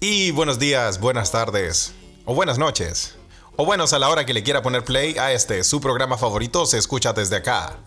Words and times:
Y 0.00 0.30
buenos 0.32 0.58
días, 0.58 1.00
buenas 1.00 1.30
tardes, 1.30 1.94
o 2.24 2.34
buenas 2.34 2.58
noches, 2.58 3.16
o 3.56 3.64
buenos 3.64 3.92
a 3.92 3.98
la 3.98 4.08
hora 4.08 4.26
que 4.26 4.34
le 4.34 4.42
quiera 4.42 4.62
poner 4.62 4.84
play 4.84 5.16
a 5.18 5.32
este, 5.32 5.64
su 5.64 5.80
programa 5.80 6.18
favorito, 6.18 6.66
Se 6.66 6.78
Escucha 6.78 7.12
Desde 7.12 7.36
Acá. 7.36 7.78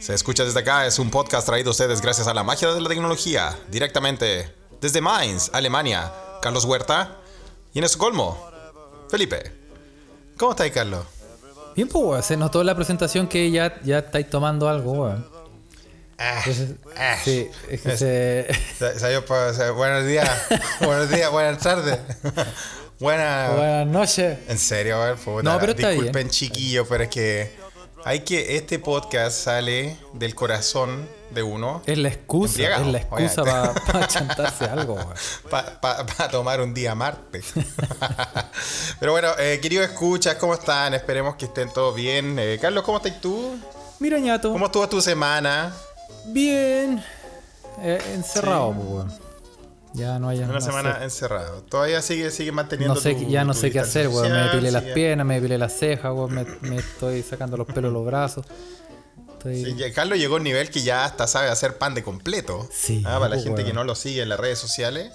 Se 0.00 0.14
Escucha 0.14 0.44
Desde 0.44 0.60
Acá 0.60 0.86
es 0.86 0.98
un 0.98 1.10
podcast 1.10 1.46
traído 1.46 1.70
a 1.70 1.72
ustedes 1.72 2.00
gracias 2.00 2.28
a 2.28 2.34
la 2.34 2.44
magia 2.44 2.72
de 2.72 2.80
la 2.80 2.88
tecnología, 2.88 3.58
directamente 3.70 4.54
desde 4.80 5.00
Mainz, 5.00 5.50
Alemania. 5.52 6.12
Carlos 6.40 6.64
Huerta 6.64 7.16
y 7.74 7.78
en 7.78 7.84
Estocolmo, 7.84 8.38
Felipe. 9.08 9.52
¿Cómo 10.36 10.52
estáis, 10.52 10.72
Carlos? 10.72 11.04
Bien, 11.74 11.88
pues. 11.88 12.26
Se 12.26 12.36
notó 12.36 12.62
la 12.64 12.74
presentación 12.74 13.28
que 13.28 13.50
ya, 13.50 13.80
ya 13.82 13.98
estáis 13.98 14.30
tomando 14.30 14.68
algo. 14.68 15.14
Ah, 16.20 16.42
ah. 16.96 17.16
sí, 17.22 17.48
es 17.70 17.80
que 17.80 17.96
se... 17.96 18.48
Buenos 19.70 20.04
días, 20.04 20.28
buenos 20.80 21.08
días, 21.10 21.30
buenas 21.30 21.62
tardes. 21.62 21.96
Buenas. 22.98 23.56
Buenas 23.56 23.86
noches. 23.86 24.38
En 24.48 24.58
serio, 24.58 25.00
a 25.00 25.06
ver, 25.06 25.16
puta, 25.16 25.44
No, 25.44 25.60
pero 25.60 25.72
está 25.72 25.90
disculpen, 25.90 26.12
bien. 26.24 26.30
chiquillos, 26.30 26.88
pero 26.88 27.04
es 27.04 27.10
que 27.10 27.52
hay 28.04 28.20
que 28.20 28.56
este 28.56 28.80
podcast 28.80 29.38
sale 29.38 29.96
del 30.14 30.34
corazón 30.34 31.08
de 31.30 31.42
uno 31.44 31.82
Es 31.86 31.98
la 31.98 32.08
excusa, 32.08 32.54
Embriagado, 32.54 32.86
es 32.86 32.92
la 32.92 32.98
excusa 32.98 33.44
para 33.86 34.08
chantarse 34.08 34.64
algo, 34.64 34.98
para 35.50 36.28
tomar 36.30 36.60
un 36.60 36.74
día 36.74 36.96
Marte. 36.96 37.42
pero 38.98 39.12
bueno, 39.12 39.28
eh, 39.38 39.60
queridos 39.62 39.86
escuchas, 39.88 40.34
¿cómo 40.34 40.54
están? 40.54 40.94
Esperemos 40.94 41.36
que 41.36 41.44
estén 41.44 41.72
todos 41.72 41.94
bien. 41.94 42.36
Eh, 42.40 42.58
Carlos, 42.60 42.82
¿cómo 42.82 42.96
estás 42.98 43.20
tú? 43.20 43.56
Mira, 44.00 44.18
ñato. 44.18 44.52
¿Cómo 44.52 44.66
estuvo 44.66 44.88
tu 44.88 45.00
semana? 45.00 45.72
Bien. 46.28 47.02
Eh, 47.80 48.00
encerrado, 48.14 48.72
pues, 48.74 48.88
weón. 48.88 49.12
Ya 49.94 50.18
no 50.18 50.28
hay 50.28 50.38
Una 50.38 50.54
no 50.54 50.60
semana 50.60 51.02
encerrado. 51.02 51.62
Todavía 51.62 52.02
sigue, 52.02 52.30
sigue 52.30 52.52
manteniendo 52.52 52.94
No 52.94 53.00
sé, 53.00 53.14
tu- 53.14 53.28
ya 53.28 53.44
no 53.44 53.52
tu 53.54 53.60
sé 53.60 53.70
qué 53.70 53.80
hacer, 53.80 54.08
weón. 54.08 54.30
Me 54.30 54.38
depilé 54.42 54.70
las 54.70 54.82
piernas, 54.84 55.26
me 55.26 55.34
depilé 55.36 55.58
las 55.58 55.72
cejas, 55.76 56.12
weón. 56.12 56.34
Me, 56.34 56.44
me 56.62 56.76
estoy 56.76 57.22
sacando 57.22 57.56
los 57.56 57.66
pelos 57.66 57.92
los 57.92 58.04
brazos. 58.04 58.44
Estoy... 59.32 59.64
Sí, 59.64 59.92
Carlos 59.94 60.18
llegó 60.18 60.34
a 60.34 60.38
un 60.38 60.44
nivel 60.44 60.68
que 60.70 60.82
ya 60.82 61.04
hasta 61.04 61.26
sabe 61.26 61.48
hacer 61.48 61.78
pan 61.78 61.94
de 61.94 62.02
completo. 62.02 62.68
Sí, 62.72 63.02
Ah, 63.06 63.14
para 63.18 63.28
la 63.30 63.34
pues, 63.36 63.44
gente 63.44 63.64
que 63.64 63.72
no 63.72 63.84
lo 63.84 63.94
sigue 63.94 64.22
en 64.22 64.28
las 64.28 64.38
redes 64.38 64.58
sociales, 64.58 65.12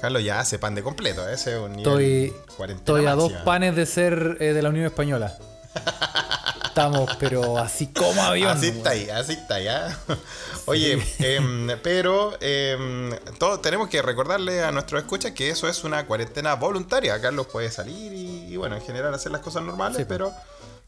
Carlos 0.00 0.22
ya 0.22 0.40
hace 0.40 0.58
pan 0.58 0.74
de 0.74 0.82
completo. 0.82 1.28
Ese 1.28 1.54
es 1.54 1.58
un 1.58 1.72
nivel 1.72 1.86
Estoy, 1.88 2.32
estoy 2.74 3.06
a 3.06 3.14
dos 3.14 3.32
panes 3.44 3.74
de 3.74 3.86
ser 3.86 4.36
eh, 4.40 4.52
de 4.52 4.62
la 4.62 4.68
Unión 4.68 4.84
Española. 4.86 5.36
Estamos, 6.72 7.10
pero 7.20 7.58
así 7.58 7.88
como 7.88 8.22
avión. 8.22 8.56
Así 8.56 8.68
está 8.68 8.90
ahí, 8.90 9.10
así 9.10 9.32
está 9.34 9.60
ya. 9.60 9.94
Oye, 10.64 10.98
em, 11.18 11.68
pero 11.82 12.32
em, 12.40 13.10
todo, 13.38 13.60
tenemos 13.60 13.90
que 13.90 14.00
recordarle 14.00 14.64
a 14.64 14.72
nuestros 14.72 15.02
escuchas 15.02 15.32
que 15.32 15.50
eso 15.50 15.68
es 15.68 15.84
una 15.84 16.06
cuarentena 16.06 16.54
voluntaria. 16.54 17.20
Carlos 17.20 17.46
puede 17.48 17.70
salir 17.70 18.14
y, 18.14 18.46
y, 18.54 18.56
bueno, 18.56 18.76
en 18.76 18.80
general 18.82 19.12
hacer 19.12 19.32
las 19.32 19.42
cosas 19.42 19.62
normales, 19.62 19.98
Sí, 19.98 20.04
pues. 20.06 20.18
pero, 20.18 20.32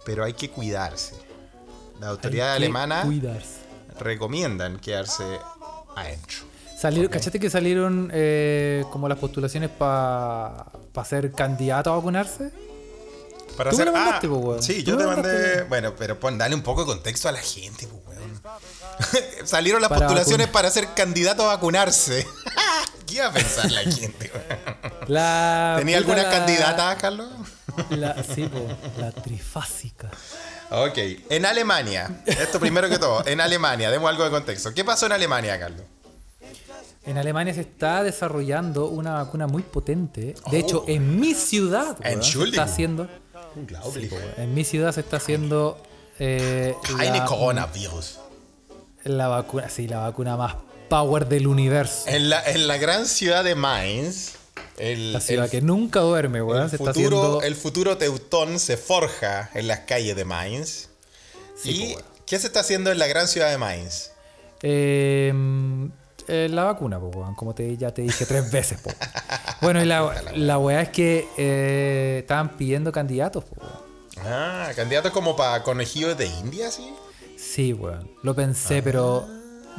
pero 0.07 0.25
hay 0.25 0.33
que 0.33 0.49
cuidarse. 0.51 1.17
La 2.01 2.07
Hay 2.07 2.13
autoridad 2.13 2.53
que 2.53 2.57
alemana 2.57 3.03
Cuidarse. 3.03 3.59
recomiendan 4.01 4.79
quedarse 4.79 5.23
adentro. 5.97 6.39
Salieron, 6.79 7.13
¿Cachaste 7.13 7.39
que 7.39 7.51
salieron 7.51 8.11
eh, 8.15 8.85
como 8.91 9.07
las 9.07 9.19
postulaciones 9.19 9.69
para 9.69 10.65
ser 11.05 11.31
candidato 11.33 11.93
a 11.93 11.97
vacunarse? 11.97 12.51
Para 13.57 13.71
Tú 13.71 13.77
me 13.77 13.83
hacer. 13.83 13.93
lo 13.93 13.99
mandaste, 13.99 14.27
ah, 14.27 14.31
po, 14.31 14.37
weón. 14.37 14.63
Sí, 14.63 14.83
yo 14.83 14.97
te 14.97 15.05
mandé. 15.05 15.63
Bueno, 15.65 15.95
pero 15.97 16.19
pon, 16.19 16.37
dale 16.39 16.55
un 16.55 16.63
poco 16.63 16.81
de 16.83 16.87
contexto 16.87 17.29
a 17.29 17.33
la 17.33 17.41
gente, 17.41 17.87
po, 17.87 18.03
weón. 18.09 18.41
Salieron 19.45 19.81
las 19.81 19.89
Para 19.89 20.07
postulaciones 20.07 20.49
para 20.49 20.71
ser 20.71 20.89
candidato 20.95 21.43
a 21.49 21.55
vacunarse. 21.55 22.27
¿Qué 23.07 23.15
iba 23.17 23.27
a 23.27 23.33
pensar 23.33 23.71
la 23.71 23.81
gente, 23.83 24.31
weón? 24.33 24.77
La, 25.09 25.75
¿Tenía 25.79 25.99
alguna 25.99 26.23
la- 26.25 26.31
candidata, 26.31 26.97
Carlos? 26.97 27.29
La, 27.91 28.23
sí, 28.35 28.47
po, 28.47 28.67
la 28.99 29.13
trifásica. 29.13 30.11
Ok, 30.71 30.99
en 31.29 31.45
Alemania, 31.47 32.23
esto 32.27 32.59
primero 32.59 32.89
que 32.89 32.99
todo, 32.99 33.25
en 33.27 33.41
Alemania, 33.41 33.91
demos 33.91 34.09
algo 34.09 34.25
de 34.25 34.31
contexto. 34.31 34.73
¿Qué 34.75 34.85
pasó 34.85 35.07
en 35.07 35.13
Alemania, 35.13 35.59
Carlos? 35.59 35.83
En 37.07 37.19
Alemania 37.19 37.53
se 37.53 37.61
está 37.61 38.03
desarrollando 38.03 38.87
una 38.87 39.13
vacuna 39.15 39.47
muy 39.47 39.63
potente. 39.63 40.35
Oh. 40.45 40.51
De 40.51 40.59
hecho, 40.59 40.85
en 40.89 41.21
mi 41.21 41.35
ciudad 41.35 41.97
weón, 42.03 42.23
se 42.23 42.43
está 42.45 42.63
haciendo. 42.63 43.09
En 44.37 44.55
mi 44.55 44.65
ciudad 44.65 44.93
se 44.93 45.01
está 45.01 45.19
haciendo 45.19 45.81
eh, 46.19 46.75
Keine 46.97 47.19
la, 47.19 47.25
coronavirus. 47.25 48.19
la 49.05 49.29
vacuna, 49.29 49.69
sí, 49.69 49.87
la 49.89 49.99
vacuna 50.01 50.37
más 50.37 50.57
power 50.89 51.27
del 51.29 51.47
universo. 51.47 52.05
En 52.07 52.29
la, 52.31 52.45
en 52.45 52.67
la 52.69 52.77
gran 52.79 53.07
ciudad 53.07 53.43
de 53.45 53.55
Mainz, 53.55 54.33
el, 54.79 55.13
La 55.13 55.21
ciudad 55.21 55.45
el- 55.47 55.51
que 55.51 55.61
nunca 55.61 56.01
duerme, 56.01 56.43
weón. 56.43 56.63
el 56.65 56.71
Se 56.71 56.77
está 56.77 56.93
futuro, 56.93 57.19
haciendo. 57.19 57.43
el 57.43 57.55
futuro 57.57 57.97
teutón 57.97 58.59
se 58.59 58.77
forja 58.77 59.51
en 59.55 59.67
las 59.69 59.81
calles 59.81 60.15
de 60.17 60.25
Mainz. 60.25 60.89
Sí, 61.57 61.91
¿Y 61.93 61.95
po, 61.95 62.03
qué 62.27 62.39
se 62.39 62.49
está 62.49 62.61
haciendo 62.61 62.91
en 62.91 62.99
la 62.99 63.07
gran 63.07 63.29
ciudad 63.29 63.51
de 63.51 63.59
Mainz? 63.59 64.11
Eh, 64.63 65.33
eh, 66.27 66.49
la 66.51 66.65
vacuna, 66.65 66.99
po, 66.99 67.07
weón, 67.09 67.35
como 67.35 67.55
te, 67.55 67.77
ya 67.77 67.93
te 67.93 68.03
dije 68.03 68.27
tres 68.27 68.51
veces. 68.51 68.81
Po. 68.81 68.91
Bueno, 69.65 69.83
y 69.83 69.87
la, 69.87 70.23
la 70.37 70.59
weá 70.59 70.83
es 70.83 70.91
que 70.91 71.27
eh, 71.39 72.19
estaban 72.21 72.51
pidiendo 72.57 72.93
candidatos. 72.93 73.45
Po, 73.45 73.57
weón. 73.61 73.73
Ah, 74.27 74.69
candidatos 74.77 75.11
como 75.11 75.35
para 75.37 75.63
conejillos 75.63 76.17
de 76.19 76.27
India, 76.27 76.71
¿sí? 76.71 76.95
Sí, 77.39 77.73
weón. 77.73 78.11
Lo 78.23 78.35
pensé, 78.35 78.83
pero 78.83 79.27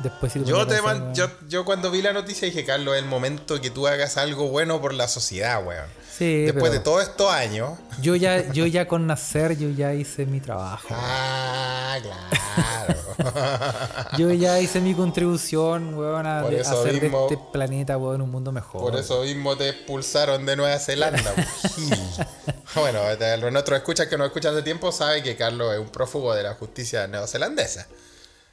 después. 0.03 0.33
Yo, 0.45 0.65
te 0.67 0.81
man- 0.81 1.13
yo, 1.13 1.27
yo 1.47 1.65
cuando 1.65 1.91
vi 1.91 2.01
la 2.01 2.13
noticia 2.13 2.45
dije, 2.47 2.65
Carlos, 2.65 2.95
es 2.95 3.01
el 3.03 3.07
momento 3.09 3.59
que 3.61 3.69
tú 3.69 3.87
hagas 3.87 4.17
algo 4.17 4.49
bueno 4.49 4.81
por 4.81 4.93
la 4.93 5.07
sociedad, 5.07 5.65
weón. 5.65 5.85
Sí, 6.17 6.43
Después 6.45 6.71
de 6.71 6.79
todos 6.79 7.03
estos 7.03 7.29
años. 7.29 7.71
yo 8.01 8.15
ya, 8.15 8.51
yo 8.53 8.65
ya 8.65 8.87
con 8.87 9.05
nacer, 9.05 9.57
yo 9.57 9.69
ya 9.69 9.93
hice 9.93 10.25
mi 10.25 10.39
trabajo. 10.39 10.87
Ah, 10.91 11.97
claro. 12.01 12.95
Yo 14.17 14.31
ya 14.31 14.59
hice 14.59 14.79
mi 14.81 14.93
contribución, 14.93 15.93
weón, 15.95 16.25
a, 16.25 16.43
de- 16.43 16.61
hacer 16.61 17.01
mismo- 17.01 17.27
de 17.27 17.35
este 17.35 17.45
planeta, 17.51 17.97
weón, 17.97 18.21
un 18.21 18.29
mundo 18.31 18.51
mejor. 18.51 18.81
Por 18.81 18.95
eso 18.99 19.23
mismo 19.23 19.57
te 19.57 19.69
expulsaron 19.69 20.45
de 20.45 20.55
Nueva 20.55 20.77
Zelanda. 20.79 21.33
Bueno, 22.75 22.99
te- 23.17 23.37
nuestros 23.51 23.77
escuchas 23.77 24.07
que 24.07 24.17
nos 24.17 24.27
escuchan 24.27 24.53
de 24.55 24.61
tiempo 24.61 24.91
saben 24.91 25.23
que 25.23 25.35
Carlos 25.37 25.73
es 25.73 25.79
un 25.79 25.87
prófugo 25.89 26.33
de 26.35 26.43
la 26.43 26.55
justicia 26.55 27.07
neozelandesa. 27.07 27.87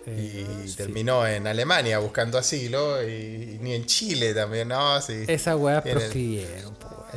Eh, 0.07 0.47
y 0.65 0.69
sí. 0.69 0.77
terminó 0.77 1.27
en 1.27 1.47
Alemania 1.47 1.99
buscando 1.99 2.39
asilo 2.39 3.03
y, 3.07 3.59
ni 3.61 3.75
en 3.75 3.87
Chile 3.87 4.35
también, 4.35 4.69
¿no? 4.69 5.01
Sí. 5.01 5.25
Weas 5.57 5.83
Tiene- 5.85 6.01
proscribieron. 6.01 6.73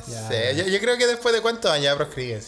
Sí, 0.05 0.57
yo, 0.57 0.67
yo 0.67 0.79
creo 0.79 0.97
que 0.97 1.07
después 1.07 1.33
de 1.33 1.41
cuántos 1.41 1.71
años 1.71 1.85
ya 1.85 1.95
proscriben. 1.95 2.41
Sí, 2.41 2.47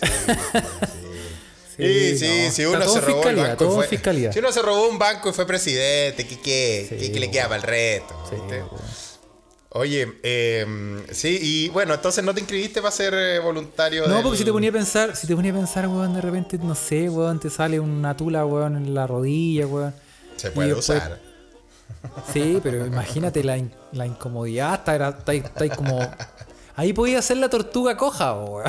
sí, 1.78 2.18
sí. 2.20 2.28
No. 2.46 2.52
si 2.52 2.66
uno 2.66 2.88
se 2.90 3.02
robó 3.02 3.28
el 3.30 3.36
banco. 3.38 3.72
fue- 3.72 3.88
fiscalía. 3.88 4.32
Si 4.34 4.40
uno 4.40 4.52
se 4.52 4.62
robó 4.62 4.88
un 4.90 5.00
banco 5.00 5.30
y 5.30 5.34
fue 5.34 5.48
presidente, 5.48 6.28
¿qué, 6.28 6.40
qué, 6.40 6.88
¿Qué- 7.00 7.12
qué 7.12 7.20
le 7.20 7.32
queda 7.32 7.46
para 7.50 7.56
el 7.58 7.64
weón. 7.64 8.16
Oye, 9.70 10.08
eh, 10.24 10.66
sí, 11.12 11.38
y 11.42 11.70
bueno, 11.70 11.94
entonces 11.94 12.24
no 12.24 12.34
te 12.34 12.40
inscribiste 12.40 12.82
para 12.82 12.92
ser 12.92 13.14
eh, 13.14 13.40
voluntario 13.40 14.08
No, 14.08 14.16
del- 14.16 14.24
porque 14.24 14.40
si 14.40 14.46
te 14.46 14.52
ponía 14.52 14.70
a 14.70 14.74
pensar, 14.74 15.16
si 15.16 15.28
te 15.28 15.36
ponía 15.36 15.52
a 15.52 15.56
pensar, 15.56 15.88
weón, 15.88 16.14
de 16.16 16.22
repente, 16.22 16.58
no 16.58 16.74
sé, 16.74 17.10
weón, 17.10 17.40
te 17.40 17.50
sale 17.50 17.80
una 17.80 18.16
tula, 18.18 18.46
weón, 18.46 18.76
en 18.78 18.94
la 18.96 19.06
rodilla, 19.08 19.68
weón. 19.68 19.94
Se 20.38 20.52
puede 20.52 20.70
después- 20.74 20.90
usar. 20.90 21.20
Sí, 22.34 22.60
pero 22.62 22.86
imagínate 22.86 23.44
la, 23.44 23.58
in- 23.58 23.74
la 23.94 24.06
incomodidad, 24.06 24.74
está, 24.76 25.10
está, 25.10 25.34
está 25.34 25.76
como... 25.76 26.00
Ahí 26.76 26.94
podía 26.94 27.18
hacer 27.20 27.38
la 27.38 27.50
tortuga 27.50 27.98
coja, 27.98 28.34
weón. 28.36 28.64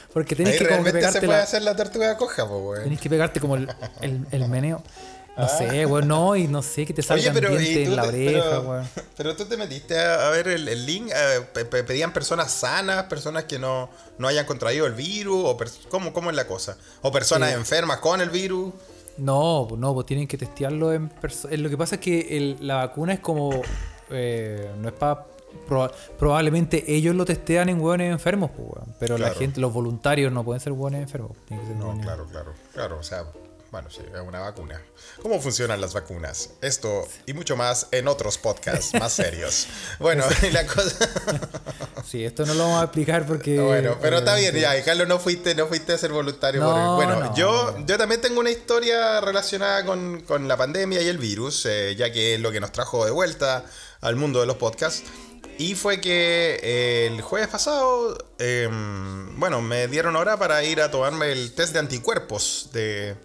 Porque 0.12 0.36
tenés 0.36 0.52
Ahí 0.52 0.58
que 0.60 0.64
como 0.68 0.82
realmente 0.84 1.00
se 1.00 1.06
pegarte 1.08 1.26
puede 1.26 1.38
la, 1.38 1.42
hacer 1.44 1.62
la 1.62 1.74
tortuga 1.76 2.16
coja, 2.16 2.42
güey. 2.44 2.84
tenés 2.84 3.00
que 3.00 3.10
pegarte 3.10 3.40
como 3.40 3.56
el, 3.56 3.68
el, 4.02 4.24
el 4.30 4.48
meneo. 4.48 4.82
No 5.36 5.48
sé, 5.48 5.84
weón, 5.84 6.06
no, 6.06 6.36
y 6.36 6.46
no 6.46 6.62
sé, 6.62 6.86
que 6.86 6.94
te 6.94 7.02
Ah. 7.08 7.14
Oye, 7.14 7.28
pero, 7.32 7.52
¿y 7.52 7.56
dientes 7.58 7.84
tú 7.86 7.90
en 7.90 7.96
la 7.96 8.02
te- 8.02 8.08
oreja, 8.08 8.44
pero, 8.50 8.60
weón. 8.62 8.88
pero 9.16 9.34
tú 9.36 9.46
te 9.46 9.56
metiste 9.56 9.98
a, 9.98 10.28
a 10.28 10.30
ver 10.30 10.46
el, 10.46 10.68
el 10.68 10.86
link, 10.86 11.10
eh, 11.12 11.40
pe- 11.52 11.64
pe- 11.64 11.82
pedían 11.82 12.12
personas 12.12 12.52
sanas, 12.52 13.02
personas 13.06 13.44
que 13.44 13.58
no, 13.58 13.90
no 14.18 14.28
hayan 14.28 14.46
contraído 14.46 14.86
el 14.86 14.92
virus, 14.94 15.42
o 15.44 15.56
pers- 15.58 15.88
¿cómo, 15.88 16.12
¿cómo 16.12 16.30
es 16.30 16.36
la 16.36 16.46
cosa? 16.46 16.76
O 17.02 17.10
personas 17.10 17.48
Sí. 17.48 17.56
enfermas 17.56 17.98
con 17.98 18.20
el 18.20 18.30
virus. 18.30 18.72
No, 19.18 19.68
no, 19.78 19.94
pues 19.94 20.06
tienen 20.06 20.26
que 20.26 20.36
testearlo 20.36 20.92
en 20.92 21.08
personas. 21.08 21.58
Lo 21.58 21.68
que 21.70 21.76
pasa 21.78 21.96
es 21.96 22.00
que 22.00 22.36
el- 22.36 22.56
la 22.60 22.76
vacuna 22.76 23.14
es 23.14 23.20
como. 23.20 23.50
eh, 24.10 24.70
no 24.80 24.88
es 24.88 24.94
para. 24.94 25.26
probablemente 26.18 26.84
ellos 26.92 27.14
lo 27.14 27.24
testean 27.24 27.68
en 27.68 27.80
hueones 27.80 28.12
enfermos, 28.12 28.50
pues, 28.56 28.68
weón. 28.68 28.94
Pero 28.98 29.16
la 29.18 29.30
gente, 29.30 29.60
los 29.60 29.72
voluntarios 29.72 30.32
no 30.32 30.44
pueden 30.44 30.60
ser 30.60 30.72
hueones 30.72 31.02
enfermos. 31.02 31.32
Tienen 31.46 31.64
que 31.64 31.72
ser 31.72 31.80
No, 31.80 31.90
hueones- 31.90 32.04
claro, 32.04 32.26
claro, 32.30 32.52
claro, 32.72 32.98
o 32.98 33.02
sea, 33.02 33.24
bueno, 33.74 33.90
sí, 33.90 34.02
una 34.24 34.38
vacuna. 34.38 34.80
¿Cómo 35.20 35.40
funcionan 35.40 35.80
las 35.80 35.94
vacunas? 35.94 36.50
Esto 36.60 37.08
y 37.26 37.32
mucho 37.32 37.56
más 37.56 37.88
en 37.90 38.06
otros 38.06 38.38
podcasts 38.38 38.94
más 39.00 39.12
serios. 39.14 39.66
Bueno, 39.98 40.24
y 40.42 40.50
la 40.52 40.64
cosa... 40.64 41.08
Sí, 42.08 42.24
esto 42.24 42.46
no 42.46 42.54
lo 42.54 42.62
vamos 42.64 42.80
a 42.82 42.84
explicar 42.84 43.26
porque. 43.26 43.58
Bueno, 43.58 43.98
pero 44.00 44.18
está 44.18 44.36
bien, 44.36 44.50
obviamente- 44.54 44.60
ya, 44.60 44.78
y 44.78 44.82
Carlos, 44.84 45.08
no 45.08 45.18
fuiste, 45.18 45.54
no 45.56 45.66
fuiste 45.66 45.92
a 45.94 45.98
ser 45.98 46.12
voluntario 46.12 46.60
No, 46.60 46.68
por 46.70 46.78
el- 46.78 46.86
Bueno, 47.16 47.30
no, 47.30 47.34
yo, 47.36 47.74
no. 47.76 47.84
yo 47.86 47.98
también 47.98 48.20
tengo 48.20 48.38
una 48.38 48.50
historia 48.50 49.20
relacionada 49.20 49.84
con, 49.84 50.20
con 50.20 50.46
la 50.46 50.56
pandemia 50.56 51.02
y 51.02 51.08
el 51.08 51.18
virus, 51.18 51.66
eh, 51.66 51.96
ya 51.96 52.12
que 52.12 52.34
es 52.36 52.40
lo 52.40 52.52
que 52.52 52.60
nos 52.60 52.70
trajo 52.70 53.04
de 53.04 53.10
vuelta 53.10 53.64
al 54.02 54.14
mundo 54.14 54.38
de 54.38 54.46
los 54.46 54.56
podcasts. 54.56 55.02
Y 55.56 55.74
fue 55.76 56.00
que 56.00 56.60
eh, 56.62 57.06
el 57.10 57.20
jueves 57.22 57.48
pasado, 57.48 58.18
em, 58.38 59.38
bueno, 59.40 59.60
me 59.62 59.86
dieron 59.88 60.14
hora 60.14 60.36
para 60.36 60.62
ir 60.62 60.80
a 60.82 60.90
tomarme 60.90 61.32
el 61.32 61.52
test 61.54 61.72
de 61.72 61.78
anticuerpos 61.78 62.68
de, 62.72 63.16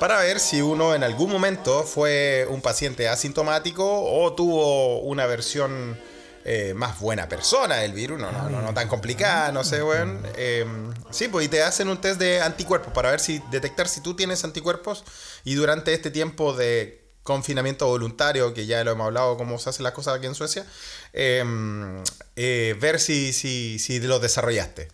para 0.00 0.18
ver 0.20 0.40
si 0.40 0.62
uno 0.62 0.94
en 0.94 1.04
algún 1.04 1.30
momento 1.30 1.84
fue 1.84 2.46
un 2.48 2.62
paciente 2.62 3.06
asintomático 3.06 3.84
o 3.84 4.32
tuvo 4.32 5.00
una 5.00 5.26
versión 5.26 6.00
eh, 6.42 6.72
más 6.74 6.98
buena 6.98 7.28
persona 7.28 7.76
del 7.76 7.92
virus, 7.92 8.18
no, 8.18 8.32
no, 8.32 8.48
no, 8.48 8.62
no 8.62 8.72
tan 8.72 8.88
complicada, 8.88 9.52
no 9.52 9.62
sé, 9.62 9.82
weón. 9.82 10.26
Em, 10.38 10.90
sí, 11.10 11.28
pues 11.28 11.44
y 11.44 11.48
te 11.50 11.62
hacen 11.62 11.88
un 11.88 12.00
test 12.00 12.18
de 12.18 12.40
anticuerpos 12.40 12.94
para 12.94 13.10
ver 13.10 13.20
si 13.20 13.42
detectar 13.50 13.88
si 13.88 14.00
tú 14.00 14.16
tienes 14.16 14.42
anticuerpos 14.42 15.04
y 15.44 15.54
durante 15.54 15.92
este 15.92 16.10
tiempo 16.10 16.54
de 16.54 17.04
confinamiento 17.22 17.86
voluntario, 17.86 18.54
que 18.54 18.64
ya 18.64 18.82
lo 18.84 18.92
hemos 18.92 19.04
hablado 19.04 19.36
cómo 19.36 19.58
se 19.58 19.68
hacen 19.68 19.84
las 19.84 19.92
cosas 19.92 20.16
aquí 20.16 20.26
en 20.26 20.34
Suecia, 20.34 20.64
em, 21.12 22.02
eh, 22.36 22.74
ver 22.80 23.00
si, 23.00 23.34
si, 23.34 23.78
si 23.78 24.00
lo 24.00 24.18
desarrollaste. 24.18 24.88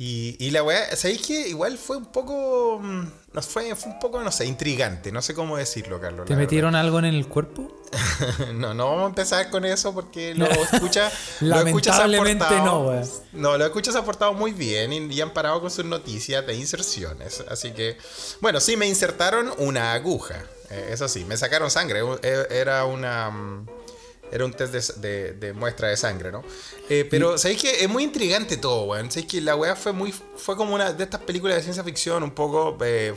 Y, 0.00 0.36
y 0.38 0.52
la 0.52 0.62
weá, 0.62 0.94
¿sabéis 0.94 1.26
que 1.26 1.48
igual 1.48 1.76
fue 1.76 1.96
un 1.96 2.06
poco. 2.06 2.78
Mm, 2.80 3.08
no, 3.32 3.42
fue, 3.42 3.74
fue 3.74 3.92
un 3.92 3.98
poco, 3.98 4.22
no 4.22 4.30
sé, 4.30 4.46
intrigante. 4.46 5.10
No 5.10 5.20
sé 5.20 5.34
cómo 5.34 5.56
decirlo, 5.56 6.00
Carlos. 6.00 6.26
¿Te 6.26 6.36
metieron 6.36 6.76
algo 6.76 7.00
en 7.00 7.06
el 7.06 7.26
cuerpo? 7.26 7.82
no, 8.54 8.74
no 8.74 8.86
vamos 8.90 9.02
a 9.02 9.06
empezar 9.08 9.50
con 9.50 9.64
eso 9.64 9.92
porque 9.92 10.36
lo 10.36 10.46
escucha. 10.46 11.10
Lamentablemente 11.40 12.44
lo 12.58 12.64
no, 12.64 12.80
weá. 12.88 13.02
No, 13.32 13.58
lo 13.58 13.64
escuchas 13.64 13.96
ha 13.96 14.04
portado 14.04 14.34
muy 14.34 14.52
bien 14.52 14.92
y, 14.92 15.12
y 15.12 15.20
han 15.20 15.32
parado 15.32 15.60
con 15.60 15.70
sus 15.70 15.84
noticias 15.84 16.46
de 16.46 16.54
inserciones. 16.54 17.44
Así 17.50 17.72
que, 17.72 17.98
bueno, 18.40 18.60
sí 18.60 18.76
me 18.76 18.86
insertaron 18.86 19.52
una 19.58 19.94
aguja. 19.94 20.44
Eh, 20.70 20.90
eso 20.92 21.08
sí, 21.08 21.24
me 21.24 21.36
sacaron 21.36 21.72
sangre. 21.72 22.02
e, 22.22 22.46
Era 22.50 22.84
una. 22.84 23.64
Era 24.32 24.44
un 24.44 24.52
test 24.52 24.72
de, 24.72 25.08
de- 25.08 25.32
de 25.34 25.52
muestra 25.52 25.88
de 25.88 25.96
sangre, 25.96 26.30
¿no? 26.32 26.42
Eh, 26.88 27.06
pero, 27.10 27.38
¿sabéis 27.38 27.62
que 27.62 27.82
Es 27.84 27.88
muy 27.88 28.04
intrigante 28.04 28.56
todo, 28.56 28.84
weón. 28.84 29.10
¿Sabéis 29.10 29.30
que 29.30 29.40
la 29.40 29.56
weá 29.56 29.74
fue 29.76 29.92
muy. 29.92 30.12
Fue 30.36 30.56
como 30.56 30.74
una 30.74 30.92
de 30.92 31.04
estas 31.04 31.20
películas 31.22 31.56
de 31.56 31.62
ciencia 31.62 31.82
ficción, 31.84 32.22
un 32.22 32.32
poco. 32.32 32.76
eh, 32.84 33.14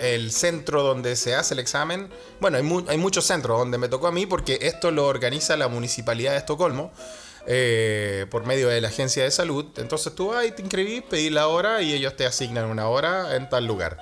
el 0.00 0.30
centro 0.30 0.84
donde 0.84 1.16
se 1.16 1.34
hace 1.34 1.54
el 1.54 1.60
examen. 1.60 2.08
Bueno, 2.40 2.56
hay, 2.58 2.62
mu- 2.62 2.84
hay 2.86 2.96
muchos 2.96 3.26
centros 3.26 3.58
donde 3.58 3.76
me 3.76 3.88
tocó 3.88 4.06
a 4.06 4.12
mí 4.12 4.24
porque 4.24 4.58
esto 4.62 4.92
lo 4.92 5.06
organiza 5.06 5.56
la 5.56 5.66
municipalidad 5.68 6.32
de 6.32 6.38
Estocolmo. 6.38 6.92
eh, 7.46 8.26
por 8.30 8.44
medio 8.46 8.68
de 8.68 8.80
la 8.80 8.88
agencia 8.88 9.24
de 9.24 9.30
salud. 9.30 9.64
Entonces 9.78 10.14
tú 10.14 10.28
vas 10.28 10.46
y 10.46 10.52
te 10.52 10.62
inscribís, 10.62 11.02
pedís 11.02 11.32
la 11.32 11.48
hora 11.48 11.80
y 11.82 11.92
ellos 11.94 12.14
te 12.14 12.26
asignan 12.26 12.66
una 12.66 12.88
hora 12.88 13.34
en 13.34 13.48
tal 13.48 13.66
lugar. 13.66 13.98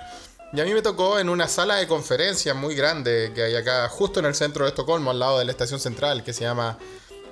Y 0.51 0.59
a 0.59 0.65
mí 0.65 0.73
me 0.73 0.81
tocó 0.81 1.19
en 1.19 1.29
una 1.29 1.47
sala 1.47 1.75
de 1.75 1.87
conferencias 1.87 2.55
muy 2.55 2.73
grande 2.73 3.31
que 3.35 3.43
hay 3.43 3.55
acá, 3.55 3.87
justo 3.87 4.19
en 4.19 4.25
el 4.25 4.33
centro 4.33 4.65
de 4.65 4.69
Estocolmo, 4.69 5.11
al 5.11 5.19
lado 5.19 5.39
de 5.39 5.45
la 5.45 5.51
estación 5.51 5.79
central, 5.79 6.23
que 6.23 6.33
se 6.33 6.43
llama 6.43 6.77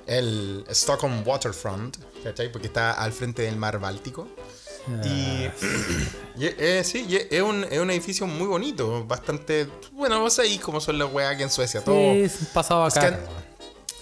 el 0.06 0.64
Stockholm 0.70 1.26
Waterfront, 1.26 1.96
¿cachai? 2.22 2.50
Porque 2.50 2.68
está 2.68 2.92
al 2.92 3.12
frente 3.12 3.42
del 3.42 3.56
mar 3.56 3.78
Báltico. 3.80 4.28
Y, 5.04 5.48
y, 6.38 6.46
eh, 6.46 6.82
sí, 6.84 7.06
y 7.08 7.16
es 7.16 7.42
un, 7.42 7.64
es 7.64 7.78
un 7.78 7.90
edificio 7.90 8.26
muy 8.26 8.46
bonito, 8.46 9.04
bastante... 9.04 9.68
Bueno, 9.92 10.20
vos 10.20 10.34
sabéis 10.34 10.60
cómo 10.60 10.80
son 10.80 10.98
las 10.98 11.12
weas 11.12 11.34
aquí 11.34 11.42
en 11.42 11.50
Suecia, 11.50 11.82
todo... 11.82 11.96
Sí, 11.96 12.30
pasado 12.54 12.84
acá. 12.84 13.18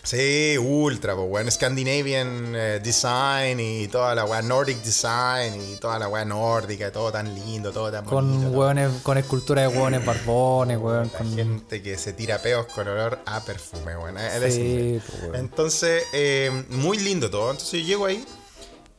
Sí, 0.06 0.56
ultra, 0.56 1.16
pues, 1.16 1.26
weón. 1.28 1.50
Scandinavian 1.50 2.54
eh, 2.54 2.80
design 2.80 3.58
y 3.58 3.88
toda 3.88 4.14
la 4.14 4.24
weá 4.24 4.40
Nordic 4.40 4.80
design 4.82 5.60
y 5.60 5.76
toda 5.76 5.98
la 5.98 6.06
weá 6.08 6.24
nórdica, 6.24 6.92
todo 6.92 7.10
tan 7.10 7.34
lindo, 7.34 7.72
todo 7.72 7.90
tan 7.90 8.04
bonito. 8.04 8.14
Con 8.14 8.50
todo. 8.52 8.58
hueones, 8.58 8.90
con 9.02 9.18
escultura 9.18 9.62
de 9.62 9.68
hueones 9.68 10.06
barbones, 10.06 10.78
weón. 10.78 11.08
Con... 11.08 11.34
gente 11.34 11.82
que 11.82 11.98
se 11.98 12.12
tira 12.12 12.38
peos 12.38 12.66
con 12.66 12.86
olor 12.86 13.18
a 13.26 13.40
perfume, 13.44 13.96
weón. 13.96 14.16
Ese 14.16 14.52
Sí, 14.52 15.02
pues, 15.04 15.22
weón. 15.22 15.34
Entonces, 15.34 16.04
eh, 16.12 16.64
muy 16.70 16.98
lindo 16.98 17.28
todo. 17.28 17.50
Entonces 17.50 17.80
yo 17.80 17.86
llego 17.86 18.06
ahí 18.06 18.24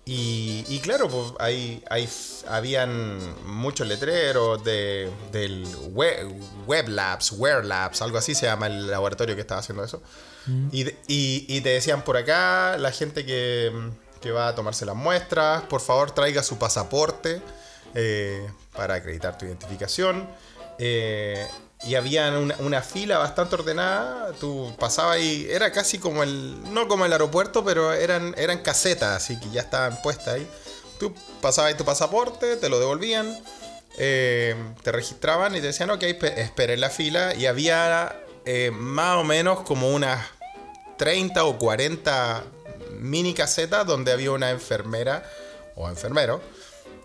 y, 0.08 0.64
y 0.70 0.80
claro, 0.80 1.10
pues 1.10 1.34
ahí, 1.40 1.84
ahí 1.90 2.08
habían 2.48 3.20
muchos 3.46 3.86
letreros 3.86 4.64
de, 4.64 5.12
del 5.34 5.68
web, 5.94 6.34
web 6.66 6.88
Labs, 6.88 7.34
Wear 7.34 7.66
Labs, 7.66 8.02
algo 8.02 8.18
así 8.18 8.34
se 8.34 8.46
llama 8.46 8.68
el 8.68 8.88
laboratorio 8.88 9.36
que 9.36 9.42
estaba 9.42 9.60
haciendo 9.60 9.84
eso. 9.84 10.02
Y, 10.72 10.88
y- 11.08 11.62
te 11.62 11.70
decían 11.70 12.04
por 12.04 12.18
acá, 12.18 12.78
la 12.78 12.92
gente 12.92 13.26
que, 13.26 13.72
que 14.22 14.32
va 14.32 14.48
a 14.50 14.56
tomarse 14.56 14.86
las 14.86 14.96
muestras, 14.96 15.64
por 15.64 15.82
favor 15.82 16.12
traiga 16.12 16.44
su 16.44 16.58
pasaporte 16.58 17.42
eh, 17.96 18.48
para 18.76 18.96
acreditar 18.96 19.38
tu 19.38 19.46
identificación. 19.46 20.28
Eh, 20.80 21.46
y 21.84 21.96
había 21.96 22.32
una, 22.60 22.82
fila 22.82 23.18
bastante 23.20 23.56
ordenada, 23.56 24.32
tú 24.40 24.74
pasabas 24.80 25.20
y 25.20 25.48
era 25.50 25.72
casi 25.72 26.00
como 26.00 26.24
el, 26.24 26.58
no 26.74 26.88
como 26.88 27.06
el 27.06 27.12
aeropuerto, 27.12 27.64
pero 27.64 27.94
eran, 27.94 28.34
eran 28.38 28.64
casetas, 28.64 29.16
así 29.16 29.40
que 29.40 29.50
ya 29.52 29.62
estaban 29.62 30.02
puestas 30.02 30.36
ahí. 30.36 30.48
Tú 31.00 31.14
pasabas 31.42 31.70
ahí 31.72 31.78
tu 31.78 31.86
pasaporte, 31.86 32.56
te 32.58 32.70
lo 32.70 32.80
devolvían, 32.80 33.38
eh, 34.00 34.56
te 34.82 34.92
registraban 34.92 35.56
y 35.56 35.62
te 35.62 35.68
decían, 35.68 35.90
ok, 35.92 36.00
pe- 36.20 36.42
espera 36.42 36.74
en 36.74 36.82
la 36.82 36.90
fila. 36.90 37.36
Y 37.36 37.46
había 37.46 38.16
más 38.72 39.18
o 39.18 39.24
menos 39.24 39.60
como 39.62 39.90
unas 39.94 40.26
30 40.98 41.44
o 41.46 41.58
40 41.58 42.44
mini 43.00 43.34
casetas 43.34 43.86
donde 43.86 44.12
había 44.12 44.32
una 44.32 44.50
enfermera 44.50 45.24
o 45.76 45.88
enfermero 45.90 46.42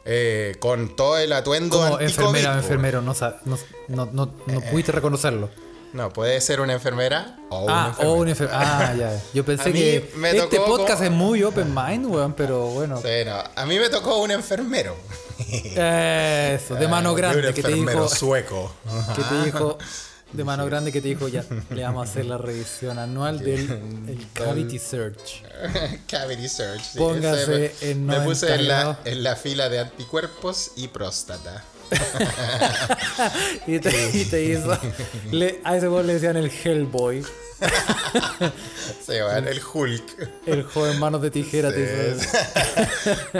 eh, 0.04 0.56
con 0.58 0.96
todo 0.96 1.18
el 1.18 1.32
atuendo 1.32 1.78
Como 1.78 2.00
enfermera 2.00 2.50
o 2.50 2.52
po. 2.54 2.58
enfermero, 2.60 3.02
no, 3.02 3.14
no, 3.44 3.58
no, 3.88 4.06
no, 4.12 4.34
no 4.46 4.60
pudiste 4.62 4.90
reconocerlo. 4.92 5.48
No, 5.92 6.10
puede 6.10 6.40
ser 6.40 6.62
una 6.62 6.72
enfermera 6.72 7.36
o 7.50 7.64
un 7.64 7.70
Ah, 7.70 7.86
enfermero. 7.90 8.12
o 8.14 8.16
un 8.16 8.28
enfermero. 8.28 8.58
Ah, 8.60 8.94
ya. 8.98 9.22
Yo 9.34 9.44
pensé 9.44 9.72
que 9.74 10.10
me 10.16 10.30
este 10.36 10.58
podcast 10.58 10.94
como- 10.94 11.04
es 11.04 11.10
muy 11.10 11.42
open 11.42 11.74
mind, 11.74 12.06
weón, 12.06 12.32
pero 12.32 12.64
bueno. 12.68 12.96
Sí, 13.02 13.08
no, 13.26 13.42
A 13.54 13.66
mí 13.66 13.78
me 13.78 13.90
tocó 13.90 14.16
un 14.16 14.30
enfermero. 14.30 14.96
Eso, 15.76 16.74
de 16.76 16.88
mano 16.88 17.10
Ah, 17.10 17.14
grande 17.16 17.48
un 17.48 17.54
que 17.54 17.62
te 17.62 17.68
enfermero 17.68 18.04
dijo. 18.04 18.14
sueco. 18.14 18.72
Que 19.14 19.22
te 19.22 19.44
dijo. 19.44 19.78
De 20.32 20.44
mano 20.44 20.64
grande 20.66 20.90
que 20.92 21.00
te 21.02 21.08
dijo, 21.08 21.28
ya, 21.28 21.44
le 21.70 21.82
vamos 21.82 22.06
a 22.08 22.10
hacer 22.10 22.24
la 22.24 22.38
revisión 22.38 22.98
anual 22.98 23.38
del 23.40 23.60
el 24.08 24.26
Cavity 24.32 24.78
Search. 24.78 25.42
Cavity 26.08 26.48
Search. 26.48 26.82
sí, 26.82 26.98
Póngase 26.98 27.66
ese 27.66 27.90
en 27.90 28.06
me 28.06 28.14
90 28.14 28.24
puse 28.24 28.54
en 28.54 28.68
la, 28.68 28.74
grados. 28.78 28.96
en 29.04 29.22
la 29.22 29.36
fila 29.36 29.68
de 29.68 29.80
anticuerpos 29.80 30.72
y 30.76 30.88
próstata. 30.88 31.62
Y 33.66 33.78
te, 33.78 34.10
y 34.18 34.24
te 34.24 34.44
hizo. 34.44 34.76
le- 35.30 35.60
a 35.64 35.76
ese 35.76 35.88
weón 35.88 36.06
le 36.06 36.14
decían 36.14 36.36
el 36.36 36.50
Hellboy. 36.50 37.22
Se 39.06 39.20
van 39.22 39.46
el 39.46 39.60
Hulk. 39.62 40.30
El 40.46 40.62
joven 40.64 40.98
manos 40.98 41.22
de 41.22 41.30
tijera 41.30 41.72
te 41.72 42.16
hizo. 42.16 42.28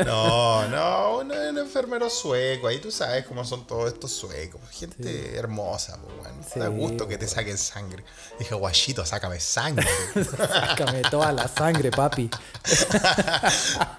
No, 0.04 0.68
no, 0.68 1.18
un, 1.18 1.30
un 1.30 1.58
enfermero 1.58 2.08
sueco. 2.10 2.68
Ahí 2.68 2.78
tú 2.80 2.90
sabes 2.90 3.24
cómo 3.26 3.44
son 3.44 3.66
todos 3.66 3.92
estos 3.92 4.12
suecos. 4.12 4.60
Gente 4.70 5.36
hermosa, 5.36 5.98
pues, 6.02 6.16
bueno. 6.16 6.42
Da 6.54 6.66
Sí, 6.66 6.72
gusto 6.72 7.08
que 7.08 7.18
te 7.18 7.26
saquen 7.26 7.58
sangre. 7.58 8.04
Dije, 8.38 8.54
guachito, 8.54 9.04
sácame 9.04 9.40
sangre. 9.40 9.86
Sácame 10.52 11.02
toda 11.02 11.32
la 11.32 11.48
sangre, 11.48 11.90
papi. 11.90 12.30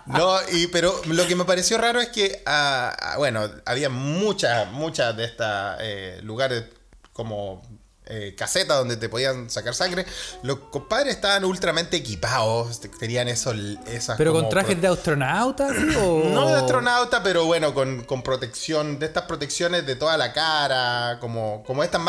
No, 0.06 0.38
y, 0.52 0.68
pero 0.68 1.02
lo 1.06 1.26
que 1.28 1.36
me 1.36 1.46
pareció 1.46 1.78
raro 1.78 2.00
es 2.02 2.10
que, 2.10 2.44
ah, 2.46 2.96
ah, 3.00 3.18
bueno, 3.18 3.50
había 3.66 3.90
muchas, 3.90 4.70
muchas 4.72 5.16
de 5.16 5.26
estos 5.26 6.24
lugares 6.24 6.66
como 7.14 7.62
eh, 8.06 8.36
casetas 8.38 8.78
donde 8.78 8.98
te 8.98 9.10
podían 9.10 9.50
sacar 9.50 9.74
sangre. 9.76 10.06
Los 10.42 10.60
compadres 10.72 11.16
estaban 11.16 11.46
ultramente 11.46 11.98
equipados, 11.98 12.80
te- 12.82 12.90
tenían 12.90 13.28
esos, 13.28 13.56
esas 13.88 14.18
¿Pero 14.18 14.34
con 14.34 14.50
trajes 14.50 14.80
de 14.82 14.88
astronauta, 14.88 15.70
sí? 15.74 15.96
O... 15.98 16.24
No 16.30 16.48
de 16.48 16.56
astronauta, 16.56 17.24
pero 17.24 17.46
bueno, 17.46 17.74
con, 17.74 18.04
con 18.04 18.22
protección, 18.24 19.00
de 19.00 19.06
estas 19.06 19.24
protecciones 19.24 19.86
de 19.86 19.96
toda 19.96 20.18
la 20.18 20.34
cara, 20.34 21.18
como, 21.20 21.64
como, 21.66 21.84
estas, 21.84 22.02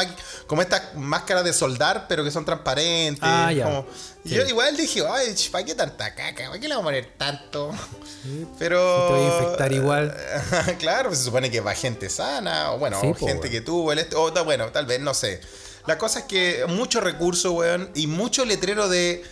como 0.46 0.62
estas 0.62 0.94
máscaras 0.96 1.44
de 1.44 1.52
soldar, 1.52 2.06
pero 2.08 2.24
que 2.24 2.30
son 2.30 2.44
transparentes. 2.44 3.22
Ah, 3.22 3.52
ya. 3.52 3.64
como- 3.64 3.86
Sí. 4.24 4.30
Yo 4.36 4.42
igual 4.46 4.74
dije, 4.74 5.02
ay, 5.06 5.34
¿para 5.52 5.64
qué 5.66 5.74
tanta 5.74 6.14
caca? 6.14 6.46
¿Para 6.46 6.58
qué 6.58 6.66
le 6.66 6.74
vamos 6.74 6.84
a 6.84 6.94
poner 6.94 7.12
tanto? 7.18 7.70
Pero... 8.58 9.06
te 9.08 9.12
voy 9.12 9.22
a 9.22 9.42
infectar 9.42 9.72
igual. 9.72 10.16
claro, 10.78 11.10
pues 11.10 11.18
se 11.18 11.26
supone 11.26 11.50
que 11.50 11.60
va 11.60 11.74
gente 11.74 12.08
sana, 12.08 12.72
o 12.72 12.78
bueno, 12.78 13.00
po, 13.00 13.26
gente 13.26 13.50
que 13.50 13.60
tuvo 13.60 13.92
el... 13.92 14.06
O 14.16 14.30
bueno, 14.44 14.68
tal 14.68 14.86
vez, 14.86 14.98
no 15.00 15.12
sé. 15.12 15.42
La 15.86 15.98
cosa 15.98 16.20
es 16.20 16.24
que 16.26 16.64
mucho 16.68 17.00
recurso, 17.00 17.52
weón, 17.52 17.90
y 17.94 18.06
mucho 18.06 18.44
letrero 18.44 18.88
de... 18.88 19.22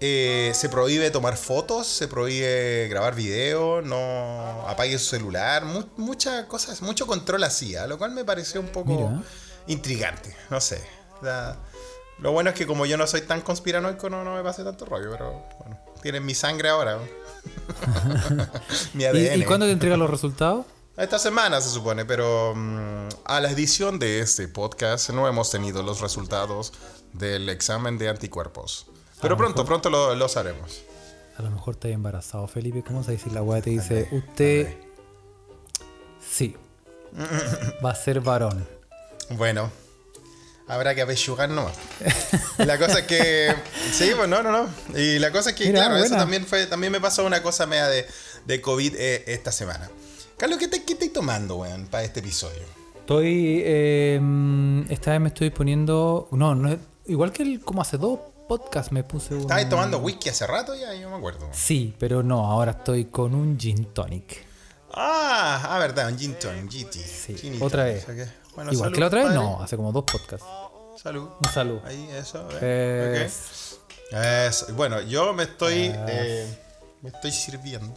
eh, 0.00 0.50
se 0.54 0.68
prohíbe 0.68 1.10
tomar 1.10 1.36
fotos, 1.36 1.86
se 1.86 2.08
prohíbe 2.08 2.88
grabar 2.88 3.14
video, 3.14 3.80
no 3.82 4.64
apague 4.68 4.98
su 4.98 5.06
celular, 5.06 5.64
mu- 5.64 5.84
muchas 5.96 6.46
cosas, 6.46 6.82
mucho 6.82 7.06
control 7.06 7.44
así, 7.44 7.76
¿ah? 7.76 7.86
lo 7.86 7.98
cual 7.98 8.10
me 8.12 8.24
pareció 8.24 8.60
un 8.60 8.68
poco 8.68 8.92
Mira. 8.92 9.22
intrigante, 9.68 10.34
no 10.50 10.60
sé. 10.60 10.82
La- 11.22 11.56
lo 12.18 12.32
bueno 12.32 12.50
es 12.50 12.56
que 12.56 12.66
como 12.66 12.86
yo 12.86 12.96
no 12.96 13.06
soy 13.06 13.20
tan 13.22 13.40
conspiranoico, 13.42 14.10
no, 14.10 14.24
no 14.24 14.34
me 14.34 14.42
pase 14.42 14.64
tanto 14.64 14.84
rollo, 14.86 15.10
pero 15.12 15.44
bueno, 15.60 15.78
tienen 16.02 16.24
mi 16.26 16.34
sangre 16.34 16.68
ahora. 16.70 16.98
mi 18.94 19.04
¿Y, 19.04 19.06
ADN. 19.06 19.40
¿Y 19.40 19.44
cuándo 19.44 19.66
te 19.66 19.72
entregan 19.72 19.98
los 19.98 20.10
resultados? 20.10 20.66
Esta 21.00 21.18
semana 21.18 21.62
se 21.62 21.70
supone, 21.70 22.04
pero 22.04 22.52
mm, 22.54 23.08
a 23.24 23.40
la 23.40 23.50
edición 23.50 23.98
de 23.98 24.20
este 24.20 24.48
podcast 24.48 25.08
no 25.08 25.26
hemos 25.26 25.50
tenido 25.50 25.82
los 25.82 26.00
resultados 26.02 26.74
del 27.14 27.48
examen 27.48 27.96
de 27.96 28.10
anticuerpos. 28.10 28.86
Pero 29.22 29.34
pronto, 29.34 29.64
pronto 29.64 29.88
lo, 29.88 30.14
lo 30.14 30.26
haremos. 30.36 30.82
A 31.38 31.42
lo 31.42 31.50
mejor 31.50 31.74
estás 31.74 31.90
embarazado, 31.92 32.46
Felipe. 32.48 32.84
¿Cómo 32.86 33.02
se 33.02 33.12
dice? 33.12 33.30
La 33.30 33.40
weá 33.42 33.62
te 33.62 33.70
dice, 33.70 34.08
usted. 34.12 34.76
Sí. 36.20 36.54
Va 37.82 37.92
a 37.92 37.94
ser 37.94 38.20
varón. 38.20 38.68
Bueno, 39.30 39.70
habrá 40.68 40.94
que 40.94 41.00
apechugar 41.00 41.48
nomás. 41.48 41.76
la 42.58 42.78
cosa 42.78 42.98
es 42.98 43.06
que. 43.06 43.54
Sí, 43.92 44.12
pues 44.14 44.28
no, 44.28 44.42
no, 44.42 44.52
no. 44.52 44.98
Y 44.98 45.18
la 45.18 45.32
cosa 45.32 45.50
es 45.50 45.56
que, 45.56 45.64
Mira, 45.64 45.80
claro, 45.80 45.96
eso 45.96 46.08
buena. 46.10 46.18
también 46.18 46.46
fue. 46.46 46.66
También 46.66 46.92
me 46.92 47.00
pasó 47.00 47.24
una 47.24 47.42
cosa 47.42 47.66
media 47.66 47.88
de, 47.88 48.06
de 48.44 48.60
COVID 48.60 48.94
eh, 48.96 49.24
esta 49.28 49.50
semana. 49.50 49.90
Carlos, 50.40 50.58
¿qué 50.58 50.68
te, 50.68 50.78
estáis 50.78 51.12
tomando, 51.12 51.56
weón, 51.56 51.84
para 51.88 52.02
este 52.02 52.20
episodio? 52.20 52.62
Estoy. 52.98 53.60
eh, 53.62 54.18
esta 54.88 55.10
vez 55.10 55.20
me 55.20 55.28
estoy 55.28 55.50
poniendo. 55.50 56.28
No, 56.30 56.54
no. 56.54 56.78
Igual 57.04 57.30
que 57.30 57.42
el, 57.42 57.60
como 57.60 57.82
hace 57.82 57.98
dos 57.98 58.20
podcasts 58.48 58.90
me 58.90 59.04
puse 59.04 59.34
un. 59.34 59.42
¿Estabas 59.42 59.68
tomando 59.68 59.98
whisky 59.98 60.30
hace 60.30 60.46
rato 60.46 60.74
ya? 60.74 60.94
Yo 60.94 61.10
me 61.10 61.16
acuerdo. 61.16 61.46
Sí, 61.52 61.94
pero 61.98 62.22
no, 62.22 62.46
ahora 62.50 62.70
estoy 62.70 63.04
con 63.04 63.34
un 63.34 63.58
gin 63.60 63.92
tonic. 63.92 64.46
Ah, 64.94 65.60
ah, 65.74 65.78
verdad, 65.78 66.08
un 66.08 66.18
gin 66.18 66.34
tonic, 66.38 66.70
GT. 66.72 66.94
Sí, 66.94 67.58
otra 67.60 67.84
vez. 67.84 68.06
bueno, 68.54 68.72
Igual 68.72 68.76
salud, 68.76 68.94
que 68.94 69.00
la 69.00 69.06
otra 69.08 69.18
vez, 69.18 69.28
padre. 69.28 69.40
no, 69.44 69.62
hace 69.62 69.76
como 69.76 69.92
dos 69.92 70.04
podcasts. 70.10 70.46
Salud. 70.96 71.28
Un 71.38 71.52
saludo. 71.52 71.82
Ahí, 71.84 72.08
eso. 72.16 72.48
Eh, 72.62 73.28
ok. 74.10 74.16
Eso. 74.16 74.72
Bueno, 74.72 75.02
yo 75.02 75.34
me 75.34 75.42
estoy. 75.42 75.92
eh, 75.94 76.58
me 77.02 77.10
estoy 77.10 77.30
sirviendo. 77.30 77.92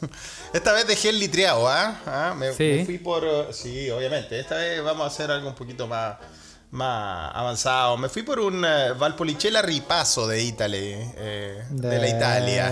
Esta 0.52 0.72
vez 0.72 0.86
dejé 0.86 1.10
el 1.10 1.18
litreado, 1.18 1.68
¿ah? 1.68 2.00
¿Ah? 2.06 2.34
Me, 2.36 2.52
Sí. 2.52 2.62
me 2.78 2.84
fui 2.84 2.98
por. 2.98 3.24
eh, 3.24 3.46
Sí, 3.52 3.90
obviamente. 3.90 4.38
Esta 4.38 4.56
vez 4.56 4.82
vamos 4.82 5.04
a 5.04 5.06
hacer 5.08 5.30
algo 5.30 5.48
un 5.48 5.54
poquito 5.54 5.86
más. 5.86 6.16
Más 6.72 7.30
avanzado. 7.34 7.96
Me 7.96 8.08
fui 8.08 8.22
por 8.22 8.40
un 8.40 8.64
eh, 8.64 8.92
Valpolicella 8.98 9.62
Ripasso 9.62 10.26
de 10.26 10.42
Italy. 10.42 10.94
eh, 11.16 11.64
de, 11.70 11.98
la 11.98 12.08
Italia. 12.08 12.70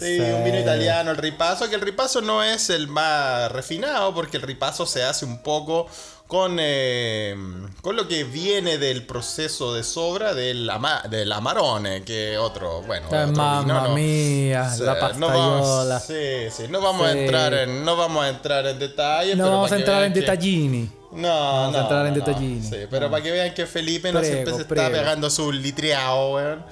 Sí, 0.00 0.16
Ese. 0.16 0.34
un 0.34 0.42
vino 0.44 0.58
italiano, 0.58 1.10
el 1.10 1.18
Ripasso. 1.18 1.68
Que 1.68 1.74
el 1.76 1.82
Ripasso 1.82 2.22
no 2.22 2.42
es 2.42 2.70
el 2.70 2.88
más 2.88 3.52
refinado, 3.52 4.14
porque 4.14 4.38
el 4.38 4.42
Ripasso 4.44 4.86
se 4.86 5.04
hace 5.04 5.26
un 5.26 5.42
poco 5.42 5.86
con, 6.26 6.56
eh, 6.58 7.36
con 7.82 7.96
lo 7.96 8.08
que 8.08 8.24
viene 8.24 8.78
del 8.78 9.04
proceso 9.06 9.74
de 9.74 9.84
sobra 9.84 10.34
del, 10.34 10.68
ama, 10.70 11.02
del 11.10 11.30
Amarone, 11.30 12.02
que 12.02 12.38
otro, 12.38 12.82
bueno, 12.82 13.06
otro 13.06 13.26
mamma 13.28 13.60
vino, 13.62 13.88
no- 13.88 13.94
mía, 13.94 14.70
Sí, 14.70 14.82
la 14.82 14.94
no 14.94 15.28
vamos, 15.28 15.60
pastaiola. 15.68 16.00
sí, 16.00 16.50
sí, 16.50 16.64
no 16.70 16.80
vamos 16.80 17.06
a 17.06 17.12
Sí. 17.12 17.18
entrar 17.18 17.54
en, 17.54 17.84
no 17.84 17.96
vamos 17.96 18.24
a 18.24 18.28
entrar 18.30 18.66
en 18.66 18.78
detalles. 18.78 19.36
No 19.36 19.44
pero 19.44 19.56
vamos 19.56 19.72
a 19.72 19.76
entrar 19.76 20.02
en 20.04 20.12
que- 20.12 20.20
detallini. 20.20 20.90
No, 21.12 21.28
Vamos 21.28 21.72
no, 21.72 21.78
a 21.78 21.82
entrar 21.82 22.06
en 22.06 22.12
no, 22.14 22.18
no. 22.18 22.26
detallini. 22.26 22.62
Sí, 22.68 22.76
pero 22.90 23.06
No. 23.06 23.10
para 23.12 23.22
que 23.22 23.30
vean 23.30 23.54
que 23.54 23.66
Felipe 23.66 24.10
no 24.10 24.18
Prego, 24.18 24.32
siempre 24.34 24.54
se 24.54 24.62
está 24.62 24.74
prego. 24.74 24.90
pegando 24.90 25.30
su 25.30 25.52
litreado, 25.52 26.32
weón. 26.34 26.64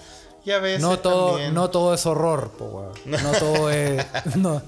Y 0.44 0.50
a 0.50 0.58
veces 0.58 0.80
No 0.80 0.98
todo, 0.98 1.32
también- 1.32 1.54
no 1.54 1.70
todo 1.70 1.94
es 1.94 2.04
horror, 2.06 2.50
po, 2.58 2.64
weón. 2.64 3.22
No 3.22 3.30
todo 3.38 3.70
es. 3.70 4.04
No, 4.34 4.60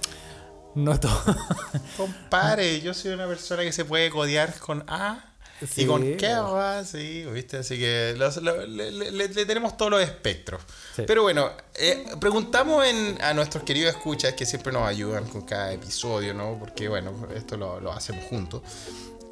no 0.75 0.99
todo. 1.01 1.23
Compare, 1.97 2.81
yo 2.81 2.95
soy 2.95 3.13
una 3.13 3.27
persona 3.27 3.63
que 3.63 3.73
se 3.73 3.85
puede 3.85 4.11
codear 4.11 4.59
con 4.59 4.85
A 4.89 5.31
Sí, 5.61 5.83
y 5.83 5.87
con 5.87 6.17
qué 6.17 6.35
va, 6.35 6.85
sí, 6.85 7.25
¿viste? 7.33 7.59
Así 7.59 7.79
que 7.79 8.15
los- 8.19 8.37
lo- 8.39 8.67
le, 8.67 8.91
le- 8.91 9.29
tenemos 9.47 9.77
todos 9.77 9.93
los 9.93 10.03
espectros. 10.03 10.61
Sí. 10.97 11.05
Pero 11.07 11.23
bueno, 11.23 11.49
eh, 11.77 12.05
preguntamos 12.21 12.85
en- 12.85 13.17
a 13.23 13.33
nuestros 13.35 13.63
queridos 13.63 13.95
escuchas 13.95 14.35
que 14.35 14.45
siempre 14.47 14.73
nos 14.73 14.83
ayudan 14.87 15.25
con 15.27 15.43
cada 15.43 15.73
episodio, 15.73 16.35
¿no? 16.35 16.57
Porque 16.59 16.89
bueno, 16.89 17.13
esto 17.35 17.57
lo, 17.57 17.79
lo 17.81 17.93
hacemos 17.93 18.25
juntos. 18.25 18.63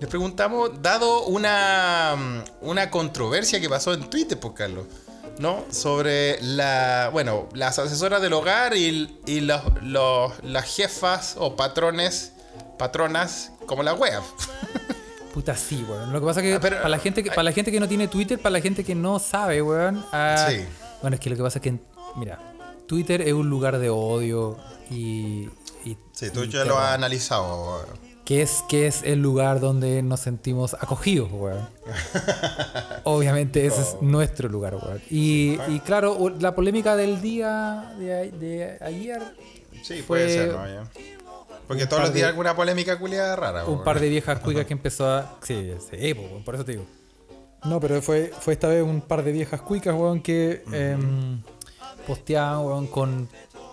Les 0.01 0.09
preguntamos, 0.09 0.81
dado 0.81 1.25
una, 1.27 2.45
una 2.61 2.89
controversia 2.91 3.61
que 3.61 3.69
pasó 3.69 3.93
en 3.93 4.09
Twitter, 4.09 4.39
pues 4.39 4.55
Carlos, 4.57 4.87
¿no? 5.39 5.65
Sobre 5.71 6.41
la, 6.43 7.11
bueno, 7.13 7.49
las 7.55 7.79
asesoras 7.79 8.21
del 8.23 8.33
hogar 8.33 8.77
y, 8.77 9.19
y 9.27 9.41
los, 9.41 9.63
los- 9.83 10.33
las 10.45 10.65
jefas 10.77 11.35
o 11.39 11.57
patrones, 11.57 12.33
patronas 12.79 13.53
como 13.67 13.83
la 13.83 13.95
web. 13.95 14.21
Puta, 15.35 15.57
sí, 15.57 15.85
weón. 15.89 16.13
Lo 16.13 16.21
que 16.21 16.27
pasa 16.27 16.41
es 16.41 16.47
que 16.47 16.55
Ah, 16.55 16.59
pero- 16.61 16.77
para, 16.77 16.89
la 16.91 16.99
gente 16.99 17.23
que, 17.23 17.31
para 17.31 17.43
la 17.45 17.53
gente 17.53 17.73
que 17.73 17.81
no 17.81 17.89
tiene 17.89 18.07
Twitter, 18.09 18.39
para 18.39 18.53
la 18.53 18.61
gente 18.61 18.85
que 18.85 18.95
no 18.95 19.19
sabe, 19.19 19.63
weón. 19.63 20.05
ah, 20.13 20.47
Sí. 20.49 20.65
Bueno, 21.01 21.15
es 21.15 21.21
que 21.21 21.31
lo 21.31 21.37
que 21.37 21.43
pasa 21.43 21.59
es 21.59 21.63
que, 21.63 21.79
mira, 22.17 22.39
Twitter 22.87 23.23
es 23.23 23.33
un 23.33 23.49
lugar 23.49 23.79
de 23.79 23.89
odio 23.91 24.59
y. 24.91 25.49
y- 25.85 25.97
Sí, 26.13 26.31
tú 26.31 26.43
y 26.45 26.49
ya 26.51 26.65
lo 26.65 26.79
has 26.79 26.93
analizado. 26.95 27.85
Que 28.25 28.43
es, 28.43 28.63
que 28.69 28.87
es 28.87 29.03
el 29.03 29.21
lugar 29.21 29.61
donde 29.61 30.03
nos 30.03 30.21
sentimos 30.21 30.75
acogidos, 30.75 31.31
weón. 31.33 31.69
Obviamente 33.05 33.67
ese 33.67 33.83
es 33.83 33.97
nuestro 34.01 34.49
lugar, 34.49 34.77
weón. 34.77 35.01
Y, 35.11 35.59
y 35.69 35.81
claro, 35.81 36.33
la 36.41 36.55
polémica 36.55 36.97
del 36.97 37.21
día 37.21 37.95
de, 37.99 38.79
ayer, 38.81 39.23
Sí, 39.83 39.95
Fue 39.97 40.19
puede 40.21 40.29
ser, 40.33 40.53
¿no? 40.53 40.89
Porque 41.67 41.83
un 41.85 41.89
todos 41.89 42.03
los 42.03 42.13
días 42.13 42.27
de- 42.27 42.31
alguna 42.31 42.55
polémica 42.55 42.99
culiada 42.99 43.35
rara. 43.35 43.65
un 43.65 43.73
weón. 43.75 43.85
par 43.85 43.99
de 43.99 44.09
viejas 44.09 44.39
cuicas 44.45 44.67
que 44.67 44.73
empezó 44.75 45.09
a... 45.09 45.39
Sí, 45.43 45.73
sí, 45.91 46.15
por 46.45 46.55
eso 46.55 46.65
te 46.65 46.73
digo. 46.73 46.87
No, 47.65 47.81
pero 47.81 48.01
fue, 48.03 48.33
fue 48.41 48.53
esta 48.55 48.69
vez 48.69 48.83
un 48.83 49.01
par 49.01 49.23
de 49.25 49.33
viejas 49.33 49.61
cuicas, 49.61 49.95
weón, 49.95 50.21
que 50.21 50.63
em, 50.73 51.41
posteaban, 52.07 52.65
weón, 52.65 52.87
con... 52.87 53.29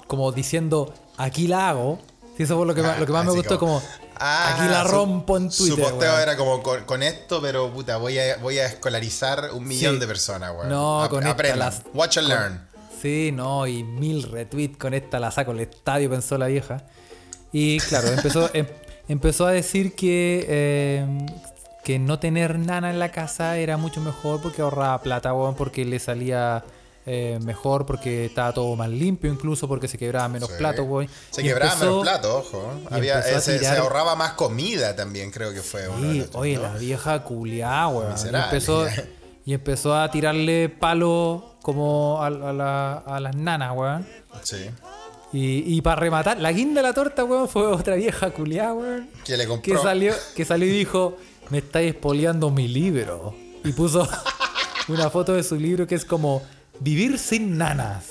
Como 0.07 0.31
diciendo, 0.31 0.91
aquí 1.17 1.47
la 1.47 1.69
hago. 1.69 1.99
Sí, 2.39 2.43
eso 2.43 2.55
fue 2.55 2.65
lo 2.65 2.73
que, 2.73 2.81
más- 2.81 2.97
lo 2.97 3.05
que 3.05 3.11
más 3.11 3.25
me 3.25 3.33
gustó, 3.33 3.59
como... 3.59 3.83
Ah, 4.17 4.53
aquí 4.55 4.69
la 4.71 4.83
su- 4.83 4.87
rompo 4.91 5.35
en 5.35 5.49
Twitter, 5.49 5.75
Su 5.75 5.77
posteo 5.77 6.09
weón. 6.11 6.21
era 6.21 6.37
como 6.37 6.63
con, 6.63 6.85
con 6.85 7.03
esto, 7.03 7.41
pero 7.41 7.69
puta, 7.69 7.97
voy 7.97 8.17
a, 8.17 8.37
voy 8.37 8.59
a 8.59 8.65
escolarizar 8.67 9.49
un 9.53 9.67
millón 9.67 9.95
Sí. 9.95 9.99
de 9.99 10.07
personas, 10.07 10.51
weón. 10.55 10.69
No, 10.69 11.05
con 11.09 11.27
esta 11.27 11.55
las- 11.57 11.81
Watch 11.93 12.17
and 12.17 12.27
con- 12.29 12.37
learn. 12.37 12.69
Sí, 13.01 13.31
no, 13.33 13.67
y 13.67 13.83
mil 13.83 14.23
retweets 14.23 14.77
con 14.77 14.93
esta 14.93 15.19
la 15.19 15.31
saco 15.31 15.51
al 15.51 15.59
estadio, 15.59 16.09
pensó 16.09 16.37
la 16.37 16.47
vieja. 16.47 16.83
Y 17.51 17.77
claro, 17.81 18.07
empezó, 18.13 18.49
em- 18.53 18.67
empezó 19.09 19.45
a 19.45 19.51
decir 19.51 19.93
que, 19.95 20.45
eh, 20.47 21.25
que 21.83 21.99
no 21.99 22.19
tener 22.19 22.57
nana 22.57 22.89
en 22.89 22.99
la 22.99 23.11
casa 23.11 23.57
era 23.57 23.75
mucho 23.75 23.99
mejor 23.99 24.41
porque 24.41 24.61
ahorraba 24.61 25.01
plata, 25.01 25.33
weón, 25.33 25.55
porque 25.55 25.83
le 25.83 25.99
salía 25.99 26.63
eh, 27.11 27.39
mejor, 27.43 27.87
porque 27.87 28.25
estaba 28.25 28.53
todo 28.53 28.75
más 28.75 28.87
limpio, 28.89 29.31
incluso 29.31 29.67
porque 29.67 29.87
se 29.87 29.97
quebraba 29.97 30.27
menos 30.29 30.49
Sí. 30.49 30.55
platos, 30.59 30.85
weón. 30.87 31.09
Se 31.31 31.41
Y 31.41 31.45
quebraba 31.45 31.73
empezó- 31.73 31.85
menos 31.89 32.03
plato, 32.03 32.37
ojo. 32.37 32.71
Había, 32.91 33.19
eh, 33.21 33.41
se, 33.41 33.67
ahorraba 33.67 34.15
más 34.15 34.33
comida 34.33 34.95
también, 34.95 35.31
creo 35.31 35.51
que 35.51 35.61
fue. 35.61 35.85
Sí, 36.01 36.25
oye, 36.33 36.55
¿no? 36.57 36.61
la 36.61 36.73
vieja 36.75 37.23
culiada, 37.23 37.87
weón. 37.87 38.09
Y 38.09 38.13
Miserable. 38.13 38.45
empezó, 38.45 38.87
y 39.45 39.53
empezó 39.55 39.95
a 39.95 40.11
tirarle 40.11 40.69
palo 40.69 41.55
como 41.63 42.21
a, 42.21 42.27
a 42.27 42.29
la- 42.29 42.97
a 42.99 43.19
las 43.19 43.35
nanas, 43.35 43.75
weón. 43.75 44.07
Sí. 44.43 44.69
Y, 45.33 45.75
y 45.77 45.81
para 45.81 45.95
rematar, 45.95 46.39
la 46.39 46.51
guinda 46.51 46.81
de 46.81 46.87
la 46.89 46.93
torta, 46.93 47.23
weón, 47.23 47.49
fue 47.49 47.65
otra 47.65 47.95
vieja 47.95 48.29
culiada, 48.29 48.73
weón. 48.73 49.09
Que 49.25 49.35
le 49.35 49.43
Que 49.45 49.47
compró. 49.49 49.81
salió, 49.81 50.13
que 50.35 50.45
salió 50.45 50.67
y 50.67 50.71
dijo, 50.71 51.17
me 51.49 51.57
estáis 51.57 51.93
espoleando 51.95 52.51
mi 52.51 52.67
libro. 52.67 53.33
Y 53.63 53.71
puso 53.73 54.07
una 54.87 55.09
foto 55.09 55.33
de 55.33 55.41
su 55.43 55.55
libro 55.55 55.87
que 55.87 55.95
es 55.95 56.05
como 56.05 56.41
Vivir 56.79 57.19
sin 57.19 57.57
nanas. 57.57 58.05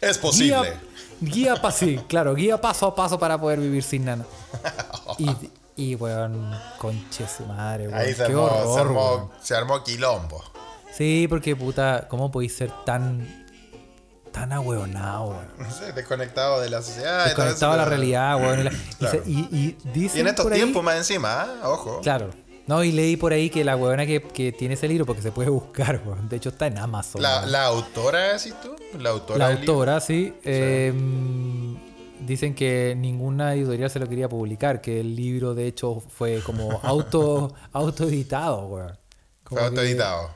Es 0.00 0.18
posible. 0.18 0.74
Guía, 1.20 1.54
guía 1.56 1.70
sí, 1.72 2.00
claro, 2.08 2.34
guía 2.34 2.60
paso 2.60 2.86
a 2.86 2.94
paso 2.94 3.18
para 3.18 3.38
poder 3.40 3.58
vivir 3.60 3.82
sin 3.82 4.04
nanas. 4.04 4.26
Y, 5.18 5.30
y 5.74 5.94
weón, 5.96 6.50
conche 6.78 7.26
su 7.26 7.44
madre, 7.46 7.88
weón. 7.88 7.98
Ahí 7.98 8.10
se 8.12 8.18
Qué 8.18 8.32
armó, 8.32 8.42
horror, 8.44 8.74
se, 8.74 8.80
armó, 8.80 9.10
weón. 9.14 9.30
se 9.42 9.54
armó 9.56 9.82
quilombo. 9.84 10.44
Sí, 10.92 11.26
porque 11.28 11.56
puta, 11.56 12.06
¿cómo 12.08 12.30
podéis 12.30 12.56
ser 12.56 12.70
tan. 12.84 13.46
tan 14.32 14.52
ahueonado, 14.52 15.30
weón? 15.30 15.48
No 15.58 15.70
sé, 15.72 15.92
desconectado 15.92 16.60
de 16.60 16.70
la 16.70 16.82
sociedad. 16.82 17.24
Desconectado 17.24 17.72
eso, 17.72 17.76
la 17.78 17.84
realidad, 17.84 18.36
weón. 18.36 18.60
Y, 18.60 18.68
y 18.68 18.94
Claro. 18.98 19.24
se- 19.24 19.30
y, 19.30 19.38
y 19.50 19.78
dicen 19.92 20.18
Y 20.18 20.20
en 20.20 20.26
estos 20.28 20.44
por 20.44 20.52
ahí- 20.52 20.58
tiempos 20.60 20.84
más 20.84 20.96
encima, 20.96 21.42
¿ah? 21.42 21.68
ojo. 21.68 22.00
Claro. 22.02 22.30
No, 22.68 22.84
y 22.84 22.92
leí 22.92 23.16
por 23.16 23.32
ahí 23.32 23.48
que 23.48 23.64
la 23.64 23.76
huevona 23.76 24.04
que, 24.04 24.20
que 24.22 24.52
tiene 24.52 24.74
ese 24.74 24.86
libro, 24.86 25.06
porque 25.06 25.22
se 25.22 25.32
puede 25.32 25.48
buscar, 25.48 26.02
weón. 26.06 26.28
De 26.28 26.36
hecho, 26.36 26.50
está 26.50 26.66
en 26.66 26.76
Amazon. 26.76 27.22
La, 27.22 27.64
autora, 27.64 28.34
decís 28.34 28.54
tú? 28.62 28.76
La 28.98 29.08
autora. 29.10 29.38
La 29.38 29.48
libro. 29.54 29.72
autora, 29.72 30.00
sí. 30.00 30.34
eh, 30.44 30.92
dicen 32.20 32.54
que 32.54 32.94
ninguna 32.94 33.54
editorial 33.54 33.88
se 33.88 33.98
lo 33.98 34.06
quería 34.06 34.28
publicar, 34.28 34.82
que 34.82 35.00
el 35.00 35.16
libro, 35.16 35.54
de 35.54 35.66
hecho, 35.66 35.98
fue 36.00 36.42
como 36.42 36.78
auto 36.82 37.54
autoeditado, 37.72 38.66
weón. 38.66 38.98
Fue 39.44 39.62
autoeditado. 39.62 40.30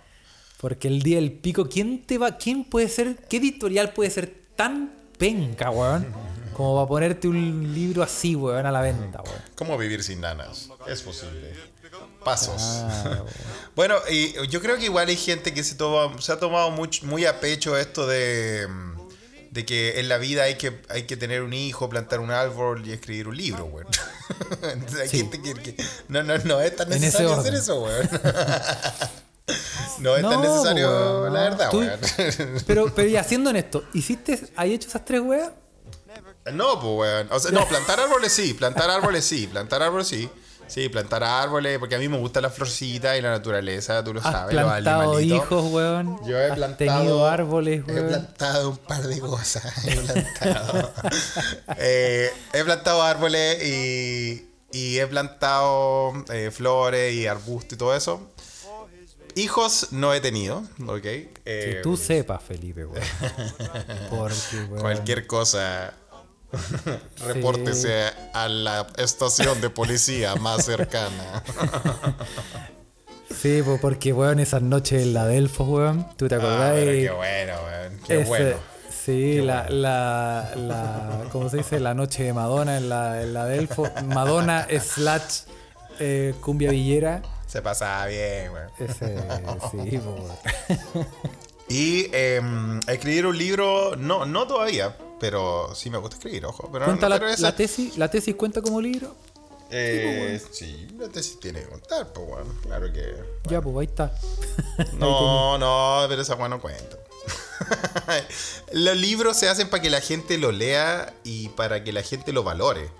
Porque 0.59 0.89
el 0.89 1.03
día 1.03 1.17
del 1.17 1.33
pico, 1.33 1.69
¿quién 1.69 2.07
te 2.07 2.17
va, 2.17 2.39
quién 2.39 2.65
puede 2.65 2.89
ser, 2.89 3.17
qué 3.29 3.37
editorial 3.37 3.93
puede 3.93 4.09
ser 4.09 4.33
tan 4.57 4.91
penca, 5.19 5.71
weón? 5.71 6.07
Como 6.55 6.77
va 6.77 6.83
a 6.85 6.87
ponerte 6.87 7.29
un 7.29 7.75
libro 7.75 8.03
así, 8.03 8.35
weón, 8.35 8.65
a 8.65 8.73
la 8.73 8.81
venta, 8.81 9.21
weón. 9.21 9.43
¿Cómo 9.55 9.77
vivir 9.77 10.03
sin 10.03 10.23
nanas? 10.23 10.71
Es 10.89 11.03
posible. 11.03 11.72
Pasos. 12.25 12.61
Ah. 12.63 13.25
Bueno, 13.75 13.95
y 14.11 14.35
yo 14.49 14.61
creo 14.61 14.77
que 14.77 14.85
igual 14.85 15.09
hay 15.09 15.17
gente 15.17 15.55
que 15.55 15.65
se, 15.65 15.77
toma, 15.77 16.21
se 16.21 16.31
ha 16.31 16.39
tomado 16.39 16.71
much- 16.73 17.05
muy 17.05 17.25
a 17.25 17.41
pecho 17.41 17.75
esto 17.79 18.07
de, 18.07 18.67
mm, 18.69 18.99
de 19.51 19.65
que 19.65 19.99
en 19.99 20.11
la 20.11 20.19
vida 20.19 20.43
hay 20.43 20.57
que, 20.57 20.83
hay 20.91 21.05
que 21.05 21.17
tener 21.17 21.41
un 21.41 21.55
hijo, 21.55 21.89
plantar 21.89 22.21
un 22.21 22.31
árbol 22.31 22.87
y 22.87 22.93
escribir 22.93 23.29
un 23.29 23.37
libro, 23.39 23.65
güey. 23.65 23.87
Entonces 24.75 25.01
hay 25.01 25.09
Sí. 25.09 25.17
gente 25.21 25.41
que, 25.41 25.55
que- 25.55 25.77
no, 26.09 26.23
no, 26.23 26.37
no 26.37 26.61
es 26.61 26.77
tan 26.77 26.93
En 26.93 27.01
necesario 27.01 27.33
hacer 27.33 27.55
eso, 27.55 27.81
güey. 27.81 27.95
no 30.01 30.17
es 30.17 30.23
tan 30.23 30.41
necesario, 30.43 31.29
la 31.31 31.41
verdad, 31.41 31.71
tú- 31.71 31.79
güey. 31.79 31.91
Pero, 32.67 32.93
pero 32.95 33.09
ya, 33.09 33.25
siendo 33.25 33.51
honesto, 33.51 33.85
¿hiciste, 33.95 34.39
hay 34.57 34.75
hecho 34.75 34.89
esas 34.89 35.05
tres 35.05 35.21
weas? 35.23 35.51
No, 36.53 36.81
pues, 36.81 36.93
weón. 36.95 37.29
O 37.31 37.39
sea, 37.39 37.53
no, 37.53 37.67
plantar 37.69 38.01
árboles 38.01 38.33
sí, 38.33 38.53
plantar 38.55 38.91
árboles 38.91 39.25
sí, 39.25 39.47
plantar 39.47 39.83
árboles 39.83 40.09
sí. 40.09 40.29
Sí, 40.73 40.89
plantar 40.89 41.23
árboles, 41.23 41.79
porque 41.79 41.97
a 41.97 41.99
mí 41.99 42.09
me 42.09 42.17
gusta 42.19 42.41
la 42.41 42.49
florcita 42.49 43.17
y 43.17 43.21
la 43.21 43.31
naturaleza, 43.31 44.03
tú 44.03 44.15
lo 44.15 44.21
Has 44.21 44.33
sabes, 44.33 44.55
los 44.55 44.65
plantado 44.65 45.03
animalitos. 45.03 45.37
hijos, 45.45 45.73
weón. 45.73 46.19
Yo 46.27 46.39
he 46.39 46.47
Has 46.47 46.57
plantado. 46.57 46.99
tenido 46.99 47.27
árboles, 47.29 47.85
He 47.87 47.93
weón. 47.93 48.09
plantado 48.09 48.71
un 48.71 48.77
par 48.79 49.03
de 49.03 49.21
cosas. 49.21 49.65
He 49.87 49.97
plantado. 49.97 50.93
Eh, 51.79 52.31
he 52.55 52.65
plantado 52.65 53.03
árboles 53.03 53.63
y, 53.65 54.49
y 54.73 54.99
he 54.99 55.07
plantado 55.07 56.13
eh, 56.33 56.51
flores 56.51 57.13
y 57.15 57.27
arbustos 57.27 57.75
y 57.75 57.77
todo 57.77 57.95
eso. 57.95 58.31
Hijos 59.35 59.89
no 59.93 60.13
he 60.13 60.21
tenido, 60.21 60.63
¿ok? 60.87 61.01
Que 61.03 61.33
Eh, 61.47 61.81
tú 61.83 61.97
sepas, 61.97 62.43
Felipe, 62.43 62.85
weón. 62.85 63.03
Porque, 64.11 64.57
weón. 64.69 64.81
Cualquier 64.81 65.27
cosa. 65.27 65.95
Repórtese 67.27 68.05
a 68.35 68.49
la 68.49 68.87
estación 68.99 69.61
de 69.61 69.71
policía 69.71 70.35
más 70.37 70.65
cercana. 70.65 71.43
Sí, 73.41 73.63
po, 73.63 73.79
porque, 73.81 74.13
weón, 74.13 74.39
esas 74.41 74.63
noches 74.63 75.03
en 75.03 75.15
la 75.15 75.27
Delfos, 75.27 75.67
weón. 75.69 76.07
¿Tú 76.17 76.29
te 76.29 76.35
Ah, 76.35 76.39
acordás? 76.39 76.75
de 76.77 76.85
qué 76.85 77.11
bueno, 77.11 77.53
weón. 77.67 77.99
Qué 78.07 78.21
ese- 78.21 78.29
bueno. 78.29 78.57
Sí, 79.05 79.41
la, 79.41 79.69
la, 79.69 80.53
la, 80.55 81.25
¿cómo 81.33 81.49
se 81.49 81.57
dice? 81.57 81.81
La 81.81 81.93
noche 81.93 82.23
de 82.23 82.33
Madonna 82.33 82.77
en 82.77 82.89
la, 82.89 83.21
en 83.23 83.35
la 83.35 83.47
Delfos. 83.47 83.91
Madonna 84.05 84.67
slash 84.81 85.41
eh, 85.99 86.35
cumbia 86.41 86.71
villera. 86.71 87.21
Se 87.49 87.61
pasaba 87.63 88.07
bien, 88.07 88.53
weón. 88.53 88.69
Ese, 88.79 89.17
sí, 89.73 89.99
weón. 89.99 90.23
Y 91.73 92.11
em, 92.13 92.81
escribir 92.87 93.25
un 93.25 93.39
libro, 93.39 93.97
no, 93.97 94.27
no 94.27 94.47
todavía, 94.47 94.95
pero 95.19 95.75
sí 95.75 95.89
me 95.89 95.97
gusta 95.97 96.17
escribir, 96.17 96.45
ojo. 96.45 96.69
Pero 96.71 96.85
Cuenta 96.85 97.09
no, 97.09 97.17
la, 97.17 97.57
tesis, 97.57 97.97
la 97.97 98.11
tesis 98.11 98.35
cuenta 98.35 98.61
como 98.61 98.79
libro. 98.79 99.17
Eh, 99.71 100.39
sí, 100.51 100.87
la 100.99 101.09
tesis 101.09 101.41
tiene 101.41 101.61
que 101.61 101.69
contar, 101.69 102.13
pues 102.13 102.27
bueno, 102.27 102.55
claro 102.61 102.93
que. 102.93 103.15
Ya, 103.49 103.63
pues 103.63 103.75
ahí 103.79 103.87
está. 103.87 104.15
No, 104.99 105.57
no, 105.57 106.05
pero 106.11 106.21
esa 106.21 106.35
bueno 106.35 106.57
no 106.57 106.63
cuenta. 106.63 106.99
Los 108.73 108.99
libros 108.99 109.39
se 109.39 109.49
hacen 109.49 109.71
para 109.71 109.83
que 109.83 109.89
la 109.89 110.03
gente 110.03 110.37
lo 110.37 110.53
lea 110.53 111.15
y 111.25 111.49
para 111.49 111.83
que 111.83 111.93
la 111.95 112.03
gente 112.03 112.35
lo 112.35 112.43
valore. 112.43 112.91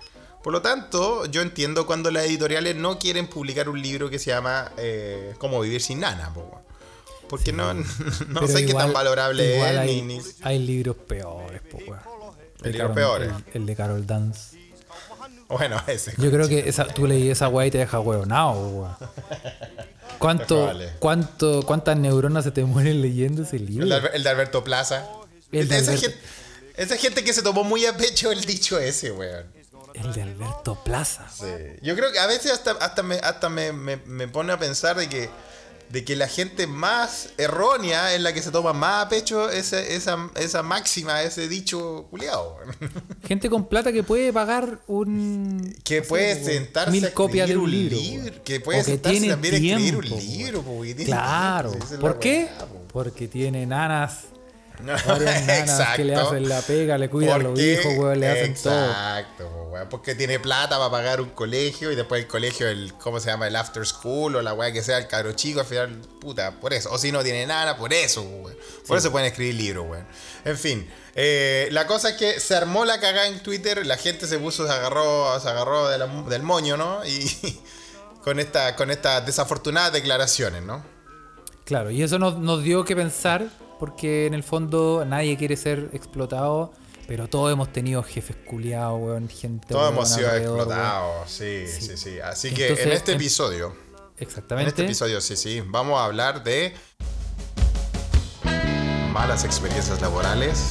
Por 0.41 0.51
lo 0.51 0.63
tanto, 0.63 1.27
yo 1.27 1.43
entiendo 1.43 1.85
cuando 1.85 2.09
las 2.09 2.25
editoriales 2.25 2.75
no 2.75 2.97
quieren 2.97 3.27
publicar 3.27 3.69
un 3.69 3.79
libro 3.79 4.09
que 4.09 4.17
se 4.17 4.31
llama 4.31 4.71
eh, 4.77 5.35
Cómo 5.37 5.61
vivir 5.61 5.79
sin 5.79 5.99
nana, 5.99 6.33
po, 6.33 6.41
weón. 6.41 6.72
Porque 7.29 7.51
no, 7.53 7.73
no 7.73 7.83
Pero 8.33 8.47
sé 8.47 8.65
qué 8.65 8.73
tan 8.73 8.93
valorable 8.93 9.57
es. 9.57 9.63
hay, 9.77 10.01
Ni, 10.01 10.17
ni- 10.17 10.23
hay 10.41 10.59
libros 10.59 10.95
peores, 10.95 11.61
po, 11.61 11.79
Carol-. 11.79 13.21
El, 13.21 13.43
el 13.53 13.65
de 13.65 13.75
Carol 13.75 14.05
Dance. 14.07 14.57
Bueno, 15.49 15.79
ese. 15.87 16.13
Yo 16.17 16.31
creo 16.31 16.47
que 16.47 16.67
esa, 16.69 16.87
tú 16.87 17.05
leí 17.05 17.29
esa 17.29 17.47
weá 17.49 17.67
y 17.67 17.71
te 17.71 17.77
deja 17.77 17.99
hueonado, 17.99 18.53
weón. 18.69 18.95
¿Cuánto, 20.19 20.71
cuánto, 20.99 21.63
¿Cuántas 21.65 21.97
neuronas 21.97 22.43
se 22.45 22.51
te 22.51 22.63
mueren 22.63 23.01
leyendo 23.01 23.43
ese 23.43 23.57
El 23.57 23.65
libro? 23.65 23.87
de, 23.87 24.07
el 24.13 24.23
de 24.23 24.29
Alberto 24.29 24.63
Plaza. 24.63 25.05
El 25.51 25.67
de 25.67 25.77
esa, 25.77 25.97
Gente, 25.97 26.17
esa 26.77 26.95
gente 26.97 27.23
que 27.23 27.33
se 27.33 27.41
tomó 27.41 27.63
muy 27.63 27.85
a 27.85 27.95
pecho 27.97 28.31
el 28.31 28.41
dicho 28.45 28.79
ese, 28.79 29.11
weón. 29.11 29.45
El 29.93 30.13
de 30.13 30.21
Alberto 30.23 30.81
Plaza. 30.83 31.27
Sí. 31.29 31.45
Yo 31.81 31.95
creo 31.95 32.11
que 32.11 32.19
a 32.19 32.25
veces 32.27 32.51
hasta, 32.51 32.71
hasta, 32.71 33.03
me, 33.03 33.15
hasta 33.17 33.49
me, 33.49 33.71
me- 33.73 33.97
me 34.05 34.27
pone 34.27 34.53
a 34.53 34.57
pensar 34.57 34.95
de 34.97 35.07
que, 35.09 35.29
de 35.93 36.03
que 36.03 36.15
la 36.15 36.27
gente 36.27 36.65
más 36.65 37.29
errónea 37.37 38.15
es 38.15 38.21
la 38.21 38.33
que 38.33 38.41
se 38.41 38.49
toma 38.49 38.73
más 38.73 39.05
a 39.05 39.09
pecho 39.09 39.51
esa, 39.51 39.79
esa, 39.79 40.27
esa 40.37 40.63
máxima, 40.63 41.21
ese 41.21 41.47
dicho 41.47 42.07
culiado. 42.09 42.57
Gente 43.27 43.47
con 43.47 43.67
plata 43.67 43.93
que 43.93 44.01
puede 44.01 44.33
pagar 44.33 44.79
un. 44.87 45.75
Que 45.83 46.01
puede 46.01 46.37
po, 46.37 46.45
sentarse 46.47 46.89
mil 46.91 47.05
a 47.05 47.13
copias 47.13 47.47
de 47.47 47.57
un 47.57 47.65
un 47.65 47.71
libro. 47.71 48.43
que 48.43 48.59
puede 48.59 48.79
que 48.79 48.85
sentarse 48.85 49.27
también 49.27 49.53
a 49.53 49.57
escribir 49.57 49.95
un 49.95 50.05
libro, 50.09 50.63
tiene 50.81 51.05
Claro. 51.05 51.71
¿Por 52.01 52.17
qué? 52.17 52.49
po. 52.57 52.81
Porque 52.91 53.27
tiene 53.27 53.67
nanas. 53.67 54.32
Varias 54.85 55.43
nanas 55.47 55.95
que 55.95 56.03
le 56.03 56.13
Exacto. 56.13 56.29
hacen 56.29 56.49
la 56.49 56.61
pega, 56.61 56.97
le 56.97 57.09
cuidan 57.09 57.41
a 57.41 57.43
los 57.43 57.59
hijos, 57.59 57.93
weón, 57.97 58.19
le 58.19 58.27
hacen 58.29 58.53
todo. 58.55 58.85
Exacto, 58.85 59.67
weón, 59.71 59.89
porque 59.89 60.15
tiene 60.15 60.39
plata 60.39 60.77
para 60.77 60.91
pagar 60.91 61.21
un 61.21 61.29
colegio 61.29 61.91
y 61.91 61.95
después 61.95 62.21
el 62.21 62.27
colegio, 62.27 62.67
el 62.67 62.93
¿cómo 62.95 63.19
se 63.19 63.29
llama? 63.29 63.47
El 63.47 63.55
after 63.55 63.85
school 63.85 64.35
o 64.35 64.41
la 64.41 64.53
weá 64.53 64.71
que 64.71 64.81
sea, 64.83 64.97
el 64.97 65.07
cabro 65.07 65.31
chico, 65.33 65.61
al 65.61 65.65
final, 65.65 66.01
puta, 66.19 66.51
por 66.59 66.73
eso. 66.73 66.91
O 66.91 66.97
si 66.97 67.11
no 67.11 67.23
tiene 67.23 67.45
nada, 67.45 67.77
por 67.77 67.93
eso, 67.93 68.21
weón. 68.21 68.55
Por 68.87 68.97
eso 68.97 69.11
pueden 69.11 69.27
escribir 69.27 69.55
libros, 69.55 69.85
weón. 69.89 70.05
En 70.45 70.57
fin, 70.57 70.89
eh, 71.15 71.69
la 71.71 71.87
cosa 71.87 72.09
es 72.09 72.15
que 72.17 72.39
se 72.39 72.55
armó 72.55 72.83
la 72.85 72.99
cagada 72.99 73.27
en 73.27 73.41
Twitter, 73.41 73.85
la 73.85 73.97
gente 73.97 74.27
se 74.27 74.37
puso, 74.39 74.65
se 74.67 74.73
agarró, 74.73 75.39
se 75.39 75.47
agarró 75.47 75.87
de 75.89 75.97
la- 75.97 76.07
del 76.07 76.43
moño, 76.43 76.75
¿no? 76.75 77.05
Y 77.05 77.61
con, 78.23 78.39
esta, 78.39 78.75
con 78.75 78.91
estas 78.91 79.25
desafortunadas 79.25 79.93
declaraciones, 79.93 80.63
¿no? 80.63 80.83
Claro, 81.65 81.91
y 81.91 82.03
eso 82.03 82.19
nos, 82.19 82.37
nos 82.37 82.61
dio 82.61 82.83
que 82.83 82.93
pensar, 82.93 83.45
porque 83.83 84.27
en 84.27 84.33
el 84.33 84.43
fondo 84.43 85.03
nadie 85.05 85.35
quiere 85.35 85.57
ser 85.57 85.89
explotado, 85.91 86.71
pero 87.05 87.27
todos 87.27 87.51
hemos 87.51 87.73
tenido 87.73 88.01
jefes 88.01 88.37
culiados, 88.49 88.97
weón, 88.97 89.27
gente. 89.27 89.67
Todos 89.67 89.91
hemos 89.91 90.07
sido 90.09 90.33
explotados, 90.33 91.29
sí, 91.29 91.65
sí, 91.67 91.97
sí, 91.97 92.17
Así 92.21 92.53
que 92.53 92.69
en 92.69 92.91
este 92.93 93.11
en- 93.11 93.17
episodio... 93.17 93.75
En 94.17 94.23
Exactamente. 94.25 94.69
este 94.69 94.85
episodio, 94.85 95.19
sí, 95.19 95.35
sí, 95.35 95.61
vamos 95.65 95.99
a 95.99 96.05
hablar 96.05 96.45
de 96.45 96.73
malas 99.11 99.43
experiencias 99.43 99.99
laborales 99.99 100.69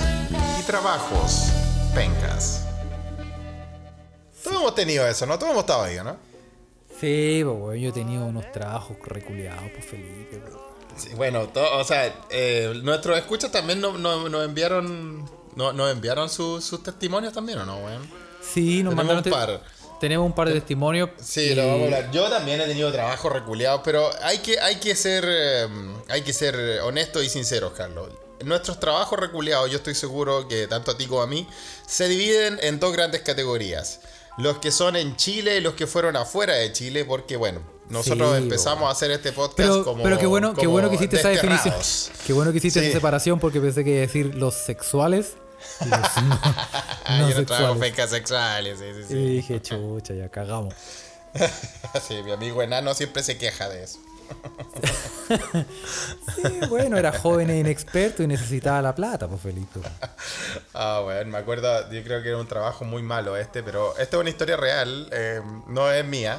y 0.58 0.62
trabajos 0.62 1.48
pencas. 1.94 2.64
Todos 4.42 4.56
hemos 4.56 4.74
tenido 4.74 5.06
eso, 5.06 5.26
¿no? 5.26 5.38
Todos 5.38 5.50
hemos 5.52 5.64
estado 5.64 5.82
ahí, 5.82 5.96
¿no? 6.02 6.16
Sí, 6.98 7.42
pues, 7.44 7.56
weón, 7.60 7.76
yo 7.76 7.90
he 7.90 7.92
tenido 7.92 8.24
unos 8.24 8.50
trabajos 8.52 8.96
reculeados, 9.04 9.70
pues 9.74 9.84
Felipe, 9.84 10.38
weón. 10.48 10.71
Sí, 10.96 11.10
bueno, 11.14 11.48
to- 11.48 11.78
o 11.78 11.84
sea, 11.84 12.14
eh, 12.30 12.72
nuestros 12.82 13.16
escuchas 13.18 13.50
también 13.50 13.80
nos 13.80 13.98
no, 13.98 14.42
enviaron 14.42 15.24
no- 15.56 15.72
nos 15.72 15.90
enviaron 15.92 16.28
su- 16.30 16.60
sus 16.60 16.82
testimonios 16.82 17.32
también, 17.32 17.58
¿o 17.58 17.66
no, 17.66 17.78
weón? 17.78 18.02
Sí, 18.42 18.82
nos 18.82 18.94
Tenemos 18.94 18.94
mandaron 18.96 19.24
un 19.24 19.30
par. 19.32 19.62
Tenemos 20.00 20.26
un 20.26 20.32
par 20.34 20.48
de 20.48 20.54
testimonios. 20.54 21.10
Sí, 21.22 21.40
y- 21.42 21.54
lo 21.54 21.66
vamos 21.66 21.82
a 21.82 21.84
hablar. 21.84 22.10
Yo 22.10 22.28
también 22.28 22.60
he 22.60 22.66
tenido 22.66 22.90
trabajos 22.90 23.32
reculeados, 23.32 23.82
pero 23.84 24.10
hay 24.22 24.38
que, 24.38 24.58
hay 24.58 24.76
que 24.76 24.94
ser 24.96 25.24
eh, 25.28 25.68
hay 26.08 26.22
que 26.22 26.32
ser 26.32 26.80
honestos 26.82 27.22
y 27.24 27.28
sinceros, 27.28 27.72
Carlos. 27.72 28.08
Nuestros 28.44 28.80
trabajos 28.80 29.20
reculeados, 29.20 29.70
yo 29.70 29.76
estoy 29.76 29.94
seguro 29.94 30.48
que 30.48 30.66
tanto 30.66 30.90
a 30.90 30.96
ti 30.96 31.06
como 31.06 31.22
a 31.22 31.28
mí, 31.28 31.46
se 31.86 32.08
dividen 32.08 32.58
en 32.62 32.80
dos 32.80 32.92
grandes 32.92 33.22
categorías. 33.22 34.00
Los 34.38 34.58
que 34.58 34.72
son 34.72 34.96
en 34.96 35.14
Chile 35.16 35.58
y 35.58 35.60
los 35.60 35.74
que 35.74 35.86
fueron 35.86 36.16
afuera 36.16 36.54
de 36.54 36.72
Chile, 36.72 37.04
porque 37.04 37.36
bueno, 37.36 37.60
nosotros 37.92 38.36
Sí, 38.36 38.42
empezamos 38.42 38.88
a 38.88 38.92
hacer 38.92 39.10
este 39.10 39.32
podcast 39.32 39.56
Pero, 39.56 39.84
como 39.84 40.02
pero 40.02 40.18
qué 40.18 40.26
bueno, 40.26 40.54
qué 40.54 40.66
bueno 40.66 40.88
que 40.88 40.96
hiciste 40.96 41.16
esa 41.16 41.28
definición. 41.28 41.74
Qué 42.26 42.32
bueno 42.32 42.50
que 42.52 42.58
hiciste 42.58 42.80
Sí. 42.80 42.86
esa 42.86 42.96
separación 42.98 43.38
porque 43.38 43.60
pensé 43.60 43.84
que 43.84 43.90
iba 43.90 43.98
a 43.98 44.06
decir 44.06 44.34
los 44.34 44.54
sexuales 44.54 45.34
y 45.80 45.88
los 45.88 45.98
no, 46.24 46.40
Ah, 47.04 47.18
no 47.20 47.30
yo 47.30 47.38
no 47.40 47.46
trabajo 47.46 47.78
pecas 47.78 48.10
sexuales, 48.10 48.78
sí, 48.78 48.84
sí, 48.94 49.04
sí. 49.08 49.14
Y 49.14 49.26
dije, 49.36 49.60
chucha, 49.62 50.14
ya 50.14 50.28
cagamos. 50.28 50.74
Sí, 52.06 52.22
mi 52.24 52.32
amigo 52.32 52.62
enano 52.62 52.94
siempre 52.94 53.22
se 53.22 53.38
queja 53.38 53.68
de 53.68 53.84
eso. 53.84 53.98
Sí, 56.36 56.42
bueno, 56.68 56.96
era 56.96 57.12
joven 57.12 57.50
e 57.50 57.58
inexperto 57.58 58.22
y 58.22 58.26
necesitaba 58.26 58.80
la 58.82 58.94
plata, 58.94 59.28
pues 59.28 59.40
Felipe. 59.40 59.80
Ah, 60.74 61.00
bueno, 61.02 61.30
me 61.30 61.38
acuerdo, 61.38 61.90
yo 61.90 62.02
creo 62.02 62.22
que 62.22 62.28
era 62.28 62.38
un 62.38 62.46
trabajo 62.48 62.84
muy 62.84 63.02
malo 63.02 63.36
este, 63.36 63.62
pero 63.62 63.96
esta 63.98 64.16
es 64.16 64.20
una 64.20 64.30
historia 64.30 64.56
real, 64.56 65.08
eh, 65.12 65.40
no 65.68 65.90
es 65.90 66.04
mía, 66.04 66.38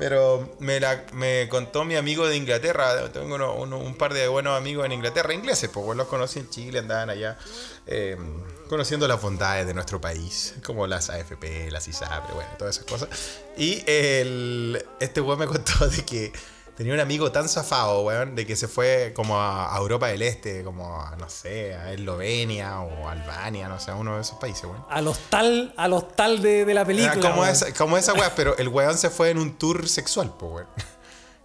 pero 0.00 0.56
me, 0.60 0.80
la, 0.80 1.04
me 1.12 1.46
contó 1.50 1.84
mi 1.84 1.94
amigo 1.94 2.26
de 2.26 2.34
Inglaterra, 2.34 3.12
tengo 3.12 3.34
uno- 3.34 3.54
uno- 3.54 3.76
un 3.76 3.94
par 3.94 4.14
de 4.14 4.28
buenos 4.28 4.56
amigos 4.56 4.86
en 4.86 4.92
Inglaterra, 4.92 5.34
ingleses, 5.34 5.68
pues 5.68 5.94
los 5.94 6.06
conocí 6.08 6.38
en 6.38 6.48
Chile, 6.48 6.78
andaban 6.78 7.10
allá 7.10 7.36
eh, 7.86 8.16
conociendo 8.70 9.06
las 9.06 9.20
bondades 9.20 9.66
de 9.66 9.74
nuestro 9.74 10.00
país, 10.00 10.54
como 10.64 10.86
las 10.86 11.10
AFP, 11.10 11.70
las 11.70 11.86
ISAPRE, 11.86 12.32
bueno, 12.32 12.48
todas 12.58 12.76
esas 12.76 12.88
cosas. 12.88 13.10
Y 13.58 13.84
el, 13.86 14.82
este 15.00 15.20
weón 15.20 15.38
me 15.38 15.46
contó 15.46 15.86
de 15.86 16.02
que 16.06 16.32
tenía 16.80 16.94
un 16.94 17.00
amigo 17.00 17.30
tan 17.30 17.46
zafado, 17.46 18.00
weón, 18.04 18.34
de 18.34 18.46
que 18.46 18.56
se 18.56 18.66
fue 18.66 19.12
como 19.14 19.38
a, 19.38 19.70
Europa 19.76 20.06
del 20.08 20.22
Este, 20.22 20.64
como 20.64 20.98
a, 20.98 21.14
no 21.16 21.28
sé, 21.28 21.74
a 21.74 21.92
Eslovenia 21.92 22.80
o 22.80 23.06
Albania, 23.06 23.68
no 23.68 23.78
sé, 23.78 23.90
a 23.90 23.96
uno 23.96 24.14
de 24.14 24.22
esos 24.22 24.38
países, 24.38 24.64
weón. 24.64 24.82
A 24.88 25.02
los 25.02 25.18
tal, 25.28 25.74
a 25.76 25.88
los 25.88 26.16
tal 26.16 26.40
de, 26.40 26.64
de 26.64 26.72
la 26.72 26.86
película. 26.86 27.12
Era 27.12 27.20
como, 27.20 27.42
weón. 27.42 27.52
esa, 27.52 27.74
como 27.74 27.98
esa 27.98 28.14
weá, 28.14 28.34
pero 28.34 28.56
el 28.56 28.68
weón 28.68 28.96
se 28.96 29.10
fue 29.10 29.28
en 29.28 29.36
un 29.36 29.58
tour 29.58 29.86
sexual, 29.90 30.32
pues, 30.38 30.52
weón. 30.52 30.68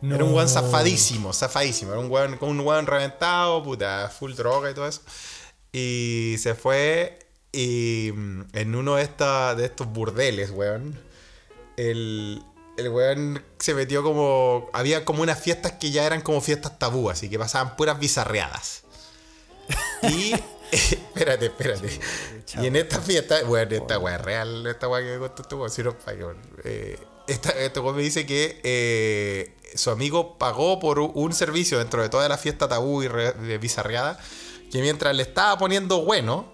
Era 0.15 0.24
un 0.24 0.34
weón 0.34 0.48
zafadísimo, 0.48 1.34
zafadísimo. 1.34 1.91
Era 1.91 2.00
un 2.00 2.10
weón 2.10 2.38
con 2.38 2.48
un 2.48 2.62
weón 2.62 2.88
reventado, 2.88 3.62
puta, 3.62 4.08
full 4.08 4.36
droga 4.36 4.71
y 4.71 4.74
todo 4.74 4.88
eso. 4.88 5.02
Y 5.74 6.38
se 6.39 6.56
fue 6.56 7.19
y 7.52 8.13
mm, 8.15 8.41
en 8.54 8.74
uno 8.74 8.95
de, 8.95 9.04
esta- 9.04 9.54
de 9.54 9.65
estos 9.65 9.86
burdeles, 9.88 10.52
weón. 10.52 10.98
El, 11.76 12.41
el 12.77 12.89
weón 12.89 13.43
se 13.59 13.73
metió 13.73 14.03
como. 14.03 14.69
Había 14.73 15.05
como 15.05 15.21
unas 15.23 15.39
fiestas 15.39 15.73
que 15.73 15.91
ya 15.91 16.05
eran 16.05 16.21
como 16.21 16.41
fiestas 16.41 16.77
tabú, 16.79 17.09
así 17.09 17.29
que 17.29 17.39
pasaban 17.39 17.75
puras 17.75 17.99
bizarreadas. 17.99 18.83
Y 20.03 20.33
espérate, 20.71 21.45
espérate. 21.47 21.99
Y 22.61 22.67
en 22.67 22.75
esta 22.75 22.99
fiesta, 22.99 23.43
bueno, 23.43 23.75
esta 23.75 23.99
weá 23.99 24.15
es 24.15 24.21
real, 24.21 24.65
esta 24.67 24.88
weá 24.88 25.01
que 25.01 25.19
contó 25.19 25.41
este 25.43 25.55
weón, 25.55 25.69
si 25.69 25.83
no 25.83 25.89
es 25.91 25.95
payo, 25.95 26.35
eh, 26.63 26.99
esta, 27.27 27.49
este 27.51 27.79
weón 27.79 27.95
me 27.95 28.01
dice 28.03 28.25
que 28.25 28.59
eh, 28.63 29.55
su 29.75 29.89
amigo 29.91 30.38
pagó 30.38 30.79
por 30.79 30.99
un 30.99 31.33
servicio 31.33 31.79
dentro 31.79 32.01
de 32.01 32.09
toda 32.09 32.27
la 32.29 32.38
fiesta 32.38 32.67
tabú 32.67 33.03
y 33.03 33.07
re- 33.07 33.33
de 33.33 33.57
bizarreada, 33.57 34.19
que 34.71 34.81
mientras 34.81 35.15
le 35.15 35.23
estaba 35.23 35.57
poniendo 35.57 36.03
bueno, 36.03 36.51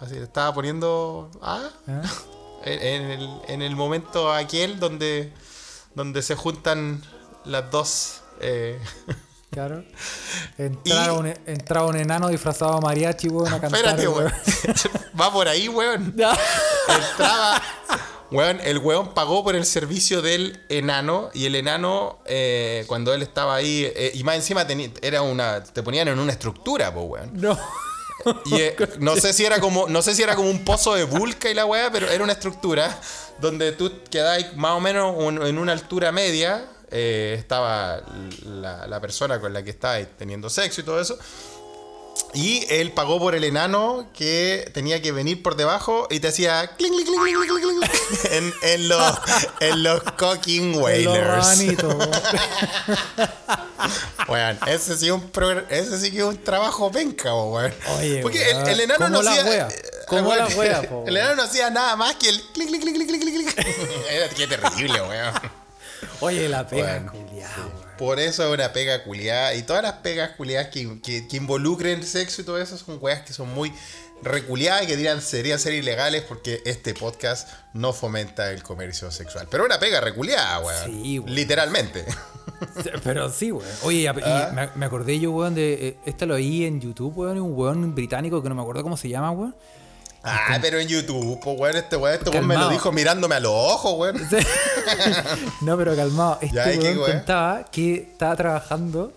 así 0.00 0.14
le 0.14 0.24
estaba 0.24 0.52
poniendo, 0.54 1.30
ah, 1.42 1.70
¿Ah? 1.88 2.02
en, 2.64 2.82
en 2.82 3.10
el, 3.10 3.30
en 3.48 3.62
el 3.62 3.76
momento 3.76 4.32
aquel 4.32 4.78
donde, 4.78 5.32
donde 5.94 6.22
se 6.22 6.34
juntan 6.34 7.02
las 7.44 7.70
dos... 7.70 8.20
eh, 8.40 8.80
Claro. 9.50 9.84
Entraba, 10.58 11.12
un, 11.12 11.26
entraba 11.46 11.86
un 11.86 11.96
enano 11.96 12.26
disfrazado 12.28 12.74
de 12.74 12.80
mariachi, 12.80 13.28
weón, 13.28 13.52
a 13.52 13.60
cantar. 13.60 13.78
Espérate, 13.80 14.08
weón. 14.08 14.32
Va 15.20 15.32
por 15.32 15.46
ahí, 15.46 15.68
weón. 15.68 16.12
Ya. 16.16 16.36
Entraba. 16.88 17.62
Weón, 18.32 18.58
el 18.64 18.78
weón 18.78 19.14
pagó 19.14 19.44
por 19.44 19.54
el 19.54 19.64
servicio 19.64 20.22
del 20.22 20.60
enano. 20.68 21.30
Y 21.34 21.46
el 21.46 21.54
enano, 21.54 22.18
eh, 22.26 22.82
cuando 22.88 23.14
él 23.14 23.22
estaba 23.22 23.54
ahí. 23.54 23.84
eh, 23.94 24.10
y 24.14 24.24
más 24.24 24.34
encima 24.34 24.66
teni- 24.66 24.92
era 25.02 25.22
una. 25.22 25.62
Te 25.62 25.84
ponían 25.84 26.08
en 26.08 26.18
una 26.18 26.32
estructura, 26.32 26.92
po, 26.92 27.02
weón. 27.02 27.30
No. 27.34 27.56
Y 28.46 28.54
eh, 28.60 28.76
no 29.00 29.16
sé 29.16 29.32
si 29.32 29.44
era 29.44 29.60
como. 29.60 29.88
No 29.88 30.00
sé 30.02 30.14
si 30.14 30.22
era 30.22 30.34
como 30.36 30.48
un 30.50 30.64
pozo 30.64 30.94
de 30.94 31.04
vulca 31.04 31.50
y 31.50 31.54
la 31.54 31.66
weá, 31.66 31.90
pero 31.90 32.08
era 32.08 32.22
una 32.24 32.32
estructura 32.32 32.98
donde 33.40 33.72
tú 33.72 33.90
quedabas 34.10 34.56
más 34.56 34.72
o 34.72 34.80
menos 34.80 35.14
un- 35.16 35.44
en 35.46 35.58
una 35.58 35.72
altura 35.72 36.12
media. 36.12 36.66
eh, 36.96 37.34
estaba 37.38 38.00
la, 38.44 38.86
la 38.86 39.00
persona 39.00 39.40
con 39.40 39.52
la 39.52 39.64
que 39.64 39.70
estabas 39.70 40.06
teniendo 40.16 40.48
sexo 40.48 40.80
y 40.80 40.84
todo 40.84 41.00
eso. 41.00 41.18
Y 42.32 42.66
él 42.68 42.92
pagó 42.92 43.18
por 43.20 43.34
el 43.36 43.44
enano 43.44 44.08
que 44.16 44.68
tenía 44.74 45.00
que 45.00 45.12
venir 45.12 45.40
por 45.42 45.54
debajo 45.56 46.08
y 46.10 46.18
te 46.20 46.28
hacía 46.28 46.66
cling, 46.76 46.92
cling, 46.92 47.06
cling, 47.06 47.46
cling, 47.46 47.80
cling, 47.80 48.32
en, 48.32 48.54
en 48.62 48.88
los, 48.88 49.14
en 49.60 49.82
los 49.84 50.02
cocking 50.16 50.74
whalers. 50.76 51.58
Weón, 54.28 54.58
ese 54.66 54.96
sí, 54.96 55.10
un 55.10 55.30
ese 55.70 55.98
sí 56.00 56.10
que 56.10 56.18
es 56.18 56.24
un 56.24 56.42
trabajo 56.42 56.90
penca, 56.90 57.34
weón. 57.34 57.72
Oye, 57.98 58.20
Porque 58.22 58.50
el, 58.50 58.56
weón, 58.56 58.68
el 58.68 58.80
enano 58.80 59.08
no 59.08 59.16
¿cómo 59.18 59.22
la 59.22 59.30
hacía. 59.32 59.44
wea? 59.44 59.68
eh, 59.68 59.82
¿Cómo 60.08 60.28
weón, 60.30 60.38
la 60.48 60.56
wea, 60.56 60.82
po, 60.88 61.04
El 61.06 61.16
enano 61.16 61.36
no 61.36 61.42
hacía 61.42 61.70
nada 61.70 61.94
más 61.96 62.16
que 62.16 62.28
el 62.30 62.42
clic, 62.52 62.68
clic, 62.68 62.82
clic, 62.82 62.94
clic, 62.96 63.20
clic, 63.20 63.54
clic. 63.54 63.66
Era 64.10 64.28
qué 64.30 64.46
terrible, 64.46 65.02
weón. 65.02 65.34
Oye, 66.20 66.48
la 66.48 66.66
pega, 66.66 67.00
Bueno. 67.10 67.12
Por 67.98 68.18
eso 68.20 68.44
es 68.46 68.52
una 68.52 68.72
pega 68.72 69.02
culiada. 69.04 69.54
Y 69.54 69.62
todas 69.62 69.82
las 69.82 69.94
pegas 69.94 70.30
culiadas 70.36 70.68
que, 70.68 71.00
que, 71.00 71.26
que 71.28 71.36
involucren 71.36 72.02
sexo 72.02 72.42
y 72.42 72.44
todo 72.44 72.58
eso 72.60 72.76
son 72.78 72.98
weas 73.00 73.22
que 73.22 73.32
son 73.32 73.52
muy 73.54 73.72
reculiadas 74.22 74.84
y 74.84 74.86
que 74.86 74.96
dirían 74.96 75.20
serían 75.20 75.58
ser 75.58 75.74
ilegales 75.74 76.22
porque 76.22 76.62
este 76.64 76.94
podcast 76.94 77.48
no 77.74 77.92
fomenta 77.92 78.50
el 78.50 78.62
comercio 78.62 79.10
sexual. 79.10 79.48
Pero 79.50 79.64
una 79.64 79.78
pega 79.78 80.00
reculiada, 80.00 80.60
weón. 80.60 80.84
Sí, 81.02 81.18
weón. 81.18 81.34
Literalmente. 81.34 82.04
Pero 83.02 83.30
sí, 83.30 83.52
weón. 83.52 83.68
Oye, 83.82 83.98
y 84.00 84.06
Ah. 84.06 84.50
me, 84.54 84.68
me 84.76 84.86
acordé 84.86 85.18
yo, 85.20 85.30
weón, 85.32 85.54
de. 85.54 85.88
eh, 85.88 85.96
Este 86.06 86.26
lo 86.26 86.34
oí 86.34 86.64
en 86.64 86.80
YouTube, 86.80 87.12
weón, 87.18 87.38
un 87.40 87.52
weón 87.54 87.94
británico 87.94 88.42
que 88.42 88.48
no 88.48 88.54
me 88.54 88.62
acuerdo 88.62 88.82
cómo 88.82 88.96
se 88.96 89.08
llama, 89.08 89.30
weón. 89.30 89.54
Ah, 90.26 90.58
pero 90.62 90.78
en 90.78 90.88
YouTube, 90.88 91.38
pues 91.42 91.60
weón, 91.60 91.76
este 91.76 91.96
weón, 91.96 92.14
este 92.16 92.30
weón 92.30 92.46
me 92.46 92.56
lo 92.56 92.68
dijo 92.70 92.90
mirándome 92.92 93.34
a 93.34 93.40
los 93.40 93.52
ojos, 93.52 93.94
weón. 93.98 94.16
no, 95.60 95.76
pero 95.76 95.94
calmado. 95.94 96.38
Este 96.40 96.56
Ya, 96.56 96.72
¿y 96.72 96.78
qué, 96.78 96.84
weón 96.88 96.98
weón? 97.00 97.12
contaba 97.18 97.64
que 97.64 97.94
estaba 98.12 98.34
trabajando. 98.36 99.12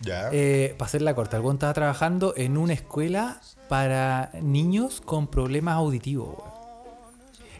Ya. 0.00 0.28
Eh, 0.32 0.74
para 0.78 0.88
hacer 0.88 1.02
la 1.02 1.14
corta, 1.14 1.36
el 1.36 1.42
weón 1.42 1.56
estaba 1.56 1.74
trabajando 1.74 2.34
en 2.36 2.56
una 2.56 2.72
escuela 2.74 3.40
para 3.68 4.30
niños 4.40 5.00
con 5.04 5.26
problemas 5.26 5.74
auditivos, 5.76 6.28
weón. 6.38 6.56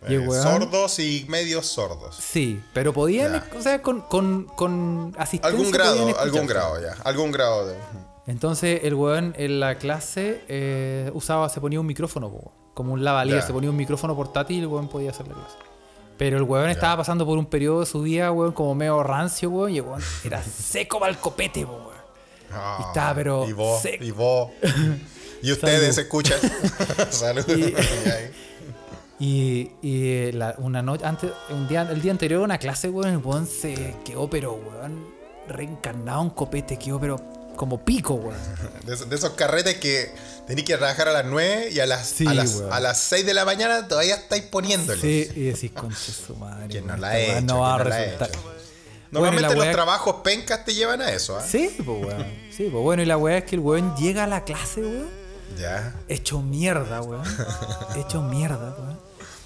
Y 0.09 0.15
Eh, 0.15 0.19
weón- 0.21 0.43
sordos 0.43 0.99
y 0.99 1.25
medios 1.29 1.67
sordos. 1.67 2.17
Sí, 2.17 2.63
pero 2.73 2.93
podían, 2.93 3.33
Ya. 3.33 3.47
o 3.59 3.63
sea, 3.63 3.83
con, 3.83 4.03
con, 4.03 4.45
con 4.45 5.15
asistencia. 5.19 5.49
Algún 5.59 5.71
grado, 5.73 6.19
algún 6.21 6.47
grado 6.47 6.81
ya. 6.81 6.95
Algún 7.05 7.33
grado 7.33 7.67
de. 7.69 7.77
Entonces 8.29 8.81
el 8.85 8.95
weón 8.95 9.35
en 9.37 9.61
la 9.61 9.79
clase 9.79 10.43
eh, 10.49 11.11
usaba, 11.15 11.49
se 11.49 11.61
ponía 11.61 11.79
un 11.81 11.87
micrófono, 11.87 12.31
po, 12.31 12.53
como 12.77 12.93
un 12.93 13.03
lavalier, 13.03 13.41
Ya. 13.41 13.47
se 13.47 13.53
ponía 13.55 13.71
un 13.71 13.77
micrófono 13.77 14.15
portátil 14.15 14.59
y 14.59 14.61
el 14.61 14.67
weón 14.67 14.87
podía 14.89 15.11
hacer 15.11 15.27
la 15.27 15.33
clase. 15.35 15.57
Pero 16.19 16.37
el 16.37 16.43
weón 16.43 16.69
estaba 16.71 16.99
pasando 16.99 17.25
por 17.27 17.39
un 17.39 17.47
periodo 17.47 17.81
de 17.81 17.87
su 17.87 18.03
vida, 18.03 18.31
weón, 18.31 18.53
como 18.53 18.75
medio 18.75 19.03
rancio, 19.03 19.49
weón, 19.51 19.73
y 19.73 19.79
el 19.79 19.83
weón 19.85 20.03
era 20.25 20.43
seco 20.43 21.01
para 21.01 21.11
el 21.11 21.19
copete, 21.19 21.65
weón. 21.65 21.97
Ah, 22.53 22.85
está, 22.89 23.15
pero 23.15 23.49
Y 23.49 23.53
vos, 23.55 23.81
seco. 23.83 24.05
y 24.05 24.11
vos. 24.13 24.51
Y 25.43 25.53
ustedes 25.53 25.95
Salud. 25.95 25.99
escuchan. 25.99 26.39
Salud. 27.11 27.45
Y-. 27.49 27.75
Y, 29.19 29.73
y 29.83 30.09
eh, 30.09 30.31
la- 30.35 30.55
una 30.59 30.83
noche, 30.83 31.05
antes, 31.07 31.31
un 31.51 31.67
día, 31.69 31.83
el 31.91 32.03
día 32.03 32.13
anterior, 32.13 32.43
una 32.43 32.59
clase, 32.59 32.91
weón, 32.91 33.09
el 33.13 33.19
weón 33.19 33.47
se 33.47 33.97
quedó, 34.05 34.29
pero, 34.29 34.53
weón, 34.55 35.07
reencarnado 35.49 36.23
en 36.23 36.31
copete, 36.31 36.79
quedó, 36.79 37.01
pero 37.01 37.17
como 37.57 37.83
pico, 37.83 38.15
weón. 38.15 38.37
De 39.09 39.17
esos 39.17 39.31
carretes 39.31 39.77
que 39.79 40.15
tenéis 40.47 40.67
que 40.67 40.77
trabajar 40.77 41.09
a 41.09 41.13
las 41.13 41.25
9 41.25 41.71
y 41.73 41.81
a 41.81 41.87
las, 41.87 42.07
Sí, 42.09 42.27
a 42.27 42.35
las, 42.35 42.61
a 42.71 42.81
las 42.81 42.99
6 43.01 43.27
de 43.27 43.35
la 43.35 43.45
mañana 43.45 43.87
todavía 43.89 44.15
estáis 44.17 44.43
poniéndolo. 44.45 45.01
Sí, 45.01 45.29
y 45.35 45.41
decís, 45.45 45.73
conche 45.73 46.13
su 46.13 46.37
madre. 46.37 46.69
Que 46.69 46.81
no 46.81 46.97
la 46.97 47.09
weá 47.09 47.39
hecho, 47.39 47.47
no 47.47 47.61
va 47.61 47.75
a 47.75 47.79
no 47.79 47.85
resultar. 47.85 48.31
Bueno, 48.33 48.57
Normalmente 49.11 49.55
los 49.55 49.71
trabajos 49.73 50.17
pencas 50.25 50.65
te 50.65 50.75
llevan 50.75 51.01
a 51.01 51.11
eso, 51.13 51.37
¿ah? 51.39 51.43
Sí, 51.47 51.71
pues 51.85 52.05
weón. 52.05 52.27
Sí, 52.51 52.69
pues 52.71 52.83
bueno, 52.83 53.03
y 53.03 53.07
la 53.07 53.17
weá 53.17 53.39
es 53.39 53.45
que 53.45 53.55
el 53.57 53.61
weón 53.61 53.95
llega 53.97 54.25
a 54.25 54.27
la 54.27 54.45
clase, 54.45 54.81
weón, 54.81 55.09
Ya. 55.59 55.95
hecho 56.09 56.43
mierda, 56.43 57.01
weón. 57.03 57.23
hecho 57.97 58.23
mierda, 58.23 58.75
weón. 58.79 58.99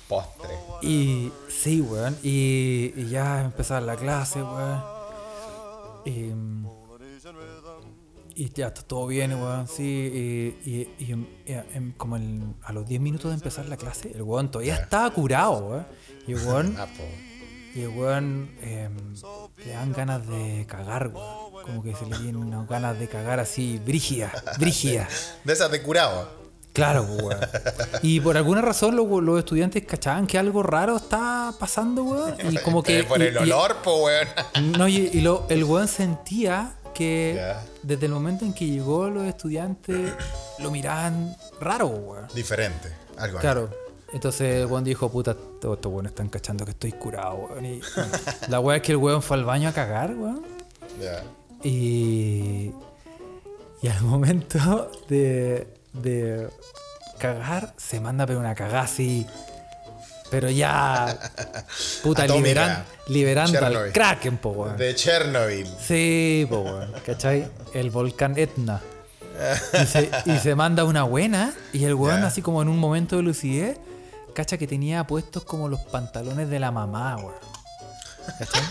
Postre. 0.08 0.50
Y 0.82 1.30
sí, 1.48 1.80
weón. 1.82 2.16
Y, 2.22 2.92
y 2.96 3.08
ya 3.10 3.42
empezaba 3.42 3.80
la 3.80 3.96
clase, 3.96 4.42
weón. 4.42 4.82
Y, 6.06 6.32
y 8.44 8.50
ya 8.55 8.68
está 8.68 8.83
todo 8.83 9.07
bien, 9.07 9.33
weón. 9.35 9.66
Sí, 9.68 9.83
y, 10.64 10.70
y- 10.70 10.88
y 10.98 11.12
em- 11.12 11.26
y 11.46 11.53
em- 11.76 11.92
como 11.96 12.16
el- 12.16 12.55
a 12.62 12.72
los 12.72 12.87
10 12.87 13.00
minutos 13.00 13.31
de 13.31 13.35
empezar 13.35 13.66
la 13.66 13.76
clase, 13.76 14.12
el 14.14 14.22
weón 14.22 14.50
todavía 14.50 14.76
estaba 14.76 15.11
curado, 15.11 15.59
weón. 15.66 15.87
Y 16.26 16.33
el 16.33 16.38
weón, 16.46 16.74
Ah, 16.79 16.87
y 17.74 17.81
el 17.83 17.88
weón 17.88 18.50
em, 18.62 18.96
le 19.64 19.72
dan 19.72 19.92
ganas 19.92 20.26
de 20.26 20.64
cagar, 20.66 21.09
weón. 21.09 21.50
Como 21.64 21.83
que 21.83 21.94
se 21.94 22.07
le 22.07 22.16
vienen 22.18 22.37
unas 22.37 22.66
ganas 22.68 22.98
de 22.98 23.07
cagar 23.09 23.38
así, 23.40 23.79
brígida, 23.85 24.33
brígida. 24.59 25.07
De 25.44 25.53
esas 25.53 25.70
de 25.70 25.83
curado. 25.83 26.40
Claro, 26.72 27.03
weón. 27.03 27.37
Y 28.00 28.20
por 28.20 28.37
alguna 28.37 28.62
razón 28.62 28.94
los, 28.96 29.07
los 29.22 29.38
estudiantes 29.40 29.85
cachaban 29.85 30.26
que 30.26 30.38
algo 30.38 30.62
raro 30.62 30.96
estaba 30.96 31.53
pasando, 31.59 32.05
weón. 32.05 32.35
Y 32.50 32.57
como 32.59 32.83
que. 32.85 33.05
Por 33.05 33.20
el 33.20 33.37
olor, 33.37 33.76
po, 33.83 34.05
weón. 34.05 34.29
no, 34.79 34.88
y, 34.88 35.11
y 35.12 35.20
lo- 35.20 35.46
el 35.50 35.64
weón 35.64 35.88
sentía 35.88 36.76
que 36.92 37.55
desde 37.83 38.07
el 38.07 38.12
momento 38.12 38.44
en 38.44 38.53
que 38.53 38.66
llegó 38.66 39.09
los 39.09 39.24
estudiantes 39.24 40.12
lo 40.59 40.70
miraban 40.70 41.37
raro, 41.61 41.87
weón. 41.87 42.26
Diferente. 42.35 42.92
Algo 43.16 43.38
ahí. 43.38 43.42
Claro. 43.42 43.70
Entonces 44.12 44.62
el 44.62 44.66
weón 44.66 44.85
dijo, 44.85 45.09
puta, 45.11 45.35
todos 45.35 45.76
estos 45.76 45.92
weones 45.92 46.11
están 46.11 46.29
cachando 46.29 46.64
que 46.64 46.72
estoy 46.72 46.92
curado, 46.92 47.35
weón. 47.35 47.64
Y 47.64 47.81
la 48.48 48.61
weá 48.61 48.76
es 48.79 48.83
que 48.83 48.92
el 48.92 48.98
weón 48.98 49.22
fue 49.22 49.37
al 49.37 49.44
baño 49.44 49.68
a 49.68 49.72
cagar, 49.72 50.14
weón. 50.14 50.42
Ya. 51.00 51.22
Y, 51.62 52.72
y 53.83 53.88
al 53.88 54.03
momento 54.03 54.90
de, 55.09 55.68
de 55.92 56.48
cagar, 57.18 57.74
se 57.76 58.00
manda 58.00 58.26
pero 58.26 58.40
una 58.40 58.55
cagada 58.55 58.83
así. 58.83 59.26
Pero 60.31 60.49
ya. 60.51 61.19
Puta, 62.03 62.27
liberan- 62.27 62.85
liberando 63.09 63.64
al. 63.64 63.93
Kraken, 63.93 64.38
po, 64.38 64.51
weón. 64.51 64.77
De 64.77 64.95
Chernobyl. 64.95 65.66
Sí, 65.87 66.47
po, 66.49 66.61
weón. 66.61 66.93
¿Cachai? 67.05 67.49
El 67.75 67.90
volcán 67.90 68.38
Etna. 68.38 68.81
Y 69.73 69.87
se, 69.87 70.11
y 70.27 70.38
se 70.38 70.55
manda 70.55 70.85
una 70.85 71.03
buena. 71.05 71.53
Y 71.73 71.85
el 71.85 71.95
weón, 71.95 72.23
así 72.25 72.43
como 72.43 72.62
en 72.62 72.69
un 72.69 72.79
momento 72.79 73.16
de 73.16 73.23
lucidez, 73.23 73.79
cacha 74.35 74.57
que 74.59 74.66
tenía 74.66 75.07
puestos 75.07 75.45
como 75.45 75.69
los 75.69 75.81
pantalones 75.81 76.49
de 76.51 76.61
la 76.61 76.71
mamá, 76.71 77.16
weón. 77.16 77.35
¿Cachai? 78.38 78.62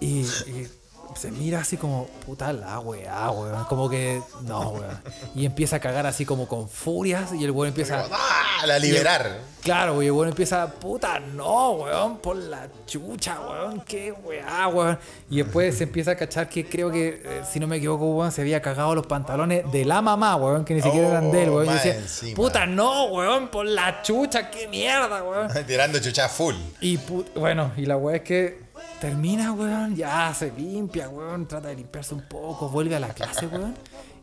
Y, 0.00 0.20
y 0.20 0.70
se 1.18 1.30
mira 1.32 1.60
así 1.60 1.76
como, 1.76 2.06
puta 2.24 2.52
la 2.52 2.78
weá, 2.78 3.30
weón. 3.30 3.64
Como 3.64 3.88
que, 3.90 4.22
no, 4.42 4.70
weón. 4.70 5.00
Y 5.34 5.44
empieza 5.46 5.76
a 5.76 5.80
cagar 5.80 6.06
así 6.06 6.24
como 6.24 6.46
con 6.46 6.68
furias. 6.68 7.32
Y 7.32 7.44
el 7.44 7.50
weón 7.50 7.68
empieza. 7.68 8.06
¡Ah! 8.10 8.66
La 8.66 8.78
liberar. 8.78 9.38
Claro, 9.62 9.94
güey, 9.94 10.06
el 10.06 10.12
weón 10.12 10.28
empieza, 10.28 10.66
puta, 10.74 11.18
no, 11.20 11.72
weón, 11.72 12.18
por 12.18 12.36
la 12.36 12.68
chucha, 12.86 13.38
weón, 13.40 13.80
qué 13.82 14.12
weá, 14.12 14.68
weón. 14.68 14.98
Y 15.28 15.38
después 15.38 15.76
se 15.76 15.84
empieza 15.84 16.12
a 16.12 16.16
cachar 16.16 16.48
que 16.48 16.66
creo 16.66 16.90
que, 16.90 17.20
eh, 17.24 17.42
si 17.50 17.60
no 17.60 17.66
me 17.66 17.76
equivoco, 17.76 18.06
weón, 18.14 18.32
se 18.32 18.40
había 18.40 18.62
cagado 18.62 18.94
los 18.94 19.06
pantalones 19.06 19.70
de 19.70 19.84
la 19.84 20.00
mamá, 20.00 20.36
weón, 20.36 20.64
que 20.64 20.74
ni 20.74 20.80
siquiera 20.82 21.08
eran 21.08 21.30
de 21.30 21.42
él, 21.42 21.48
Oh, 21.50 21.56
weón. 21.56 21.68
Y 21.68 21.72
decía, 21.72 21.96
encima. 21.96 22.36
puta, 22.36 22.66
no, 22.66 23.06
weón, 23.06 23.48
por 23.48 23.66
la 23.66 24.00
chucha, 24.02 24.50
qué 24.50 24.68
mierda, 24.68 25.22
weón. 25.22 25.48
Tirando 25.66 25.98
chucha 25.98 26.28
full. 26.28 26.54
Y 26.80 26.98
bueno, 27.34 27.72
y 27.76 27.84
la 27.86 27.96
weá 27.96 28.16
es 28.16 28.22
que 28.22 28.67
termina, 29.00 29.52
weón, 29.52 29.94
ya 29.96 30.32
se 30.34 30.50
limpia, 30.52 31.08
weón, 31.08 31.46
trata 31.46 31.68
de 31.68 31.76
limpiarse 31.76 32.14
un 32.14 32.22
poco, 32.22 32.68
vuelve 32.68 32.96
a 32.96 33.00
la 33.00 33.08
clase, 33.10 33.46
weón. 33.46 33.74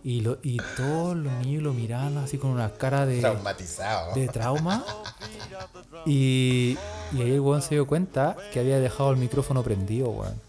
Y, 0.03 0.21
lo, 0.21 0.37
y 0.43 0.57
todos 0.77 1.15
los 1.17 1.33
niños 1.33 1.63
lo 1.63 1.73
miraban 1.73 2.17
así 2.19 2.37
con 2.37 2.51
una 2.51 2.71
cara 2.73 3.05
de, 3.07 3.21
Traumatizado. 3.21 4.13
de 4.13 4.27
trauma. 4.27 4.85
Y, 6.05 6.77
y 7.13 7.21
ahí 7.21 7.31
el 7.31 7.39
weón 7.39 7.61
se 7.61 7.75
dio 7.75 7.87
cuenta 7.87 8.35
que 8.53 8.59
había 8.59 8.79
dejado 8.79 9.11
el 9.11 9.17
micrófono 9.17 9.63
prendido, 9.63 10.09
weón. 10.09 10.39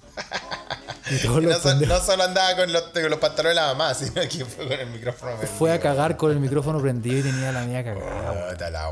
Y 1.10 1.26
no, 1.26 1.52
so- 1.54 1.68
pendejos- 1.70 1.86
no 1.88 2.00
solo 2.00 2.24
andaba 2.24 2.56
con 2.56 2.72
los, 2.72 2.82
con 2.82 3.08
los 3.10 3.18
pantalones 3.18 3.56
de 3.56 3.62
la 3.62 3.66
mamá, 3.68 3.94
sino 3.94 4.14
que 4.22 4.44
fue 4.44 4.68
con 4.68 4.78
el 4.78 4.88
micrófono. 4.90 5.32
fue 5.36 5.70
a 5.70 5.74
prendido. 5.74 5.80
cagar 5.82 6.16
con 6.16 6.30
el 6.32 6.40
micrófono 6.40 6.80
prendido 6.80 7.18
y 7.20 7.22
tenía 7.32 7.52
la 7.52 7.62
mía 7.64 7.82
cagada. 7.84 8.50
Puta 8.50 8.70
la. 8.70 8.90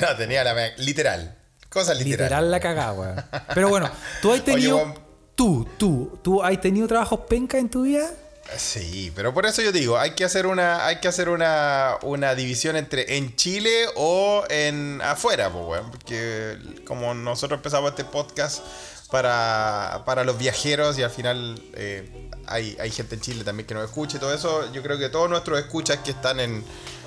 No, 0.00 0.16
tenía 0.16 0.44
la 0.44 0.54
mea- 0.54 0.72
Literal. 0.78 1.36
Cosa 1.68 1.94
literal. 1.94 2.10
Literal 2.10 2.50
la 2.50 2.60
cagada, 2.60 2.92
weón. 2.92 3.24
Pero 3.54 3.68
bueno, 3.68 3.90
tú 4.22 4.32
has 4.32 4.44
tenido. 4.44 4.94
tú, 5.34 5.66
tú, 5.78 6.18
tú 6.22 6.42
has 6.42 6.60
tenido 6.60 6.86
trabajos 6.86 7.20
penca 7.28 7.58
en 7.58 7.68
tu 7.68 7.82
vida. 7.82 8.10
Sí, 8.56 9.12
pero 9.16 9.34
por 9.34 9.44
eso 9.44 9.60
yo 9.60 9.72
digo, 9.72 9.98
hay 9.98 10.12
que 10.12 10.24
hacer 10.24 10.46
una, 10.46 10.86
hay 10.86 11.00
que 11.00 11.08
hacer 11.08 11.28
una, 11.28 11.96
una 12.02 12.34
división 12.36 12.76
entre 12.76 13.16
en 13.16 13.34
Chile 13.34 13.86
o 13.96 14.44
en 14.48 15.00
afuera, 15.02 15.50
pues, 15.50 15.64
weón. 15.66 15.90
Porque 15.90 16.56
como 16.86 17.12
nosotros 17.14 17.58
empezamos 17.58 17.90
este 17.90 18.04
podcast 18.04 18.62
para, 19.10 20.02
para 20.04 20.24
los 20.24 20.38
viajeros 20.38 20.98
y 20.98 21.02
al 21.02 21.10
final 21.10 21.60
eh, 21.74 22.30
hay, 22.46 22.76
hay 22.80 22.90
gente 22.90 23.16
en 23.16 23.20
Chile 23.20 23.44
también 23.44 23.66
que 23.66 23.74
nos 23.74 23.84
escucha 23.84 24.16
y 24.16 24.20
todo 24.20 24.32
eso, 24.32 24.72
yo 24.72 24.82
creo 24.82 24.98
que 24.98 25.08
todos 25.08 25.28
nuestros 25.28 25.58
escuchas 25.58 25.98
que 25.98 26.12
están 26.12 26.40
en 26.40 26.64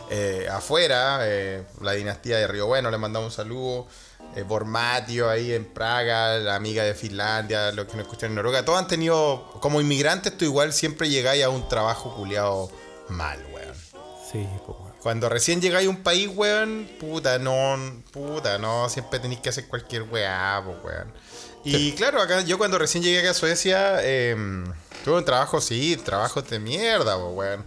eh, 0.10 0.48
afuera, 0.52 1.20
eh, 1.24 1.64
la 1.82 1.92
dinastía 1.92 2.38
de 2.38 2.48
Río 2.48 2.66
Bueno, 2.66 2.90
les 2.90 3.00
mandamos 3.00 3.32
un 3.32 3.36
saludo. 3.36 3.88
Eh, 4.36 4.44
Bormatio 4.44 5.28
ahí 5.30 5.54
en 5.54 5.66
Praga, 5.66 6.38
la 6.38 6.56
amiga 6.56 6.84
de 6.84 6.94
Finlandia, 6.94 7.72
los 7.72 7.88
que 7.88 7.98
nos 7.98 8.04
escuchan 8.06 8.30
en 8.30 8.36
Noruega, 8.36 8.64
todos 8.64 8.78
han 8.78 8.88
tenido, 8.88 9.50
como 9.60 9.82
inmigrantes, 9.82 10.38
tú 10.38 10.46
igual 10.46 10.72
siempre 10.72 11.10
llegáis 11.10 11.44
a 11.44 11.50
un 11.50 11.68
trabajo 11.68 12.16
culiado 12.16 12.70
mal, 13.08 13.44
weón. 13.52 13.76
Sí, 14.32 14.48
pues, 14.66 14.78
weón. 14.80 14.94
Cuando 15.02 15.30
recién 15.30 15.62
llegáis 15.62 15.88
a 15.88 15.90
un 15.90 16.04
país, 16.04 16.30
weón, 16.34 16.88
puta, 17.00 17.40
no, 17.40 17.78
puta, 18.12 18.60
no, 18.60 18.88
siempre 18.90 19.20
tenéis 19.20 19.42
que 19.42 19.50
hacer 19.50 19.68
cualquier 19.68 20.04
weá, 20.04 20.62
pues, 20.64 20.78
weón. 20.84 21.14
Y 21.64 21.94
claro, 21.94 22.22
acá 22.22 22.42
yo 22.42 22.58
cuando 22.58 22.78
recién 22.78 23.04
llegué 23.04 23.20
acá 23.20 23.32
a 23.32 23.34
Suecia, 23.34 23.98
eh, 24.02 24.36
tuve 25.04 25.18
un 25.18 25.26
trabajo, 25.26 25.60
sí, 25.60 25.98
trabajos 25.98 26.48
de 26.50 26.60
mierda, 26.60 27.18
pues, 27.20 27.34
weón. 27.34 27.66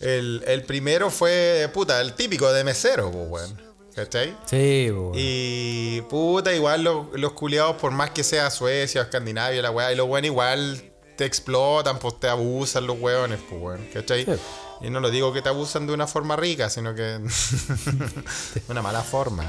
El, 0.00 0.42
el 0.46 0.64
primero 0.64 1.10
fue, 1.10 1.70
puta, 1.72 2.00
el 2.00 2.14
típico 2.14 2.52
de 2.52 2.64
mesero, 2.64 3.12
pues, 3.12 3.28
weón. 3.28 3.69
¿Cachai? 3.94 4.36
Sí, 4.46 4.90
weón. 4.90 5.12
Y 5.14 6.00
puta, 6.02 6.52
igual 6.54 6.84
los, 6.84 7.06
los 7.14 7.32
culiados, 7.32 7.76
por 7.76 7.90
más 7.92 8.10
que 8.10 8.22
sea 8.22 8.50
Suecia 8.50 9.00
o 9.00 9.04
Escandinavia, 9.04 9.62
la 9.62 9.70
weá, 9.70 9.92
y 9.92 9.96
los 9.96 10.08
weones 10.08 10.30
igual 10.30 10.82
te 11.16 11.24
explotan, 11.24 11.98
pues 11.98 12.18
te 12.18 12.28
abusan 12.28 12.86
los 12.86 12.98
weones, 12.98 13.40
pues 13.48 13.60
weón, 13.60 13.86
¿cachai? 13.92 14.24
Sí. 14.24 14.32
Y 14.82 14.88
no 14.88 15.00
lo 15.00 15.10
digo 15.10 15.32
que 15.32 15.42
te 15.42 15.50
abusan 15.50 15.86
de 15.86 15.92
una 15.92 16.06
forma 16.06 16.36
rica, 16.36 16.70
sino 16.70 16.94
que 16.94 17.02
de 17.02 17.20
una 18.68 18.80
mala 18.80 19.02
forma. 19.02 19.44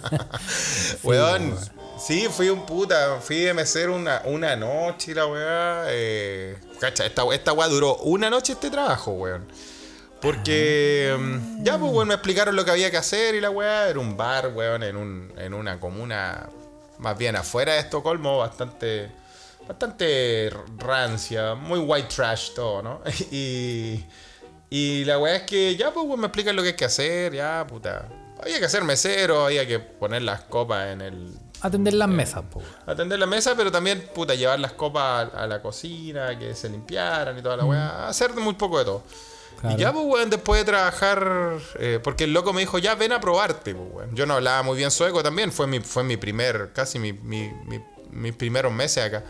weón, 1.02 1.54
sí, 1.98 2.26
fui 2.30 2.48
un 2.48 2.64
puta, 2.64 3.20
fui 3.20 3.40
de 3.40 3.52
mesero 3.52 3.94
una, 3.94 4.22
una 4.24 4.56
noche 4.56 5.10
y 5.10 5.14
la 5.14 5.26
weá. 5.26 5.84
Eh, 5.88 6.56
cacha, 6.80 7.04
esta, 7.04 7.22
esta 7.34 7.52
weá 7.52 7.68
duró 7.68 7.96
una 7.96 8.30
noche 8.30 8.54
este 8.54 8.70
trabajo, 8.70 9.10
weón. 9.10 9.46
Porque 10.26 11.16
mm, 11.16 11.62
ya, 11.62 11.78
pues, 11.78 11.92
weón, 11.92 12.08
me 12.08 12.14
explicaron 12.14 12.56
lo 12.56 12.64
que 12.64 12.72
había 12.72 12.90
que 12.90 12.96
hacer 12.96 13.36
y 13.36 13.40
la 13.40 13.48
weá. 13.48 13.88
Era 13.88 14.00
un 14.00 14.16
bar, 14.16 14.48
weón, 14.52 14.82
en, 14.82 14.96
un, 14.96 15.32
en 15.36 15.54
una 15.54 15.78
comuna 15.78 16.48
más 16.98 17.16
bien 17.16 17.36
afuera 17.36 17.74
de 17.74 17.78
Estocolmo, 17.78 18.38
bastante, 18.38 19.08
bastante 19.68 20.50
rancia, 20.78 21.54
muy 21.54 21.78
white 21.78 22.08
trash 22.08 22.54
todo, 22.54 22.82
¿no? 22.82 23.02
Y, 23.30 24.04
y 24.68 25.04
la 25.04 25.20
weá 25.20 25.36
es 25.36 25.42
que 25.44 25.76
ya, 25.76 25.92
pues, 25.92 26.18
me 26.18 26.26
explican 26.26 26.56
lo 26.56 26.62
que 26.62 26.70
hay 26.70 26.76
que 26.76 26.86
hacer, 26.86 27.32
ya, 27.32 27.64
puta. 27.64 28.08
Había 28.42 28.58
que 28.58 28.64
hacer 28.64 28.82
mesero, 28.82 29.46
había 29.46 29.64
que 29.64 29.78
poner 29.78 30.22
las 30.22 30.42
copas 30.42 30.88
en 30.88 31.02
el, 31.02 31.38
Atender 31.60 31.94
las 31.94 32.08
mesas, 32.08 32.42
pues, 32.50 32.66
atender 32.84 33.20
la 33.20 33.26
mesa, 33.26 33.54
pero 33.56 33.70
también, 33.70 34.10
puta, 34.12 34.34
llevar 34.34 34.58
las 34.58 34.72
copas 34.72 35.32
a, 35.32 35.44
a 35.44 35.46
la 35.46 35.62
cocina, 35.62 36.36
que 36.36 36.52
se 36.56 36.68
limpiaran 36.68 37.38
y 37.38 37.42
toda 37.42 37.56
la 37.56 37.64
weá. 37.64 38.08
Hacer 38.08 38.34
muy 38.34 38.54
poco 38.54 38.80
de 38.80 38.84
todo. 38.86 39.04
Claro. 39.60 39.76
Y 39.76 39.80
ya, 39.80 39.92
pues, 39.92 40.04
weón, 40.06 40.30
después 40.30 40.60
de 40.60 40.64
trabajar, 40.64 41.58
eh, 41.78 41.98
porque 42.02 42.24
el 42.24 42.32
loco 42.32 42.52
me 42.52 42.60
dijo, 42.60 42.78
ya 42.78 42.94
ven 42.94 43.12
a 43.12 43.20
probarte, 43.20 43.74
pues, 43.74 43.88
weón. 43.92 44.14
Yo 44.14 44.26
no 44.26 44.34
hablaba 44.34 44.62
muy 44.62 44.76
bien 44.76 44.90
sueco 44.90 45.22
también, 45.22 45.50
fue 45.52 45.66
mi, 45.66 45.80
fue 45.80 46.04
mi 46.04 46.16
primer, 46.16 46.70
casi 46.74 46.98
mi, 46.98 47.12
mi- 47.12 47.50
mi- 47.66 47.80
mis 48.10 48.34
primeros 48.34 48.72
meses 48.72 49.04
acá. 49.04 49.24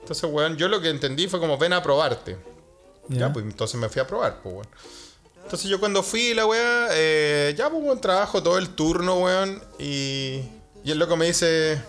Entonces, 0.00 0.28
weón, 0.30 0.56
yo 0.56 0.68
lo 0.68 0.80
que 0.80 0.88
entendí 0.90 1.28
fue 1.28 1.40
como, 1.40 1.56
ven 1.58 1.72
a 1.72 1.82
probarte. 1.82 2.36
Ya, 3.08 3.18
Ya. 3.18 3.32
pues 3.32 3.44
entonces 3.44 3.80
me 3.80 3.88
fui 3.88 4.00
a 4.00 4.06
probar, 4.06 4.40
pues, 4.42 4.54
weón. 4.54 4.68
Entonces 5.44 5.68
yo 5.68 5.80
cuando 5.80 6.02
fui, 6.02 6.32
la 6.34 6.46
weá, 6.46 6.88
eh, 6.92 7.54
ya, 7.56 7.68
pues, 7.70 7.82
weón, 7.82 8.00
trabajo 8.00 8.42
todo 8.42 8.58
el 8.58 8.68
turno, 8.70 9.16
weón. 9.18 9.62
Y, 9.78 10.42
y 10.84 10.90
el 10.92 10.98
loco 10.98 11.16
me 11.16 11.26
dice, 11.26 11.80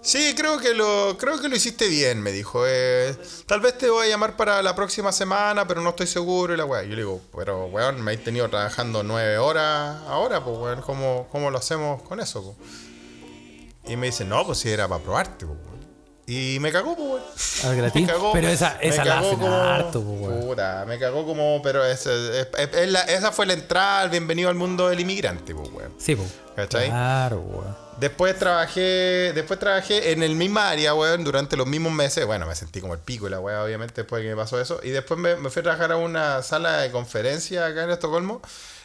sí, 0.00 0.34
creo 0.36 0.58
que 0.58 0.74
lo, 0.74 1.16
creo 1.18 1.40
que 1.40 1.48
lo 1.48 1.56
hiciste 1.56 1.88
bien, 1.88 2.20
me 2.22 2.32
dijo. 2.32 2.64
eh, 2.66 3.16
tal 3.46 3.60
vez 3.60 3.76
te 3.78 3.88
voy 3.90 4.06
a 4.06 4.10
llamar 4.10 4.36
para 4.36 4.62
la 4.62 4.74
próxima 4.74 5.12
semana, 5.12 5.66
pero 5.66 5.80
no 5.80 5.90
estoy 5.90 6.06
seguro. 6.06 6.54
Y 6.54 6.56
la 6.56 6.64
weá, 6.64 6.82
yo 6.82 6.90
le 6.90 6.96
digo, 6.96 7.20
pero, 7.36 7.66
weón, 7.66 8.00
me 8.02 8.12
he 8.14 8.16
tenido 8.16 8.48
trabajando 8.48 9.02
nueve 9.02 9.38
horas 9.38 10.00
ahora, 10.08 10.42
pues, 10.44 10.56
weón, 10.58 10.80
¿cómo, 10.82 11.28
cómo 11.30 11.50
lo 11.50 11.58
hacemos 11.58 12.02
con 12.02 12.20
eso, 12.20 12.42
pues? 12.42 13.92
Y 13.92 13.96
me 13.96 14.06
dice, 14.06 14.24
no, 14.24 14.44
pues 14.44 14.58
si 14.58 14.70
era 14.70 14.86
para 14.88 15.02
probarte, 15.02 15.46
pues, 15.46 15.58
weón. 15.58 15.78
Y 16.26 16.58
me 16.60 16.70
cagó, 16.70 16.94
pues, 16.94 17.22
weón. 17.64 17.76
Gratis. 17.78 18.02
Me 18.06 18.12
cagó- 18.12 18.32
Pero 18.32 18.48
esa, 18.48 18.76
me 18.82 18.88
esa 18.88 19.04
la 19.04 19.14
cagó 19.14 19.30
como- 19.30 19.54
harto, 19.54 20.00
weón. 20.00 20.40
Puta, 20.46 20.84
me 20.86 20.98
cagó 20.98 21.24
como, 21.24 21.60
pero 21.62 21.84
es- 21.86 22.04
es- 22.06 22.48
es- 22.58 22.68
es 22.74 22.88
la- 22.90 23.00
esa 23.04 23.32
fue 23.32 23.46
la 23.46 23.54
entrada 23.54 24.02
al 24.02 24.10
bienvenido 24.10 24.50
al 24.50 24.54
mundo 24.54 24.88
del 24.88 25.00
inmigrante, 25.00 25.54
pues, 25.54 25.70
weón. 25.72 25.94
Sí, 25.98 26.14
pues. 26.16 26.28
¿Cachai? 26.54 26.88
Claro, 26.90 27.40
weón. 27.40 27.87
Después 28.00 28.38
trabajé, 28.38 29.32
después 29.34 29.58
trabajé 29.58 30.12
en 30.12 30.22
el 30.22 30.36
mismo 30.36 30.60
área, 30.60 30.94
weón, 30.94 31.24
durante 31.24 31.56
los 31.56 31.66
mismos 31.66 31.92
meses. 31.92 32.24
Bueno, 32.26 32.46
me 32.46 32.54
sentí 32.54 32.80
como 32.80 32.94
el 32.94 33.00
pico 33.00 33.26
y 33.26 33.30
la 33.30 33.40
weá, 33.40 33.64
obviamente, 33.64 34.02
después 34.02 34.22
de 34.22 34.28
que 34.28 34.34
me 34.34 34.40
pasó 34.40 34.60
eso. 34.60 34.80
Y 34.82 34.90
después 34.90 35.18
me, 35.18 35.36
me 35.36 35.50
fui 35.50 35.60
a 35.60 35.62
trabajar 35.64 35.92
a 35.92 35.96
una 35.96 36.42
sala 36.42 36.78
de 36.78 36.90
conferencia 36.92 37.66
acá 37.66 37.84
en 37.84 37.90
Estocolmo. 37.90 38.40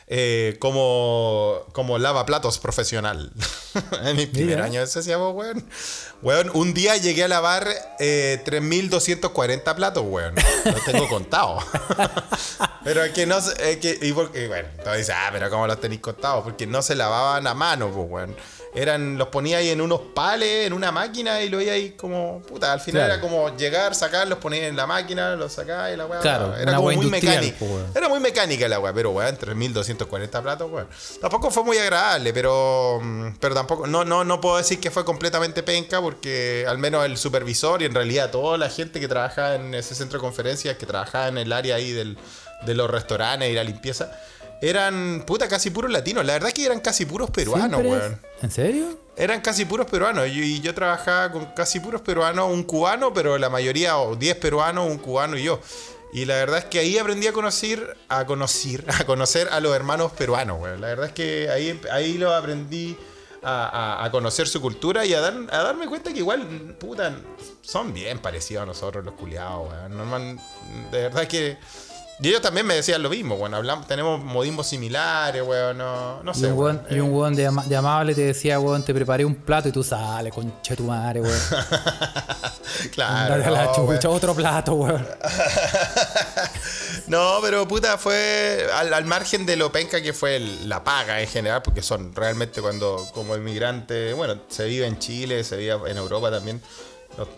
eh, 0.08 0.58
como, 0.60 1.66
como 1.72 1.98
lavaplatos 1.98 2.60
profesional. 2.60 3.32
en 4.04 4.16
mi 4.18 4.26
primer 4.26 4.56
Mira. 4.58 4.66
año 4.66 4.80
de 4.82 4.88
Suecia, 4.88 5.18
pues, 5.18 5.34
weón. 5.34 5.66
Weón, 6.22 6.52
un 6.54 6.74
día 6.74 6.98
llegué 6.98 7.24
a 7.24 7.28
lavar 7.28 7.68
eh, 8.00 8.42
3.240 8.46 9.76
platos, 9.76 10.04
weón. 10.06 10.36
Los 10.66 10.84
tengo 10.86 11.08
contados. 11.08 11.64
pero 12.84 13.04
es 13.04 13.12
que 13.14 13.26
no 13.26 13.40
sé, 13.42 13.72
es 13.72 13.78
que, 13.78 13.98
y 14.02 14.12
porque, 14.14 14.48
bueno, 14.48 14.68
dice, 14.98 15.14
ah, 15.14 15.30
pero 15.32 15.50
¿cómo 15.50 15.68
los 15.68 15.80
tenéis 15.80 16.02
contados? 16.02 16.44
Porque 16.44 16.68
no 16.68 16.82
se 16.82 16.96
lavaban 16.96 17.46
a 17.48 17.54
mano, 17.54 17.90
pues, 17.90 18.08
weón. 18.10 18.36
Eran, 18.76 19.18
los 19.18 19.28
ponía 19.28 19.58
ahí 19.58 19.70
en 19.70 19.82
unos 19.82 20.02
pales, 20.16 20.66
en 20.66 20.74
una 20.74 20.92
máquina 20.92 21.42
y 21.42 21.50
lo 21.50 21.58
veía 21.60 21.74
ahí 21.74 21.92
como, 21.92 22.42
puta, 22.42 22.74
al 22.74 22.80
final 22.80 23.04
Claro. 23.04 23.14
era 23.14 23.22
como 23.22 23.56
llegar, 23.56 23.94
sacar, 23.94 24.28
los 24.28 24.40
ponía 24.40 24.68
en 24.68 24.76
la 24.76 24.88
máquina, 24.88 25.36
los 25.36 25.54
sacaba 25.54 25.92
y 25.92 25.98
la 25.98 26.06
weá. 26.08 26.20
Claro, 26.22 26.56
era 26.58 26.76
como 26.76 26.92
muy 26.92 27.06
mecánica. 27.06 27.56
Era 27.96 28.10
muy 28.10 28.20
mecánica 28.20 28.68
la 28.68 28.80
weá, 28.80 28.92
pero 28.94 29.12
weón, 29.12 29.38
3.240 29.38 30.42
platos, 30.42 30.72
weón. 30.72 30.88
Tampoco 31.22 31.52
fue 31.52 31.64
muy 31.64 31.78
agradable, 31.78 32.34
pero, 32.34 33.00
mm, 33.02 33.36
pero 33.40 33.54
tampoco, 33.54 33.86
no, 33.88 34.04
no, 34.06 34.24
no 34.24 34.42
puedo 34.42 34.58
decir 34.58 34.80
que 34.80 34.90
fue 34.92 35.06
completamente 35.06 35.62
penca, 35.64 36.02
porque 36.02 36.66
al 36.68 36.78
menos 36.78 37.06
el 37.06 37.18
supervisor 37.18 37.82
y 37.82 37.86
en 37.86 37.94
realidad 37.94 38.32
toda 38.32 38.58
la 38.58 38.70
gente 38.70 39.00
que 39.00 39.08
trabajaba 39.08 39.56
en 39.56 39.74
ese 39.76 39.96
centro 39.96 40.18
de 40.20 40.22
conferencias, 40.24 40.78
que 40.78 40.86
trabajaba 40.86 41.28
en 41.28 41.38
el 41.38 41.52
área 41.54 41.76
ahí 41.76 41.92
del, 41.92 42.18
de 42.66 42.74
los 42.74 42.90
restaurantes 42.90 43.50
y 43.50 43.54
la 43.54 43.64
limpieza, 43.64 44.12
eran 44.64 45.24
puta 45.28 45.50
casi 45.50 45.72
puros 45.72 45.92
latinos. 45.92 46.26
La 46.26 46.34
verdad 46.34 46.48
es 46.48 46.54
que 46.54 46.66
eran 46.66 46.80
casi 46.80 47.06
puros 47.06 47.30
peruanos, 47.30 47.82
¿Siempre 47.82 48.00
weón. 48.00 48.22
¿En 48.42 48.50
serio? 48.50 48.98
Eran 49.18 49.42
casi 49.42 49.66
puros 49.66 49.88
peruanos. 49.88 50.26
Y 50.28 50.42
y 50.42 50.62
yo 50.62 50.74
trabajaba 50.74 51.34
con 51.34 51.46
casi 51.48 51.82
puros 51.82 52.00
peruanos, 52.00 52.50
un 52.50 52.64
cubano, 52.64 53.14
pero 53.14 53.38
la 53.38 53.50
mayoría, 53.50 53.98
o 53.98 54.16
10 54.16 54.38
peruanos, 54.38 54.90
un 54.90 55.00
cubano 55.00 55.38
y 55.38 55.44
yo. 55.44 55.60
Y 56.14 56.24
la 56.24 56.36
verdad 56.36 56.60
es 56.60 56.66
que 56.66 56.80
ahí 56.80 56.98
aprendí 56.98 57.28
a 57.28 57.34
conocer, 57.34 57.98
a 58.08 58.26
conocer, 58.26 58.86
a 59.00 59.04
conocer 59.06 59.50
a 59.52 59.60
los 59.60 59.76
hermanos 59.76 60.14
peruanos, 60.14 60.60
güey. 60.60 60.80
La 60.80 60.88
verdad 60.88 61.08
es 61.08 61.14
que 61.14 61.50
ahí, 61.50 61.82
ahí 61.92 62.18
lo 62.18 62.34
aprendí 62.34 62.98
a, 63.44 64.08
conocer 64.14 64.48
su 64.48 64.62
cultura 64.62 65.06
y 65.06 65.14
a, 65.14 65.20
dar, 65.20 65.34
a 65.52 65.64
darme 65.64 65.88
cuenta 65.88 66.14
que 66.14 66.20
igual, 66.20 66.78
puta, 66.80 67.14
son 67.62 67.94
bien 67.94 68.20
parecidos 68.20 68.64
a 68.64 68.66
nosotros 68.66 69.04
los 69.04 69.16
culiados. 69.16 69.90
Normal, 69.90 70.40
de 70.90 71.02
verdad 71.02 71.28
que... 71.28 71.58
Y 72.24 72.30
ellos 72.30 72.42
también 72.42 72.66
me 72.66 72.76
decían 72.76 73.04
lo 73.04 73.10
mismo, 73.10 73.36
bueno, 73.36 73.58
hablamos, 73.58 73.86
tenemos 73.86 74.18
modismos 74.24 74.66
similares, 74.66 75.44
weón, 75.46 75.78
no, 75.78 76.24
no 76.24 76.32
Y 76.32 76.36
sé. 76.36 76.48
un, 76.48 76.54
weón. 76.58 76.82
weón, 76.86 76.98
y 76.98 77.00
un 77.02 77.14
weón 77.14 77.36
de, 77.36 77.48
ama- 77.48 77.64
de 77.66 77.76
amable 77.76 78.16
te 78.16 78.22
decía, 78.22 78.60
weón, 78.62 78.82
te 78.84 78.94
preparé 78.94 79.26
un 79.26 79.36
plato 79.36 79.68
y 79.68 79.74
tú 79.74 79.84
sales, 79.84 80.34
conche 80.34 80.76
tu 80.78 80.84
madre, 80.86 81.20
weón. 81.22 81.38
claro. 82.94 83.30
Dale 83.30 83.46
a 83.46 83.52
la 83.52 83.66
no, 83.66 83.76
chucha, 83.76 84.08
weón. 84.08 84.16
otro 84.18 84.34
plato, 84.36 84.74
weón. 84.74 85.06
No, 87.08 87.40
pero 87.42 87.68
puta, 87.68 87.98
fue 87.98 88.66
al, 88.74 88.94
al 88.94 89.06
margen 89.06 89.46
de 89.46 89.58
lo 89.58 89.72
penca 89.72 90.02
que 90.02 90.14
fue 90.14 90.38
el- 90.38 90.70
la 90.70 90.84
paga 90.84 91.20
en 91.22 91.28
general, 91.28 91.62
porque 91.62 91.82
son 91.82 92.16
realmente 92.16 92.62
cuando 92.62 93.06
como 93.14 93.36
inmigrante, 93.36 94.14
bueno, 94.14 94.40
se 94.48 94.66
vive 94.66 94.88
en 94.88 94.98
Chile, 95.00 95.44
se 95.44 95.58
vive 95.58 95.76
en 95.92 95.98
Europa 95.98 96.32
también, 96.32 96.62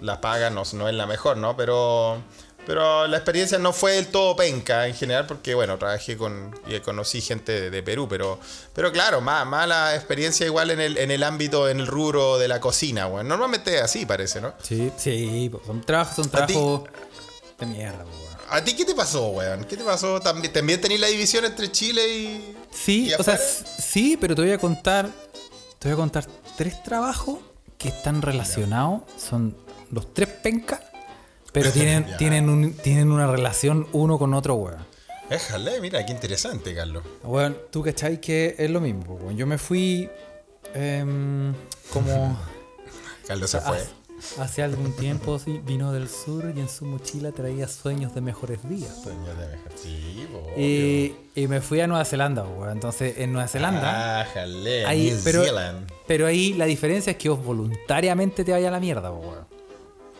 la 0.01 0.21
paga 0.21 0.49
no, 0.51 0.63
no 0.73 0.87
es 0.87 0.93
la 0.95 1.07
mejor, 1.07 1.37
¿no? 1.37 1.57
Pero, 1.57 2.21
Pero 2.65 3.07
la 3.07 3.17
experiencia 3.17 3.59
no 3.59 3.73
fue 3.73 3.93
del 3.93 4.07
todo 4.07 4.35
penca 4.35 4.87
en 4.87 4.95
general, 4.95 5.27
porque 5.27 5.53
bueno, 5.53 5.77
trabajé 5.77 6.17
con 6.17 6.53
y 6.67 6.79
conocí 6.79 7.21
gente 7.21 7.51
de, 7.51 7.69
de 7.69 7.83
Perú, 7.83 8.07
pero, 8.09 8.39
pero 8.73 8.91
claro, 8.91 9.21
más, 9.21 9.45
mala 9.45 9.95
experiencia 9.95 10.45
igual 10.45 10.71
en 10.71 10.79
el, 10.79 10.97
en 10.97 11.11
el 11.11 11.23
ámbito, 11.23 11.69
en 11.69 11.79
el 11.79 11.87
rubro 11.87 12.37
de 12.37 12.47
la 12.47 12.59
cocina, 12.59 13.07
weón. 13.07 13.27
Normalmente 13.27 13.79
así 13.79 14.05
parece, 14.05 14.41
¿no? 14.41 14.53
Sí, 14.61 14.91
sí, 14.97 15.51
son 15.65 15.81
trabajos, 15.81 16.15
son 16.15 16.29
trabajos 16.29 16.83
de 17.59 17.65
mierda, 17.65 18.03
weón. 18.03 18.25
¿A 18.49 18.63
ti 18.63 18.75
qué 18.75 18.85
te 18.85 18.95
pasó, 18.95 19.29
weón? 19.29 19.63
¿Qué 19.65 19.77
te 19.77 19.83
pasó? 19.83 20.19
¿También, 20.19 20.53
también 20.53 21.01
la 21.01 21.07
división 21.07 21.45
entre 21.45 21.71
Chile 21.71 22.07
y. 22.07 22.55
Sí, 22.71 23.09
¿Y 23.09 23.13
o 23.13 23.23
sea, 23.23 23.37
sí, 23.37 24.17
pero 24.19 24.35
te 24.35 24.41
voy 24.41 24.51
a 24.51 24.57
contar, 24.57 25.09
te 25.79 25.87
voy 25.87 25.93
a 25.93 25.97
contar 25.97 26.25
tres 26.57 26.81
trabajos 26.83 27.39
que 27.77 27.89
están 27.89 28.21
relacionados, 28.21 29.01
son 29.17 29.55
los 29.91 30.13
tres 30.13 30.29
pencas, 30.29 30.81
pero 31.55 31.71
tienen, 31.73 32.05
Ya. 32.05 32.17
tienen, 32.17 32.49
un- 32.49 32.73
tienen 32.73 33.11
una 33.11 33.25
relación 33.25 33.87
uno 33.93 34.19
con 34.19 34.33
otro, 34.35 34.53
weón. 34.55 34.85
Déjale, 35.29 35.81
mira, 35.81 36.05
qué 36.05 36.11
interesante, 36.11 36.75
Carlos. 36.75 37.03
Weón, 37.23 37.57
tú 37.71 37.81
cachai 37.81 38.21
que 38.21 38.55
es 38.59 38.69
lo 38.69 38.79
mismo, 38.79 39.15
weón. 39.15 39.35
Yo 39.35 39.47
me 39.47 39.57
fui 39.57 40.07
em, 40.75 41.53
como 41.91 42.37
Carlos 43.27 43.49
se 43.49 43.59
fue. 43.59 43.77
hace, 43.77 44.41
hace 44.41 44.61
algún 44.63 44.95
tiempo, 44.95 45.39
sí, 45.39 45.59
vino 45.65 45.91
del 45.91 46.09
sur 46.09 46.53
y 46.55 46.59
en 46.59 46.69
su 46.69 46.85
mochila 46.85 47.31
traía 47.31 47.67
sueños 47.67 48.13
de 48.13 48.21
mejores 48.21 48.67
días. 48.69 49.01
Señor 49.03 49.35
de 49.35 49.47
mejor- 49.47 49.71
Sí, 49.75 50.27
Y, 50.57 51.41
y 51.41 51.47
me 51.47 51.59
fui 51.61 51.81
a 51.81 51.87
Nueva 51.87 52.05
Zelanda, 52.05 52.43
weón. 52.43 52.71
Entonces, 52.73 53.17
en 53.17 53.33
Nueva 53.33 53.47
Zelanda... 53.47 54.21
Ah, 54.21 54.25
jale, 54.31 54.85
Ahí, 54.85 55.09
New 55.11 55.21
pero, 55.23 55.43
Zealand. 55.43 55.89
pero 56.07 56.27
ahí 56.27 56.53
la 56.53 56.65
diferencia 56.65 57.11
es 57.11 57.17
que 57.17 57.29
vos 57.29 57.43
voluntariamente 57.43 58.43
te 58.43 58.51
vayas 58.51 58.67
a 58.67 58.71
la 58.71 58.79
mierda, 58.79 59.11
weón. 59.11 59.54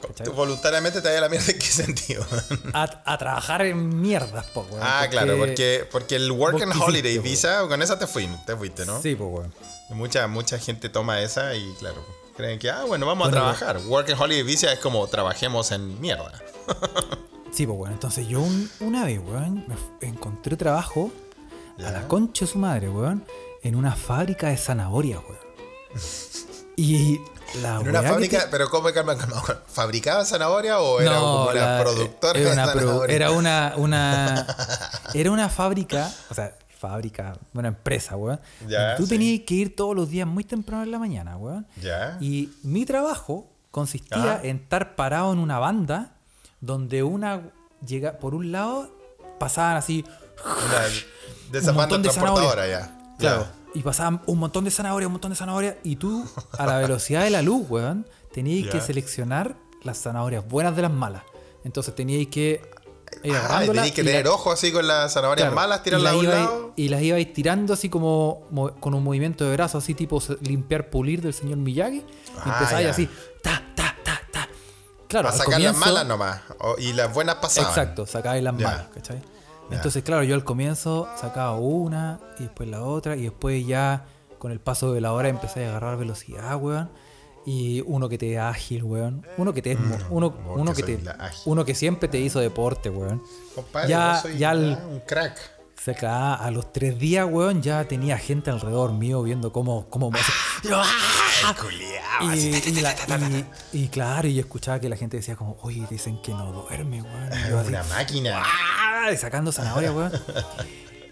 ¿Cachai? 0.07 0.25
¿Tú 0.25 0.33
voluntariamente 0.33 1.01
te 1.01 1.07
vaya 1.07 1.19
a 1.19 1.21
la 1.21 1.29
mierda 1.29 1.51
en 1.51 1.59
qué 1.59 1.65
sentido? 1.65 2.25
A, 2.73 2.83
a 3.05 3.17
trabajar 3.17 3.61
en 3.65 4.01
mierdas, 4.01 4.45
po, 4.47 4.65
weón. 4.69 4.81
ah, 4.83 5.07
claro, 5.09 5.37
porque, 5.37 5.87
porque 5.91 6.15
el 6.15 6.31
Work 6.31 6.61
and 6.61 6.73
Holiday. 6.81 7.17
Visa, 7.19 7.67
con 7.67 7.81
esa 7.81 7.97
te, 7.99 8.07
fui, 8.07 8.29
te 8.45 8.55
fuiste, 8.55 8.85
¿no? 8.85 9.01
Sí, 9.01 9.15
po, 9.15 9.25
weón. 9.27 9.53
Mucha, 9.89 10.27
mucha 10.27 10.57
gente 10.59 10.89
toma 10.89 11.21
esa 11.21 11.55
y 11.55 11.73
claro, 11.79 12.03
creen 12.35 12.57
que, 12.59 12.69
ah, 12.69 12.83
bueno, 12.85 13.05
vamos 13.05 13.29
Bueno, 13.29 13.47
a 13.49 13.53
trabajar. 13.55 13.85
Work 13.87 14.09
and 14.09 14.19
Holiday 14.21 14.43
Visa 14.43 14.71
es 14.73 14.79
como 14.79 15.05
trabajemos 15.07 15.71
en 15.71 15.99
mierda. 16.01 16.31
Sí, 17.51 17.65
pues 17.65 17.77
bueno, 17.77 17.93
entonces 17.93 18.27
yo 18.27 18.41
un- 18.41 18.69
una 18.81 19.05
vez, 19.05 19.19
weón, 19.23 19.65
me 20.01 20.07
encontré 20.07 20.57
trabajo 20.57 21.11
a 21.85 21.91
la 21.91 22.07
concha 22.07 22.45
de 22.45 22.51
su 22.51 22.57
madre, 22.57 22.89
weón, 22.89 23.23
en 23.63 23.75
una 23.75 23.95
fábrica 23.95 24.47
de 24.49 24.57
zanahorias, 24.57 25.19
weón. 25.27 25.45
Y 26.75 27.19
la 27.61 27.79
En 27.81 27.89
una 27.89 28.01
fábrica, 28.03 28.41
te- 28.43 28.47
pero 28.49 28.69
¿cómo 28.69 28.91
calma, 28.93 29.17
calma? 29.17 29.41
¿Fabricaba 29.67 30.25
zanahoria 30.25 30.79
o 30.79 30.99
era 30.99 31.15
como 31.19 31.43
una 31.49 31.53
la- 31.53 31.81
productora 31.83 32.39
era 32.39 32.49
de 32.49 32.53
una, 32.55 32.65
zanahoria? 32.65 33.15
era 33.15 33.31
una, 33.31 33.73
una 33.77 34.47
era 35.13 35.31
una 35.31 35.49
fábrica, 35.49 36.11
o 36.29 36.33
sea, 36.33 36.55
fábrica, 36.79 37.37
una 37.53 37.69
empresa, 37.69 38.15
weón. 38.15 38.39
Ya, 38.67 38.95
Tú 38.95 39.03
sí. 39.03 39.09
tenías 39.09 39.41
que 39.45 39.53
ir 39.55 39.75
todos 39.75 39.95
los 39.95 40.09
días 40.09 40.27
muy 40.27 40.43
temprano 40.43 40.83
en 40.83 40.91
la 40.91 40.99
mañana, 40.99 41.37
weón. 41.37 41.65
Ya. 41.81 42.17
Y 42.19 42.51
mi 42.63 42.85
trabajo 42.85 43.47
consistía 43.71 44.39
en 44.43 44.57
estar 44.57 44.95
parado 44.95 45.33
en 45.33 45.39
una 45.39 45.59
banda 45.59 46.11
donde 46.61 47.03
una 47.03 47.41
llega 47.85 48.13
por 48.19 48.33
un 48.35 48.51
lado 48.51 48.89
pasaban 49.39 49.77
así 49.77 50.05
Una 50.45 50.79
de 51.51 51.59
esas 51.59 51.75
un 51.75 52.01
de 52.01 52.09
zanahorias. 52.11 52.67
ya. 52.69 53.15
Claro. 53.19 53.41
Ya. 53.43 53.64
Y 53.75 53.81
pasaban 53.83 54.21
un 54.25 54.39
montón 54.39 54.63
de 54.63 54.71
zanahorias, 54.71 55.05
un 55.07 55.11
montón 55.13 55.31
de 55.31 55.35
zanahorias. 55.37 55.75
Y 55.83 55.97
tú, 55.97 56.25
a 56.57 56.65
la 56.65 56.77
velocidad 56.79 57.23
de 57.23 57.29
la 57.29 57.41
luz, 57.43 57.65
weón, 57.69 58.07
teníais 58.33 58.67
que 58.67 58.81
seleccionar 58.81 59.55
las 59.83 59.99
zanahorias 60.01 60.47
buenas 60.47 60.75
de 60.75 60.81
las 60.81 60.91
malas. 60.91 61.21
Entonces 61.63 61.93
teníais 61.93 62.27
que 62.29 62.61
ir 63.23 63.33
Ah, 63.49 63.63
y 63.63 63.67
tenéis 63.67 63.91
que 63.93 64.01
y 64.01 64.03
la- 64.05 64.11
tener 64.11 64.27
ojo 64.27 64.51
así 64.51 64.71
con 64.71 64.87
las 64.87 65.13
zanahorias 65.13 65.45
claro, 65.45 65.55
malas, 65.55 65.79
y 65.79 65.83
tirarlas 65.83 66.13
a 66.13 66.17
un 66.17 66.25
lado. 66.25 66.73
Y 66.75 66.89
las 66.89 67.01
ibais 67.01 67.33
tirando 67.33 67.73
así 67.73 67.89
como 67.89 68.47
mo- 68.49 68.73
con 68.79 68.93
un 68.93 69.03
movimiento 69.03 69.43
de 69.45 69.51
brazo, 69.53 69.77
así 69.77 69.93
tipo 69.93 70.21
limpiar, 70.41 70.89
pulir 70.89 71.21
del 71.21 71.33
señor 71.33 71.57
Miyagi. 71.57 71.97
y 71.97 72.03
Ah, 72.45 72.53
empezáis 72.59 72.85
ya. 72.85 72.91
así, 72.91 73.09
ta, 73.43 73.61
ta, 73.75 73.95
ta, 74.03 74.21
ta. 74.31 74.47
Claro, 75.07 75.29
a 75.29 75.31
sacar 75.31 75.59
las 75.61 75.75
malas 75.77 76.05
nomás. 76.05 76.41
y 76.79 76.93
las 76.93 77.13
buenas 77.13 77.35
pasaban. 77.35 77.69
Exacto, 77.69 78.05
sacabais 78.05 78.43
las 78.43 78.53
malas, 78.53 78.87
¿cachai? 78.93 79.21
Entonces, 79.71 80.03
claro, 80.03 80.23
yo 80.23 80.35
al 80.35 80.43
comienzo 80.43 81.07
sacaba 81.19 81.55
una 81.57 82.19
y 82.39 82.43
después 82.43 82.69
la 82.69 82.83
otra 82.83 83.15
y 83.15 83.23
después 83.23 83.65
ya 83.65 84.05
con 84.37 84.51
el 84.51 84.59
paso 84.59 84.93
de 84.93 85.01
la 85.01 85.11
hora 85.13 85.27
empecé 85.29 85.65
a 85.65 85.69
agarrar 85.69 85.97
velocidad, 85.97 86.55
weón. 86.61 86.89
Y 87.47 87.81
uno 87.85 88.09
que 88.09 88.17
te 88.17 88.33
es 88.33 88.39
ágil, 88.39 88.83
weón. 88.83 89.25
Uno 89.37 89.53
que 89.53 89.61
te 89.61 89.71
es 89.73 89.79
mo- 89.79 89.97
uno, 90.09 90.33
uno 90.55 90.73
que 90.73 90.81
te 90.83 90.97
uno 91.45 91.63
que 91.65 91.75
siempre 91.75 92.09
te 92.09 92.19
hizo 92.19 92.39
deporte, 92.39 92.89
weón. 92.89 93.21
Compadre, 93.53 93.89
Ya- 93.89 94.21
ya 94.37 94.51
el- 94.51 94.77
un 94.89 94.99
crack. 95.01 95.37
Cerca 95.77 96.35
a 96.35 96.49
los 96.51 96.71
tres 96.71 96.97
días, 96.97 97.27
weón, 97.29 97.61
ya 97.61 97.85
tenía 97.87 98.17
gente 98.17 98.49
alrededor 98.49 98.93
mío 98.93 99.21
viendo 99.23 99.51
cómo, 99.51 99.87
cómo 99.89 100.09
me- 100.09 100.19
Y, 103.73 103.87
claro, 103.89 104.27
y 104.27 104.39
escuchaba 104.39 104.79
que 104.79 104.89
la 104.89 104.95
gente 104.95 105.17
decía 105.17 105.35
como, 105.35 105.57
oye, 105.61 105.85
dicen 105.89 106.21
que 106.21 106.31
no 106.33 106.51
duerme, 106.51 107.01
weón. 107.01 107.29
Yo 107.49 107.59
así, 107.59 107.69
Una 107.69 107.83
máquina. 107.83 108.41
¡ah! 108.43 108.84
Y 109.13 109.17
sacando 109.17 109.51
zanahoria, 109.51 109.91
weón. 109.91 110.11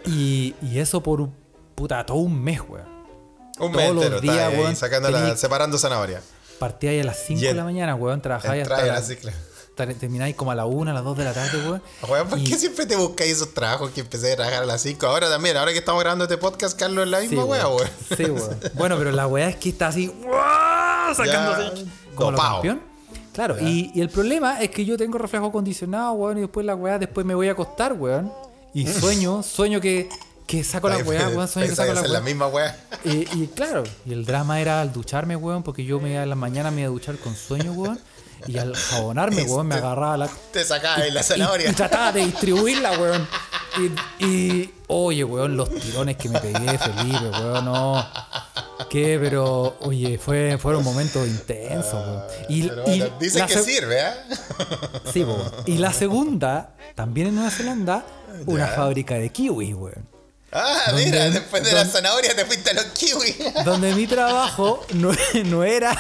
Y, 0.06 0.56
y 0.62 0.80
eso 0.80 1.02
por 1.02 1.30
puta 1.76 2.06
todo 2.06 2.18
un 2.18 2.42
mes, 2.44 2.60
weón. 2.68 2.88
Un 3.60 3.72
todos 3.72 3.76
mes 3.76 3.94
los 3.94 4.04
entero, 4.06 4.22
días, 4.22 4.36
está 4.36 4.48
ahí, 4.48 4.58
weón, 4.60 4.76
sacando 4.76 5.12
la- 5.12 5.20
tení- 5.30 5.36
separando 5.38 5.78
zanahoria. 5.78 6.22
Partía 6.60 6.92
ahí 6.92 7.00
a 7.00 7.04
las 7.04 7.18
5 7.26 7.42
Y 7.42 7.46
de 7.46 7.54
la 7.54 7.64
mañana, 7.64 7.96
weón. 7.96 8.22
Trabajáis 8.22 8.64
hasta, 8.64 8.78
la- 8.86 9.00
la 9.86 9.94
termináis 9.96 10.36
como 10.36 10.52
a 10.52 10.56
la 10.56 10.66
1, 10.66 10.92
a 10.92 10.94
las 10.94 11.04
2 11.04 11.18
de 11.18 11.24
la 11.24 11.34
tarde, 11.34 11.58
weón. 11.66 11.82
Weón, 12.08 12.28
¿por 12.30 12.40
Y- 12.40 12.44
qué 12.44 12.58
siempre 12.58 12.86
te 12.86 12.96
buscáis 12.96 13.32
esos 13.34 13.54
trabajos 13.54 13.92
que 13.92 14.02
empecé 14.02 14.34
a 14.34 14.36
trabajar 14.36 14.64
a 14.64 14.66
las 14.66 14.82
5? 14.82 15.06
Ahora 15.08 15.30
también, 15.30 15.58
ahora 15.58 15.72
que 15.72 15.80
estamos 15.80 16.02
grabando 16.02 16.26
este 16.26 16.38
podcast, 16.38 16.78
Carlos 16.78 17.06
es 17.06 17.12
la 17.12 17.22
Sí, 17.22 17.28
misma 17.30 17.46
wea, 17.46 17.68
weón. 17.68 17.78
weón. 17.80 18.18
Sí, 18.18 18.24
weón. 18.26 18.60
Bueno, 18.76 18.98
pero 18.98 19.12
la 19.12 19.28
weá 19.28 19.50
es 19.50 19.56
que 19.58 19.70
está 19.70 19.88
así, 19.88 20.08
¡guau! 20.08 21.16
sacándose 21.16 21.86
como 22.16 22.32
lo 22.32 22.38
campeón. 22.38 22.82
Claro, 23.34 23.58
y, 23.60 23.92
y 23.96 24.02
el 24.02 24.10
problema 24.10 24.62
es 24.62 24.70
que 24.70 24.86
yo 24.86 24.96
tengo 24.98 25.18
reflejo 25.18 25.48
acondicionado, 25.48 26.14
weón, 26.14 26.38
y 26.38 26.42
después 26.42 26.66
la 26.66 26.76
weá, 26.76 27.00
después 27.00 27.26
me 27.26 27.34
voy 27.36 27.48
a 27.50 27.54
acostar, 27.54 27.94
weón. 27.94 28.32
Y 28.74 28.88
sueño, 28.88 29.44
sueño 29.44 29.82
que, 29.82 30.08
que 30.48 30.64
saco 30.64 30.88
la 30.88 30.98
weá, 30.98 31.30
weón, 31.30 31.48
sueño 31.48 31.70
que 31.70 31.76
saco 31.76 31.94
la 31.94 32.02
weá. 32.02 32.12
la 32.12 32.22
misma. 32.22 32.50
Y, 33.04 33.28
y 33.42 33.50
claro, 33.56 33.84
y 34.06 34.14
el 34.14 34.26
drama 34.26 34.62
era 34.62 34.82
al 34.82 34.94
ducharme, 34.94 35.36
weón, 35.36 35.64
porque 35.64 35.84
yo 35.84 36.00
me 36.00 36.12
iba 36.12 36.24
en 36.24 36.30
la 36.30 36.36
mañana 36.36 36.70
me 36.72 36.82
iba 36.82 36.88
a 36.90 36.92
duchar 36.92 37.18
con 37.18 37.36
sueño, 37.36 37.72
weón. 37.74 38.00
Y 38.46 38.58
al 38.58 38.76
jabonarme, 38.76 39.44
weón, 39.44 39.68
me 39.68 39.76
agarraba 39.76 40.18
la. 40.18 40.30
Te 40.52 40.64
sacabas 40.66 41.06
en 41.08 41.14
la 41.14 41.22
y- 41.22 41.24
zanahoria. 41.24 41.70
Y, 41.70 41.74
trataba 41.74 42.12
de 42.12 42.26
distribuirla, 42.26 42.92
weón. 43.00 43.28
Y, 44.20 44.26
y- 44.26 44.74
oye, 44.88 45.24
weón, 45.24 45.56
los 45.58 45.70
tirones 45.70 46.18
que 46.18 46.30
me 46.30 46.40
pegué, 46.40 46.78
Felipe, 46.78 47.30
weón, 47.32 47.66
no. 47.66 48.06
¿Qué? 48.90 49.18
Pero, 49.22 49.76
oye, 49.82 50.18
fue, 50.18 50.58
fueron 50.58 50.84
momentos 50.84 51.28
intensos, 51.28 51.94
weón. 51.94 52.24
Y, 52.50 52.68
Pero 52.68 52.84
y 52.88 53.00
bueno, 53.00 53.16
dicen 53.20 53.46
que 53.48 53.58
sirve, 53.60 54.00
¿eh? 54.00 54.12
Sí. 55.12 55.26
Y 55.66 55.78
la 55.78 55.94
segunda, 55.94 56.76
también 56.96 57.28
en 57.28 57.36
Nueva 57.36 57.50
Zelanda, 57.52 58.06
una 58.46 58.68
Ya. 58.70 58.76
fábrica 58.76 59.16
de 59.16 59.30
kiwi, 59.30 59.74
weón. 59.74 60.13
Ah, 60.54 60.78
¿Dónde- 60.88 61.06
mira, 61.06 61.30
después 61.30 61.64
de 61.64 61.72
la 61.72 61.80
dónde- 61.80 61.94
zanahoria 61.94 62.36
te 62.36 62.46
fuiste 62.46 62.70
a 62.70 62.74
los 62.74 62.86
kiwis. 62.86 63.36
donde 63.66 63.94
mi 63.96 64.06
trabajo 64.08 64.86
no, 64.94 65.12
no 65.46 65.64
era 65.64 65.96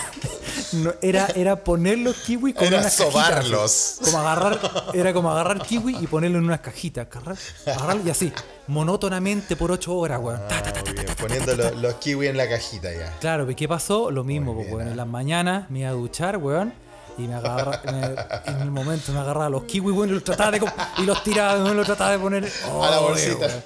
no, 0.73 0.93
era 1.01 1.27
era 1.35 1.55
poner 1.63 1.97
los 1.99 2.15
kiwis 2.17 2.53
con 2.55 2.65
Era 2.67 2.79
unas 2.79 2.93
sobarlos. 2.93 3.97
como 4.03 4.19
agarrar 4.19 4.59
era 4.93 5.13
como 5.13 5.31
agarrar 5.31 5.61
kiwi 5.61 5.97
y 6.01 6.07
ponerlo 6.07 6.37
en 6.39 6.45
unas 6.45 6.59
cajitas 6.61 7.07
agarrar, 7.11 7.37
agarrarlo 7.65 8.03
y 8.05 8.09
así 8.09 8.31
monótonamente 8.67 9.55
por 9.55 9.71
ocho 9.71 9.95
horas 9.95 10.19
weón 10.21 10.41
Ta, 10.47 10.61
ta, 10.61 10.73
Poniendo 11.19 11.55
los, 11.55 11.75
los 11.77 11.93
kiwis 11.95 12.29
en 12.29 12.37
la 12.37 12.49
cajita 12.49 12.91
ya. 12.91 13.11
claro 13.19 13.49
¿y 13.49 13.55
qué 13.55 13.67
pasó? 13.67 14.11
lo 14.11 14.23
mismo 14.23 14.53
pues, 14.55 14.67
weón. 14.71 14.87
ah. 14.87 14.91
en 14.91 14.97
las 14.97 15.07
mañanas 15.07 15.69
me 15.69 15.79
iba 15.79 15.89
a 15.89 15.93
duchar 15.93 16.37
weón 16.37 16.73
y 17.17 17.21
me 17.27 17.35
agarra, 17.35 17.79
me- 17.91 18.51
en 18.51 18.61
el 18.61 18.71
momento 18.71 19.11
me 19.11 19.19
agarraba 19.19 19.47
los 19.49 19.63
kiwis 19.65 19.95
weón, 19.95 20.09
y 20.09 20.13
los 20.13 20.23
trataba 20.23 20.51
de 20.51 20.61
y 20.97 21.03
los 21.03 21.23
tiraba 21.23 21.55
los 21.57 21.85
trataba 21.85 22.11
de 22.11 22.19
poner 22.19 22.43
a 22.65 22.67
la 22.89 22.99
Oye, 23.01 23.09
bolsita. 23.35 23.63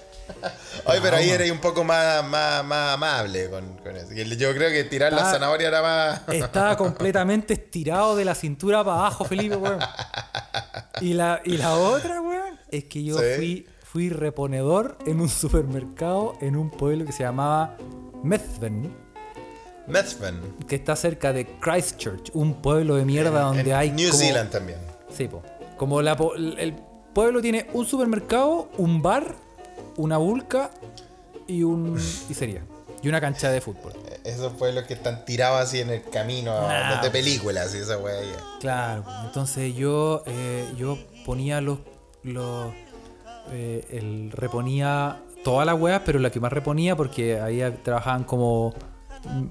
Oye, 0.85 0.99
pero 1.01 1.17
ahí 1.17 1.29
eres 1.29 1.51
un 1.51 1.59
poco 1.59 1.83
más, 1.83 2.23
más, 2.25 2.63
más 2.63 2.93
amable 2.93 3.49
con, 3.49 3.77
con 3.77 3.95
eso. 3.95 4.13
Yo 4.13 4.53
creo 4.53 4.69
que 4.69 4.83
tirar 4.83 5.11
la 5.13 5.25
zanahoria 5.31 5.67
era 5.67 5.81
más. 5.81 6.21
Estaba 6.29 6.75
completamente 6.77 7.53
estirado 7.53 8.15
de 8.15 8.25
la 8.25 8.35
cintura 8.35 8.83
para 8.83 8.97
abajo, 8.97 9.25
Felipe, 9.25 9.55
weón. 9.55 9.79
Y 11.01 11.13
la, 11.13 11.41
y 11.43 11.57
la 11.57 11.75
otra, 11.75 12.21
weón, 12.21 12.59
es 12.71 12.85
que 12.85 13.03
yo 13.03 13.17
Sí. 13.19 13.25
fui, 13.35 13.67
fui 13.83 14.09
reponedor 14.09 14.97
en 15.05 15.19
un 15.21 15.29
supermercado 15.29 16.37
en 16.41 16.55
un 16.55 16.69
pueblo 16.71 17.05
que 17.05 17.11
se 17.11 17.23
llamaba 17.23 17.75
Methven, 18.23 18.93
Methven. 19.87 20.41
que 20.67 20.75
está 20.75 20.95
cerca 20.95 21.31
de 21.33 21.45
Christchurch, 21.59 22.31
un 22.33 22.61
pueblo 22.61 22.95
de 22.95 23.05
mierda 23.05 23.41
donde 23.41 23.69
En 23.71 23.73
hay. 23.75 23.91
New 23.91 24.09
como- 24.11 24.19
Zealand 24.23 24.49
también. 24.51 24.79
Sí, 25.15 25.27
po. 25.27 25.41
Como 25.77 26.01
la, 26.01 26.17
el 26.57 26.75
pueblo 27.13 27.41
tiene 27.41 27.67
un 27.73 27.85
supermercado, 27.85 28.69
un 28.77 29.01
bar, 29.01 29.35
una 29.97 30.17
bulca 30.17 30.71
y 31.47 31.63
un. 31.63 31.97
y 32.29 32.33
sería. 32.33 32.61
Y 33.03 33.09
una 33.09 33.21
cancha 33.21 33.51
de 33.51 33.61
fútbol. 33.61 33.93
Esos 34.23 34.53
pueblos 34.53 34.85
que 34.85 34.95
están 34.95 35.23
tirados 35.23 35.61
así 35.61 35.79
en 35.79 35.91
el 35.91 36.03
camino 36.09 36.51
Nah, 36.67 37.01
de 37.01 37.11
películas 37.11 37.73
y 37.75 37.77
esa 37.77 37.97
weá. 37.99 38.19
Claro, 38.59 39.03
entonces 39.23 39.75
yo, 39.75 40.23
eh, 40.25 40.67
yo 40.77 40.97
ponía 41.25 41.61
los. 41.61 41.79
los 42.23 42.73
eh, 43.51 43.85
el, 43.91 44.31
reponía 44.31 45.21
todas 45.43 45.65
las 45.65 45.79
weas, 45.79 46.01
pero 46.05 46.17
la 46.19 46.31
que 46.31 46.39
más 46.39 46.51
reponía, 46.51 46.95
porque 46.95 47.39
ahí 47.39 47.61
trabajaban 47.83 48.23
como. 48.23 48.73
mm, 49.23 49.45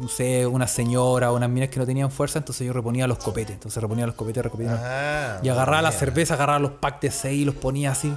No 0.00 0.08
sé, 0.08 0.46
una 0.46 0.66
señora 0.66 1.30
o 1.32 1.36
unas 1.36 1.48
minas 1.48 1.68
que 1.68 1.78
no 1.78 1.86
tenían 1.86 2.10
fuerza, 2.10 2.38
entonces 2.40 2.66
yo 2.66 2.72
reponía 2.72 3.06
los 3.06 3.18
copetes. 3.18 3.54
Entonces 3.54 3.80
reponía 3.80 4.04
los 4.06 4.14
copetes, 4.16 4.42
reponía. 4.42 4.76
Ah, 4.78 5.40
y 5.42 5.48
agarraba 5.48 5.80
la 5.82 5.92
cerveza, 5.92 6.34
agarraba 6.34 6.58
los 6.58 6.72
packs 6.72 7.00
de 7.02 7.10
6 7.12 7.40
y 7.40 7.44
los 7.44 7.54
ponía 7.54 7.92
así. 7.92 8.12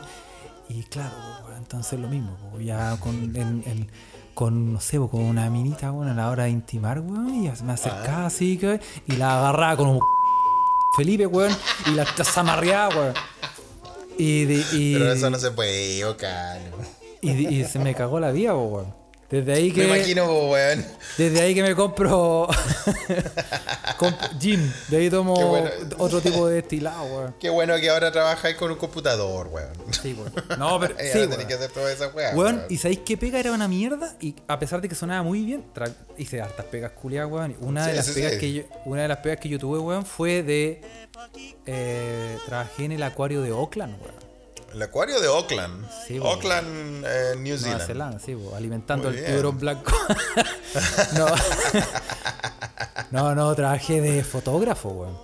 Y 0.70 0.84
claro, 0.84 1.14
entonces 1.58 2.00
lo 2.00 2.08
mismo, 2.08 2.36
ya 2.60 2.98
con, 3.00 3.34
con, 4.34 4.74
no 4.74 4.80
sé, 4.80 4.98
con 4.98 5.22
una 5.22 5.50
minita, 5.50 5.92
weón, 5.92 6.10
a 6.10 6.14
la 6.16 6.30
hora 6.30 6.46
de 6.46 6.50
intimar, 6.52 7.00
weón, 7.00 7.30
y 7.46 7.52
me 7.64 7.74
acercaba 7.74 8.26
así, 8.28 8.58
que, 8.58 8.80
y 9.08 9.14
la 9.14 9.38
agarraba 9.40 9.78
con 9.78 9.90
un 9.90 10.00
Felipe, 10.98 11.28
weón, 11.28 11.52
y 11.88 11.92
la 11.92 12.06
zamarreaba, 12.06 12.90
weón. 12.96 13.14
Y, 14.18 14.46
de- 14.46 14.66
y, 14.74 14.94
Pero 14.94 15.12
eso 15.14 15.30
no 15.30 15.38
se 15.40 15.52
puede 15.52 15.96
equivocar. 15.96 16.60
y, 17.22 17.32
y 17.32 17.66
se 17.66 17.80
me 17.80 17.94
cagó 17.94 18.20
la 18.20 18.32
vida, 18.32 18.56
weón. 18.56 18.94
Desde 19.34 19.52
ahí 19.54 19.70
Me 19.70 19.74
que. 19.74 19.84
imagino, 19.88 20.26
weón. 20.50 20.86
Desde 21.18 21.42
ahí 21.42 21.56
que 21.56 21.64
me 21.64 21.74
compro. 21.76 22.48
comp- 23.98 24.40
gin. 24.40 24.72
De 24.90 24.98
ahí 24.98 25.10
tomo 25.10 25.34
bueno. 25.34 25.70
otro 25.98 26.22
tipo 26.22 26.48
de 26.48 26.56
destilado, 26.58 27.04
weón. 27.06 27.36
Qué 27.40 27.50
bueno 27.50 27.76
que 27.78 27.90
ahora 27.90 28.12
trabajáis 28.12 28.56
con 28.58 28.72
un 28.72 28.78
computador, 28.78 29.48
weón. 29.48 29.72
Sí, 29.90 30.14
weón. 30.14 30.32
No, 30.60 30.80
pero. 30.80 30.96
Sí, 31.00 31.06
ahora 31.06 31.12
tenés 31.22 31.30
weón. 31.38 31.48
que 31.48 31.54
hacer 31.56 31.72
toda 31.72 31.92
esa 31.92 32.08
weá. 32.10 32.36
Weón, 32.36 32.64
y 32.70 32.78
sabéis 32.78 33.00
que 33.00 33.18
pega 33.18 33.40
era 33.40 33.52
una 33.54 33.68
mierda 33.68 34.16
y 34.22 34.36
a 34.48 34.60
pesar 34.60 34.82
de 34.82 34.88
que 34.90 34.94
sonaba 34.94 35.24
muy 35.24 35.44
bien, 35.44 35.64
hice 36.18 36.40
hartas 36.40 36.66
pegas 36.68 36.92
culiadas, 36.92 37.32
weón. 37.32 37.56
Una 37.62 37.88
de 37.88 37.92
Sí, 37.94 37.98
las 37.98 38.10
pegas 38.12 38.34
sí. 38.34 38.40
que 38.40 38.54
yo, 38.54 38.64
una 38.86 39.02
de 39.02 39.08
las 39.08 39.18
pegas 39.18 39.40
que 39.40 39.50
yo 39.50 39.58
tuve, 39.58 39.80
weón, 39.80 40.06
fue 40.06 40.44
de 40.44 40.82
eh, 41.66 42.38
trabajé 42.46 42.86
en 42.86 42.92
el 42.92 43.02
acuario 43.02 43.42
de 43.42 43.52
Oakland, 43.52 43.96
weón. 44.00 44.33
El 44.74 44.82
acuario 44.82 45.20
de 45.20 45.28
Auckland. 45.28 45.88
Sí. 46.08 46.18
Auckland, 46.18 47.06
eh, 47.06 47.34
New 47.36 47.44
Nueva 47.44 47.58
Zealand. 47.60 47.86
Zelanda, 47.88 48.20
sí, 48.20 48.34
weón, 48.36 48.56
alimentando 48.56 49.08
al 49.10 49.14
bien. 49.14 49.26
tiburón 49.28 49.60
blanco. 49.60 49.92
no. 51.16 51.28
no, 53.12 53.36
no, 53.36 53.56
trabajé 53.56 54.02
de 54.02 54.24
fotógrafo, 54.24 54.90
weón. 54.90 55.18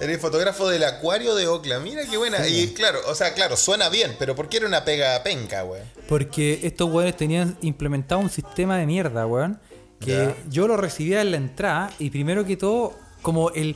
Eres 0.00 0.20
fotógrafo 0.20 0.68
del 0.68 0.84
acuario 0.84 1.34
de 1.34 1.46
Auckland. 1.46 1.82
Mira 1.82 2.02
qué 2.08 2.16
buena. 2.16 2.46
Y 2.46 2.68
claro, 2.72 3.00
o 3.08 3.14
sea, 3.16 3.34
claro, 3.34 3.56
suena 3.56 3.88
bien, 3.88 4.14
pero 4.16 4.36
¿por 4.36 4.48
qué 4.48 4.58
era 4.58 4.66
una 4.66 4.84
pega 4.84 5.20
penca, 5.24 5.64
weón? 5.64 5.82
Porque 6.08 6.60
estos 6.62 6.88
weones 6.88 7.16
tenían 7.16 7.58
implementado 7.62 8.20
un 8.20 8.30
sistema 8.30 8.76
de 8.78 8.86
mierda, 8.86 9.26
weón. 9.26 9.60
Que 9.98 10.12
Ya. 10.12 10.36
yo 10.48 10.68
lo 10.68 10.76
recibía 10.76 11.20
en 11.20 11.32
la 11.32 11.36
entrada 11.38 11.90
y 11.98 12.10
primero 12.10 12.44
que 12.44 12.56
todo, 12.56 12.96
como 13.22 13.50
el. 13.50 13.74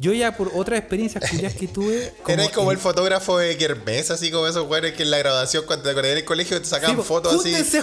Yo 0.00 0.12
ya 0.12 0.36
por 0.36 0.52
otras 0.54 0.78
experiencias 0.78 1.28
culias 1.28 1.54
que 1.54 1.66
tuve. 1.66 2.12
Eres 2.28 2.50
como 2.50 2.70
el 2.70 2.76
el- 2.76 2.82
fotógrafo 2.82 3.36
de 3.38 3.56
Kermés, 3.56 4.10
así 4.12 4.30
como 4.30 4.46
esos 4.46 4.68
weones 4.68 4.92
que 4.92 5.02
en 5.02 5.10
la 5.10 5.18
graduación, 5.18 5.64
cuando 5.66 5.82
te 5.84 5.90
acordás 5.90 6.12
en 6.12 6.18
el 6.18 6.24
colegio, 6.24 6.60
te 6.60 6.68
sacaban 6.68 6.96
Sí, 6.96 7.02
fotos 7.02 7.34
así. 7.34 7.50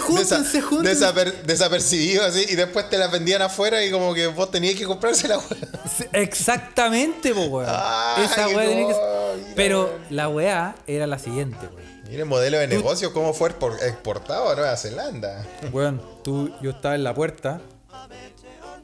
júntense, 0.62 1.04
desaper- 1.04 1.42
desapercibidos 1.42 2.24
así, 2.24 2.46
y 2.48 2.54
después 2.56 2.88
te 2.88 2.96
las 2.96 3.12
vendían 3.12 3.42
afuera 3.42 3.84
y 3.84 3.90
como 3.90 4.14
que 4.14 4.28
vos 4.28 4.50
tenías 4.50 4.76
que 4.76 4.84
comprársela, 4.86 5.36
weón. 5.36 5.68
Exactamente, 6.14 7.34
po, 7.34 7.42
weón. 7.44 7.68
Ay, 7.70 8.24
Esa 8.24 8.48
weá 8.48 8.66
tenía 8.68 8.86
que 8.86 8.92
no, 8.92 8.98
mira, 9.36 9.52
Pero 9.54 9.98
la 10.08 10.28
weá 10.30 10.74
era 10.86 11.06
la 11.06 11.18
siguiente, 11.18 11.58
weón. 11.66 11.86
Mira 12.08 12.22
el 12.22 12.28
modelo 12.28 12.58
de 12.58 12.68
negocio, 12.68 13.12
cómo 13.12 13.34
fue 13.34 13.50
expor- 13.50 13.82
exportado 13.82 14.48
a 14.50 14.54
Nueva 14.54 14.76
Zelanda. 14.76 15.44
Weón, 15.72 16.00
tú, 16.24 16.50
yo 16.62 16.70
estaba 16.70 16.94
en 16.94 17.04
la 17.04 17.12
puerta 17.14 17.60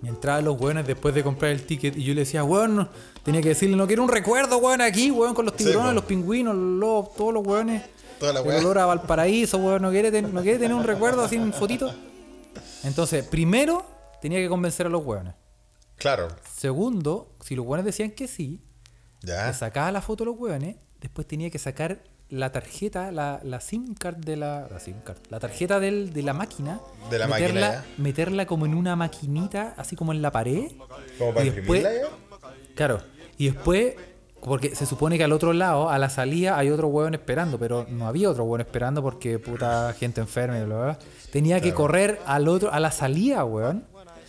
y 0.03 0.09
entraban 0.09 0.45
los 0.45 0.61
weones 0.61 0.87
después 0.87 1.15
de 1.15 1.23
comprar 1.23 1.53
el 1.53 1.63
ticket 1.65 1.97
y 1.97 2.03
yo 2.05 2.15
le 2.15 2.21
decía, 2.21 2.43
weón, 2.45 2.77
no- 2.77 2.89
tenía 3.23 3.41
que 3.43 3.49
decirle, 3.51 3.77
no 3.77 3.87
quiero 3.87 4.03
un 4.03 4.09
recuerdo, 4.09 4.59
weón, 4.59 4.81
aquí, 4.81 5.11
weón, 5.11 5.35
con 5.35 5.45
los 5.45 5.57
tiburones, 5.57 5.95
los 5.95 6.05
pingüinos, 6.05 6.55
los 6.55 6.79
lobos, 6.81 7.15
todos 7.15 7.33
los 7.35 7.47
weones. 7.47 7.83
Toda 8.19 8.33
la 8.35 8.41
el 8.41 8.47
weá. 8.47 8.59
olor 8.59 8.79
a 8.79 8.87
Valparaíso, 8.87 9.59
weón, 9.59 9.83
no 9.83 9.91
quiere, 9.91 10.11
ten- 10.13 10.33
no 10.33 10.43
quiere 10.43 10.59
tener 10.59 10.75
un 10.75 10.85
recuerdo 10.85 11.25
así 11.25 11.37
en 11.37 11.53
fotito. 11.53 11.93
Entonces, 12.85 13.25
primero, 13.27 13.85
tenía 14.21 14.39
que 14.39 14.49
convencer 14.49 14.87
a 14.87 14.89
los 14.89 15.05
weones. 15.05 15.35
Claro, 15.97 16.29
Segundo, 16.57 17.33
si 17.45 17.55
los 17.55 17.65
weones 17.67 17.85
decían 17.87 18.11
que 18.11 18.27
sí, 18.29 18.61
ya. 19.23 19.47
le 19.49 19.55
sacaba 19.55 19.93
la 19.93 20.01
foto 20.01 20.25
a 20.25 20.27
los 20.27 20.37
hueones, 20.39 20.77
después 21.01 21.27
tenía 21.29 21.49
que 21.51 21.59
sacar 21.59 22.03
la 22.29 22.51
tarjeta, 22.51 23.13
la, 23.13 23.41
la 23.45 23.61
SIM 23.61 23.95
card 23.95 24.17
de 24.17 24.37
la, 24.37 24.67
la 24.71 24.81
SIM 24.81 25.01
card, 25.05 25.19
la 25.29 25.39
tarjeta 25.39 25.79
del, 25.81 26.13
de 26.13 26.23
la 26.23 26.33
máquina, 26.33 26.81
De 27.11 27.19
la 27.19 27.27
meterla, 27.29 27.69
máquina, 27.73 27.85
meterla 27.99 28.47
como 28.47 28.67
en 28.67 28.75
una 28.75 28.97
maquinita, 28.97 29.75
así 29.77 29.95
como 29.97 30.13
en 30.13 30.23
la 30.23 30.33
pared. 30.33 30.69
Como 31.19 31.35
para 31.35 31.45
después-. 31.45 31.87
Claro, 32.75 33.01
y 33.43 33.51
después, 33.51 33.95
porque 34.43 34.75
se 34.75 34.87
supone 34.87 35.17
que 35.19 35.25
al 35.25 35.33
otro 35.33 35.53
lado, 35.53 35.89
a 35.89 35.99
la 35.99 36.11
salida, 36.11 36.59
hay 36.59 36.71
otro 36.71 36.89
hueón 36.89 37.15
esperando, 37.15 37.59
pero 37.59 37.87
no 37.89 38.07
había 38.07 38.31
otro 38.31 38.45
hueón 38.45 38.61
esperando 38.61 39.03
porque 39.03 39.39
puta 39.39 39.95
gente 39.99 40.21
enferma 40.21 40.59
y 40.59 40.65
bla, 40.65 40.77
bla. 40.77 40.99
Tenía 41.31 41.61
que 41.61 41.73
correr 41.73 42.21
al 42.27 42.49
otro, 42.49 42.73
a 42.73 42.81
la 42.81 42.91
salida. 42.91 43.45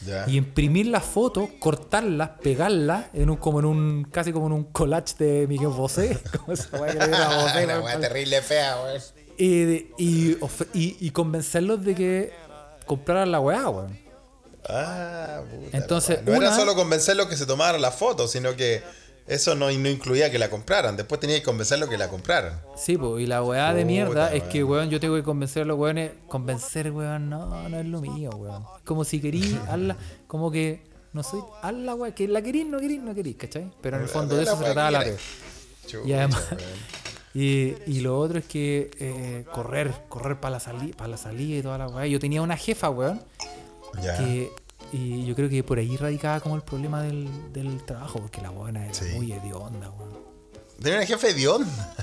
Ya. 0.06 0.26
Y 0.28 0.36
imprimir 0.36 0.88
las 0.88 1.04
fotos, 1.06 1.48
cortarlas, 1.60 2.32
pegarlas, 2.42 3.06
en 3.14 3.30
un, 3.30 3.38
como 3.38 3.60
en 3.60 3.66
un, 3.66 4.04
casi 4.12 4.34
como 4.34 4.48
en 4.48 4.52
un 4.52 4.64
collage 4.66 5.16
de 5.18 5.48
Miguel 5.48 5.70
Bosé. 5.70 6.20
Como 6.38 6.52
esa 6.52 6.78
weá 6.78 6.92
que 6.92 7.00
le 7.00 7.08
dieron 7.08 7.22
a 7.22 7.36
Bosé, 7.42 7.64
Una 7.64 7.74
weón. 7.76 7.86
weá 7.86 8.00
terrible 8.02 8.42
fea, 8.42 8.76
weón. 8.84 9.02
y, 9.38 9.48
y, 9.98 10.38
y- 10.74 10.98
y 11.00 11.10
convencerlos 11.12 11.86
de 11.86 11.96
que 11.96 12.34
compraran 12.86 13.32
la 13.32 13.40
weá, 13.40 13.70
weón. 13.70 13.98
Ah, 14.68 15.42
puta. 15.50 15.78
Entonces, 15.78 16.20
no 16.26 16.34
era 16.34 16.54
solo 16.56 16.76
convencerlos 16.76 17.28
que 17.28 17.38
se 17.38 17.46
tomaran 17.46 17.82
la 17.82 17.92
foto, 17.92 18.28
sino 18.28 18.56
que 18.58 18.82
eso 19.26 19.56
no, 19.56 19.72
no 19.72 19.90
incluía 19.90 20.30
que 20.30 20.38
la 20.38 20.50
compraran. 20.50 20.98
Después 20.98 21.20
tenía 21.20 21.38
que 21.38 21.44
convencerlos 21.44 21.90
que 21.90 21.98
la 21.98 22.10
compraran. 22.10 22.62
Sí, 22.76 22.98
pues, 22.98 23.24
y 23.24 23.26
la 23.26 23.42
weá 23.42 23.74
de 23.74 23.82
Puta, 23.82 23.86
mierda 23.86 24.34
es 24.34 24.44
que, 24.44 24.64
weón. 24.64 24.90
yo 24.90 25.00
tengo 25.00 25.16
que 25.16 25.24
convencer 25.24 25.64
a 25.64 25.66
los 25.66 25.78
weones. 25.80 26.12
Convencer, 26.28 26.92
weón, 26.92 27.30
no, 27.30 27.70
no 27.70 27.80
es 27.80 27.86
lo 27.86 28.02
mío, 28.02 28.32
weón. 28.32 28.66
Como 28.84 29.06
si 29.06 29.22
querís, 29.22 29.56
hazla, 29.70 29.96
como 30.28 30.52
que, 30.52 30.84
no 31.14 31.24
soy, 31.24 31.42
hazla, 31.62 31.96
weón, 31.96 32.14
que 32.14 32.28
la 32.28 32.42
querís, 32.42 32.66
no 32.66 32.80
querís, 32.80 33.02
no 33.02 33.16
querís, 33.16 33.38
¿cachai? 33.38 33.72
Pero 33.82 33.98
en 33.98 34.04
el 34.04 34.10
fondo 34.10 34.36
de 34.36 34.44
eso 34.44 34.58
se 34.58 34.64
trataba 34.66 34.92
la 34.92 35.00
vez. 35.00 35.22
Y 36.06 36.12
además, 36.14 36.44
y, 37.34 37.76
y 37.88 38.02
lo 38.02 38.20
otro 38.20 38.40
es 38.40 38.46
que 38.46 38.92
eh, 39.00 39.46
correr, 39.54 39.94
correr 40.10 40.40
para 40.40 40.54
la, 40.54 40.60
sali 40.60 40.92
para 40.92 41.10
la 41.10 41.18
salida 41.18 41.60
y 41.60 41.62
toda 41.62 41.78
la 41.78 41.88
weá. 41.88 42.08
Yo 42.08 42.20
tenía 42.20 42.42
una 42.42 42.58
jefa, 42.58 42.90
weón, 42.90 43.22
que, 44.02 44.52
y 44.94 45.26
yo 45.26 45.36
creo 45.36 45.50
que 45.50 45.64
por 45.64 45.78
ahí 45.80 45.98
radicaba 45.98 46.40
como 46.40 46.56
el 46.56 46.62
problema 46.62 47.02
del, 47.02 47.28
del 47.52 47.84
trabajo, 47.84 48.20
porque 48.20 48.42
la 48.42 48.50
buena 48.52 48.86
era 48.86 48.94
Sí. 48.94 49.06
muy 49.16 49.32
hedionda, 49.34 49.90
weón. 49.90 50.14
Tenía 50.82 51.00
una 51.00 51.06
jefe 51.08 51.34
de 51.34 51.48
onda. 51.48 51.96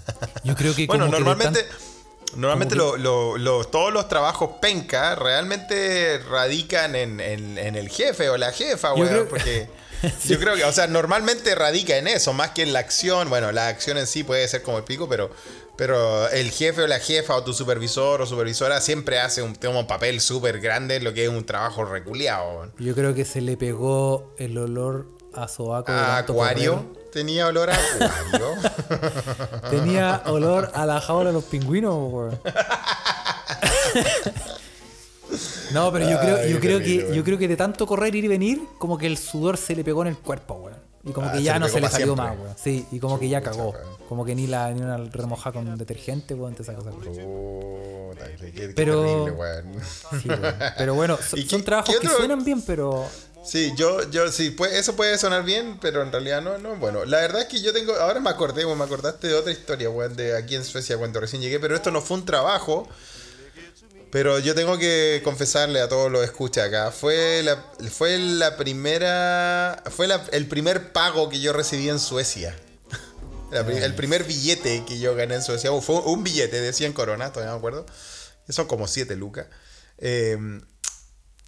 Yo 0.44 0.54
creo 0.56 0.74
que 0.74 0.86
Bueno, 0.88 1.06
como 1.06 1.16
que 1.16 1.22
de 1.22 1.24
normalmente, 1.28 1.62
tan- 1.62 2.40
normalmente 2.40 2.76
como 2.76 2.96
lo- 2.96 3.36
lo- 3.36 3.38
lo- 3.38 3.64
todos 3.64 3.92
los 3.92 4.08
trabajos 4.08 4.50
penca 4.60 5.14
realmente 5.14 6.18
radican 6.18 6.94
en, 6.96 7.20
en- 7.20 7.58
en 7.58 7.76
el 7.76 7.88
jefe 7.88 8.28
o 8.30 8.36
la 8.36 8.52
jefa, 8.52 8.94
weón. 8.94 9.08
creo- 9.08 9.28
Porque 9.28 9.68
yo 10.26 10.38
creo 10.38 10.54
que, 10.56 10.64
o 10.64 10.72
sea, 10.72 10.86
normalmente 10.86 11.54
radica 11.54 11.96
en 11.96 12.08
eso, 12.08 12.32
más 12.32 12.50
que 12.52 12.62
en 12.62 12.72
la 12.72 12.78
acción. 12.78 13.28
Bueno, 13.28 13.52
la 13.52 13.68
acción 13.68 13.98
en 13.98 14.06
sí 14.06 14.24
puede 14.24 14.46
ser 14.48 14.62
como 14.62 14.78
el 14.78 14.84
pico, 14.84 15.08
pero, 15.08 15.30
pero 15.80 16.28
el 16.28 16.50
jefe 16.50 16.82
o 16.82 16.86
la 16.86 16.98
jefa 16.98 17.34
o 17.36 17.42
tu 17.42 17.54
supervisor 17.54 18.20
o 18.20 18.26
supervisora 18.26 18.82
siempre 18.82 19.18
hace 19.18 19.40
un, 19.40 19.56
un 19.66 19.86
papel 19.86 20.20
súper 20.20 20.60
grande 20.60 20.96
en 20.96 21.04
lo 21.04 21.14
que 21.14 21.22
es 21.24 21.30
un 21.30 21.42
trabajo 21.46 21.86
reculeado. 21.86 22.70
Yo 22.78 22.94
creo 22.94 23.14
que 23.14 23.24
se 23.24 23.40
le 23.40 23.56
pegó 23.56 24.34
el 24.36 24.58
olor 24.58 25.06
a 25.32 25.48
sobaco 25.48 25.90
A 25.90 26.16
tanto 26.16 26.32
acuario. 26.34 26.84
Tenía 27.10 27.46
olor 27.46 27.70
a 27.70 27.74
acuario. 27.76 28.56
Tenía 29.70 30.22
olor 30.26 30.70
a 30.74 30.84
la 30.84 31.00
jaula 31.00 31.30
de 31.30 31.32
los 31.34 31.44
pingüinos. 31.44 32.34
No, 35.72 35.92
pero 35.92 36.10
yo 36.10 36.18
creo, 36.18 36.36
Ay, 36.38 36.52
yo 36.52 36.58
creo 36.60 36.78
terrible, 36.78 37.06
que 37.08 37.16
yo 37.16 37.24
creo 37.24 37.38
que 37.38 37.46
de 37.48 37.56
tanto 37.56 37.86
correr 37.86 38.12
ir 38.16 38.24
y 38.24 38.28
venir, 38.28 38.62
como 38.78 38.98
que 38.98 39.06
el 39.06 39.16
sudor 39.16 39.56
se 39.56 39.76
le 39.76 39.84
pegó 39.84 40.02
en 40.02 40.08
el 40.08 40.18
cuerpo, 40.18 40.54
weón. 40.54 40.76
Y 41.04 41.12
como 41.12 41.28
Ah, 41.28 41.32
que 41.32 41.42
ya 41.42 41.58
no 41.60 41.68
se 41.68 41.80
le 41.80 41.88
salió 41.88 42.14
siempre. 42.14 42.24
más, 42.26 42.36
weón. 42.38 42.54
Sí, 42.62 42.84
y 42.90 42.98
como 42.98 43.18
que 43.20 43.28
ya 43.28 43.40
cagó. 43.40 43.72
Como 44.10 44.24
que 44.24 44.34
ni 44.34 44.48
la 44.48 44.72
ni 44.72 44.80
una 44.82 44.96
remojada 44.96 45.52
con 45.54 45.78
detergente, 45.78 46.34
weón, 46.34 46.56
te 46.56 46.64
saca 46.64 46.80
esa 46.80 46.90
weón. 46.90 48.10
Puta, 48.10 48.26
qué- 48.40 48.50
qué 48.50 48.68
Pero- 48.74 49.02
terrible, 49.02 49.30
weón. 49.30 49.74
Sí, 50.20 50.28
weón. 50.28 50.54
Pero 50.76 50.94
bueno, 50.96 51.16
son, 51.30 51.38
¿Y 51.38 51.44
qué- 51.44 51.48
son 51.50 51.62
trabajos 51.62 51.94
que 52.00 52.08
suenan 52.08 52.44
bien, 52.44 52.60
pero 52.62 53.06
Sí, 53.44 53.72
yo, 53.76 54.10
yo, 54.10 54.32
sí, 54.32 54.50
puede- 54.50 54.80
eso 54.80 54.96
puede 54.96 55.16
sonar 55.16 55.44
bien, 55.44 55.78
pero 55.80 56.02
en 56.02 56.10
realidad 56.10 56.42
no, 56.42 56.58
no. 56.58 56.74
Bueno, 56.74 57.04
la 57.04 57.20
verdad 57.20 57.42
es 57.42 57.46
que 57.46 57.60
yo 57.62 57.72
tengo, 57.72 57.94
ahora 57.94 58.18
me 58.18 58.30
acordé, 58.30 58.66
me 58.66 58.82
acordaste 58.84 59.28
de 59.28 59.34
otra 59.34 59.52
historia, 59.52 59.88
weón, 59.88 60.16
de 60.16 60.36
aquí 60.36 60.56
en 60.56 60.64
Suecia 60.64 60.98
cuando 60.98 61.20
recién 61.20 61.40
llegué, 61.40 61.60
pero 61.60 61.76
esto 61.76 61.92
no 61.92 62.02
fue 62.02 62.16
un 62.16 62.24
trabajo. 62.26 62.88
Pero 64.10 64.40
yo 64.40 64.56
tengo 64.56 64.76
que 64.76 65.20
confesarle 65.22 65.80
a 65.80 65.88
todos 65.88 66.10
los 66.10 66.24
escucha 66.24 66.64
acá, 66.64 66.90
fue 66.90 67.42
la, 67.44 67.64
fue 67.92 68.18
la 68.18 68.56
primera, 68.56 69.84
fue 69.88 70.08
la- 70.08 70.20
el 70.32 70.48
primer 70.48 70.92
pago 70.92 71.28
que 71.28 71.38
yo 71.40 71.52
recibí 71.52 71.88
en 71.88 72.00
Suecia. 72.00 72.56
La 73.50 73.60
el 73.60 73.94
primer 73.94 74.24
billete 74.24 74.84
que 74.86 74.98
yo 74.98 75.14
gané 75.14 75.34
en 75.36 75.42
Suecia, 75.42 75.70
fue 75.80 75.96
un 76.00 76.22
billete 76.24 76.60
de 76.60 76.72
100 76.72 76.92
coronas, 76.92 77.32
todavía 77.32 77.52
me 77.52 77.58
acuerdo, 77.58 77.86
son 78.48 78.66
como 78.66 78.86
7 78.86 79.16
lucas. 79.16 79.46
Eh, 79.98 80.38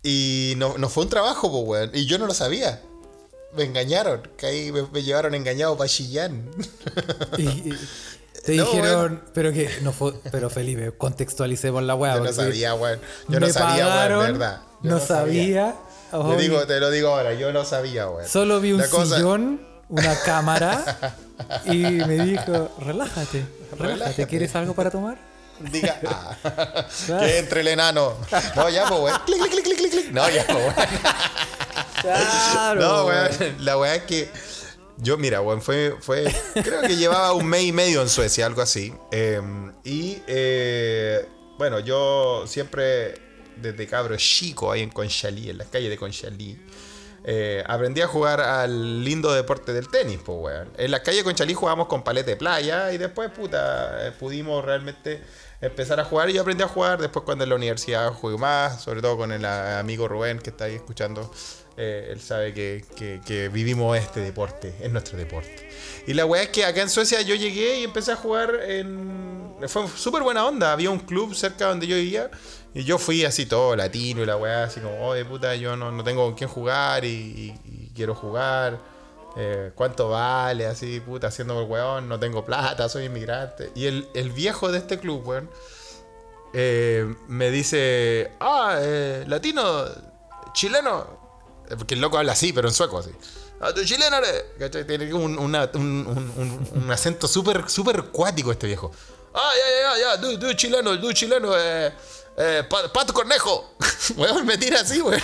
Y 0.02 0.54
no, 0.56 0.76
no 0.78 0.88
fue 0.88 1.04
un 1.04 1.10
trabajo, 1.10 1.50
pues, 1.50 1.64
weón. 1.64 1.90
Y 1.94 2.06
yo 2.06 2.18
no 2.18 2.26
lo 2.26 2.34
sabía. 2.34 2.82
Me 3.54 3.62
engañaron. 3.64 4.22
Que 4.36 4.46
ahí 4.46 4.72
me, 4.72 4.82
me 4.92 5.02
llevaron 5.04 5.34
engañado 5.34 5.76
para 5.76 5.88
Chillán. 5.88 6.50
Y, 7.38 7.42
y 7.42 7.78
te 8.44 8.56
No, 8.56 8.64
dijeron, 8.64 9.22
pero 9.32 9.52
que 9.52 9.70
no 9.82 9.92
fue, 9.92 10.14
pero 10.32 10.50
Felipe, 10.50 10.90
contextualicemos 10.98 11.82
la 11.84 11.94
weá. 11.94 12.16
Yo 12.16 12.24
no 12.24 12.32
sabía, 12.32 12.74
weón. 12.74 13.00
Yo 13.28 13.38
no 13.38 13.48
sabía, 13.48 13.84
weón, 13.84 13.88
pagaron, 13.90 14.20
verdad. 14.24 14.60
Yo 14.82 14.90
no 14.90 14.98
sabía. 15.00 15.76
Te, 16.10 16.16
Oye, 16.16 16.36
digo, 16.42 16.66
te 16.66 16.80
lo 16.80 16.90
digo 16.90 17.08
ahora, 17.10 17.34
yo 17.34 17.52
no 17.52 17.64
sabía, 17.64 18.08
weón. 18.08 18.28
Solo 18.28 18.60
vi 18.60 18.72
un 18.72 18.80
La 18.80 18.88
cosa- 18.88 19.16
sillón, 19.16 19.60
una 19.92 20.18
cámara 20.24 21.16
y 21.66 21.78
me 21.82 22.24
dijo, 22.24 22.74
relájate, 22.80 23.44
relájate, 23.72 23.76
Relájate. 23.76 24.26
¿quieres 24.26 24.54
algo 24.56 24.74
para 24.74 24.90
tomar? 24.90 25.18
Diga, 25.60 26.00
ah, 26.08 26.86
Claro. 27.06 27.26
que 27.26 27.38
entre 27.38 27.60
el 27.60 27.68
enano. 27.68 28.16
No, 28.56 28.68
ya, 28.70 28.86
pues, 28.88 29.00
weón. 29.00 29.20
Clic, 29.26 29.38
clic, 29.50 29.62
clic, 29.64 29.76
clic, 29.78 29.90
clic. 29.90 30.10
No, 30.10 30.28
ya, 30.30 30.44
pues, 30.46 30.58
weón. 30.58 30.74
Claro. 32.00 32.80
No, 32.80 33.04
weón. 33.06 33.28
La 33.60 33.78
weá 33.78 33.94
es 33.96 34.02
que. 34.04 34.30
Yo, 34.98 35.18
mira, 35.18 35.40
weón, 35.40 35.62
fue, 35.62 35.96
fue. 36.00 36.24
Creo 36.54 36.80
que 36.82 36.96
llevaba 36.96 37.32
un 37.34 37.46
mes 37.46 37.64
y 37.64 37.72
medio 37.72 38.02
en 38.02 38.08
Suecia, 38.08 38.46
algo 38.46 38.62
así. 38.62 38.92
Eh, 39.10 39.40
y. 39.84 40.22
eh, 40.26 41.28
bueno, 41.58 41.78
yo 41.80 42.44
siempre, 42.46 43.14
desde 43.56 43.86
cabro 43.86 44.16
chico, 44.16 44.72
ahí 44.72 44.82
en 44.82 44.90
Conchalí, 44.90 45.50
en 45.50 45.58
las 45.58 45.68
calles 45.68 45.90
de 45.90 45.96
Conchalí. 45.98 46.58
Eh, 47.24 47.62
aprendí 47.66 48.00
a 48.00 48.06
jugar 48.06 48.40
al 48.40 49.04
lindo 49.04 49.32
deporte 49.32 49.72
del 49.72 49.88
tenis, 49.88 50.18
pues, 50.24 50.38
weón. 50.40 50.72
En 50.76 50.90
las 50.90 51.00
calles 51.00 51.20
de 51.20 51.24
Conchalí 51.24 51.54
jugábamos 51.54 51.86
con 51.86 52.02
paleta 52.02 52.30
de 52.30 52.36
playa 52.36 52.92
y 52.92 52.98
después, 52.98 53.30
puta, 53.30 54.08
eh, 54.08 54.12
pudimos 54.12 54.64
realmente 54.64 55.22
empezar 55.60 56.00
a 56.00 56.04
jugar 56.04 56.30
y 56.30 56.34
yo 56.34 56.42
aprendí 56.42 56.64
a 56.64 56.68
jugar. 56.68 57.00
Después, 57.00 57.24
cuando 57.24 57.44
en 57.44 57.50
la 57.50 57.56
universidad 57.56 58.12
jugué 58.12 58.36
más, 58.38 58.82
sobre 58.82 59.00
todo 59.00 59.16
con 59.16 59.30
el 59.30 59.44
amigo 59.44 60.08
Rubén 60.08 60.38
que 60.38 60.50
está 60.50 60.64
ahí 60.64 60.74
escuchando. 60.74 61.30
Eh, 61.76 62.08
él 62.10 62.20
sabe 62.20 62.52
que, 62.52 62.84
que- 63.24 63.48
vivimos 63.48 63.96
este 63.96 64.20
deporte, 64.20 64.74
es 64.80 64.90
nuestro 64.90 65.16
deporte. 65.18 65.70
Y 66.06 66.14
la 66.14 66.26
weá 66.26 66.42
es 66.42 66.48
que 66.50 66.64
acá 66.64 66.82
en 66.82 66.90
Suecia 66.90 67.20
yo 67.22 67.34
llegué 67.34 67.80
y 67.80 67.84
empecé 67.84 68.12
a 68.12 68.16
jugar 68.16 68.54
en. 68.66 69.54
Fue 69.68 69.86
súper 69.88 70.22
buena 70.22 70.44
onda. 70.46 70.72
Había 70.72 70.90
un 70.90 70.98
club 70.98 71.34
cerca 71.34 71.68
donde 71.68 71.86
yo 71.86 71.96
vivía. 71.96 72.30
Y 72.74 72.84
yo 72.84 72.98
fui 72.98 73.24
así 73.24 73.44
todo 73.46 73.76
latino 73.76 74.22
y 74.22 74.26
la 74.26 74.36
weá, 74.38 74.64
así 74.64 74.80
como, 74.80 74.98
oye 75.06 75.24
puta, 75.26 75.54
yo 75.56 75.76
no, 75.76 75.92
no 75.92 76.02
tengo 76.02 76.24
con 76.24 76.34
quién 76.34 76.48
jugar 76.48 77.04
y, 77.04 77.08
y- 77.64 77.92
quiero 77.94 78.14
jugar. 78.14 78.78
Eh, 79.36 79.70
¿Cuánto 79.74 80.08
vale? 80.10 80.66
Así, 80.66 81.00
puta, 81.00 81.26
haciendo 81.28 81.60
el 81.62 81.68
weón, 81.68 82.08
no 82.08 82.18
tengo 82.18 82.44
plata, 82.44 82.88
soy 82.88 83.04
inmigrante. 83.04 83.70
Y 83.74 83.86
el, 83.86 84.08
el 84.14 84.30
viejo 84.30 84.72
de 84.72 84.78
este 84.78 84.98
club, 84.98 85.26
weón, 85.26 85.50
eh, 86.54 87.14
me 87.28 87.50
dice, 87.50 88.30
ah, 88.40 88.78
latino, 89.26 89.84
chileno. 90.52 91.21
Porque 91.76 91.94
el 91.94 92.00
loco 92.00 92.18
habla 92.18 92.32
así, 92.32 92.52
pero 92.52 92.68
en 92.68 92.74
sueco, 92.74 92.98
así. 92.98 93.10
Ah, 93.60 93.70
chileno 93.84 94.16
eres. 94.16 94.44
¿Cachai? 94.58 94.86
Tiene 94.86 95.12
un, 95.14 95.38
una- 95.38 95.70
un, 95.74 95.80
un- 96.06 96.32
un- 96.36 96.82
un 96.84 96.90
acento 96.90 97.28
súper, 97.28 97.68
súper 97.70 98.04
cuático 98.04 98.50
este 98.52 98.66
viejo. 98.66 98.90
Ah, 99.34 99.50
ya, 99.56 99.98
ya, 99.98 100.16
ya, 100.20 100.38
tú 100.38 100.52
chileno, 100.54 101.00
tú 101.00 101.12
chileno, 101.12 101.52
eh, 101.56 101.92
eh, 102.36 102.64
Pa- 102.68 102.92
Pato 102.92 103.12
Cornejo. 103.12 103.74
Weón, 104.16 104.44
me 104.46 104.58
tira 104.58 104.80
así, 104.80 105.00
weón. 105.00 105.22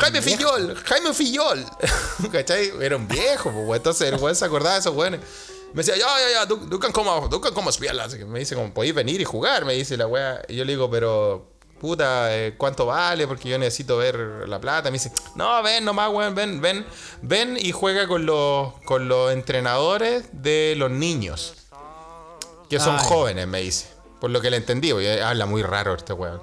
Jaime. 0.00 0.22
Fillol, 0.22 0.74
Jaime 0.84 1.12
Fillol. 1.12 1.64
¿Cachai? 2.32 2.72
Era 2.80 2.96
un 2.96 3.06
viejo, 3.06 3.50
pues. 3.50 3.76
Entonces 3.78 4.10
el 4.12 4.18
weón 4.18 4.34
se 4.36 4.44
acordaba 4.44 4.74
de 4.74 4.80
esos 4.80 4.94
weones. 4.94 5.20
Me 5.74 5.82
decía, 5.82 5.96
ya, 5.96 6.06
ya, 6.06 6.30
ya, 6.40 6.48
tú, 6.48 6.68
tú 6.68 6.78
can 6.78 6.92
como, 6.92 7.28
tú 7.28 7.40
can 7.40 7.52
como 7.52 7.70
espiarla. 7.70 8.04
Así 8.04 8.18
que 8.18 8.24
me 8.24 8.38
dice, 8.38 8.54
como, 8.54 8.72
podéis 8.72 8.94
venir 8.94 9.20
y 9.20 9.24
jugar, 9.24 9.64
me 9.64 9.74
dice 9.74 9.96
la 9.96 10.06
weá. 10.06 10.40
Y 10.48 10.56
yo 10.56 10.64
le 10.64 10.72
digo, 10.72 10.90
pero, 10.90 11.51
puta, 11.82 12.34
eh, 12.34 12.54
¿cuánto 12.56 12.86
vale? 12.86 13.26
Porque 13.26 13.48
yo 13.50 13.58
necesito 13.58 13.98
ver 13.98 14.16
la 14.48 14.58
plata. 14.58 14.88
Me 14.90 14.94
dice, 14.94 15.12
no, 15.34 15.62
ven 15.62 15.84
nomás, 15.84 16.08
weón, 16.10 16.34
ven, 16.34 16.60
ven, 16.62 16.86
ven 17.20 17.58
y 17.60 17.72
juega 17.72 18.06
con 18.08 18.24
los, 18.24 18.72
con 18.84 19.08
los 19.08 19.32
entrenadores 19.32 20.24
de 20.32 20.74
los 20.78 20.90
niños. 20.90 21.54
Que 22.70 22.80
son 22.80 22.96
Ay. 22.98 23.04
jóvenes, 23.06 23.46
me 23.46 23.60
dice. 23.60 23.88
Por 24.20 24.30
lo 24.30 24.40
que 24.40 24.48
le 24.50 24.56
entendí, 24.58 24.92
porque 24.92 25.20
habla 25.20 25.44
muy 25.44 25.62
raro 25.62 25.94
este 25.94 26.12
weón. 26.14 26.40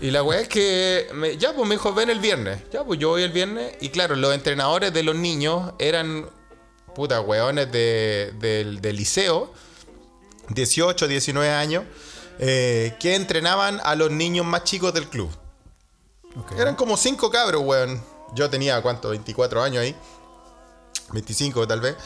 Y 0.00 0.10
la 0.10 0.22
weá 0.24 0.40
es 0.40 0.48
que, 0.48 1.06
me- 1.14 1.38
ya 1.38 1.54
pues 1.54 1.66
me 1.68 1.76
dijo, 1.76 1.94
ven 1.94 2.10
el 2.10 2.18
viernes. 2.18 2.58
Ya 2.72 2.82
pues 2.84 2.98
yo 2.98 3.10
voy 3.10 3.22
el 3.22 3.30
viernes. 3.32 3.76
Y 3.80 3.88
claro, 3.90 4.16
los 4.16 4.34
entrenadores 4.34 4.92
de 4.92 5.04
los 5.04 5.14
niños 5.14 5.72
eran, 5.78 6.26
puta, 6.96 7.20
weones 7.20 7.70
de, 7.70 8.32
del, 8.40 8.80
del 8.80 8.96
liceo, 8.96 9.54
18, 10.48 11.06
19 11.08 11.48
años, 11.50 11.84
eh, 12.38 12.96
que 12.98 13.14
entrenaban 13.14 13.80
a 13.84 13.94
los 13.94 14.10
niños 14.10 14.46
más 14.46 14.64
chicos 14.64 14.92
del 14.92 15.08
club. 15.08 15.30
Eran 16.58 16.74
como 16.74 16.96
cinco 16.96 17.30
cabros, 17.30 17.62
weón. 17.64 18.02
Yo 18.34 18.50
tenía, 18.50 18.80
¿cuánto? 18.82 19.10
24 19.10 19.62
años 19.62 19.82
ahí. 19.82 19.94
25 21.12 21.66
tal 21.66 21.80
vez. 21.80 21.96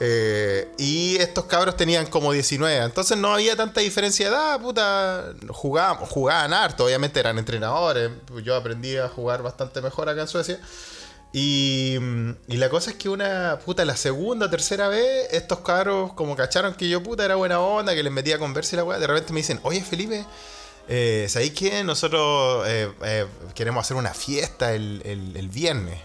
Eh, 0.00 0.72
y 0.78 1.16
estos 1.16 1.44
cabros 1.46 1.76
tenían 1.76 2.06
como 2.06 2.32
19. 2.32 2.84
Entonces 2.84 3.16
no 3.16 3.32
había 3.32 3.56
tanta 3.56 3.80
diferencia 3.80 4.28
de 4.28 4.36
edad, 4.36 4.60
puta. 4.60 5.32
Jugaban, 5.48 5.96
jugaban 6.06 6.52
harto, 6.52 6.84
obviamente 6.84 7.18
eran 7.18 7.38
entrenadores. 7.38 8.10
Yo 8.44 8.54
aprendí 8.54 8.96
a 8.96 9.08
jugar 9.08 9.42
bastante 9.42 9.80
mejor 9.80 10.08
acá 10.08 10.22
en 10.22 10.28
Suecia. 10.28 10.60
Y, 11.32 11.96
y 12.48 12.56
la 12.56 12.70
cosa 12.70 12.90
es 12.90 12.96
que 12.96 13.08
una, 13.08 13.58
puta, 13.64 13.84
la 13.84 13.96
segunda, 13.96 14.48
tercera 14.50 14.88
vez, 14.88 15.28
estos 15.32 15.60
cabros 15.60 16.12
como 16.14 16.34
cacharon 16.34 16.74
que 16.74 16.88
yo, 16.88 17.02
puta, 17.02 17.24
era 17.24 17.34
buena 17.36 17.60
onda, 17.60 17.94
que 17.94 18.02
les 18.02 18.12
metía 18.12 18.36
a 18.36 18.38
conversa 18.38 18.74
y 18.74 18.78
la 18.78 18.84
weá. 18.84 18.98
De 18.98 19.06
repente 19.06 19.32
me 19.32 19.40
dicen, 19.40 19.60
oye 19.62 19.82
Felipe, 19.82 20.24
eh, 20.88 21.26
¿sabéis 21.28 21.52
qué? 21.52 21.84
Nosotros 21.84 22.64
eh, 22.66 22.90
eh, 23.04 23.26
queremos 23.54 23.82
hacer 23.84 23.96
una 23.96 24.14
fiesta 24.14 24.72
el, 24.74 25.02
el- 25.04 25.36
el 25.36 25.48
viernes. 25.50 26.00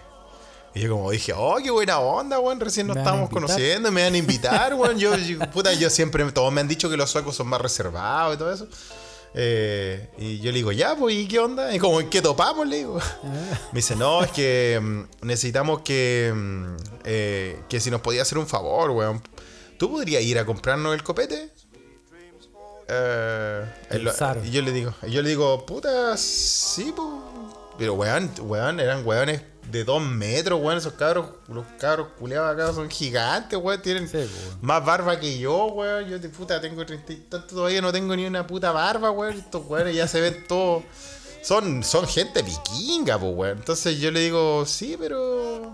Y 0.76 0.82
yo 0.82 0.92
como 0.92 1.12
dije, 1.12 1.34
oh, 1.38 1.56
qué 1.64 1.70
buena 1.72 2.00
onda, 2.00 2.40
weón, 2.40 2.60
recién 2.60 2.88
nos 2.88 2.96
¿Me 2.96 3.04
van 3.04 3.08
a 3.08 3.12
estamos 3.16 3.30
invitar? 3.32 3.48
conociendo, 3.56 3.92
me 3.92 4.04
van 4.04 4.14
a 4.14 4.18
invitar, 4.18 4.74
weón. 4.74 4.98
Yo, 5.00 5.16
yo- 5.16 5.40
puta, 5.52 5.72
yo 5.74 5.90
siempre, 5.90 6.30
todos 6.34 6.52
me 6.52 6.60
han 6.62 6.68
dicho 6.68 6.90
que 6.90 6.98
los 6.98 7.10
suecos 7.10 7.36
son 7.36 7.48
más 7.48 7.62
reservados 7.62 8.36
y 8.36 8.38
todo 8.40 8.52
eso. 8.52 8.68
Eh, 9.36 10.10
y 10.18 10.40
yo 10.40 10.52
le 10.52 10.58
digo, 10.58 10.72
ya, 10.72 10.96
pues, 10.96 11.16
¿y 11.16 11.28
qué 11.28 11.40
onda? 11.40 11.74
Y 11.74 11.80
como, 11.80 12.00
¿en 12.00 12.10
qué 12.10 12.22
topamos? 12.22 12.68
Le 12.68 12.78
digo. 12.78 13.00
Me 13.72 13.80
dice, 13.80 13.96
no, 13.96 14.24
es 14.24 14.32
que 14.32 14.80
mm, 14.82 15.26
necesitamos 15.26 15.82
que, 15.82 16.32
mm, 16.34 16.76
eh, 17.06 17.60
que 17.68 17.80
si 17.80 17.90
nos 17.90 18.02
podía 18.02 18.22
hacer 18.22 18.38
un 18.38 18.48
favor, 18.48 18.92
weón. 18.92 19.22
¿Tú 19.78 19.90
podrías 19.90 20.22
ir 20.24 20.38
a 20.38 20.46
comprarnos 20.46 20.94
el 20.94 21.04
copete? 21.04 21.50
Eh, 22.88 23.66
y 24.44 24.52
yo 24.52 24.62
le 24.62 24.72
digo, 24.72 24.94
yo 25.08 25.22
le 25.22 25.30
digo, 25.30 25.66
puta, 25.66 26.16
sí, 26.18 26.94
pues. 26.96 27.08
Pero 27.78 27.96
weón, 27.96 28.32
weón, 28.42 28.80
eran 28.80 29.06
weones 29.06 29.42
de 29.72 29.84
dos 29.84 30.01
metros, 30.01 30.59
weón, 30.61 30.78
esos 30.78 30.93
cabros, 30.93 31.28
los 31.47 31.66
cabros 31.80 32.09
culiados 32.20 32.53
acá 32.53 32.74
son 32.74 32.89
gigantes, 32.89 33.57
weón, 33.61 33.82
tienen 33.82 34.07
Sí, 34.07 34.18
weón. 34.18 34.30
más 34.61 34.86
barba 34.86 35.20
que 35.20 35.38
yo, 35.39 35.66
weón. 35.68 36.07
Yo 36.09 36.20
de 36.20 36.30
puta 36.30 36.59
tengo 36.61 36.86
30 36.86 37.14
y 37.14 37.16
tanto, 37.18 37.55
todavía 37.55 37.82
no 37.82 37.91
tengo 37.91 38.16
ni 38.16 38.26
una 38.26 38.45
puta 38.45 38.72
barba, 38.72 39.09
weón. 39.11 39.38
Estos 39.38 39.66
weones 39.68 39.95
ya 39.95 40.07
se 40.07 40.22
ven 40.22 40.45
todos. 40.47 40.84
Son, 41.41 41.84
son 41.84 42.07
gente 42.07 42.41
vikinga, 42.41 43.20
pues, 43.20 43.32
weón. 43.36 43.57
Entonces 43.57 43.99
yo 43.99 44.11
le 44.11 44.20
digo, 44.22 44.66
sí, 44.66 44.95
pero. 44.99 45.74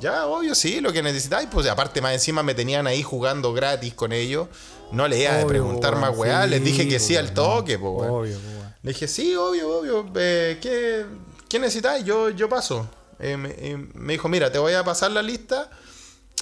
Ya, 0.00 0.26
obvio, 0.26 0.54
sí, 0.54 0.80
lo 0.80 0.92
que 0.92 1.02
necesitáis. 1.02 1.48
Pues 1.50 1.66
aparte, 1.68 2.00
más 2.00 2.12
encima 2.12 2.42
me 2.42 2.54
tenían 2.54 2.86
ahí 2.86 3.02
jugando 3.02 3.52
gratis 3.52 3.94
con 3.94 4.12
ellos. 4.12 4.48
No 4.90 5.06
le 5.08 5.22
iba 5.22 5.40
a 5.40 5.46
preguntar 5.46 5.94
weón, 5.94 6.00
más, 6.10 6.16
weá. 6.18 6.44
sí, 6.44 6.50
Les 6.50 6.64
dije 6.64 6.88
que 6.88 6.98
sí 6.98 7.16
al 7.16 7.26
weón. 7.26 7.34
toque, 7.34 7.78
pues, 7.78 7.92
weón. 7.94 8.10
Obvio, 8.10 8.36
weón. 8.38 8.74
Le 8.82 8.92
dije, 8.92 9.06
sí, 9.08 9.34
obvio, 9.36 9.78
obvio. 9.78 10.06
eh, 10.16 10.58
¿qué, 10.60 11.06
qué 11.48 11.58
necesitáis? 11.58 12.04
Yo, 12.04 12.30
yo 12.30 12.48
paso. 12.48 12.88
Eh, 13.22 13.36
me, 13.36 13.50
eh, 13.50 13.76
me 13.94 14.12
dijo, 14.14 14.28
mira, 14.28 14.50
te 14.52 14.58
voy 14.58 14.74
a 14.74 14.84
pasar 14.84 15.10
la 15.12 15.22
lista. 15.22 15.70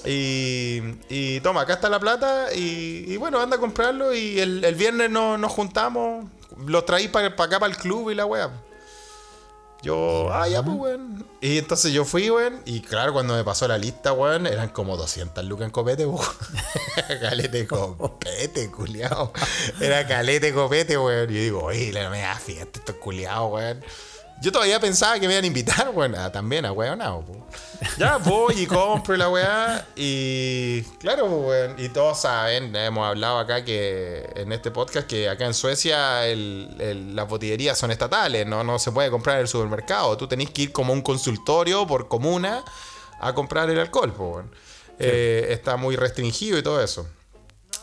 Y, 0.05 0.81
y 1.09 1.41
toma, 1.41 1.61
acá 1.63 1.75
está 1.75 1.89
la 1.89 2.01
plata. 2.01 2.53
Y, 2.55 3.17
bueno, 3.19 3.39
anda 3.41 3.57
a 3.57 3.61
comprarlo. 3.61 4.15
Y 4.15 4.41
el, 4.41 4.65
el 4.65 4.75
viernes 4.75 5.11
no- 5.11 5.37
nos 5.39 5.53
juntamos. 5.53 6.27
Los 6.67 6.85
traí 6.87 7.09
para 7.09 7.29
acá, 7.29 7.61
para 7.61 7.67
el 7.67 7.77
club 7.77 8.11
y 8.11 8.15
la 8.15 8.27
weá. 8.27 8.51
Yo, 9.83 10.29
ah, 10.31 10.47
ya, 10.47 10.63
pues, 10.63 10.77
weón. 10.77 11.27
Y 11.41 11.57
entonces 11.57 11.93
yo 11.93 12.05
fui, 12.05 12.29
weón. 12.29 12.61
Y 12.67 12.81
claro, 12.83 13.15
cuando 13.15 13.35
me 13.35 13.45
pasó 13.45 13.67
la 13.67 13.79
lista, 13.79 14.13
weón, 14.13 14.47
eran 14.47 14.69
como 14.69 14.97
200 14.99 15.43
lucas 15.47 15.67
en 15.67 15.71
copete, 15.71 16.05
weón. 16.07 16.27
calete 17.21 17.67
copete, 17.67 18.71
culiao. 18.71 19.33
Era 19.81 20.07
calete 20.07 20.53
copete, 20.53 20.99
weón. 20.99 21.31
Y 21.31 21.35
yo 21.35 21.41
digo, 21.41 21.63
oye, 21.65 21.93
la 21.93 22.11
me 22.11 22.21
da 22.21 22.35
fiesta 22.37 22.79
estos 22.79 22.97
culiados, 22.97 23.53
weón. 23.53 23.83
Yo 24.43 24.51
todavía 24.51 24.81
pensaba 24.81 25.19
que 25.21 25.27
me 25.27 25.35
iban 25.35 25.45
a 25.45 25.47
invitar, 25.47 25.91
weón, 25.95 26.15
a- 26.15 26.33
también 26.33 26.65
a 26.65 26.73
weón, 26.73 26.99
no, 26.99 27.21
po. 27.25 27.47
Ya 27.99 28.17
voy 28.17 28.55
y 28.63 28.67
compro 28.67 29.17
la 29.17 29.29
weá. 29.29 29.87
Y 29.97 30.83
claro, 30.99 31.27
weón. 31.27 31.75
Y 31.79 31.89
todos 31.91 32.21
saben, 32.23 32.75
hemos 32.75 33.07
hablado 33.07 33.39
acá 33.39 33.65
que 33.65 34.31
en 34.37 34.53
este 34.53 34.71
podcast 34.71 35.07
que 35.07 35.29
acá 35.29 35.45
en 35.47 35.55
Suecia 35.55 36.27
el- 36.27 36.75
el- 36.79 37.15
las 37.17 37.29
botillerías 37.29 37.77
son 37.79 37.91
estatales, 37.91 38.47
¿no? 38.47 38.65
no 38.65 38.79
se 38.79 38.93
puede 38.93 39.11
comprar 39.11 39.37
en 39.37 39.43
el 39.43 39.49
supermercado. 39.49 40.17
Tú 40.17 40.27
tenés 40.27 40.51
que 40.51 40.63
ir 40.63 40.73
como 40.73 40.93
a 40.93 40.97
un 40.97 41.03
consultorio 41.03 41.87
por 41.87 42.09
comuna 42.09 42.65
a 43.21 43.35
comprar 43.35 43.69
el 43.69 43.79
alcohol, 43.79 44.13
po, 44.13 44.29
weón. 44.29 44.51
Eh, 44.99 45.47
está 45.51 45.77
muy 45.77 45.97
restringido 45.97 46.59
y 46.59 46.63
todo 46.63 46.83
eso. 46.83 47.07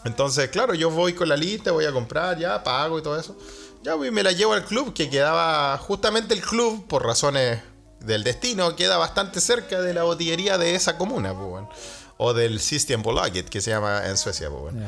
Entonces, 0.06 0.50
claro, 0.50 0.74
yo 0.76 0.90
voy 0.92 1.14
con 1.14 1.28
la 1.28 1.36
lista, 1.36 1.72
voy 1.72 1.86
a 1.86 1.92
comprar, 1.92 2.38
ya, 2.38 2.64
pago 2.64 3.00
y 3.00 3.02
todo 3.02 3.20
eso. 3.20 3.36
Ya, 3.84 3.96
pues, 3.96 4.12
me 4.12 4.24
la 4.24 4.32
llevo 4.32 4.54
al 4.54 4.66
club, 4.66 4.94
que 4.94 5.10
quedaba 5.10 5.78
justamente 5.78 6.34
el 6.34 6.42
club, 6.42 6.88
por 6.88 7.06
razones 7.06 7.62
del 8.00 8.24
destino, 8.24 8.76
queda 8.76 8.98
bastante 8.98 9.42
cerca 9.42 9.82
de 9.82 9.94
la 9.94 10.04
botillería 10.04 10.58
de 10.58 10.76
esa 10.76 10.98
comuna, 10.98 11.34
pues, 11.34 11.48
weón. 11.48 11.70
O 12.18 12.34
del 12.34 12.60
Systembolaget, 12.60 13.50
que 13.50 13.62
se 13.62 13.70
llama 13.70 14.08
en 14.08 14.18
Suecia, 14.18 14.50
pues, 14.50 14.74
weón. 14.74 14.86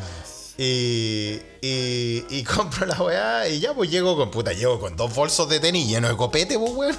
Y, 0.58 1.40
y, 1.62 2.26
y 2.30 2.44
compro 2.56 2.86
la 2.86 3.02
weá 3.02 3.48
y 3.48 3.62
ya 3.62 3.74
pues 3.74 3.90
llego 3.90 4.18
con 4.18 4.30
puta, 4.30 4.52
llego 4.52 4.78
con 4.78 4.98
dos 4.98 5.16
bolsos 5.16 5.48
de 5.48 5.62
tenis 5.62 5.88
llenos 5.88 6.12
de 6.12 6.18
copete, 6.18 6.60
pues 6.60 6.74
weón. 6.74 6.98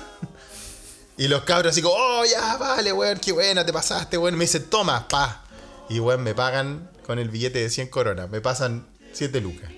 Y 1.18 1.28
los 1.28 1.43
cabros 1.43 1.72
así 1.72 1.82
como, 1.82 1.95
oh 1.95 2.24
ya, 2.24 2.57
vale, 2.57 2.91
weón, 2.95 3.18
qué 3.18 3.32
buena, 3.32 3.66
te 3.66 3.72
pasaste, 3.74 4.16
weón. 4.16 4.36
Me 4.36 4.45
dicen, 4.45 4.64
toma, 4.70 5.07
pa. 5.09 5.45
Y 5.91 6.01
weón, 6.01 6.22
me 6.22 6.34
pagan 6.34 6.91
con 7.05 7.18
el 7.18 7.28
billete 7.28 7.59
de 7.59 7.68
100 7.68 7.88
coronas, 7.88 8.30
me 8.30 8.41
pasan 8.41 8.86
7 9.12 9.41
lucas. 9.43 9.70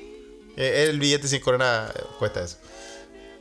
Eh, 0.57 0.87
El 0.89 0.99
billete 0.99 1.23
de 1.25 1.29
100 1.29 1.43
coronas 1.43 1.91
eh, 1.91 2.03
cuesta 2.19 2.43
eso. 2.43 2.59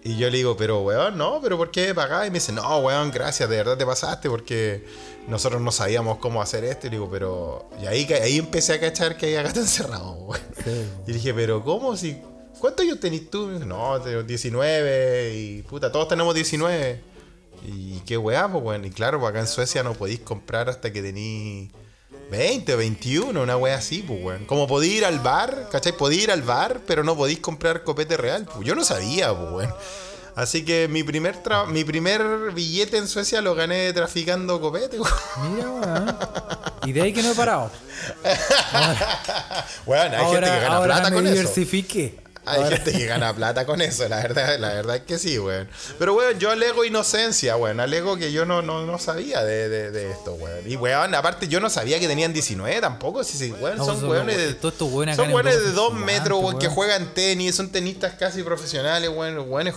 Y 0.03 0.17
yo 0.17 0.29
le 0.31 0.37
digo, 0.37 0.57
pero 0.57 0.81
weón, 0.81 1.15
no, 1.17 1.39
pero 1.41 1.57
¿por 1.57 1.69
qué 1.69 1.93
pagar? 1.93 2.25
Y 2.25 2.31
me 2.31 2.35
dice, 2.39 2.51
no, 2.51 2.79
weón, 2.79 3.11
gracias, 3.11 3.47
de 3.47 3.57
verdad 3.57 3.77
te 3.77 3.85
pasaste 3.85 4.29
porque 4.29 4.83
nosotros 5.27 5.61
no 5.61 5.71
sabíamos 5.71 6.17
cómo 6.17 6.41
hacer 6.41 6.63
esto. 6.63 6.87
Y 6.87 6.89
le 6.89 6.95
digo, 6.95 7.09
pero. 7.11 7.69
Y 7.81 7.85
ahí, 7.85 8.11
ahí 8.13 8.37
empecé 8.39 8.73
a 8.73 8.79
cachar 8.79 9.15
que 9.15 9.37
acá 9.37 9.49
está 9.49 9.59
encerrado, 9.61 10.13
weón. 10.13 10.41
Y 11.05 11.13
dije, 11.13 11.33
pero 11.33 11.63
¿cómo? 11.63 11.95
Si... 11.95 12.19
¿Cuántos 12.59 12.85
años 12.85 12.99
tenés 12.99 13.29
tú? 13.29 13.47
Me 13.47 13.53
dice, 13.53 13.65
no, 13.65 13.99
tengo 14.01 14.23
19 14.23 15.33
y 15.35 15.61
puta, 15.63 15.91
todos 15.91 16.07
tenemos 16.07 16.33
19. 16.33 17.01
Y 17.63 17.99
qué 17.99 18.17
weá, 18.17 18.51
pues, 18.51 18.63
weón. 18.63 18.85
Y 18.85 18.89
claro, 18.89 19.19
pues 19.19 19.29
acá 19.29 19.39
en 19.39 19.47
Suecia 19.47 19.83
no 19.83 19.93
podéis 19.93 20.21
comprar 20.21 20.67
hasta 20.67 20.91
que 20.91 21.01
tenéis 21.03 21.69
20 22.31 22.73
o 22.73 22.77
21, 22.77 23.41
una 23.41 23.57
weá 23.57 23.75
así, 23.75 24.03
pues, 24.07 24.23
weón. 24.23 24.45
Como 24.45 24.65
podéis 24.65 24.93
ir 24.93 25.05
al 25.05 25.19
bar, 25.19 25.67
¿cachai? 25.69 25.91
Podéis 25.91 26.23
ir 26.23 26.31
al 26.31 26.41
bar, 26.41 26.79
pero 26.87 27.03
no 27.03 27.15
podéis 27.15 27.39
comprar 27.39 27.83
copete 27.83 28.15
real, 28.15 28.45
pues. 28.45 28.65
Yo 28.65 28.73
no 28.73 28.85
sabía, 28.85 29.37
pues, 29.37 29.51
weón. 29.51 29.73
Así 30.33 30.63
que 30.63 30.87
mi 30.87 31.03
primer, 31.03 31.39
mi 31.67 31.83
primer 31.83 32.53
billete 32.53 32.95
en 32.97 33.09
Suecia 33.09 33.41
lo 33.41 33.53
gané 33.53 33.91
traficando 33.91 34.61
copete, 34.61 34.97
weón. 34.97 35.13
Mira, 35.53 35.69
weón. 35.69 36.17
Y 36.85 36.93
de 36.93 37.01
ahí 37.01 37.11
que 37.13 37.21
no 37.21 37.31
he 37.31 37.35
parado. 37.35 37.69
Weón, 39.85 40.13
hay 40.15 40.17
gente 40.17 40.21
que 40.21 40.25
Ahora, 40.25 40.47
gana 40.47 40.75
ahora 40.75 40.95
plata 40.95 41.09
me 41.11 41.15
con 41.15 41.27
eso. 41.27 42.20
Hay 42.45 42.63
gente 42.69 42.91
que 42.91 43.05
gana 43.05 43.33
plata 43.35 43.65
con 43.65 43.81
eso, 43.81 44.07
la 44.09 44.17
verdad, 44.17 44.57
la 44.59 44.69
verdad 44.73 44.95
es 44.95 45.01
que 45.03 45.19
sí, 45.19 45.37
weón. 45.37 45.69
Pero, 45.99 46.15
weón, 46.15 46.39
yo 46.39 46.49
alego 46.51 46.83
inocencia, 46.83 47.55
weón. 47.55 47.79
Alego 47.79 48.17
que 48.17 48.31
yo 48.31 48.45
no, 48.45 48.61
no, 48.61 48.85
no 48.85 48.97
sabía 48.97 49.43
de, 49.43 49.69
de, 49.69 49.91
de 49.91 50.09
esto, 50.11 50.33
weón. 50.33 50.69
Y, 50.69 50.75
weón, 50.75 51.13
aparte 51.13 51.47
yo 51.47 51.59
no 51.59 51.69
sabía 51.69 51.99
que 51.99 52.07
tenían 52.07 52.33
19 52.33 52.81
tampoco. 52.81 53.23
Sí, 53.23 53.37
sí, 53.37 53.51
weón, 53.51 53.77
No, 53.77 53.85
son 53.85 54.03
weones 54.09 54.37
de... 54.37 54.45
los- 54.47 54.59
todos 54.59 54.73
estos 54.73 54.91
weones 54.91 55.13
acá 55.13 55.23
Son 55.23 55.29
en 55.29 55.35
weones 55.35 55.53
Europa 55.53 55.69
de 55.69 55.75
son 55.75 55.85
2 55.85 55.93
gigantes, 55.93 56.15
metros, 56.19 56.39
weón, 56.43 56.59
que 56.59 56.67
juegan 56.67 57.13
tenis, 57.13 57.55
son 57.55 57.69
tenistas 57.69 58.13
casi 58.15 58.41
profesionales, 58.43 59.09
weón. 59.13 59.37
weones- 59.49 59.75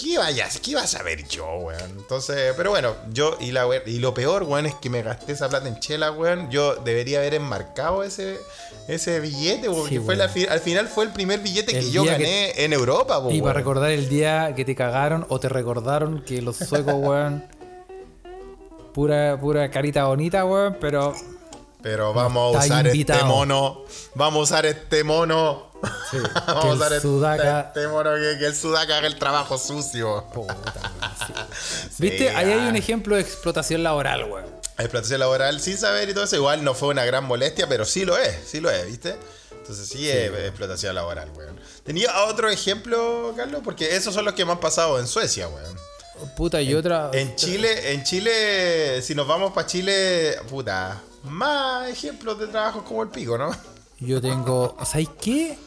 ¿Qué 0.00 0.16
vayas? 0.16 0.58
¿Qué 0.60 0.70
iba 0.70 0.80
a 0.80 0.86
saber 0.86 1.26
yo, 1.28 1.44
weón? 1.56 1.90
Entonces, 1.98 2.54
pero 2.56 2.70
bueno, 2.70 2.96
yo 3.12 3.36
y 3.38 3.50
la 3.52 3.66
y 3.84 3.98
lo 3.98 4.14
peor, 4.14 4.44
weón, 4.44 4.64
es 4.64 4.74
que 4.76 4.88
me 4.88 5.02
gasté 5.02 5.32
esa 5.32 5.48
plata 5.50 5.68
en 5.68 5.78
chela, 5.78 6.10
weón. 6.12 6.50
Yo 6.50 6.76
debería 6.76 7.18
haber 7.18 7.34
enmarcado 7.34 8.02
ese, 8.02 8.38
ese 8.94 9.20
billete, 9.20 9.68
Sí, 9.68 9.74
porque 9.74 10.00
fue 10.00 10.16
la 10.16 10.24
al 10.24 10.60
final 10.60 10.88
fue 10.88 11.04
el 11.04 11.10
primer 11.12 11.40
billete 11.40 11.76
El 11.78 11.84
que 11.86 11.90
yo 11.90 12.04
que- 12.04 12.10
gané 12.10 12.64
en 12.64 12.72
Europa, 12.72 13.22
po, 13.22 13.30
Y 13.30 13.40
para 13.40 13.54
recordar 13.54 13.90
el 13.90 14.08
día 14.08 14.54
que 14.54 14.64
te 14.64 14.74
cagaron 14.74 15.24
o 15.28 15.38
te 15.40 15.48
recordaron 15.48 16.22
que 16.22 16.42
los 16.42 16.56
suecos, 16.56 16.94
weón. 16.98 17.44
Pura, 18.92 19.38
pura 19.40 19.70
carita 19.70 20.04
bonita, 20.06 20.44
weón, 20.44 20.76
pero. 20.80 21.14
Pero 21.82 22.12
vamos 22.12 22.56
a 22.56 22.58
usar 22.58 22.86
invitado. 22.86 23.20
este 23.20 23.28
mono. 23.30 23.82
Vamos 24.14 24.40
a 24.40 24.42
usar 24.54 24.66
este 24.66 25.04
mono. 25.04 25.69
Sí, 26.10 26.18
vamos 26.46 26.62
que 26.64 26.68
a 26.68 26.72
el 26.72 26.76
usar 26.76 26.92
este- 26.92 27.08
sudaca- 27.08 27.60
este 27.68 27.88
mono 27.88 28.10
que, 28.14 28.38
que 28.38 28.46
el 28.46 28.56
sudaca 28.56 28.98
haga 28.98 29.06
el 29.06 29.18
trabajo 29.18 29.58
sucio. 29.58 30.24
Puta, 30.32 30.56
sí. 31.26 31.32
Sí, 31.90 32.02
¿Viste? 32.02 32.30
Ahí 32.30 32.50
hay 32.52 32.66
ah. 32.66 32.68
un 32.68 32.76
ejemplo 32.76 33.16
de 33.16 33.22
explotación 33.22 33.82
laboral, 33.82 34.24
weón. 34.24 34.46
Explotación 34.78 35.20
laboral 35.20 35.60
sin 35.60 35.76
saber 35.76 36.08
y 36.08 36.14
todo 36.14 36.24
eso. 36.24 36.36
Igual 36.36 36.64
no 36.64 36.74
fue 36.74 36.88
una 36.88 37.04
gran 37.04 37.24
molestia, 37.24 37.68
pero 37.68 37.84
sí 37.84 38.04
lo 38.04 38.16
es, 38.16 38.38
sí 38.46 38.60
lo 38.60 38.70
es, 38.70 38.86
¿viste? 38.86 39.16
Entonces 39.52 39.86
sí, 39.88 40.08
es 40.08 40.30
explotación 40.46 40.94
laboral, 40.94 41.30
weón. 41.36 41.58
¿Tenía 41.84 42.24
otro 42.24 42.48
ejemplo, 42.48 43.32
Carlos? 43.36 43.60
Porque 43.64 43.94
esos 43.96 44.14
son 44.14 44.24
los 44.24 44.34
que 44.34 44.44
me 44.44 44.52
han 44.52 44.60
pasado 44.60 44.98
en 44.98 45.06
Suecia, 45.06 45.48
weón. 45.48 45.76
Puta, 46.36 46.60
y 46.60 46.74
otra. 46.74 47.10
En 47.14 47.34
Chile, 47.36 47.92
en 47.92 48.04
Chile, 48.04 49.00
si 49.02 49.14
nos 49.14 49.26
vamos 49.26 49.52
para 49.52 49.66
Chile, 49.66 50.36
puta, 50.48 51.00
más 51.24 51.88
ejemplos 51.88 52.38
de 52.38 52.46
trabajos 52.46 52.82
como 52.82 53.02
el 53.02 53.08
pico, 53.10 53.38
¿no? 53.38 53.50
Yo 54.00 54.20
tengo. 54.20 54.76
¿Sabes 54.84 55.08
qué? 55.20 55.58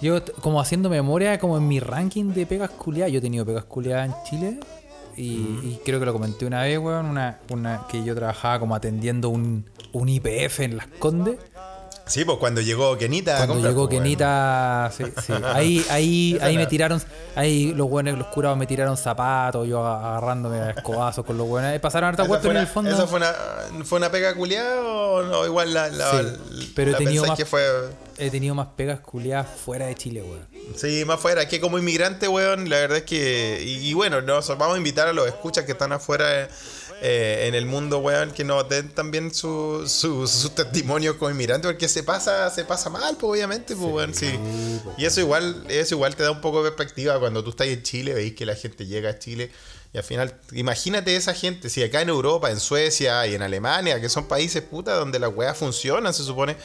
Yo, 0.00 0.20
como 0.42 0.60
haciendo 0.60 0.88
memoria, 0.88 1.38
como 1.38 1.56
en 1.56 1.66
mi 1.66 1.80
ranking 1.80 2.32
de 2.32 2.46
pegas 2.46 2.70
culiadas, 2.70 3.12
yo 3.12 3.18
he 3.18 3.22
tenido 3.22 3.44
pegas 3.44 3.64
culiadas 3.64 4.08
en 4.08 4.14
Chile. 4.24 4.60
Y, 5.16 5.32
y 5.64 5.80
creo 5.84 5.98
que 5.98 6.06
lo 6.06 6.12
comenté 6.12 6.46
una 6.46 6.62
vez, 6.62 6.78
weón. 6.78 7.06
Una, 7.06 7.40
una 7.50 7.86
que 7.90 8.04
yo 8.04 8.14
trabajaba 8.14 8.60
como 8.60 8.76
atendiendo 8.76 9.28
un, 9.30 9.64
un 9.92 10.08
IPF 10.08 10.60
en 10.60 10.76
Las 10.76 10.86
Condes. 10.86 11.38
Sí, 12.08 12.24
pues 12.24 12.38
cuando 12.38 12.60
llegó 12.60 12.96
Kenita. 12.98 13.36
Cuando 13.46 13.66
llegó 13.68 13.86
pues, 13.88 13.98
Kenita, 14.00 14.90
sí, 14.96 15.04
sí. 15.24 15.32
Ahí, 15.44 15.84
ahí, 15.90 16.38
ahí 16.42 16.56
me 16.56 16.66
tiraron, 16.66 17.00
ahí 17.34 17.72
los 17.74 17.88
buenos, 17.88 18.18
los 18.18 18.26
curados 18.28 18.56
me 18.58 18.66
tiraron 18.66 18.96
zapatos, 18.96 19.68
yo 19.68 19.84
aga- 19.84 20.10
agarrándome 20.16 20.58
a 20.58 20.70
escobazos 20.70 21.24
con 21.24 21.36
los 21.38 21.46
buenos. 21.46 21.70
Ahí 21.70 21.78
pasaron 21.78 22.08
harta 22.08 22.22
¿Esa 22.22 22.30
weas, 22.32 22.42
fue, 22.42 22.48
pero 22.50 22.58
en 22.60 22.66
el 22.66 22.72
fondo. 22.72 22.90
¿Esa 22.90 23.06
fue 23.06 23.18
una, 23.18 23.84
fue 23.84 23.98
una 23.98 24.10
pega 24.10 24.34
culiada 24.34 24.80
o 24.82 25.22
no? 25.22 25.44
Igual 25.46 25.72
la, 25.74 25.88
la, 25.88 26.10
Sí, 26.10 26.72
pero 26.74 26.92
he 26.92 26.94
tenido 26.94 27.24
más- 27.26 27.36
que 27.36 27.44
fue. 27.44 27.62
He 28.20 28.30
tenido 28.30 28.52
más 28.54 28.66
pegas 28.76 28.98
culiadas 28.98 29.46
fuera 29.64 29.86
de 29.86 29.94
Chile, 29.94 30.22
weón. 30.22 30.44
Sí, 30.76 31.04
más 31.06 31.20
fuera. 31.20 31.42
Es 31.42 31.48
que 31.48 31.60
como 31.60 31.78
inmigrante, 31.78 32.26
weón, 32.26 32.68
la 32.68 32.76
verdad 32.78 32.98
es 32.98 33.04
que. 33.04 33.62
Y, 33.64 33.88
y 33.88 33.94
bueno, 33.94 34.20
nos 34.22 34.48
vamos 34.58 34.74
a 34.74 34.78
invitar 34.78 35.06
a 35.06 35.12
los 35.12 35.28
escuchas 35.28 35.64
que 35.64 35.72
están 35.72 35.92
afuera 35.92 36.42
eh, 36.42 36.48
en 37.00 37.54
el 37.54 37.66
mundo, 37.66 37.98
weón, 37.98 38.30
que 38.32 38.44
nos 38.44 38.68
den 38.68 38.88
también 38.90 39.32
su, 39.32 39.84
su, 39.86 40.26
su 40.26 40.50
testimonio 40.50 41.18
como 41.18 41.30
inmigrante, 41.30 41.68
porque 41.68 41.88
se 41.88 42.02
pasa, 42.02 42.50
se 42.50 42.64
pasa 42.64 42.90
mal, 42.90 43.16
pues 43.16 43.30
obviamente, 43.30 43.76
pues, 43.76 43.92
weón, 43.92 44.14
sí. 44.14 44.38
Y 44.96 45.04
eso 45.04 45.20
igual, 45.20 45.64
eso 45.68 45.94
igual 45.94 46.16
te 46.16 46.22
da 46.22 46.30
un 46.30 46.40
poco 46.40 46.62
de 46.62 46.70
perspectiva 46.70 47.18
cuando 47.20 47.44
tú 47.44 47.50
estás 47.50 47.68
en 47.68 47.82
Chile, 47.82 48.14
veis 48.14 48.34
que 48.34 48.46
la 48.46 48.54
gente 48.54 48.86
llega 48.86 49.10
a 49.10 49.18
Chile. 49.18 49.50
Y 49.92 49.98
al 49.98 50.04
final, 50.04 50.34
imagínate 50.52 51.16
esa 51.16 51.32
gente, 51.32 51.70
si 51.70 51.82
acá 51.82 52.02
en 52.02 52.10
Europa, 52.10 52.50
en 52.50 52.60
Suecia 52.60 53.26
y 53.26 53.34
en 53.34 53.42
Alemania, 53.42 54.00
que 54.00 54.08
son 54.08 54.28
países 54.28 54.62
puta 54.62 54.94
donde 54.94 55.18
las 55.18 55.34
weas 55.34 55.56
funcionan, 55.56 56.12
se 56.12 56.24
supone, 56.24 56.56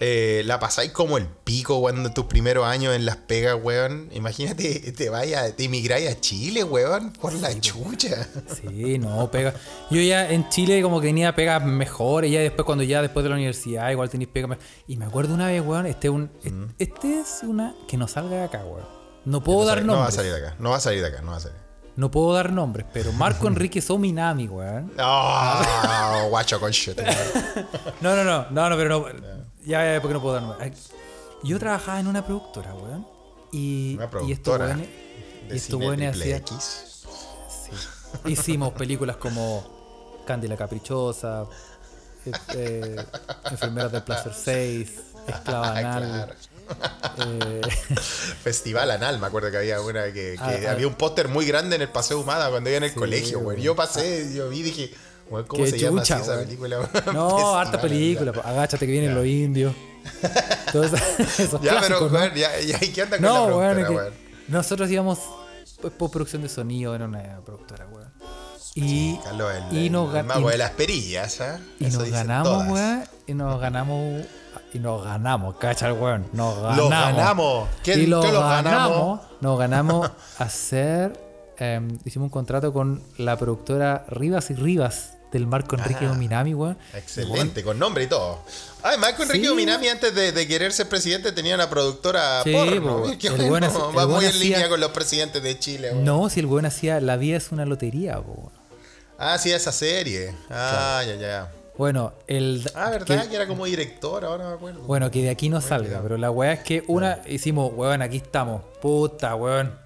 eh, 0.00 0.42
la 0.46 0.58
pasáis 0.58 0.92
como 0.92 1.18
el 1.18 1.26
pico, 1.26 1.76
weón, 1.78 2.04
en 2.06 2.14
tus 2.14 2.24
primeros 2.24 2.64
años 2.66 2.96
en 2.96 3.04
las 3.04 3.16
pegas, 3.16 3.56
weón. 3.62 4.08
Imagínate, 4.12 4.92
te 4.92 5.10
vaya, 5.10 5.54
te 5.54 5.64
emigráis 5.64 6.10
a 6.10 6.18
Chile, 6.20 6.64
weón, 6.64 7.12
por 7.12 7.32
la 7.34 7.58
chucha. 7.60 8.26
Sí, 8.60 8.98
no, 8.98 9.30
pega. 9.30 9.52
Yo 9.90 10.00
ya 10.00 10.30
en 10.30 10.48
Chile 10.48 10.80
como 10.82 11.00
que 11.00 11.08
tenía 11.08 11.34
pegas 11.34 11.62
mejores, 11.64 12.30
ya 12.32 12.40
después 12.40 12.64
cuando 12.64 12.82
ya 12.84 13.02
después 13.02 13.22
de 13.24 13.28
la 13.30 13.36
universidad 13.36 13.90
igual 13.90 14.08
tenéis 14.08 14.30
pegas 14.32 14.56
Y 14.86 14.96
me 14.96 15.04
acuerdo 15.04 15.34
una 15.34 15.46
vez, 15.48 15.62
weón, 15.64 15.86
este, 15.86 16.08
un, 16.08 16.30
este 16.78 17.20
es 17.20 17.40
una 17.42 17.74
que 17.86 17.96
no 17.96 18.08
salga 18.08 18.36
de 18.36 18.42
acá, 18.44 18.64
weón. 18.64 18.86
No 19.26 19.42
puedo 19.42 19.60
no, 19.60 19.66
dar 19.66 19.74
sale- 19.78 19.86
no 19.86 19.92
va 19.92 19.98
a 19.98 20.02
nombres. 20.04 20.14
salir 20.16 20.32
de 20.32 20.38
acá, 20.46 20.56
no 20.58 20.70
va 20.70 20.76
a 20.76 20.80
salir 20.80 21.00
de 21.02 21.08
acá, 21.08 21.20
no 21.20 21.30
va 21.32 21.36
a 21.36 21.40
salir. 21.40 21.58
No 21.96 22.10
puedo 22.10 22.32
dar 22.32 22.52
nombres, 22.52 22.86
pero 22.94 23.12
Marco 23.12 23.46
Enrique 23.48 23.82
Sominami, 23.82 24.48
weón. 24.48 24.92
Oh, 24.98 26.26
guacho 26.30 26.58
con 26.58 26.70
shit. 26.70 26.98
No, 28.00 28.16
no, 28.16 28.24
no, 28.24 28.46
no, 28.50 28.70
no, 28.70 28.76
pero 28.78 28.88
no. 28.88 29.39
Ya, 29.64 29.94
ya, 29.94 30.00
porque 30.00 30.14
no 30.14 30.22
puedo 30.22 30.34
dar 30.34 30.42
nombres. 30.42 30.62
Ay, 30.62 30.72
Yo 31.48 31.58
trabajaba 31.58 32.00
en 32.00 32.06
una 32.06 32.24
productora, 32.24 32.74
weón. 32.74 33.06
Y, 33.52 33.94
Una 33.96 34.08
productora 34.10 34.78
y 35.50 35.56
estos 35.56 35.80
weones 35.80 36.16
hacían. 36.16 36.38
X. 36.38 37.04
Sí. 38.24 38.30
Hicimos 38.32 38.72
películas 38.74 39.16
como 39.16 40.22
Candy 40.26 40.46
la 40.48 40.56
Caprichosa, 40.56 41.46
eh, 42.26 42.32
eh, 42.54 42.96
Enfermeras 43.50 43.90
del 43.92 44.02
Placer 44.02 44.32
6, 44.34 44.92
Esclava 45.26 45.70
Anal. 45.78 46.34
Claro. 47.16 47.30
eh, 47.32 47.60
Festival 48.42 48.90
Anal, 48.92 49.18
me 49.18 49.26
acuerdo 49.26 49.50
que 49.50 49.56
había 49.56 49.80
una 49.80 50.04
que, 50.06 50.12
que 50.12 50.36
Ah, 50.38 50.58
ah. 50.68 50.70
había 50.72 50.86
un 50.86 50.94
póster 50.94 51.28
muy 51.28 51.44
grande 51.46 51.76
en 51.76 51.82
el 51.82 51.88
Paseo 51.88 52.20
Humada 52.20 52.48
cuando 52.50 52.70
iba 52.70 52.76
en 52.78 52.84
el 52.84 52.90
Sí, 52.90 52.96
colegio, 52.96 53.38
weón. 53.38 53.46
weón. 53.48 53.60
Yo 53.62 53.74
pasé, 53.76 54.32
yo 54.34 54.48
vi 54.48 54.60
y 54.60 54.62
dije, 54.62 54.94
¿cómo 55.30 55.64
Qué 55.64 55.70
se 55.70 55.78
llama 55.78 56.02
así 56.02 56.12
esa 56.12 56.38
película? 56.40 56.88
no, 57.12 57.54
harta 57.58 57.80
película. 57.80 58.32
Agáchate 58.44 58.84
que 58.86 58.92
vienen 58.92 59.14
los 59.14 59.24
indios. 59.26 59.74
Todos 60.72 60.92
esos 61.38 61.60
Ya, 61.60 61.80
pero, 61.80 62.08
¿no? 62.08 62.34
ya, 62.34 62.58
ya, 62.60 62.78
¿y 62.80 62.88
qué 62.88 63.02
onda 63.02 63.16
con 63.18 63.26
la 63.26 63.32
No, 63.32 63.44
productora, 63.46 63.80
es 63.80 63.86
que 63.86 63.94
weón? 63.94 64.14
nosotros 64.48 64.90
íbamos 64.90 65.18
pues, 65.80 65.92
postproducción 65.94 66.42
de 66.42 66.48
sonido, 66.48 66.94
era 66.94 67.04
una 67.06 67.40
productora, 67.44 67.86
weón. 67.86 68.10
Y, 68.74 69.18
el, 69.70 69.76
y 69.76 69.90
nos, 69.90 70.14
el 70.14 70.20
gan- 70.22 70.26
mago 70.26 70.48
y- 70.48 70.52
de 70.52 70.58
las 70.58 70.70
perillas, 70.70 71.40
¿ah? 71.40 71.58
y 71.80 71.86
Eso 71.86 72.00
nos 72.00 72.10
ganamos, 72.10 72.66
weón, 72.68 73.04
y 73.26 73.34
nos 73.34 73.60
ganamos, 73.60 74.24
y 74.72 74.78
nos 74.78 75.04
ganamos, 75.04 75.56
cacha 75.56 75.88
el 75.88 75.94
weón, 75.94 76.26
nos 76.32 76.54
ganamos. 76.56 76.76
Los 76.76 76.90
ganamos. 76.90 77.68
¿Quién- 77.82 78.00
y 78.00 78.06
lo 78.06 78.20
qué 78.22 78.32
los 78.32 78.42
ganamos, 78.42 78.90
ganamos? 78.90 79.20
nos 79.40 79.58
ganamos 79.58 80.10
hacer, 80.38 81.12
em, 81.58 81.98
hicimos 82.04 82.26
un 82.26 82.30
contrato 82.30 82.72
con 82.72 83.02
la 83.18 83.36
productora 83.36 84.04
Rivas 84.08 84.50
y 84.50 84.54
Rivas 84.54 85.14
del 85.32 85.46
Marco 85.46 85.76
Enrique 85.76 86.04
Ah. 86.04 86.08
Dominami, 86.08 86.54
weón. 86.54 86.76
Excelente, 86.94 87.62
con 87.62 87.78
nombre 87.78 88.04
y 88.04 88.06
todo. 88.06 88.40
Ay, 88.82 88.98
Marco 88.98 89.22
Enrique 89.22 89.42
Sí, 89.44 89.48
Dominami 89.48 89.88
antes 89.88 90.14
de, 90.14 90.32
de 90.32 90.46
querer 90.48 90.72
ser 90.72 90.88
presidente 90.88 91.32
tenía 91.32 91.54
una 91.54 91.68
productora 91.70 92.42
Sí, 92.42 92.52
porno. 92.52 93.02
po, 93.02 93.18
Qué 93.18 93.28
el 93.28 93.36
bueno, 93.48 93.48
buen 93.48 93.64
el 93.64 93.70
va 93.98 94.04
buen 94.06 94.08
muy 94.16 94.24
en 94.24 94.30
hacía- 94.30 94.40
línea 94.42 94.68
con 94.68 94.80
los 94.80 94.90
presidentes 94.90 95.42
de 95.42 95.58
Chile. 95.58 95.90
weón. 95.92 96.04
No, 96.04 96.28
si 96.30 96.40
el 96.40 96.46
weón 96.46 96.66
hacía 96.66 97.00
La 97.00 97.16
vida 97.16 97.36
es 97.36 97.52
una 97.52 97.64
lotería, 97.66 98.18
weón. 98.18 98.50
Ah, 99.18 99.36
sí, 99.38 99.52
esa 99.52 99.70
serie. 99.72 100.34
Ah, 100.50 101.02
ya, 101.06 101.14
ya. 101.16 101.52
Bueno, 101.76 102.12
el. 102.26 102.68
Ah, 102.74 102.90
¿verdad? 102.90 103.22
que- 103.22 103.28
Que 103.30 103.36
era 103.36 103.46
como 103.46 103.64
director, 103.66 104.24
ahora 104.24 104.48
me 104.48 104.54
acuerdo. 104.54 104.80
bueno, 104.82 105.10
que 105.10 105.22
de 105.22 105.30
aquí 105.30 105.48
no 105.48 105.60
salga, 105.60 106.00
pero 106.02 106.16
la 106.18 106.30
weá 106.30 106.52
es 106.54 106.60
que 106.60 106.82
una 106.88 107.20
hicimos, 107.26 107.72
weón, 107.74 108.02
aquí 108.02 108.16
estamos. 108.18 108.62
Puta, 108.82 109.34
weón. 109.34 109.78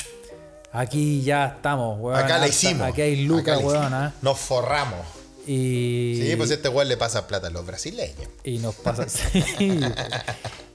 Aquí 0.73 1.23
ya 1.23 1.47
estamos, 1.47 2.01
weón. 2.01 2.19
Acá 2.19 2.39
la 2.39 2.49
hicimos. 2.49 2.89
Aquí 2.89 3.01
hay 3.03 3.25
lucas, 3.27 3.61
weón, 3.63 3.95
ah. 3.95 4.13
Nos 4.23 4.39
forramos. 4.39 5.01
Y. 5.47 6.21
Sí, 6.23 6.37
pues 6.37 6.51
este 6.51 6.69
weón 6.69 6.89
le 6.89 6.97
pasa 6.97 7.27
plata 7.27 7.49
a 7.49 7.51
los 7.51 7.67
brasileños. 7.67 8.29
Y 8.45 8.59
nos 8.59 8.75
pasa. 8.77 9.07
sí. 9.09 9.81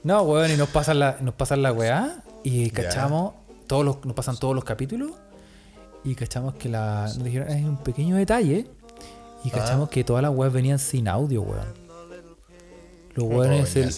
No, 0.04 0.22
weón, 0.22 0.50
y 0.50 0.56
nos 0.56 0.68
pasan 0.68 0.98
la, 0.98 1.18
nos 1.20 1.34
pasan 1.34 1.62
la 1.62 1.72
weá. 1.72 2.22
Y 2.44 2.70
cachamos. 2.70 3.34
Todos 3.66 3.84
los, 3.84 4.04
nos 4.04 4.14
pasan 4.14 4.36
todos 4.36 4.54
los 4.54 4.64
capítulos. 4.64 5.12
Y 6.04 6.14
cachamos 6.14 6.54
que 6.54 6.68
la. 6.68 7.02
Nos 7.04 7.22
dijeron, 7.24 7.48
es 7.50 7.64
un 7.64 7.76
pequeño 7.78 8.16
detalle. 8.16 8.66
Y 9.44 9.50
cachamos 9.50 9.88
que 9.88 10.04
todas 10.04 10.22
las 10.22 10.32
weas 10.34 10.52
venían 10.52 10.78
sin 10.78 11.08
audio, 11.08 11.42
weón. 11.42 11.66
Los 13.14 13.24
¿Cómo 13.26 13.38
weones 13.38 13.74
el- 13.76 13.90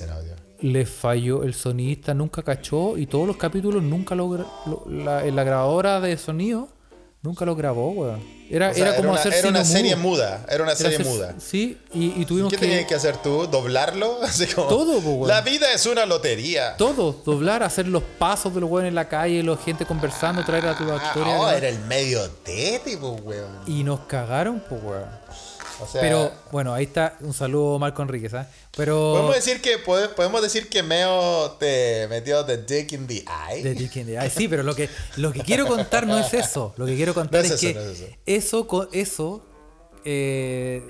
les 0.61 0.89
falló, 0.89 1.43
el 1.43 1.55
sonidista 1.55 2.15
nunca 2.15 2.43
cachó. 2.43 2.97
Y 2.97 3.07
todos 3.07 3.27
los 3.27 3.37
capítulos 3.37 3.83
nunca 3.83 4.15
lo, 4.15 4.29
gra- 4.31 4.47
lo- 4.67 4.85
la, 4.89 5.27
en 5.27 5.35
la 5.37 5.43
grabadora 5.45 6.01
de 6.01 6.17
sonido 6.17 6.69
nunca 7.23 7.45
lo 7.45 7.55
grabó, 7.57 7.91
weón. 7.93 8.43
Era, 8.51 8.71
O 8.71 8.75
sea, 8.75 8.87
era 8.89 8.97
como 8.97 9.11
una, 9.13 9.19
hacer 9.21 9.33
era 9.33 9.49
una 9.49 9.65
serie 9.65 9.97
mudo. 9.97 10.11
muda. 10.17 10.45
Era 10.47 10.63
una 10.63 10.73
Era 10.73 10.77
serie 10.81 10.99
hacer- 10.99 11.07
muda. 11.07 11.35
Sí, 11.39 11.79
y, 11.95 12.21
y 12.21 12.27
tuvimos 12.27 12.51
¿Qué 12.53 12.59
que. 12.59 12.67
tenías 12.67 12.87
que 12.87 12.95
hacer 12.95 13.17
tú? 13.17 13.47
¿Doblarlo? 13.47 14.19
Así 14.23 14.47
como, 14.49 14.69
Todo, 14.69 15.01
po, 15.01 15.11
weón. 15.13 15.29
La 15.29 15.41
vida 15.41 15.73
es 15.73 15.87
una 15.87 16.05
lotería. 16.05 16.77
Todo, 16.77 17.13
doblar, 17.25 17.63
hacer 17.63 17.89
los 17.89 18.03
pasos 18.19 18.55
de 18.55 18.61
los 18.61 18.71
weones 18.71 18.91
en 18.91 18.95
la 18.95 19.09
calle, 19.09 19.43
la 19.43 19.57
gente 19.57 19.87
conversando, 19.87 20.45
traer 20.45 20.67
a 20.67 20.77
tu 20.77 20.85
Ah, 20.91 20.97
actores. 20.97 21.33
oh, 21.39 21.43
¿no? 21.45 21.51
era 21.51 21.69
el 21.69 21.79
medio 21.87 22.23
pues, 22.99 23.23
weón. 23.25 23.61
Y 23.67 23.85
nos 23.85 24.01
cagaron, 24.01 24.63
pues, 24.69 24.83
weón. 24.83 25.07
O 25.83 25.87
sea, 25.89 26.01
Pero, 26.01 26.31
bueno, 26.51 26.73
ahí 26.75 26.85
está. 26.85 27.17
Un 27.21 27.35
saludo, 27.35 27.79
Marco 27.79 28.03
Enríquez, 28.03 28.33
¿ah? 28.35 28.49
Pero. 28.77 29.13
podemos 29.13 29.35
decir 29.35 29.61
que 29.61 29.79
pode- 29.79 30.09
podemos 30.11 30.41
decir 30.43 30.69
que 30.69 30.83
Meo 30.83 31.53
te 31.53 32.07
metió 32.09 32.45
the 32.45 32.59
dick 32.59 32.93
in 32.93 33.07
the 33.07 33.25
eye. 33.51 33.63
de 33.63 33.75
Dick 33.75 33.97
in 33.97 34.07
the 34.07 34.13
Eye. 34.19 34.31
Sí, 34.31 34.49
pero 34.49 34.63
lo 34.63 34.75
que, 34.75 34.89
lo 35.17 35.33
que 35.33 35.41
quiero 35.41 35.67
contar 35.67 36.07
no 36.07 36.19
es 36.19 36.33
eso. 36.35 36.73
Lo 36.77 36.87
que 36.87 36.97
quiero 36.97 37.15
contar 37.15 37.41
No 37.41 37.47
es 37.47 37.53
es, 37.53 37.63
eso, 37.63 37.69
que 37.69 37.75
no 37.75 37.81
es 37.91 38.01
eso. 38.01 38.67
eso, 38.67 38.89
eso, 38.93 39.43
eh, 40.05 40.83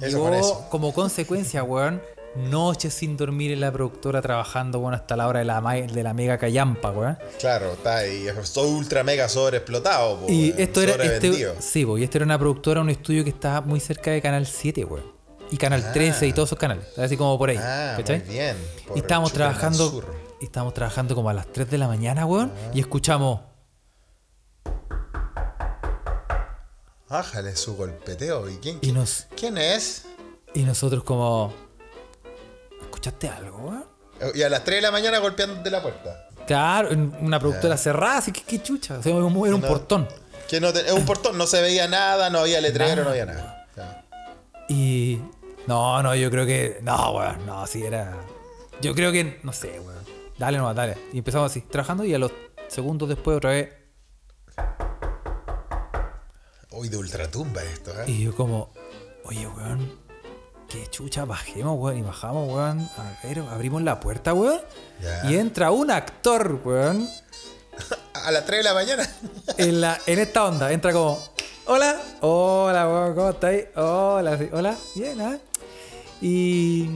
Eso 0.00 0.20
con 0.20 0.34
eso. 0.34 0.66
como 0.70 0.92
consecuencia, 0.92 1.62
weón. 1.62 2.02
Noches 2.36 2.92
sin 2.94 3.16
dormir 3.16 3.52
en 3.52 3.60
la 3.60 3.70
productora 3.70 4.20
trabajando, 4.20 4.80
weón, 4.80 4.94
hasta 4.94 5.16
la 5.16 5.28
hora 5.28 5.38
de 5.38 5.44
la, 5.44 5.60
de 5.60 6.02
la 6.02 6.14
mega 6.14 6.36
callampa, 6.36 6.90
weón. 6.90 7.16
Claro, 7.38 7.72
está 7.74 7.98
ahí. 7.98 8.26
Soy 8.42 8.68
ultra 8.70 9.04
mega 9.04 9.28
sobreexplotado, 9.28 10.20
po, 10.20 10.26
Y 10.28 10.52
esto 10.58 10.82
era. 10.82 10.94
Este, 11.04 11.54
sí, 11.60 11.86
po, 11.86 11.96
y 11.96 12.02
esto 12.04 12.18
era 12.18 12.24
una 12.24 12.38
productora, 12.38 12.80
un 12.80 12.90
estudio 12.90 13.22
que 13.22 13.30
estaba 13.30 13.60
muy 13.60 13.78
cerca 13.78 14.10
de 14.10 14.20
Canal 14.20 14.46
7, 14.46 14.84
weón. 14.84 15.14
Y 15.50 15.56
Canal 15.56 15.92
13 15.92 16.26
y 16.26 16.32
todos 16.32 16.48
esos 16.48 16.58
canales. 16.58 16.86
Así 16.98 17.16
como 17.16 17.38
por 17.38 17.50
ahí. 17.50 17.58
Ah, 17.60 17.94
muy 17.96 18.20
bien. 18.22 18.56
Por 18.88 18.96
Y 18.96 19.00
estábamos 19.00 19.32
trabajando. 19.32 20.02
Y 20.40 20.46
estábamos 20.46 20.74
trabajando 20.74 21.14
como 21.14 21.30
a 21.30 21.34
las 21.34 21.46
3 21.52 21.70
de 21.70 21.78
la 21.78 21.86
mañana, 21.86 22.26
weón. 22.26 22.50
Y 22.72 22.80
escuchamos. 22.80 23.40
Ájale 27.08 27.54
su 27.54 27.76
golpeteo. 27.76 28.50
¿Y 28.50 28.56
quién, 28.56 28.78
Y 28.82 28.90
nos. 28.90 29.26
quién 29.36 29.56
es? 29.58 30.06
Y 30.54 30.62
nosotros 30.62 31.04
como. 31.04 31.52
¿Escuchaste 33.06 33.28
algo, 33.28 33.58
weón? 33.58 33.84
Y 34.34 34.42
a 34.42 34.48
las 34.48 34.64
3 34.64 34.78
de 34.78 34.82
la 34.82 34.90
mañana 34.90 35.18
golpeando 35.18 35.62
de 35.62 35.70
la 35.70 35.82
puerta. 35.82 36.28
Claro, 36.46 36.88
una 37.20 37.38
productora 37.38 37.76
cerrada, 37.76 38.18
así 38.18 38.32
que 38.32 38.42
qué 38.42 38.62
chucha. 38.62 38.98
O 38.98 39.02
sea, 39.02 39.12
era 39.14 39.24
un 39.24 39.60
No. 39.60 39.68
portón. 39.68 40.08
Que 40.48 40.58
no 40.60 40.72
te- 40.72 40.86
es 40.86 40.92
un 40.92 41.04
portón, 41.06 41.36
no 41.36 41.46
se 41.46 41.60
veía 41.60 41.86
nada, 41.86 42.30
no 42.30 42.38
había 42.38 42.62
letrero, 42.62 43.04
no 43.04 43.10
había 43.10 43.26
nada. 43.26 43.66
Y. 44.68 45.20
No, 45.66 46.02
no, 46.02 46.14
yo 46.14 46.30
creo 46.30 46.46
que. 46.46 46.78
No, 46.82 47.10
weón, 47.12 47.44
no, 47.44 47.66
sí, 47.66 47.82
era. 47.84 48.16
Yo 48.80 48.94
creo 48.94 49.12
que. 49.12 49.38
No 49.42 49.52
sé, 49.52 49.78
weón. 49.80 50.02
Dale 50.38 50.56
nomás, 50.56 50.74
dale. 50.74 50.96
Y 51.12 51.18
empezamos 51.18 51.50
así, 51.50 51.60
trabajando 51.60 52.04
y 52.06 52.14
a 52.14 52.18
los 52.18 52.32
segundos 52.68 53.08
después 53.10 53.36
otra 53.36 53.50
vez. 53.50 53.70
Uy, 56.70 56.88
de 56.88 56.96
ultratumba 56.96 57.62
esto, 57.64 57.90
¿eh? 58.00 58.04
Y 58.06 58.24
yo 58.24 58.34
como, 58.34 58.72
oye, 59.24 59.46
weón, 59.46 59.92
qué 60.74 60.90
chucha, 60.90 61.24
bajemos, 61.24 61.78
weón. 61.78 61.98
Y 61.98 62.02
bajamos, 62.02 62.48
weón. 62.52 62.90
A 62.98 63.26
ver, 63.26 63.38
abrimos 63.38 63.82
la 63.82 64.00
puerta, 64.00 64.34
weón. 64.34 64.60
Y 65.28 65.36
entra 65.36 65.70
un 65.70 65.90
actor, 65.90 66.60
weón. 66.64 67.08
A 68.14 68.30
las 68.30 68.44
3 68.44 68.58
de 68.58 68.64
la 68.64 68.74
mañana. 68.74 69.08
En, 69.56 69.80
la, 69.80 70.00
en 70.06 70.18
esta 70.18 70.44
onda. 70.44 70.72
Entra 70.72 70.92
como, 70.92 71.22
hola, 71.66 72.00
hola, 72.20 72.88
weón, 72.88 73.14
¿cómo 73.14 73.30
estáis? 73.30 73.66
Hola, 73.76 74.36
sí, 74.38 74.48
hola, 74.52 74.76
bien, 74.96 75.20
¿ah? 75.20 75.38
Y... 76.20 76.88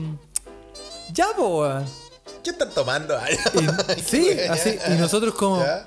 Ya, 1.13 1.27
po, 1.35 1.61
weón. 1.61 1.85
¿Qué 2.43 2.49
están 2.49 2.71
tomando? 2.71 3.17
Y- 3.97 4.01
sí, 4.01 4.37
así. 4.49 4.77
Y 4.89 4.91
nosotros 4.95 5.33
como, 5.35 5.61
¿Ya? 5.63 5.85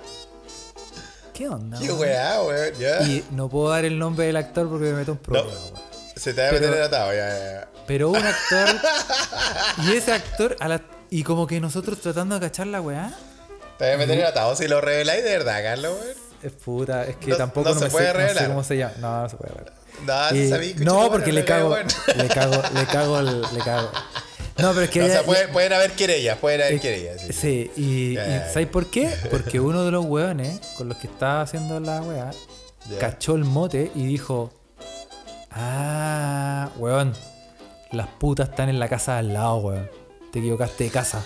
¿qué 1.35 1.49
onda? 1.49 1.79
Qué 1.79 1.93
weá, 1.93 2.43
weón. 2.43 2.75
Ya. 2.79 3.03
Y 3.03 3.25
no 3.33 3.49
puedo 3.51 3.69
dar 3.71 3.85
el 3.85 3.99
nombre 3.99 4.27
del 4.27 4.37
actor 4.37 4.69
porque 4.69 4.87
me 4.87 4.93
meto 4.95 5.13
en 5.13 5.19
problemas, 5.19 5.55
weón. 5.73 5.92
Se 6.23 6.35
te 6.35 6.43
va 6.43 6.49
a 6.49 6.53
meter 6.53 6.73
el 6.73 6.83
atado, 6.83 7.13
ya, 7.13 7.29
ya, 7.29 7.53
ya. 7.53 7.69
Pero 7.87 8.11
un 8.11 8.17
actor. 8.17 8.69
y 9.87 9.93
ese 9.97 10.13
actor. 10.13 10.57
a 10.61 10.69
la- 10.69 10.83
y 11.11 11.25
como 11.25 11.47
que 11.47 11.61
nosotros 11.61 12.01
tratando 12.01 12.37
de 12.37 12.41
cachar 12.41 12.67
la 12.69 12.81
weá. 12.81 13.13
Te 13.79 13.89
va 13.89 13.95
a 13.95 13.97
meter 13.97 14.19
el 14.19 14.25
atado 14.27 14.55
si 14.57 14.69
lo 14.69 14.81
reveláis 14.81 15.25
de 15.25 15.31
verdad, 15.31 15.63
Carlos, 15.63 15.97
weón. 16.01 16.17
Es 16.43 16.53
puta, 16.53 17.05
es 17.05 17.17
que 17.17 17.31
No- 17.31 17.37
tampoco 17.37 17.69
no 17.69 17.75
no, 17.75 17.79
se 17.81 17.85
me 17.87 17.91
puede 17.91 18.07
sé, 18.07 18.13
no 18.13 18.19
sé 18.19 18.25
revelar. 18.29 18.47
cómo 18.49 18.65
se 18.65 18.77
llama. 18.77 18.95
No, 19.01 19.23
no 19.23 19.29
se 19.29 19.37
puede 19.37 19.53
revelar. 19.53 19.73
No, 20.81 21.03
no, 21.03 21.11
porque 21.11 21.33
le 21.33 21.45
cago, 21.45 21.77
le 21.77 22.29
cago, 22.29 22.63
le 22.75 22.87
cago, 22.87 23.19
el- 23.19 23.41
le 23.43 23.59
cago. 23.65 23.91
No, 24.59 24.71
pero 24.73 24.83
es 24.83 24.91
que 24.91 25.01
O 25.03 25.05
ella- 25.05 25.13
sea, 25.15 25.23
puede- 25.25 25.49
pueden 25.49 25.73
haber 25.73 25.93
querellas, 25.93 26.39
pueden 26.39 26.63
haber 26.63 26.81
querellas. 26.81 27.21
Sí. 27.21 27.33
Sí, 27.33 27.71
y, 27.77 28.15
Ya, 28.15 28.27
y 28.27 28.31
ya, 28.31 28.39
ya. 28.47 28.53
¿sabes 28.53 28.69
por 28.69 28.87
qué? 28.91 29.09
Porque 29.31 29.61
uno 29.61 29.85
de 29.85 29.91
los 29.91 30.05
weones 30.05 30.61
con 30.77 30.89
los 30.89 30.99
que 30.99 31.07
estaba 31.09 31.43
haciendo 31.43 31.79
la 31.81 32.01
weá 32.03 32.31
cachó 33.01 33.35
el 33.35 33.45
mote 33.45 33.91
y 33.95 34.07
dijo: 34.07 34.53
Ah, 35.55 36.71
weón, 36.77 37.15
las 37.91 38.07
putas 38.09 38.49
están 38.51 38.69
en 38.69 38.79
la 38.79 38.89
casa 38.89 39.19
al 39.19 39.33
lado, 39.33 39.57
weón. 39.59 39.91
Te 40.33 40.39
equivocaste 40.39 40.85
de 40.85 40.91
casa. 40.91 41.23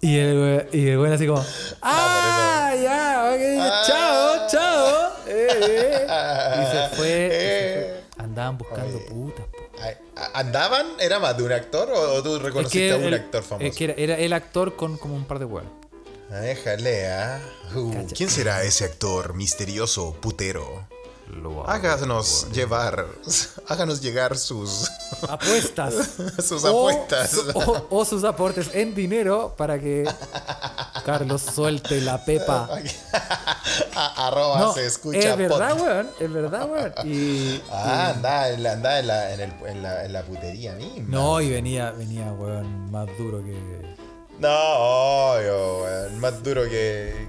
Y 0.00 0.18
el, 0.18 0.38
we- 0.38 0.68
y 0.78 0.88
el 0.88 0.98
weón 0.98 1.12
así 1.12 1.26
como: 1.26 1.44
Ah, 1.80 2.72
ya, 2.80 3.32
ok, 3.34 3.40
Ah. 3.60 3.82
chao, 3.86 4.48
chao. 4.48 5.12
eh, 5.26 5.48
eh". 5.60 6.06
Y 6.62 6.66
se 6.66 6.88
fue. 6.96 7.06
se 7.06 7.28
Eh. 7.30 8.02
fue. 8.16 8.24
Andaban 8.24 8.58
buscando 8.58 8.96
Oye. 8.96 9.06
putas, 9.06 9.46
po. 9.46 9.58
Ay, 9.82 9.94
¿a- 10.16 10.38
¿Andaban? 10.40 10.86
¿Era 11.00 11.18
más 11.18 11.36
de 11.36 11.42
un 11.42 11.52
actor 11.52 11.90
o, 11.90 12.14
o 12.14 12.22
tú 12.22 12.38
reconociste 12.38 12.92
a 12.92 12.96
un 12.96 13.04
el- 13.04 13.14
actor 13.14 13.42
famoso? 13.42 13.66
es 13.66 13.76
que 13.76 13.84
era, 13.84 13.94
era 13.94 14.16
el 14.18 14.32
actor 14.32 14.76
con 14.76 14.96
como 14.98 15.14
un 15.16 15.24
par 15.24 15.38
de 15.40 15.44
weones. 15.46 15.70
Ah, 16.30 16.36
Déjale, 16.36 17.10
¿ah? 17.12 17.40
Uh, 17.74 18.06
¿Quién 18.16 18.30
será 18.30 18.62
ese 18.62 18.84
actor 18.84 19.34
misterioso, 19.34 20.14
putero? 20.20 20.86
Háganos 21.66 22.48
llevar, 22.52 23.06
háganos 23.68 24.00
llegar 24.02 24.36
sus, 24.36 24.90
apuestas. 25.28 25.94
sus 26.44 26.64
O 26.64 26.68
apuestas. 26.90 27.30
su- 27.30 27.50
O, 27.54 27.86
o 27.90 28.04
sus 28.04 28.24
aportes 28.24 28.70
en 28.74 28.94
dinero 28.94 29.54
para 29.56 29.78
que 29.78 30.04
Carlos 31.06 31.42
suelte 31.42 32.00
la 32.00 32.22
pepa. 32.24 32.68
A- 33.94 34.26
Arroba 34.28 34.58
No, 34.58 34.72
se 34.74 34.86
escucha 34.86 35.18
es 35.30 35.36
verdad, 35.36 35.80
weón. 35.80 36.10
Es 36.20 36.32
verdad, 36.32 36.68
weón. 36.70 36.92
Y, 37.04 37.62
Ah, 37.70 38.10
anda, 38.14 38.50
en 38.50 38.62
la, 38.62 38.72
anda 38.72 38.98
en, 38.98 39.06
la, 39.06 39.34
en, 39.34 39.40
el, 39.40 39.52
en, 39.66 39.82
la, 39.82 40.04
en 40.04 40.12
la 40.12 40.22
putería 40.24 40.72
misma. 40.74 41.04
no, 41.08 41.40
y 41.40 41.50
venía, 41.50 41.92
venía, 41.92 42.30
weón, 42.32 42.90
más 42.90 43.06
duro 43.18 43.42
que. 43.42 43.96
No, 44.38 44.48
obvio, 44.50 45.82
weón. 45.84 46.20
Más 46.20 46.42
duro 46.42 46.64
que, 46.64 47.26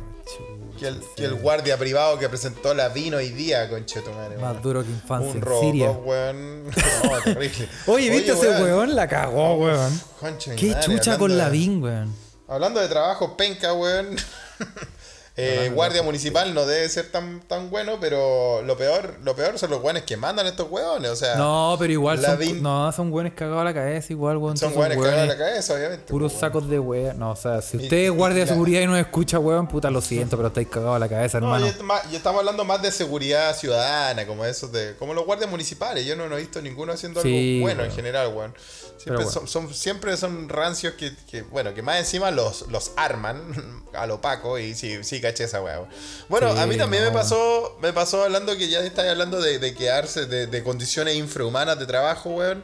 que, 0.80 0.88
el, 0.88 1.02
que 1.16 1.26
el 1.26 1.36
guardia 1.36 1.78
privado 1.78 2.18
que 2.20 2.28
presentó 2.30 2.74
la 2.74 2.90
vino 2.90 3.18
hoy 3.18 3.30
día, 3.30 3.70
conchetumare. 3.70 4.38
Más 4.38 4.62
duro 4.62 4.84
que 4.84 4.90
infancia 4.90 5.32
Un 5.32 5.38
en 5.38 5.42
robot, 5.42 5.62
Siria. 5.64 5.90
weón. 5.92 6.64
No, 7.04 7.22
terrible. 7.24 7.70
Oye, 7.88 8.10
¿viste 8.10 8.32
ese 8.34 8.50
weón? 8.62 8.96
La 8.96 9.08
cagó, 9.08 9.56
weón. 9.56 10.02
Concha 10.20 10.52
mi 10.52 10.58
Qué 10.58 10.70
madre, 10.70 10.82
chucha 10.86 11.18
con 11.18 11.38
la 11.38 11.50
Vin, 11.50 11.82
weón. 11.84 12.16
Hablando 12.48 12.80
de 12.80 12.88
trabajo 12.88 13.36
penca, 13.38 13.74
weón. 13.74 14.16
Eh, 15.36 15.72
guardia 15.74 16.04
municipal 16.04 16.54
no 16.54 16.68
debe 16.68 16.88
ser 16.90 17.12
tan, 17.12 17.42
tan 17.42 17.72
bueno, 17.72 17.98
pero 18.00 18.62
lo 18.62 18.78
peor, 18.78 19.18
lo 19.24 19.36
peor 19.36 19.58
son 19.58 19.72
los 19.72 19.82
guanes 19.82 20.04
que 20.04 20.16
mandan 20.16 20.46
estos 20.46 20.70
hueones. 20.70 21.10
O 21.10 21.16
sea, 21.16 21.38
no, 21.38 21.76
pero 21.80 21.92
igual 21.92 22.22
son, 22.24 22.62
no, 22.62 22.92
son 22.92 23.10
buenos 23.10 23.34
cagados 23.34 23.62
a 23.62 23.64
la 23.64 23.74
cabeza, 23.74 24.14
igual, 24.14 24.38
Son, 24.40 24.58
son 24.58 24.74
buenos 24.76 25.04
cagados 25.04 25.24
a 25.24 25.26
la 25.26 25.38
cabeza, 25.38 25.74
obviamente. 25.74 26.06
Puros 26.12 26.34
pues, 26.34 26.40
sacos 26.40 26.70
de 26.70 26.78
hueá. 26.78 27.14
No, 27.16 27.32
o 27.32 27.36
sea, 27.36 27.64
si 27.64 27.78
usted 27.78 27.98
es 27.98 28.12
guardia 28.12 28.42
de 28.42 28.48
seguridad 28.48 28.82
y 28.82 28.86
no 28.86 28.96
escucha, 28.96 29.40
hueón, 29.40 29.68
puta, 29.68 29.90
lo 29.90 30.02
siento, 30.02 30.38
pero 30.38 30.50
estáis 30.50 30.68
cagados 30.68 30.98
a 30.98 31.00
la 31.00 31.10
cabeza, 31.10 31.40
hermano. 31.40 31.66
y 32.12 32.16
estamos 32.16 32.40
hablando 32.40 32.64
más 32.64 32.84
de 32.84 32.92
seguridad 32.92 33.56
ciudadana, 33.56 34.28
como 34.28 34.46
esos 34.46 34.72
de. 34.72 34.96
como 34.98 35.16
los 35.16 35.26
guardias 35.26 35.50
municipales. 35.50 36.06
Yo 36.06 36.16
no, 36.16 36.26
he 36.38 36.42
visto 36.42 36.62
ninguno 36.62 36.94
haciendo 36.94 37.22
algo 37.22 37.62
bueno, 37.62 37.84
en 37.84 37.92
general, 37.92 38.32
weón. 38.36 38.54
Siempre, 38.98 39.26
son, 39.26 39.74
siempre 39.74 40.16
son 40.16 40.48
rancios 40.48 40.94
que, 40.94 41.42
bueno, 41.42 41.74
que 41.74 41.82
más 41.82 41.98
encima 41.98 42.32
los, 42.32 42.68
los 42.70 42.92
arman 42.96 43.84
a 43.94 44.06
lo 44.06 44.22
Paco 44.22 44.60
y 44.60 44.76
sí, 44.76 45.04
sí 45.04 45.20
caché 45.24 45.46
esa 45.46 45.62
weá. 45.62 45.88
Bueno, 46.30 46.50
a 46.50 46.68
mí 46.68 46.78
también 46.78 47.04
me 47.04 47.12
pasó 47.12 47.78
me 47.82 47.94
pasó 47.94 48.24
hablando 48.24 48.56
que 48.58 48.70
ya 48.70 48.82
estáis 48.82 49.10
hablando 49.10 49.42
de, 49.42 49.74
quedarse, 49.74 50.26
de, 50.26 50.64
condiciones 50.64 51.16
infrahumanas 51.16 51.80
de 51.80 51.86
trabajo, 51.86 52.30
weón. 52.32 52.64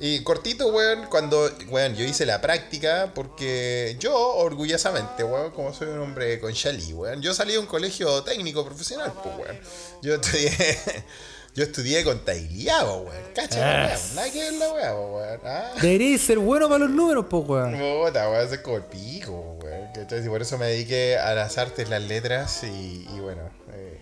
Y 0.00 0.22
cortito, 0.22 0.68
weón, 0.68 1.06
cuando, 1.06 1.50
weón, 1.68 1.96
yo 1.96 2.04
hice 2.04 2.24
la 2.24 2.40
práctica, 2.40 3.10
porque 3.14 3.96
yo, 3.98 4.16
orgullosamente, 4.16 5.24
weón, 5.24 5.50
como 5.50 5.74
soy 5.74 5.88
un 5.88 5.98
hombre 5.98 6.38
con 6.38 6.52
Shelly, 6.52 6.92
weón, 6.92 7.20
yo 7.20 7.34
salí 7.34 7.52
de 7.52 7.58
un 7.58 7.66
colegio 7.66 8.22
técnico 8.22 8.64
profesional, 8.64 9.12
pues, 9.22 9.36
weón. 9.36 9.60
Yo 10.02 10.14
estudié... 10.14 10.52
Yo 11.54 11.64
estudié 11.64 12.04
contabilidad, 12.04 12.86
weón. 12.86 13.32
Cacha, 13.34 13.58
weón. 13.58 14.14
Nada 14.14 14.30
que 14.30 14.38
ver 14.38 14.52
la 14.52 14.72
weón. 14.72 15.40
Ah. 15.44 15.72
Deberías 15.82 16.20
ser 16.20 16.38
bueno 16.38 16.68
para 16.68 16.84
los 16.84 16.90
números, 16.90 17.24
po, 17.24 17.38
weón. 17.38 17.72
Puta, 17.72 18.30
weón, 18.30 18.52
es 18.52 18.58
como 18.60 18.76
el 18.76 18.84
pico, 18.84 19.32
weón. 19.32 19.57
Y 19.94 20.28
por 20.28 20.42
eso 20.42 20.58
me 20.58 20.66
dediqué 20.66 21.18
a 21.18 21.34
las 21.34 21.58
artes, 21.58 21.88
las 21.88 22.02
letras 22.02 22.62
y, 22.62 23.06
bueno, 23.20 23.42
eh, 23.72 24.00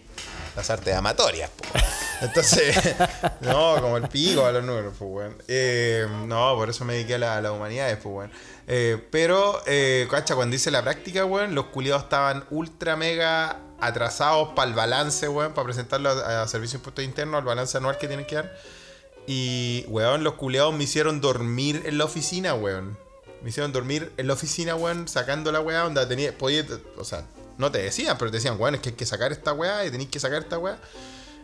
las 0.55 0.68
artes 0.70 0.95
amatorias, 0.95 1.51
po. 1.51 1.64
Entonces, 2.22 2.76
no, 3.41 3.80
como 3.80 3.97
el 3.97 4.09
pico 4.09 4.45
a 4.45 4.53
los 4.53 4.64
números, 4.64 4.95
pues, 4.99 5.11
weón. 5.11 5.37
Eh, 5.49 6.07
no, 6.26 6.55
por 6.57 6.68
eso 6.70 6.84
me 6.84 6.95
dediqué 6.95 7.14
a, 7.14 7.18
la, 7.18 7.37
a 7.37 7.41
las 7.41 7.53
humanidades, 7.53 7.99
pues, 8.03 8.14
weón. 8.14 8.30
Eh, 8.66 9.03
pero, 9.11 9.62
cacha, 10.11 10.34
cuando 10.34 10.57
hice 10.57 10.70
la 10.70 10.82
práctica, 10.82 11.24
weón, 11.24 11.55
los 11.55 11.66
culiados 11.66 12.05
estaban 12.05 12.45
ultra 12.51 12.97
mega 12.97 13.61
atrasados 13.80 14.51
para 14.55 14.68
el 14.68 14.74
balance, 14.74 15.28
weón, 15.28 15.55
para 15.55 15.64
presentarlo 15.64 16.11
a, 16.11 16.47
Servicio 16.49 16.78
de 16.78 16.80
Impuestos 16.80 17.05
Internos, 17.05 17.39
al 17.39 17.45
balance 17.45 17.76
anual 17.76 17.99
que 17.99 18.09
tienen 18.09 18.26
que 18.26 18.37
dar. 18.37 18.57
Y, 19.26 19.84
weón, 19.89 20.24
los 20.24 20.34
culiados 20.34 20.74
me 20.74 20.84
hicieron 20.84 21.20
dormir 21.20 21.82
en 21.87 21.99
la 21.99 22.05
oficina, 22.05 22.55
weón. 22.55 22.99
Me 23.47 23.51
hicieron 23.51 23.70
dormir 23.70 24.12
en 24.16 24.26
la 24.26 24.32
oficina, 24.32 24.74
weón, 24.74 25.07
sacando 25.07 25.53
la 25.53 25.61
weá, 25.61 25.82
donde 25.82 26.05
tenía, 26.07 26.36
podía, 26.36 26.66
o 26.99 27.05
sea, 27.05 27.22
no 27.59 27.70
te 27.70 27.78
decían, 27.78 28.18
pero 28.18 28.28
te 28.28 28.38
decían, 28.38 28.61
weón, 28.61 28.74
es 28.74 28.80
que 28.80 28.88
hay 28.88 28.97
que 28.97 29.07
sacar 29.07 29.30
esta 29.30 29.53
weá 29.53 29.86
y 29.86 29.90
tenéis 29.92 30.11
que 30.11 30.18
sacar 30.18 30.42
esta 30.42 30.59
weá. 30.59 30.80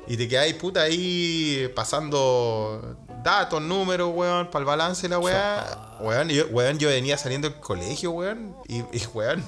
Y 0.09 0.17
te 0.17 0.27
quedáis 0.27 0.55
puta 0.55 0.83
ahí 0.83 1.71
pasando 1.77 2.97
datos, 3.23 3.63
números, 3.63 4.11
weón, 4.13 4.51
para 4.51 4.63
el 4.63 4.67
balance 4.67 5.03
de 5.03 5.11
la 5.11 5.21
weá. 5.21 5.97
Weón, 6.01 6.29
yo, 6.29 6.49
weón, 6.49 6.81
yo 6.81 6.89
venía 6.89 7.17
saliendo 7.17 7.49
del 7.49 7.61
colegio, 7.61 8.11
weón, 8.11 8.57
y, 8.67 8.79
y 8.79 9.07
weón 9.15 9.45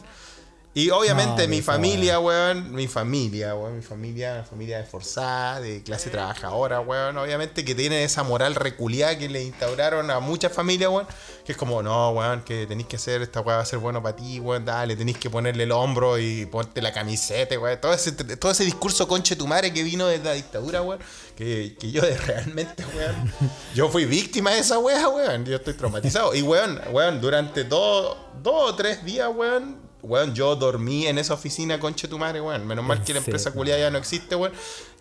y 0.76 0.90
obviamente 0.90 1.46
mi 1.46 1.62
familia, 1.62 2.18
weón, 2.18 2.74
mi 2.74 2.88
familia, 2.88 3.54
weón, 3.54 3.76
mi 3.76 3.82
familia, 3.82 4.34
una 4.34 4.42
familia 4.42 4.80
esforzada, 4.80 5.60
de 5.60 5.84
clase 5.84 6.10
trabajadora, 6.10 6.80
weón, 6.80 7.16
obviamente 7.16 7.64
que 7.64 7.76
tiene 7.76 8.02
esa 8.02 8.24
moral 8.24 8.56
reculiada 8.56 9.16
que 9.16 9.28
le 9.28 9.44
instauraron 9.44 10.10
a 10.10 10.18
muchas 10.18 10.52
familias, 10.52 10.90
weón, 10.90 11.06
que 11.44 11.52
es 11.52 11.58
como, 11.58 11.80
no, 11.80 12.10
weón, 12.10 12.42
que 12.42 12.66
tenéis 12.66 12.88
que 12.88 12.96
hacer, 12.96 13.22
esta 13.22 13.40
weá 13.40 13.58
va 13.58 13.62
a 13.62 13.66
ser 13.66 13.78
bueno 13.78 14.02
para 14.02 14.16
ti, 14.16 14.40
weón, 14.40 14.64
dale, 14.64 14.96
tenéis 14.96 15.18
que 15.18 15.30
ponerle 15.30 15.62
el 15.62 15.70
hombro 15.70 16.18
y 16.18 16.46
ponte 16.46 16.82
la 16.82 16.92
camiseta, 16.92 17.56
weón, 17.56 17.80
todo 17.80 17.94
ese, 17.94 18.10
todo 18.10 18.50
ese 18.50 18.64
discurso 18.64 19.06
conche 19.06 19.36
tu 19.36 19.46
madre 19.46 19.72
que 19.72 19.84
vino 19.84 20.08
de 20.08 20.18
la 20.18 20.32
dictadura, 20.32 20.82
weón, 20.82 20.98
que, 21.36 21.76
que 21.78 21.92
yo 21.92 22.02
realmente, 22.26 22.84
weón, 22.96 23.32
yo 23.76 23.88
fui 23.88 24.06
víctima 24.06 24.50
de 24.50 24.58
esa 24.58 24.80
weá, 24.80 25.08
weón, 25.08 25.44
yo 25.44 25.54
estoy 25.54 25.74
traumatizado. 25.74 26.34
Y, 26.34 26.42
weón, 26.42 26.80
weón, 26.90 27.20
durante 27.20 27.62
dos, 27.62 28.16
dos 28.42 28.72
o 28.72 28.74
tres 28.74 29.04
días, 29.04 29.30
weón, 29.32 29.83
weón, 30.04 30.34
yo 30.34 30.54
dormí 30.56 31.06
en 31.06 31.18
esa 31.18 31.34
oficina, 31.34 31.80
conche 31.80 32.08
tu 32.08 32.18
madre, 32.18 32.40
weón. 32.40 32.66
Menos 32.66 32.84
mal 32.84 33.02
que 33.02 33.12
la 33.12 33.18
empresa 33.18 33.52
culiada 33.52 33.80
ya 33.80 33.90
no 33.90 33.98
existe, 33.98 34.36
weón. 34.36 34.52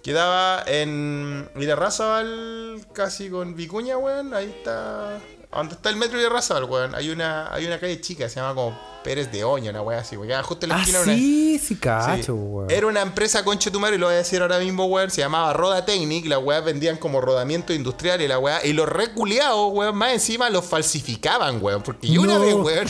Quedaba 0.01 0.64
en 0.66 1.49
Razabal, 1.56 2.86
casi 2.93 3.30
con 3.30 3.56
Vicuña, 3.56 3.97
weón. 3.97 4.34
Ahí 4.34 4.54
está. 4.58 5.20
Donde 5.56 5.76
está 5.76 5.89
el 5.89 5.95
metro 5.95 6.20
de 6.20 6.30
Razabal, 6.30 6.66
weón. 6.66 6.95
Hay 6.95 7.10
una, 7.10 7.54
hay 7.54 7.66
una 7.66 7.80
calle 7.80 7.99
chica, 8.01 8.28
se 8.28 8.36
llama 8.39 8.56
como 8.56 8.93
Pérez 9.04 9.32
de 9.32 9.43
Oño, 9.43 9.70
una 9.70 9.82
weá 9.82 9.99
así, 9.99 10.18
weón. 10.18 10.41
Justo 10.43 10.66
en 10.66 10.70
la 10.70 10.78
ah, 10.78 10.82
esquina. 10.82 11.04
sí, 11.04 11.60
sí, 11.60 11.76
cacho, 11.76 12.34
weón. 12.34 12.72
Era 12.72 12.88
una 12.88 13.01
empresa 13.01 13.43
conche 13.43 13.70
tu 13.70 13.80
madre, 13.80 13.97
y 13.97 13.99
lo 13.99 14.08
voy 14.08 14.16
a 14.16 14.20
decir 14.20 14.41
ahora 14.41 14.60
mismo, 14.60 14.86
weón. 14.86 15.12
Se 15.12 15.22
llamaba 15.22 15.54
Roda 15.54 15.86
Technic. 15.86 16.26
Las 16.26 16.39
weas 16.39 16.64
vendían 16.64 16.97
como 16.97 17.22
rodamiento 17.22 17.74
industrial 17.74 18.22
y 18.22 18.28
la 18.28 18.39
weá. 18.39 18.66
Y 18.66 18.74
los 18.74 18.89
reculeados, 18.89 19.72
weón, 19.74 19.95
más 19.95 20.14
encima 20.14 20.49
los 20.49 20.66
falsificaban, 20.66 21.62
weón. 21.62 21.84
Porque 21.84 22.08
yo 22.08 22.22
una 22.22 22.39
vez, 22.39 22.56
weón. 22.56 22.88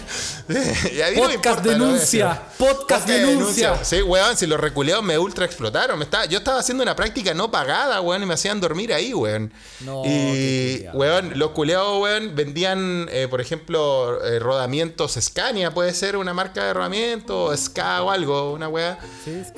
podcast 1.18 1.64
denuncia. 1.64 2.42
Podcast, 2.58 3.08
denuncia. 3.08 3.84
Sí, 3.84 4.02
weón, 4.02 4.38
si 4.38 4.48
los 4.48 4.60
reculeados 4.60 5.04
me 5.04 5.18
ultra 5.18 5.46
explotaron. 5.46 5.98
Me 5.98 6.06
estaba, 6.06 6.26
yo 6.26 6.38
estaba 6.38 6.60
haciendo 6.60 6.84
una 6.84 6.96
práctica 6.96 7.34
no 7.34 7.52
pagada, 7.52 8.00
weón, 8.00 8.24
y 8.24 8.26
me 8.26 8.36
hacían 8.36 8.62
dormir 8.62 8.94
ahí, 8.94 9.14
weón. 9.14 9.52
No, 9.82 10.04
y, 10.06 10.86
weón, 10.94 11.34
los 11.36 11.52
culeados, 11.52 12.02
weón, 12.02 12.36
vendían, 12.36 12.53
eh, 12.56 13.28
por 13.30 13.42
ejemplo, 13.42 14.24
eh, 14.24 14.40
rodamientos 14.40 15.18
Scania, 15.20 15.74
puede 15.74 15.94
ser 15.94 16.18
una 16.18 16.34
marca 16.34 16.64
de 16.64 16.70
herramientas, 16.72 17.60
Ska 17.66 18.04
o 18.04 18.12
algo, 18.12 18.54
una 18.54 18.70
weá. 18.70 19.00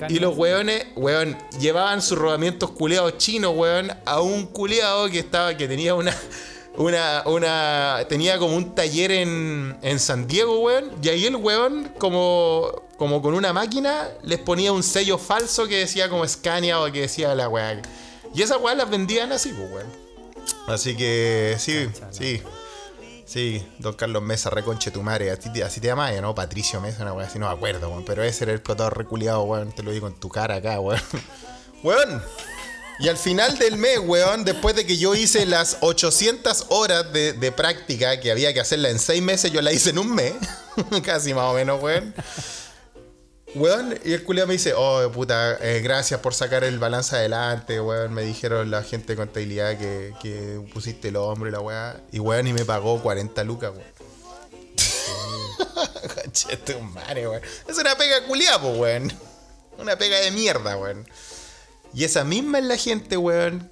y 0.10 0.20
los 0.20 0.38
weones, 0.38 0.86
weón, 0.96 1.38
llevaban 1.60 2.02
sus 2.02 2.18
rodamientos 2.18 2.72
culeados 2.72 3.18
chinos, 3.18 3.54
weón, 3.56 3.92
a 4.06 4.22
un 4.22 4.46
culeado 4.48 5.10
que 5.10 5.20
estaba, 5.20 5.56
que 5.56 5.68
tenía 5.68 5.96
una. 5.96 6.16
Una, 6.78 7.24
una. 7.26 8.06
Tenía 8.10 8.38
como 8.38 8.58
un 8.58 8.76
taller 8.76 9.10
en, 9.10 9.78
en 9.82 9.98
San 9.98 10.28
Diego, 10.28 10.60
weón. 10.60 10.92
Y 11.02 11.08
ahí 11.08 11.26
el 11.26 11.38
weón, 11.38 11.94
como, 11.98 12.84
como 12.98 13.22
con 13.22 13.34
una 13.34 13.54
máquina, 13.54 14.10
les 14.24 14.40
ponía 14.40 14.74
un 14.74 14.84
sello 14.84 15.18
falso 15.18 15.70
que 15.70 15.78
decía 15.78 16.10
como 16.10 16.28
Scania 16.28 16.82
o 16.82 16.92
que 16.92 17.00
decía 17.00 17.34
la 17.34 17.48
weá. 17.48 17.82
Y 18.34 18.42
esas 18.42 18.60
weas 18.60 18.76
las 18.78 18.90
vendían 18.90 19.32
así, 19.32 19.54
pues, 19.54 19.72
weón. 19.72 20.06
Así 20.68 20.96
que 20.96 21.56
sí, 21.60 21.88
sí. 22.12 22.42
Sí, 23.26 23.66
don 23.80 23.96
Carlos 23.96 24.22
Mesa, 24.22 24.50
reconche 24.52 24.92
tu 24.92 25.02
madre. 25.02 25.32
Así 25.32 25.52
te, 25.52 25.64
así 25.64 25.80
te 25.80 25.88
llamas, 25.88 26.14
¿no? 26.22 26.36
Patricio 26.36 26.80
Mesa, 26.80 27.02
una 27.02 27.14
weá 27.14 27.28
así, 27.28 27.40
no 27.40 27.48
me 27.48 27.54
acuerdo, 27.54 27.90
weón. 27.90 28.06
Pero 28.06 28.24
ese 28.24 28.44
era 28.44 28.54
el 28.54 28.60
explotador 28.60 28.98
reculeado, 28.98 29.44
weón. 29.44 29.72
Te 29.72 29.82
lo 29.82 29.92
digo 29.92 30.08
en 30.08 30.14
tu 30.14 30.30
cara 30.30 30.56
acá, 30.56 30.80
weón. 30.80 31.02
Weón. 31.84 32.24
Y 32.98 33.10
al 33.10 33.18
final 33.18 33.60
del 33.60 33.78
mes, 33.78 34.00
weón, 34.00 34.44
después 34.46 34.76
de 34.76 34.86
que 34.86 34.98
yo 34.98 35.14
hice 35.14 35.46
las 35.46 35.78
800 35.82 36.68
horas 36.70 37.12
de, 37.12 37.34
de 37.34 37.52
práctica 37.52 38.20
que 38.20 38.32
había 38.32 38.54
que 38.54 38.62
hacerla 38.62 38.90
en 38.90 38.98
6 38.98 39.22
meses, 39.22 39.52
yo 39.52 39.62
la 39.62 39.72
hice 39.74 39.90
en 39.90 40.00
un 40.00 40.16
mes. 40.16 40.34
Casi 41.04 41.34
más 41.34 41.46
o 41.46 41.54
menos, 41.54 41.82
weón. 41.84 42.14
Weón, 43.56 43.98
y 44.04 44.12
el 44.12 44.22
culiado 44.24 44.48
me 44.48 44.54
dice, 44.54 44.74
oh, 44.76 45.10
puta, 45.14 45.58
eh, 45.62 45.80
gracias 45.80 46.20
por 46.20 46.34
sacar 46.34 46.66
el 46.66 46.78
balance 46.78 47.16
adelante, 47.16 47.80
weón. 47.80 48.14
Me 48.14 48.24
dijeron 48.24 48.70
la 48.70 48.84
gente 48.84 49.14
de 49.14 49.16
contabilidad 49.16 49.78
que, 49.78 50.14
que 50.22 50.62
pusiste 50.74 51.08
el 51.08 51.16
hombro 51.16 51.48
y 51.48 51.54
la 51.54 51.62
weá. 51.62 52.02
Y 52.12 52.20
weón, 52.20 52.48
y 52.48 52.54
me 52.54 52.66
pagó 52.66 53.02
40 53.02 53.46
lucas, 53.46 53.72
weón. 53.72 53.96
Conchete 56.16 56.78
madre, 56.82 57.30
weón. 57.30 57.42
Es 57.66 57.78
una 57.78 57.96
pega 57.96 58.26
culiada, 58.28 58.58
weón. 58.58 59.14
Una 59.78 59.98
pega 59.98 60.20
de 60.20 60.32
mierda, 60.32 60.76
weón. 60.76 61.08
Y 61.94 62.04
esa 62.04 62.26
misma 62.26 62.60
es 62.60 62.66
la 62.66 62.76
gente, 62.76 63.16
weón, 63.16 63.72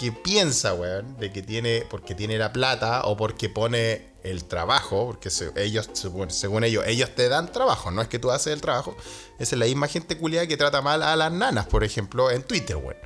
que 0.00 0.10
piensa, 0.10 0.74
weón, 0.74 1.16
de 1.20 1.32
que 1.32 1.42
tiene, 1.42 1.86
porque 1.88 2.16
tiene 2.16 2.38
la 2.38 2.52
plata 2.52 3.02
o 3.04 3.16
porque 3.16 3.48
pone 3.48 4.11
el 4.22 4.44
trabajo, 4.44 5.06
porque 5.06 5.30
ellos, 5.56 5.90
según 5.92 6.64
ellos, 6.64 6.84
ellos 6.86 7.14
te 7.14 7.28
dan 7.28 7.50
trabajo, 7.50 7.90
no 7.90 8.02
es 8.02 8.08
que 8.08 8.18
tú 8.18 8.30
haces 8.30 8.52
el 8.52 8.60
trabajo. 8.60 8.96
Esa 9.38 9.54
es 9.54 9.58
la 9.58 9.66
misma 9.66 9.88
gente 9.88 10.16
culiada 10.16 10.46
que 10.46 10.56
trata 10.56 10.80
mal 10.82 11.02
a 11.02 11.16
las 11.16 11.32
nanas, 11.32 11.66
por 11.66 11.84
ejemplo, 11.84 12.30
en 12.30 12.42
Twitter, 12.42 12.76
weón. 12.76 12.96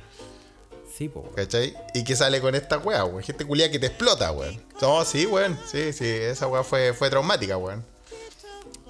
Sí, 0.97 1.09
po, 1.09 1.29
¿Cachai? 1.35 1.75
Y 1.93 2.03
que 2.03 2.15
sale 2.15 2.41
con 2.41 2.55
esta 2.55 2.77
weá, 2.79 3.05
weón. 3.05 3.23
Gente 3.23 3.45
culiada 3.45 3.71
que 3.71 3.79
te 3.79 3.87
explota, 3.87 4.31
weón. 4.31 4.63
No, 4.81 5.05
sí, 5.05 5.25
weón. 5.25 5.59
Sí, 5.71 5.93
sí, 5.93 6.05
esa 6.05 6.47
weá 6.47 6.63
fue, 6.63 6.93
fue 6.93 7.09
traumática, 7.09 7.57
weón. 7.57 7.85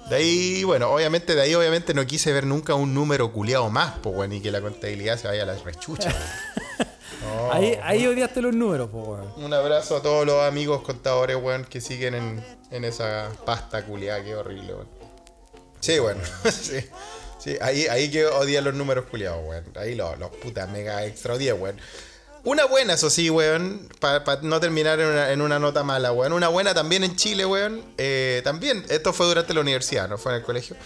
De 0.08 0.16
ahí, 0.16 0.64
bueno, 0.64 0.90
obviamente, 0.90 1.34
de 1.34 1.42
ahí 1.42 1.54
obviamente 1.54 1.92
no 1.92 2.06
quise 2.06 2.32
ver 2.32 2.46
nunca 2.46 2.74
un 2.74 2.94
número 2.94 3.30
culiado 3.30 3.68
más, 3.68 3.98
pues, 4.02 4.16
weón, 4.16 4.32
y 4.32 4.40
que 4.40 4.50
la 4.50 4.62
contabilidad 4.62 5.18
se 5.18 5.28
vaya 5.28 5.42
a 5.42 5.46
las 5.46 5.60
ahí, 7.52 7.78
ahí 7.82 8.06
odiaste 8.06 8.42
los 8.42 8.54
números, 8.54 8.88
pues, 8.90 9.06
weón. 9.06 9.32
Un 9.36 9.52
abrazo 9.52 9.96
a 9.96 10.02
todos 10.02 10.26
los 10.26 10.42
amigos 10.42 10.82
contadores, 10.82 11.36
weón, 11.36 11.64
que 11.64 11.80
siguen 11.80 12.42
en, 12.70 12.84
esa 12.84 13.30
pasta 13.44 13.84
culiada, 13.84 14.22
qué 14.22 14.34
horrible, 14.34 14.74
weón. 14.74 14.88
Sí, 15.80 15.98
bueno, 15.98 16.20
sí. 16.50 16.78
Sí, 17.38 17.56
ahí, 17.60 17.86
ahí 17.86 18.10
que 18.10 18.26
odian 18.26 18.64
los 18.64 18.74
números 18.74 19.04
culiados, 19.06 19.40
weón. 19.44 19.64
Ahí 19.76 19.94
los, 19.94 20.18
los 20.18 20.30
putas 20.30 20.68
mega 20.68 21.04
extra 21.04 21.34
odian, 21.34 21.60
weón. 21.60 21.80
Una 22.44 22.64
buena, 22.64 22.94
eso 22.94 23.10
sí, 23.10 23.30
weón. 23.30 23.88
Para 24.00 24.40
no 24.42 24.60
terminar 24.60 24.98
en 25.00 25.42
una, 25.42 25.58
nota 25.58 25.82
mala, 25.82 26.12
weón. 26.12 26.32
Una 26.32 26.48
buena 26.48 26.74
también 26.74 27.04
en 27.04 27.14
Chile, 27.16 27.44
weón. 27.44 27.84
Eh, 27.98 28.40
también, 28.44 28.84
esto 28.88 29.12
fue 29.12 29.26
durante 29.26 29.54
la 29.54 29.60
universidad, 29.60 30.08
no 30.08 30.18
fue 30.18 30.32
en 30.32 30.38
el 30.38 30.44
colegio. 30.44 30.76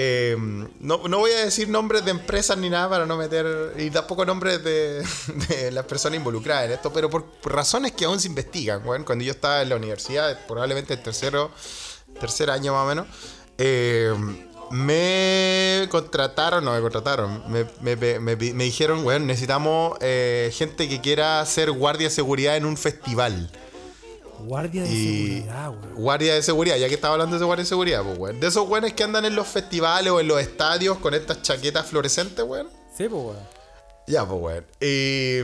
Eh, 0.00 0.36
no, 0.78 1.08
no 1.08 1.18
voy 1.18 1.32
a 1.32 1.44
decir 1.44 1.68
nombres 1.68 2.04
de 2.04 2.12
empresas 2.12 2.56
ni 2.56 2.70
nada 2.70 2.88
para 2.88 3.04
no 3.04 3.16
meter. 3.16 3.74
Y 3.78 3.90
tampoco 3.90 4.24
nombres 4.24 4.62
de, 4.64 5.70
las 5.72 5.84
personas 5.86 6.18
involucradas 6.18 6.66
en 6.66 6.72
esto, 6.72 6.92
pero 6.92 7.10
por, 7.10 7.26
razones 7.42 7.90
que 7.92 8.04
aún 8.04 8.20
se 8.20 8.28
investigan, 8.28 8.86
weón. 8.86 9.02
Cuando 9.02 9.24
yo 9.24 9.32
estaba 9.32 9.60
en 9.60 9.70
la 9.70 9.76
universidad, 9.76 10.38
probablemente 10.46 10.94
el 10.94 11.02
tercero, 11.02 11.50
tercer 12.20 12.48
año 12.48 12.74
más 12.74 12.84
o 12.84 12.86
menos, 12.86 13.06
eh, 13.58 14.14
me 14.70 15.88
contrataron, 15.90 16.64
no 16.64 16.74
me 16.74 16.80
contrataron, 16.80 17.42
me, 17.50 17.66
me- 17.96 18.20
me- 18.20 18.36
dijeron, 18.36 19.04
necesitamos 19.26 19.98
eh, 20.00 20.52
gente 20.54 20.88
que 20.88 21.00
quiera 21.00 21.44
ser 21.44 21.72
guardia 21.72 22.06
de 22.08 22.14
seguridad 22.14 22.56
en 22.56 22.66
un 22.66 22.76
festival. 22.76 23.50
Guardia 24.40 24.82
de 24.82 24.88
Y 24.90 25.26
seguridad, 25.38 25.68
weón. 25.70 25.94
guardia 25.94 26.34
de 26.34 26.42
seguridad, 26.42 26.76
ya 26.76 26.88
que 26.88 26.94
estaba 26.94 27.14
hablando 27.14 27.38
de 27.38 27.44
guardia 27.44 27.64
de 27.64 27.68
seguridad, 27.68 28.02
pues, 28.04 28.18
weón. 28.18 28.40
De 28.40 28.46
esos 28.46 28.68
weones 28.68 28.92
que 28.94 29.02
andan 29.04 29.24
en 29.24 29.34
los 29.36 29.46
festivales 29.48 30.10
o 30.12 30.20
en 30.20 30.28
los 30.28 30.40
estadios 30.40 30.98
con 30.98 31.14
estas 31.14 31.42
chaquetas 31.42 31.86
fluorescentes, 31.86 32.44
weón. 32.44 32.68
Sí, 32.96 33.08
pues, 33.08 33.22
weón. 33.24 33.38
Ya, 34.06 34.26
pues, 34.26 34.40
weón. 34.40 34.64
Y, 34.80 35.40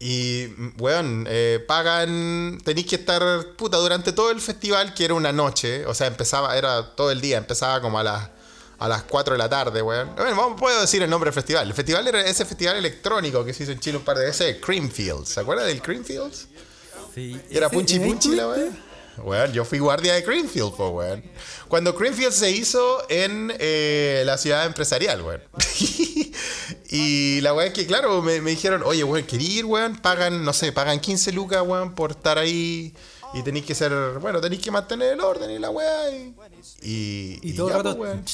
y 0.00 0.46
weón, 0.78 1.26
eh, 1.28 1.64
pagan. 1.66 2.58
Tenéis 2.64 2.86
que 2.86 2.96
estar, 2.96 3.22
puta, 3.56 3.76
durante 3.78 4.12
todo 4.12 4.30
el 4.30 4.40
festival, 4.40 4.94
que 4.94 5.04
era 5.04 5.14
una 5.14 5.32
noche. 5.32 5.84
O 5.86 5.94
sea, 5.94 6.06
empezaba, 6.06 6.56
era 6.56 6.94
todo 6.94 7.10
el 7.10 7.20
día, 7.20 7.36
empezaba 7.38 7.80
como 7.80 7.98
a 7.98 8.02
las. 8.04 8.28
A 8.80 8.86
las 8.86 9.02
4 9.02 9.34
de 9.34 9.38
la 9.38 9.48
tarde, 9.48 9.82
weón. 9.82 10.14
Bueno, 10.14 10.36
vamos- 10.36 10.60
puedo 10.60 10.80
decir 10.80 11.02
el 11.02 11.10
nombre 11.10 11.26
del 11.26 11.34
festival. 11.34 11.66
El 11.66 11.74
festival 11.74 12.06
era 12.06 12.20
ese 12.24 12.44
festival 12.44 12.76
electrónico 12.76 13.44
que 13.44 13.52
se 13.52 13.64
hizo 13.64 13.72
en 13.72 13.80
Chile 13.80 13.96
un 13.98 14.04
par 14.04 14.16
de 14.16 14.26
veces, 14.26 14.58
Creamfields. 14.64 15.30
¿Se 15.30 15.40
acuerda 15.40 15.64
del 15.64 15.82
Creamfields? 15.82 16.46
Sí. 17.18 17.40
Era 17.50 17.68
punchi 17.68 17.96
¿en 17.96 18.02
ahí 18.02 18.10
punchi 18.10 18.28
la 18.36 18.42
estuviste? 18.54 18.88
weón. 19.18 19.52
Yo 19.52 19.64
fui 19.64 19.80
guardia 19.80 20.14
de 20.14 20.22
Greenfield, 20.22 20.74
po, 20.76 20.90
weón. 20.90 21.24
Cuando 21.66 21.92
Greenfield 21.92 22.32
se 22.32 22.50
hizo 22.52 23.04
en 23.08 23.52
eh, 23.58 24.22
la 24.24 24.38
ciudad 24.38 24.66
empresarial, 24.66 25.22
weón. 25.22 25.42
y 26.90 27.40
la 27.40 27.52
weón 27.52 27.68
es 27.68 27.74
que, 27.74 27.86
claro, 27.86 28.22
me, 28.22 28.40
me 28.40 28.50
dijeron, 28.50 28.82
oye, 28.84 29.02
weón, 29.02 29.24
¿querí 29.26 29.58
ir, 29.58 29.64
weón? 29.64 29.96
Pagan, 29.96 30.44
no 30.44 30.52
sé, 30.52 30.70
pagan 30.70 31.00
15 31.00 31.32
lucas, 31.32 31.62
weón, 31.66 31.96
por 31.96 32.12
estar 32.12 32.38
ahí. 32.38 32.94
Y 33.34 33.42
tenéis 33.42 33.66
que 33.66 33.74
ser, 33.74 33.92
bueno, 34.20 34.40
tenéis 34.40 34.62
que 34.62 34.70
mantener 34.70 35.12
el 35.12 35.20
orden 35.20 35.50
y 35.50 35.58
la 35.58 35.70
weá. 35.70 36.10
Y, 36.10 36.34
y, 36.82 37.40
Y 37.42 37.52
todo 37.54 37.68
el 37.68 37.74
rato. 37.74 37.96
po, 37.96 38.02
weón. 38.02 38.24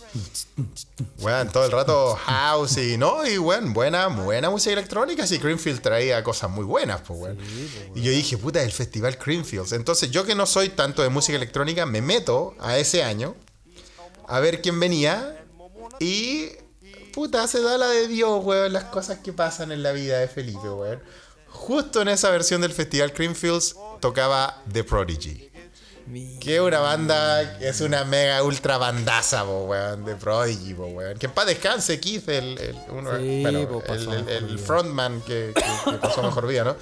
Weón, 1.19 1.51
todo 1.51 1.65
el 1.65 1.73
rato 1.73 2.17
house 2.25 2.77
y 2.79 2.97
no, 2.97 3.27
y 3.27 3.39
weón, 3.39 3.73
buena, 3.73 4.07
buena 4.07 4.51
música 4.51 4.73
electrónica. 4.73 5.27
Sí, 5.27 5.39
Greenfield 5.39 5.81
traía 5.81 6.23
cosas 6.23 6.51
muy 6.51 6.65
buenas, 6.65 7.01
pues 7.01 7.19
weón. 7.19 7.39
Y 7.95 8.03
yo 8.03 8.11
dije, 8.13 8.39
puta, 8.39 8.63
el 8.63 8.73
festival 8.73 9.19
Greenfields. 9.25 9.73
Entonces, 9.73 10.11
yo 10.11 10.25
que 10.25 10.35
no 10.35 10.47
soy 10.47 10.69
tanto 10.69 11.03
de 11.03 11.09
música 11.09 11.37
electrónica, 11.37 11.87
me 11.87 12.01
meto 12.01 12.55
a 12.61 12.79
ese 12.79 13.03
año 13.03 13.35
a 14.29 14.41
ver 14.41 14.63
quién 14.63 14.79
venía. 14.79 15.45
Y, 15.99 16.51
puta, 17.13 17.47
se 17.49 17.61
da 17.63 17.79
la 17.79 17.89
de 17.89 18.09
Dios, 18.09 18.45
weón, 18.45 18.73
las 18.73 18.85
cosas 18.85 19.19
que 19.19 19.33
pasan 19.33 19.73
en 19.73 19.83
la 19.83 19.93
vida 19.93 20.19
de 20.19 20.29
Felipe, 20.29 20.69
weón. 20.69 21.03
Justo 21.65 22.03
en 22.03 22.09
esa 22.09 22.29
versión 22.31 22.61
del 22.61 22.73
festival 22.73 23.11
Greenfields 23.17 23.75
tocaba 24.01 24.63
The 24.71 24.85
Prodigy. 24.85 25.51
Que 26.39 26.61
una 26.61 26.81
banda, 26.81 27.41
es 27.61 27.81
una 27.81 28.05
mega 28.05 28.43
ultra 28.43 28.77
bandaza, 28.77 29.43
po, 29.47 29.65
weón, 29.65 30.05
de 30.05 30.15
Prodigy, 30.17 30.75
po, 30.75 30.85
weón. 30.89 31.17
Que 31.19 31.25
en 31.25 31.33
paz 31.33 31.47
descanse 31.47 31.99
Keith, 31.99 32.29
el, 32.29 32.59
el, 32.59 32.77
uno- 32.91 33.17
Sí, 33.19 33.41
bueno, 33.41 33.81
pasó 33.81 34.13
el- 34.13 34.29
el- 34.29 34.45
el 34.51 34.59
frontman 34.59 35.23
que, 35.23 35.55
que- 35.55 35.91
que 35.93 35.97
pasó 35.97 36.23
mejor 36.23 36.47
vida, 36.47 36.65
¿no? 36.65 36.77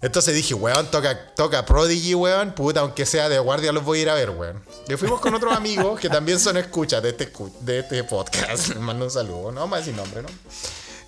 Entonces 0.00 0.34
dije, 0.34 0.54
weón, 0.54 0.90
toca, 0.90 1.34
toca 1.34 1.66
Prodigy, 1.66 2.14
weón, 2.14 2.52
puta, 2.54 2.80
aunque 2.80 3.04
sea 3.04 3.28
de 3.28 3.38
guardia 3.38 3.70
los 3.72 3.84
voy 3.84 3.98
a 3.98 4.02
ir 4.02 4.08
a 4.08 4.14
ver, 4.14 4.30
weón. 4.30 4.64
Y 4.88 4.94
fuimos 4.96 5.20
con 5.20 5.34
otros 5.34 5.54
amigos 5.54 6.00
que 6.00 6.08
también 6.08 6.40
son 6.40 6.56
escuchas 6.56 7.02
de 7.02 7.10
este, 7.10 7.30
de 7.60 7.80
este 7.80 8.02
podcast. 8.04 8.68
Les 8.68 8.78
mando 8.80 9.04
un 9.04 9.10
saludo, 9.10 9.52
no 9.52 9.60
vamos 9.60 9.76
a 9.76 9.78
decir 9.80 9.94
nombre, 9.94 10.22
¿no? 10.22 10.28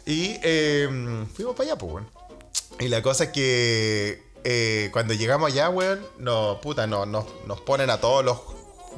Y 0.05 0.37
eh, 0.43 1.25
fuimos 1.35 1.57
para 1.57 1.71
allá, 1.71 1.79
pues, 1.79 1.93
weón. 1.95 2.09
Y 2.81 2.89
la 2.89 3.03
cosa 3.03 3.25
es 3.25 3.31
que 3.31 4.23
eh, 4.45 4.91
cuando 4.93 5.15
llegamos 5.15 5.53
allá, 5.53 5.69
weón, 5.69 6.05
no, 6.19 6.61
puta, 6.61 6.87
no, 6.87 7.07
nos, 7.07 7.27
nos 7.47 7.61
ponen 7.61 7.91
a 7.91 8.01
todos 8.01 8.25
los 8.25 8.39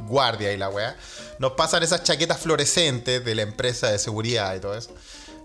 guardias 0.08 0.54
y 0.54 0.56
la 0.56 0.68
weá. 0.70 0.96
Nos 1.38 1.52
pasan 1.52 1.82
esas 1.82 2.02
chaquetas 2.02 2.38
fluorescentes 2.40 3.24
de 3.24 3.34
la 3.34 3.42
empresa 3.42 3.90
de 3.90 3.98
seguridad 3.98 4.54
y 4.56 4.60
todo 4.60 4.74
eso. 4.76 4.90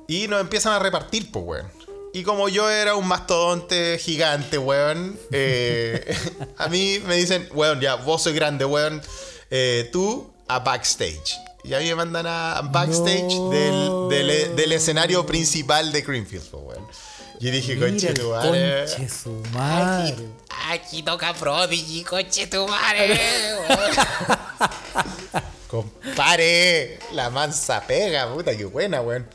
Y 0.08 0.28
nos 0.28 0.42
empiezan 0.42 0.74
a 0.74 0.80
repartir, 0.80 1.32
pues, 1.32 1.46
weón. 1.46 1.72
Y 2.14 2.24
como 2.24 2.50
yo 2.50 2.68
era 2.70 2.96
un 2.96 3.08
mastodonte 3.08 4.00
gigante, 4.00 4.58
weón, 4.58 5.20
eh, 5.32 6.16
a 6.58 6.68
mí 6.70 7.00
me 7.06 7.16
dicen, 7.18 7.48
weón, 7.54 7.80
ya, 7.82 7.96
vos 7.96 8.24
soy 8.24 8.34
grande, 8.34 8.66
weón, 8.66 9.02
eh, 9.52 9.90
tú 9.92 10.32
a 10.48 10.60
backstage. 10.60 11.38
Y 11.64 11.74
a 11.74 11.80
mí 11.80 11.86
me 11.86 11.96
mandan 11.96 12.26
a 12.26 12.54
a 12.58 12.62
backstage 12.62 13.36
No. 13.36 13.50
del, 13.50 14.28
del- 14.28 14.56
del 14.56 14.72
escenario 14.72 15.26
principal 15.26 15.92
de 15.92 16.02
Greenfield, 16.02 16.50
pues, 16.50 16.64
weón. 16.64 16.88
Y 17.40 17.52
dije, 17.52 17.80
conche 17.80 18.14
tu 18.14 18.30
madre. 18.32 18.86
conche 18.86 19.10
su 19.10 19.44
madre. 19.54 20.16
Aquí 20.70 21.02
toca 21.04 21.34
Prodigy, 21.34 22.04
coche 22.04 22.48
tu 22.48 22.68
madre. 22.68 23.20
Compare, 25.68 26.98
la 27.14 27.30
mansa 27.30 27.82
pega, 27.86 28.32
puta, 28.34 28.56
qué 28.58 28.66
buena, 28.66 29.02
weón. 29.02 29.28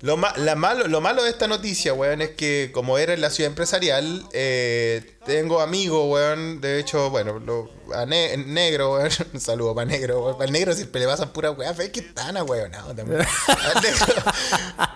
Lo, 0.00 0.16
ma- 0.16 0.32
la 0.36 0.56
malo, 0.56 0.88
lo 0.88 1.00
malo 1.00 1.22
de 1.22 1.30
esta 1.30 1.46
noticia, 1.46 1.94
weón, 1.94 2.22
es 2.22 2.30
que 2.30 2.70
como 2.72 2.98
era 2.98 3.14
en 3.14 3.20
la 3.20 3.30
ciudad 3.30 3.50
empresarial, 3.50 4.24
eh, 4.32 5.14
tengo 5.24 5.60
amigos, 5.60 6.04
weón, 6.08 6.60
de 6.60 6.80
hecho, 6.80 7.10
bueno, 7.10 7.38
lo, 7.38 7.70
a 7.94 8.04
Ne- 8.06 8.36
negro, 8.36 8.94
weón, 8.94 9.08
un 9.34 9.40
saludo 9.40 9.74
para 9.74 9.84
negro, 9.86 10.22
weón, 10.24 10.34
para 10.36 10.46
el 10.46 10.52
negro 10.52 10.74
siempre 10.74 11.00
le 11.00 11.06
pasan 11.06 11.30
pura 11.32 11.50
weá, 11.52 11.72
fe 11.74 11.90
que 11.92 12.10
a 12.16 12.42
weón, 12.44 12.70
no, 12.72 12.94
también. 12.94 13.24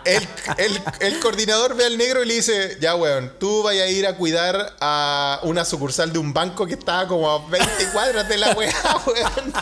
El, 0.04 0.28
el- 0.58 0.82
el 1.00 1.20
coordinador 1.20 1.74
ve 1.76 1.84
al 1.86 1.98
negro 1.98 2.22
y 2.22 2.26
le 2.26 2.34
dice, 2.34 2.76
ya, 2.80 2.94
weón, 2.94 3.32
tú 3.38 3.62
vayas 3.62 3.86
a 3.86 3.90
ir 3.90 4.06
a 4.06 4.16
cuidar 4.16 4.74
a 4.80 5.40
una 5.42 5.64
sucursal 5.64 6.12
de 6.12 6.18
un 6.18 6.32
banco 6.32 6.66
que 6.66 6.74
estaba 6.74 7.06
como 7.08 7.30
a 7.30 7.46
20 7.48 7.68
cuadras 7.92 8.28
de 8.28 8.38
la 8.38 8.52
weá, 8.52 8.74
weón. 9.06 9.52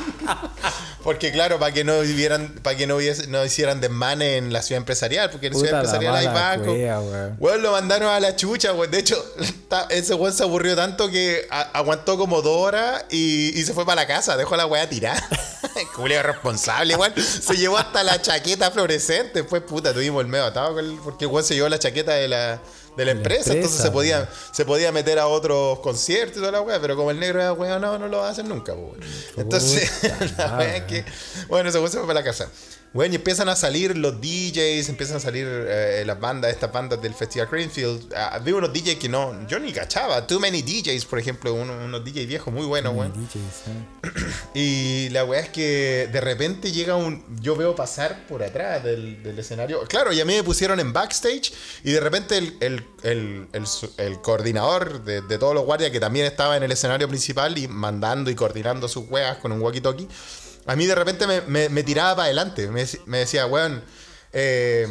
Porque 1.02 1.32
claro, 1.32 1.58
para 1.58 1.70
que 1.72 1.84
no 1.84 2.00
vivieran, 2.00 2.54
para 2.62 2.76
que 2.78 2.86
no, 2.86 2.96
hubiese- 2.96 3.26
no 3.28 3.44
hicieran 3.44 3.80
desmanes 3.80 4.38
en 4.38 4.52
la 4.54 4.62
ciudad 4.62 4.78
empresarial, 4.78 5.30
porque 5.30 5.48
en 5.48 5.52
la 5.52 5.58
ciudad 5.58 5.72
la 5.72 5.78
empresarial 5.80 6.16
hay 6.16 6.26
mala 6.28 6.40
bancos. 6.40 6.66
weón. 7.00 7.36
Weón, 7.38 7.62
lo 7.62 7.72
mandaron 7.72 8.08
a 8.08 8.20
la 8.20 8.36
chucha, 8.36 8.72
weón. 8.72 8.90
De 8.90 8.98
hecho, 9.00 9.22
ese 9.90 10.14
weón 10.14 10.32
se 10.32 10.44
aburrió 10.54 10.76
tanto 10.76 11.10
que 11.10 11.46
aguantó 11.50 12.16
como 12.16 12.40
dos 12.40 12.56
horas 12.56 13.04
y, 13.10 13.58
y 13.58 13.64
se 13.64 13.74
fue 13.74 13.84
para 13.84 14.02
la 14.02 14.06
casa, 14.06 14.36
dejó 14.36 14.56
la 14.56 14.66
weá 14.66 14.88
tirada. 14.88 15.20
Julio 15.94 16.22
responsable, 16.22 16.92
igual. 16.92 17.12
Se 17.16 17.56
llevó 17.56 17.76
hasta 17.76 18.04
la 18.04 18.22
chaqueta 18.22 18.70
fluorescente. 18.70 19.40
Después, 19.40 19.62
puta, 19.62 19.92
tuvimos 19.92 20.20
el 20.22 20.28
medio 20.28 20.44
atado 20.44 20.74
con 20.74 20.84
el- 20.84 20.98
porque 21.02 21.26
weón 21.26 21.44
se 21.44 21.54
llevó 21.54 21.68
la 21.68 21.80
chaqueta 21.80 22.12
de 22.12 22.28
la, 22.28 22.60
de 22.96 23.04
la 23.04 23.10
empresa. 23.10 23.52
entonces 23.52 23.80
empresa, 23.80 23.82
se 23.82 23.90
podía, 23.90 24.28
se 24.52 24.64
podía 24.64 24.92
meter 24.92 25.18
a 25.18 25.26
otros 25.26 25.80
conciertos 25.80 26.36
y 26.36 26.40
toda 26.40 26.52
la 26.52 26.60
weá. 26.60 26.80
Pero 26.80 26.94
como 26.94 27.10
el 27.10 27.18
negro 27.18 27.40
era 27.40 27.52
weón, 27.52 27.82
no, 27.82 27.98
no 27.98 28.06
lo 28.06 28.18
va 28.18 28.28
a 28.28 28.30
hacer 28.30 28.44
nunca, 28.44 28.74
weón. 28.74 29.00
Entonces, 29.36 29.90
la 30.38 30.56
weá 30.56 30.76
es 30.76 30.84
que. 30.84 31.04
Bueno, 31.48 31.72
se 31.72 31.80
fue 31.80 32.00
para 32.02 32.14
la 32.14 32.22
casa. 32.24 32.48
Bueno, 32.94 33.12
y 33.12 33.16
empiezan 33.16 33.48
a 33.48 33.56
salir 33.56 33.98
los 33.98 34.20
DJs, 34.20 34.88
empiezan 34.88 35.16
a 35.16 35.20
salir 35.20 35.46
eh, 35.48 36.04
las 36.06 36.20
bandas, 36.20 36.52
estas 36.52 36.70
bandas 36.72 37.02
del 37.02 37.12
Festival 37.12 37.48
Greenfield. 37.50 38.14
Ah, 38.14 38.38
vi 38.42 38.52
unos 38.52 38.72
DJs 38.72 38.94
que 39.00 39.08
no, 39.08 39.34
yo 39.48 39.58
ni 39.58 39.72
cachaba. 39.72 40.24
Too 40.28 40.38
Many 40.38 40.62
DJs, 40.62 41.04
por 41.06 41.18
ejemplo, 41.18 41.52
uno- 41.54 41.76
unos 41.84 42.04
DJs 42.04 42.28
viejos 42.28 42.54
muy 42.54 42.64
buenos, 42.64 42.94
weón. 42.94 43.12
Eh. 43.12 44.10
Y 44.54 45.08
la 45.10 45.24
weá 45.24 45.40
es 45.40 45.48
que 45.48 46.08
de 46.12 46.20
repente 46.20 46.70
llega 46.70 46.94
un. 46.94 47.24
Yo 47.40 47.56
veo 47.56 47.74
pasar 47.74 48.28
por 48.28 48.44
atrás 48.44 48.84
del, 48.84 49.20
del 49.24 49.36
escenario. 49.40 49.80
Claro, 49.88 50.12
y 50.12 50.20
a 50.20 50.24
mí 50.24 50.36
me 50.36 50.44
pusieron 50.44 50.78
en 50.78 50.92
backstage. 50.92 51.52
Y 51.82 51.90
de 51.90 51.98
repente 51.98 52.38
el, 52.38 52.56
el- 52.60 52.84
el- 53.02 53.48
el 53.52 53.66
su- 53.66 53.92
el 53.96 54.20
coordinador 54.20 55.02
de, 55.04 55.20
de 55.20 55.38
todos 55.38 55.52
los 55.52 55.64
guardias, 55.64 55.90
que 55.90 55.98
también 55.98 56.26
estaba 56.26 56.56
en 56.56 56.62
el 56.62 56.70
escenario 56.70 57.08
principal 57.08 57.58
y 57.58 57.66
mandando 57.66 58.30
y 58.30 58.36
coordinando 58.36 58.86
sus 58.86 59.08
weas 59.10 59.38
con 59.38 59.50
un 59.50 59.60
walkie-talkie. 59.60 60.06
A 60.66 60.76
mí 60.76 60.86
de 60.86 60.94
repente 60.94 61.26
me, 61.26 61.40
me- 61.42 61.68
me 61.68 61.82
tiraba 61.82 62.16
para 62.16 62.24
adelante. 62.26 62.68
Me, 62.68 62.84
dec- 62.84 63.00
me 63.06 63.18
decía, 63.18 63.46
weón. 63.46 63.82
eh, 64.32 64.86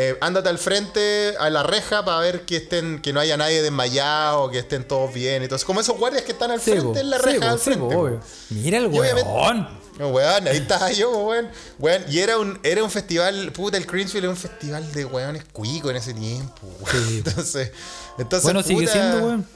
eh, 0.00 0.16
ándate 0.20 0.48
al 0.48 0.58
frente 0.58 1.34
a 1.40 1.50
la 1.50 1.64
reja 1.64 2.04
para 2.04 2.20
ver 2.20 2.42
que 2.42 2.58
estén 2.58 3.02
que 3.02 3.12
no 3.12 3.18
haya 3.18 3.36
nadie 3.36 3.60
desmayado, 3.62 4.48
que 4.48 4.60
estén 4.60 4.86
todos 4.86 5.12
bien. 5.12 5.42
Entonces, 5.42 5.64
como 5.66 5.80
esos 5.80 5.98
guardias 5.98 6.22
que 6.22 6.30
están 6.32 6.52
al 6.52 6.60
frente 6.60 7.00
en 7.00 7.10
la 7.10 7.18
reja 7.18 7.50
al 7.50 7.58
frente. 7.58 7.96
obvio. 7.96 8.20
Mira 8.50 8.78
el 8.78 8.86
weón. 8.86 9.68
Weón, 9.98 10.46
ahí 10.46 10.58
estaba 10.58 10.92
yo, 10.92 11.10
weón. 11.10 11.48
Weón, 11.80 12.04
y 12.08 12.20
era 12.20 12.38
un, 12.38 12.60
era 12.62 12.84
un 12.84 12.90
festival, 12.92 13.50
puta, 13.50 13.76
el 13.76 13.84
Creamfield 13.86 14.26
era 14.26 14.30
un 14.30 14.36
festival 14.36 14.92
de 14.92 15.04
weones 15.04 15.42
cuico 15.52 15.90
en 15.90 15.96
ese 15.96 16.14
tiempo, 16.14 16.60
weón. 16.78 17.08
Sí. 17.08 17.22
Entonces, 17.26 17.72
entonces 18.18 18.44
Bueno, 18.44 18.62
sigue 18.62 18.86
siendo, 18.86 19.16
weón. 19.26 19.48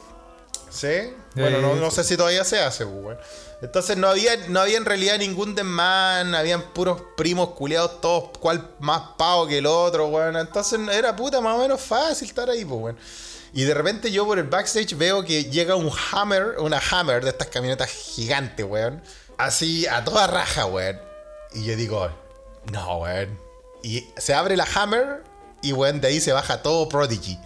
¿Sí? 0.71 1.13
Bueno, 1.37 1.61
no, 1.61 1.77
no 1.77 1.91
sé 1.93 2.03
si 2.03 2.17
todavía 2.17 2.43
se 2.43 2.59
hace, 2.59 2.85
weón. 2.85 3.17
Entonces 3.63 3.97
no 3.97 4.09
había, 4.09 4.37
no 4.49 4.61
había 4.61 4.77
en 4.77 4.85
realidad 4.85 5.19
ningún 5.19 5.55
desmán, 5.55 6.35
habían 6.35 6.63
puros 6.73 7.01
primos 7.17 7.51
culiados, 7.51 8.01
todos 8.01 8.37
cual 8.39 8.75
más 8.81 9.01
pavo 9.17 9.47
que 9.47 9.59
el 9.59 9.67
otro, 9.67 10.09
weón. 10.09 10.37
Entonces 10.37 10.81
era 10.93 11.15
puta 11.15 11.41
más 11.41 11.57
o 11.57 11.63
menos 11.63 11.81
fácil 11.81 12.27
estar 12.27 12.51
ahí, 12.51 12.65
pues, 12.65 12.81
weón. 12.81 12.99
Y 13.55 13.63
de 13.63 13.73
repente 13.73 14.11
yo 14.11 14.27
por 14.27 14.41
el 14.41 14.49
backstage 14.49 14.97
veo 14.97 15.25
que 15.25 15.45
llega 15.45 15.77
un 15.77 15.93
Hammer, 16.11 16.57
una 16.59 16.81
Hammer 16.91 17.23
de 17.23 17.31
estas 17.31 17.49
camionetas 17.49 17.89
gigantes, 17.89 18.67
weón. 18.67 19.01
Así 19.39 19.87
a 19.87 20.05
toda 20.05 20.27
raja, 20.27 20.67
weón. 20.67 21.01
Y 21.55 21.65
yo 21.65 21.77
digo, 21.77 22.11
No, 22.73 22.99
weón. 22.99 23.39
Y 23.85 24.09
se 24.17 24.35
abre 24.35 24.57
la 24.57 24.67
Hammer 24.75 25.23
y, 25.63 25.73
weón, 25.73 26.01
de 26.01 26.09
ahí 26.09 26.21
se 26.21 26.33
baja 26.33 26.63
todo 26.63 26.89
Prodigy. 26.89 27.39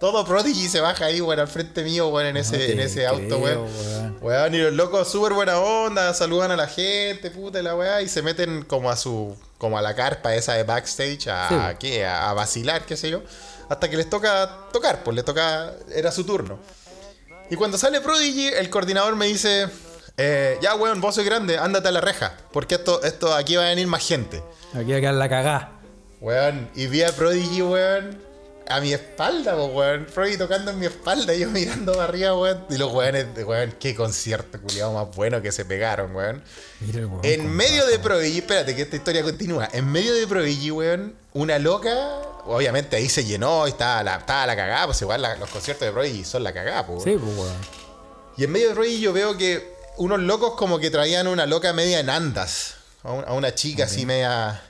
Todo 0.00 0.24
Prodigy 0.24 0.68
se 0.68 0.80
baja 0.80 1.06
ahí, 1.06 1.20
weón, 1.20 1.40
al 1.40 1.48
frente 1.48 1.82
mío, 1.82 2.08
weón, 2.08 2.26
en 2.28 2.36
ese, 2.36 2.70
en 2.72 2.78
ese 2.78 3.04
auto, 3.06 3.38
weón. 3.38 3.64
weón. 3.64 4.18
Weón, 4.20 4.54
y 4.54 4.58
los 4.58 4.72
locos 4.72 5.10
súper 5.10 5.32
buena 5.32 5.58
onda, 5.58 6.14
saludan 6.14 6.52
a 6.52 6.56
la 6.56 6.68
gente, 6.68 7.30
puta 7.32 7.58
y 7.58 7.62
la 7.64 7.74
weá, 7.74 8.00
y 8.02 8.08
se 8.08 8.22
meten 8.22 8.62
como 8.62 8.90
a 8.90 8.96
su, 8.96 9.36
como 9.58 9.76
a 9.76 9.82
la 9.82 9.96
carpa 9.96 10.34
esa 10.36 10.54
de 10.54 10.62
backstage, 10.62 11.26
a, 11.28 11.48
Sí. 11.48 11.54
a 11.54 11.78
qué, 11.78 12.06
a, 12.06 12.30
a 12.30 12.32
vacilar, 12.34 12.82
qué 12.86 12.96
sé 12.96 13.10
yo, 13.10 13.22
hasta 13.68 13.90
que 13.90 13.96
les 13.96 14.08
toca 14.08 14.66
tocar, 14.72 15.02
pues 15.02 15.16
le 15.16 15.24
toca, 15.24 15.72
era 15.92 16.12
su 16.12 16.22
turno. 16.24 16.60
Y 17.50 17.56
cuando 17.56 17.76
sale 17.76 18.00
Prodigy, 18.00 18.46
el 18.48 18.70
coordinador 18.70 19.16
me 19.16 19.26
dice, 19.26 19.66
eh, 20.16 20.58
ya 20.62 20.76
weón, 20.76 21.00
vos 21.00 21.16
soy 21.16 21.24
grande, 21.24 21.58
ándate 21.58 21.88
a 21.88 21.92
la 21.92 22.00
reja, 22.00 22.36
porque 22.52 22.76
esto, 22.76 23.02
esto, 23.02 23.34
aquí 23.34 23.56
va 23.56 23.64
a 23.64 23.68
venir 23.70 23.88
más 23.88 24.06
gente. 24.06 24.44
Aquí 24.74 24.92
va 24.92 24.98
a 24.98 25.00
quedar 25.00 25.14
la 25.14 25.28
cagá. 25.28 25.72
Weón, 26.20 26.70
y 26.76 26.86
vi 26.86 27.02
a 27.02 27.10
Prodigy, 27.12 27.62
weón, 27.62 28.27
a 28.68 28.80
mi 28.80 28.92
espalda, 28.92 29.54
po, 29.56 29.66
weón. 29.66 30.06
Tocando 30.38 30.70
en 30.70 30.78
mi 30.78 30.86
espalda, 30.86 31.34
y 31.34 31.40
yo 31.40 31.50
mirando 31.50 31.92
para 31.92 32.04
arriba, 32.04 32.36
weón. 32.38 32.64
Y 32.70 32.76
los 32.76 32.92
weones, 32.92 33.26
weón, 33.44 33.74
qué 33.80 33.94
concierto 33.94 34.60
culiado 34.60 34.92
más 34.92 35.14
bueno 35.16 35.40
que 35.42 35.50
se 35.52 35.64
pegaron, 35.64 36.14
weón. 36.14 36.42
Mira 36.80 37.06
weón. 37.06 37.20
En 37.24 37.50
medio 37.50 37.86
de 37.86 37.98
Prodigy, 37.98 38.38
espérate 38.38 38.74
que 38.76 38.82
esta 38.82 38.96
historia 38.96 39.22
continúa. 39.22 39.68
En 39.72 39.90
medio 39.90 40.14
de 40.14 40.26
Prodigy, 40.26 40.70
weón, 40.70 41.14
una 41.32 41.58
loca, 41.58 41.90
obviamente 42.46 42.96
ahí 42.96 43.08
se 43.08 43.24
llenó 43.24 43.66
y 43.66 43.70
estaba 43.70 44.02
la, 44.02 44.16
estaba 44.16 44.46
la 44.46 44.56
cagada, 44.56 44.86
pues 44.86 45.00
igual 45.02 45.22
la- 45.22 45.36
los 45.36 45.48
conciertos 45.50 45.86
de 45.86 45.92
Prodigy 45.92 46.24
son 46.24 46.42
la 46.44 46.52
cagada, 46.52 46.86
pues. 46.86 47.02
Sí, 47.04 47.16
pues 47.20 47.36
weón. 47.36 47.56
Y 48.36 48.44
en 48.44 48.52
medio 48.52 48.68
de 48.68 48.74
Prodigy 48.74 49.00
yo 49.00 49.12
veo 49.12 49.36
que 49.36 49.72
unos 49.96 50.20
locos 50.20 50.54
como 50.56 50.78
que 50.78 50.90
traían 50.90 51.26
una 51.26 51.44
loca 51.46 51.72
media 51.72 51.98
en 52.00 52.08
andas. 52.10 52.74
A, 53.04 53.12
un- 53.12 53.24
a 53.26 53.32
una 53.32 53.54
chica 53.54 53.84
así 53.84 54.04
media... 54.06 54.62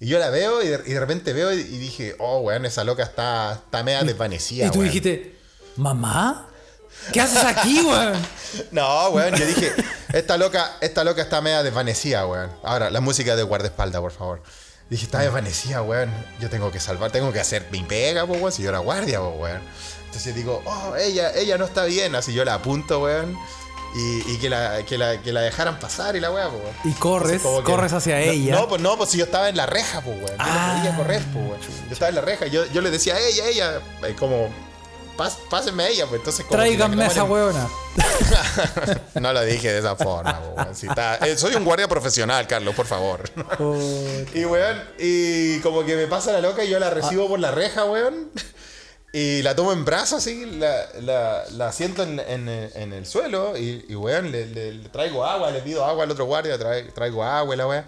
Y 0.00 0.06
yo 0.06 0.18
la 0.18 0.30
veo 0.30 0.62
y 0.62 0.68
de, 0.68 0.82
y 0.86 0.92
de 0.92 1.00
repente 1.00 1.32
veo 1.32 1.52
y, 1.52 1.60
y 1.60 1.78
dije, 1.78 2.14
oh, 2.20 2.38
weón, 2.40 2.64
esa 2.66 2.84
loca 2.84 3.02
está, 3.02 3.54
está 3.54 3.82
media 3.82 4.02
desvanecida, 4.04 4.66
Y 4.66 4.70
tú 4.70 4.78
weón". 4.80 4.86
dijiste, 4.88 5.36
¿mamá? 5.76 6.48
¿Qué 7.12 7.20
haces 7.20 7.44
aquí, 7.44 7.80
weón? 7.82 8.14
No, 8.70 9.10
weón, 9.10 9.34
yo 9.34 9.44
dije, 9.44 9.72
esta 10.12 10.36
loca, 10.38 10.76
esta 10.80 11.04
loca 11.04 11.20
está 11.20 11.40
media 11.42 11.62
desvanecida, 11.62 12.26
weón. 12.26 12.50
Ahora, 12.62 12.90
la 12.90 13.00
música 13.00 13.36
de 13.36 13.42
guardaespaldas, 13.42 14.00
por 14.00 14.12
favor. 14.12 14.42
Dije, 14.88 15.04
está 15.04 15.18
desvanecida, 15.20 15.82
weón. 15.82 16.10
Yo 16.40 16.48
tengo 16.48 16.70
que 16.72 16.80
salvar, 16.80 17.10
tengo 17.10 17.30
que 17.32 17.40
hacer 17.40 17.66
mi 17.70 17.82
pega, 17.82 18.26
po, 18.26 18.34
weón, 18.34 18.52
si 18.52 18.62
yo 18.62 18.70
era 18.70 18.78
guardia, 18.78 19.18
po, 19.20 19.30
weón. 19.30 19.60
Entonces 20.06 20.34
digo, 20.34 20.62
oh, 20.64 20.96
ella, 20.96 21.32
ella 21.34 21.58
no 21.58 21.66
está 21.66 21.84
bien, 21.84 22.14
así 22.14 22.32
yo 22.32 22.44
la 22.44 22.54
apunto, 22.54 23.02
weón. 23.02 23.36
Y, 23.94 24.32
y 24.32 24.38
que, 24.38 24.50
la, 24.50 24.84
que, 24.84 24.98
la, 24.98 25.20
que 25.22 25.32
la 25.32 25.40
dejaran 25.40 25.78
pasar 25.80 26.14
y 26.14 26.20
la 26.20 26.30
weá, 26.30 26.48
weón. 26.48 26.62
Y 26.84 26.92
corres, 26.92 27.40
que- 27.42 27.62
corres 27.64 27.92
hacia 27.92 28.16
no, 28.16 28.22
ella. 28.22 28.54
No, 28.54 28.68
pues 28.68 28.80
no, 28.82 28.96
pues 28.98 29.10
si 29.10 29.18
yo 29.18 29.24
estaba 29.24 29.48
en 29.48 29.56
la 29.56 29.66
reja, 29.66 30.02
pues, 30.02 30.16
weón. 30.16 30.28
Yo 30.30 30.36
Ah, 30.38 30.74
no 30.74 30.78
podía 30.82 30.96
correr, 30.96 31.22
pues, 31.32 31.44
weón. 31.46 31.60
Yo 31.86 31.92
estaba 31.92 32.08
en 32.10 32.14
la 32.16 32.20
reja. 32.20 32.46
Yo, 32.46 32.66
yo 32.66 32.80
le 32.82 32.90
decía 32.90 33.14
a 33.14 33.18
ella, 33.20 33.46
ella, 33.48 33.80
como, 34.18 34.48
"Pas- 35.16 35.38
pásenme 35.50 35.84
a 35.84 35.88
ella, 35.88 36.06
pues 36.06 36.18
entonces 36.20 36.44
como. 36.44 36.58
Tráiganme 36.58 37.02
a 37.02 37.06
esa 37.06 37.24
weona. 37.24 37.66
no 39.14 39.32
lo 39.32 39.40
dije 39.42 39.72
de 39.72 39.78
esa 39.78 39.96
forma, 39.96 40.38
weón. 40.54 40.74
Si 40.76 40.86
está- 40.86 41.16
eh, 41.26 41.36
soy 41.38 41.54
un 41.54 41.64
guardia 41.64 41.88
profesional, 41.88 42.46
Carlos, 42.46 42.74
por 42.74 42.86
favor. 42.86 43.22
y, 44.34 44.44
weón, 44.44 44.82
y 44.98 45.58
como 45.60 45.84
que 45.84 45.96
me 45.96 46.06
pasa 46.06 46.32
la 46.32 46.40
loca 46.40 46.62
y 46.62 46.68
yo 46.68 46.78
la 46.78 46.90
recibo 46.90 47.26
por 47.26 47.38
la 47.40 47.50
reja, 47.50 47.84
weón. 47.86 48.30
Y 49.20 49.42
la 49.42 49.56
tomo 49.56 49.72
en 49.72 49.84
brazos 49.84 50.18
así, 50.18 50.44
la, 50.46 50.86
la, 51.00 51.42
la 51.52 51.72
siento 51.72 52.04
en, 52.04 52.20
en- 52.20 52.48
en 52.48 52.92
el 52.92 53.04
suelo 53.04 53.56
y, 53.56 53.84
y 53.88 53.94
weón, 53.96 54.30
le, 54.30 54.46
le- 54.46 54.72
le 54.74 54.88
traigo 54.90 55.24
agua, 55.24 55.50
le 55.50 55.60
pido 55.60 55.84
agua 55.84 56.04
al 56.04 56.10
otro 56.12 56.24
guardia, 56.26 56.56
traigo 56.94 57.24
agua 57.24 57.54
y 57.54 57.58
la 57.58 57.66
weón. 57.66 57.84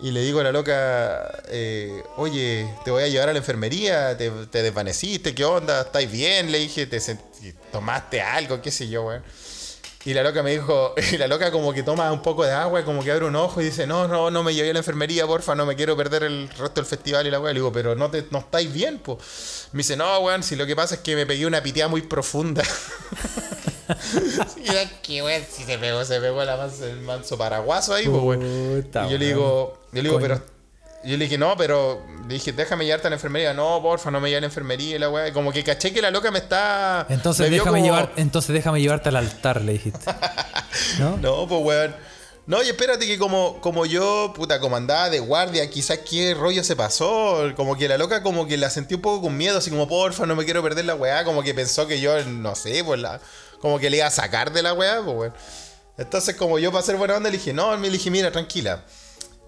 Y 0.00 0.10
le 0.12 0.20
digo 0.20 0.40
a 0.40 0.44
la 0.44 0.52
loca, 0.52 1.42
eh, 1.48 2.02
oye, 2.16 2.66
te 2.84 2.90
voy 2.90 3.02
a 3.02 3.08
llevar 3.08 3.28
a 3.30 3.32
la 3.32 3.38
enfermería, 3.38 4.16
te, 4.16 4.30
te 4.30 4.62
desvaneciste, 4.62 5.34
¿qué 5.34 5.44
onda? 5.44 5.80
¿Estáis 5.82 6.10
bien? 6.10 6.50
Le 6.52 6.58
dije, 6.58 6.86
¿te 6.86 7.00
tomaste 7.72 8.20
algo? 8.22 8.60
¿Qué 8.62 8.70
sé 8.70 8.88
yo, 8.88 9.04
weón? 9.06 9.22
Y 10.06 10.14
la 10.14 10.22
loca 10.22 10.42
me 10.42 10.52
dijo, 10.52 10.94
y 11.12 11.18
la 11.18 11.26
loca 11.26 11.50
como 11.50 11.72
que 11.74 11.82
toma 11.82 12.10
un 12.12 12.22
poco 12.22 12.44
de 12.44 12.52
agua, 12.52 12.84
como 12.84 13.02
que 13.04 13.10
abre 13.12 13.26
un 13.26 13.34
ojo 13.36 13.60
y 13.60 13.64
dice, 13.64 13.86
no, 13.86 14.06
no, 14.08 14.30
no 14.30 14.42
me 14.42 14.54
llevé 14.54 14.70
a 14.70 14.72
la 14.72 14.78
enfermería, 14.78 15.26
porfa, 15.26 15.54
no 15.54 15.66
me 15.66 15.74
quiero 15.76 15.96
perder 15.96 16.22
el 16.22 16.48
resto 16.48 16.74
del 16.80 16.86
festival 16.86 17.26
y 17.26 17.30
la 17.30 17.40
weá. 17.40 17.52
Le 17.52 17.58
digo, 17.58 17.72
pero 17.72 17.94
no, 17.96 18.08
te, 18.10 18.24
no 18.30 18.38
estáis 18.38 18.72
bien, 18.72 18.98
po. 19.00 19.18
Me 19.72 19.78
dice, 19.78 19.96
no, 19.96 20.18
weón, 20.20 20.42
si 20.42 20.54
lo 20.56 20.64
que 20.64 20.74
pasa 20.76 20.94
es 20.94 21.00
que 21.02 21.14
me 21.16 21.26
pegué 21.26 21.44
una 21.44 21.60
piteada 21.62 21.88
muy 21.88 22.02
profunda. 22.02 22.62
Mira 24.56 24.84
que 25.02 25.22
weón, 25.22 25.42
si 25.50 25.64
se 25.64 25.78
pegó, 25.78 26.04
se 26.04 26.20
pegó 26.20 26.44
la 26.44 26.56
manso- 26.56 26.84
el 26.86 27.00
manso 27.00 27.36
paraguaso 27.38 27.94
ahí, 27.94 28.06
pues, 28.08 28.22
weón. 28.22 28.42
Y 29.06 29.10
yo 29.10 29.18
le 29.18 29.26
digo, 29.26 29.78
yo 29.92 30.02
le 30.02 30.08
digo, 30.08 30.14
Coño. 30.20 30.28
pero. 30.28 30.55
Yo 31.06 31.16
le 31.16 31.24
dije, 31.24 31.38
no, 31.38 31.56
pero. 31.56 32.04
Le 32.26 32.34
dije, 32.34 32.52
déjame 32.52 32.84
llevarte 32.84 33.06
a 33.06 33.10
la 33.10 33.16
enfermería. 33.16 33.54
No, 33.54 33.80
porfa, 33.80 34.10
no 34.10 34.20
me 34.20 34.28
lleve 34.28 34.38
a 34.38 34.40
la 34.40 34.46
enfermería 34.46 34.96
y 34.96 34.98
la 34.98 35.08
weá. 35.08 35.32
Como 35.32 35.52
que 35.52 35.62
caché 35.62 35.92
que 35.92 36.02
la 36.02 36.10
loca 36.10 36.30
me 36.32 36.38
está. 36.40 37.06
Entonces 37.08 37.48
me 37.48 37.56
déjame, 37.56 37.78
como- 37.78 37.84
llevar, 37.84 38.12
entonces 38.16 38.52
déjame 38.52 38.80
llevarte 38.80 39.10
al 39.10 39.16
altar, 39.16 39.60
le 39.62 39.72
dijiste. 39.74 40.00
¿No? 40.98 41.16
No, 41.18 41.46
pues 41.46 41.62
weón. 41.62 41.96
No, 42.46 42.62
y 42.62 42.68
espérate 42.68 43.06
que 43.08 43.18
como, 43.18 43.60
como 43.60 43.86
yo, 43.86 44.32
puta, 44.34 44.60
como 44.60 44.76
andaba 44.76 45.10
de 45.10 45.18
guardia, 45.18 45.68
quizás 45.68 45.98
qué 46.08 46.32
rollo 46.34 46.62
se 46.62 46.76
pasó. 46.76 47.40
Como 47.56 47.76
que 47.76 47.88
la 47.88 47.98
loca 47.98 48.22
como 48.22 48.46
que 48.46 48.56
la 48.56 48.70
sentí 48.70 48.94
un 48.94 49.00
poco 49.02 49.22
con 49.22 49.36
miedo, 49.36 49.58
así 49.58 49.70
como, 49.70 49.88
porfa, 49.88 50.26
no 50.26 50.36
me 50.36 50.44
quiero 50.44 50.62
perder 50.62 50.84
la 50.84 50.94
weá. 50.94 51.24
Como 51.24 51.42
que 51.42 51.54
pensó 51.54 51.86
que 51.88 52.00
yo, 52.00 52.24
no 52.24 52.54
sé, 52.54 52.82
pues 52.84 53.00
la. 53.00 53.20
Como 53.60 53.78
que 53.80 53.90
le 53.90 53.96
iba 53.98 54.06
a 54.06 54.10
sacar 54.10 54.52
de 54.52 54.62
la 54.62 54.74
weá, 54.74 55.00
pues 55.04 55.16
weón. 55.16 55.34
Entonces, 55.98 56.36
como 56.36 56.58
yo 56.58 56.70
para 56.72 56.84
ser 56.84 56.96
buena 56.96 57.16
onda, 57.16 57.30
le 57.30 57.38
dije, 57.38 57.52
no, 57.52 57.76
me 57.78 57.88
dije, 57.90 58.10
mira, 58.10 58.30
tranquila. 58.30 58.82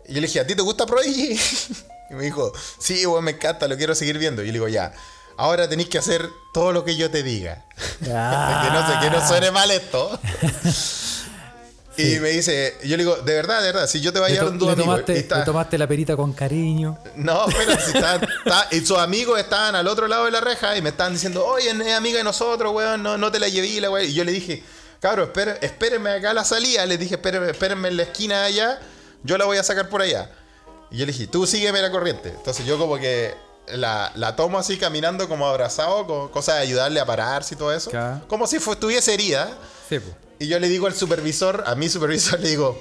Y 0.09 0.15
yo 0.15 0.21
le 0.21 0.27
dije, 0.27 0.41
¿a 0.41 0.47
ti 0.47 0.55
te 0.55 0.63
gusta 0.63 0.87
Prodigy? 0.87 1.39
y 2.11 2.15
me 2.15 2.25
dijo, 2.25 2.53
sí, 2.79 3.05
weón, 3.07 3.25
me 3.25 3.33
encanta, 3.33 3.69
lo 3.69 3.77
quiero 3.77 3.95
seguir 3.95 4.19
viendo. 4.19 4.43
Y 4.43 4.47
yo 4.47 4.53
le 4.53 4.59
digo, 4.59 4.69
ya, 4.69 4.93
ahora 5.37 5.69
tenéis 5.69 5.89
que 5.89 5.99
hacer 5.99 6.29
todo 6.53 6.73
lo 6.73 6.85
que 6.85 6.97
yo 6.97 7.11
te 7.11 7.23
diga. 7.23 7.65
que, 8.01 8.09
no 8.11 9.01
que 9.01 9.11
no 9.11 9.29
suene 9.29 9.51
mal 9.51 9.71
esto. 9.71 10.19
Y 11.99 12.21
me 12.21 12.29
dice, 12.29 12.77
yo 12.85 12.97
le 12.97 13.03
digo, 13.03 13.17
de 13.17 13.35
verdad, 13.35 13.61
de 13.61 13.73
verdad, 13.73 13.89
si 13.89 14.01
yo 14.01 14.13
te 14.13 14.21
voy 14.21 14.27
a 14.27 14.29
Le, 14.29 14.35
llevar 14.37 14.53
un 14.53 14.59
tu 14.61 14.71
amigo 14.71 14.85
tomaste, 14.85 15.15
y 15.15 15.17
está- 15.17 15.39
le 15.41 15.45
tomaste 15.45 15.79
la 15.79 15.89
perita 15.89 16.15
con 16.17 16.33
cariño. 16.33 16.97
No, 17.17 17.45
pero 17.47 17.73
si 17.81 17.89
está, 17.97 18.15
está- 18.15 18.69
y 18.71 18.87
sus 18.87 18.99
amigos 18.99 19.41
estaban 19.41 19.75
al 19.75 19.89
otro 19.89 20.07
lado 20.07 20.27
de 20.27 20.31
la 20.31 20.41
reja 20.41 20.77
y 20.77 20.83
me 20.83 20.91
estaban 20.91 21.13
diciendo, 21.15 21.45
oye, 21.45 21.71
es 21.71 21.95
amiga 21.95 22.19
de 22.19 22.25
nosotros, 22.25 22.73
weón, 22.73 23.03
no, 23.03 23.19
no 23.19 23.33
te 23.33 23.41
la 23.41 23.49
llevé, 23.49 23.81
la 23.81 23.91
weón. 23.91 24.09
Y 24.09 24.13
yo 24.15 24.23
le 24.23 24.31
dije, 24.31 24.63
cabrón, 25.01 25.27
espérenme, 25.27 25.59
espérenme 25.61 26.11
acá 26.11 26.31
a 26.31 26.35
la 26.35 26.45
salida. 26.45 26.87
Les 26.87 27.01
dije, 27.01 27.17
espérenme, 27.17 27.51
espérenme 27.51 27.89
en 27.89 27.97
la 27.97 28.05
esquina 28.05 28.43
de 28.43 28.47
allá, 28.47 28.79
yo 29.23 29.39
la 29.39 29.45
voy 29.45 29.59
a 29.59 29.63
sacar 29.63 29.89
por 29.89 30.03
allá. 30.03 30.31
Y 30.91 30.99
yo 30.99 31.07
le 31.07 31.13
dije, 31.13 31.27
tú 31.27 31.47
sígueme 31.47 31.81
la 31.83 31.91
corriente. 31.91 32.31
Entonces 32.31 32.65
yo 32.65 32.79
como 32.79 32.97
que 32.97 33.35
la, 33.69 34.13
la 34.15 34.37
tomo 34.37 34.59
así 34.59 34.79
caminando 34.79 35.29
como 35.29 35.47
abrazado, 35.47 36.07
con 36.07 36.29
cosa 36.29 36.55
de 36.55 36.61
ayudarle 36.61 37.01
a 37.01 37.07
pararse 37.07 37.55
y 37.55 37.59
todo 37.59 37.73
eso. 37.73 37.91
Claro. 37.91 38.27
Como 38.29 38.47
si 38.47 38.57
estuviese 38.57 39.15
herida. 39.15 39.49
Sí, 39.89 39.99
pues. 39.99 40.15
Y 40.39 40.47
yo 40.47 40.59
le 40.59 40.69
digo 40.69 40.87
al 40.87 40.95
supervisor, 40.95 41.65
a 41.67 41.75
mi 41.75 41.89
supervisor 41.89 42.39
le 42.41 42.49
digo, 42.49 42.81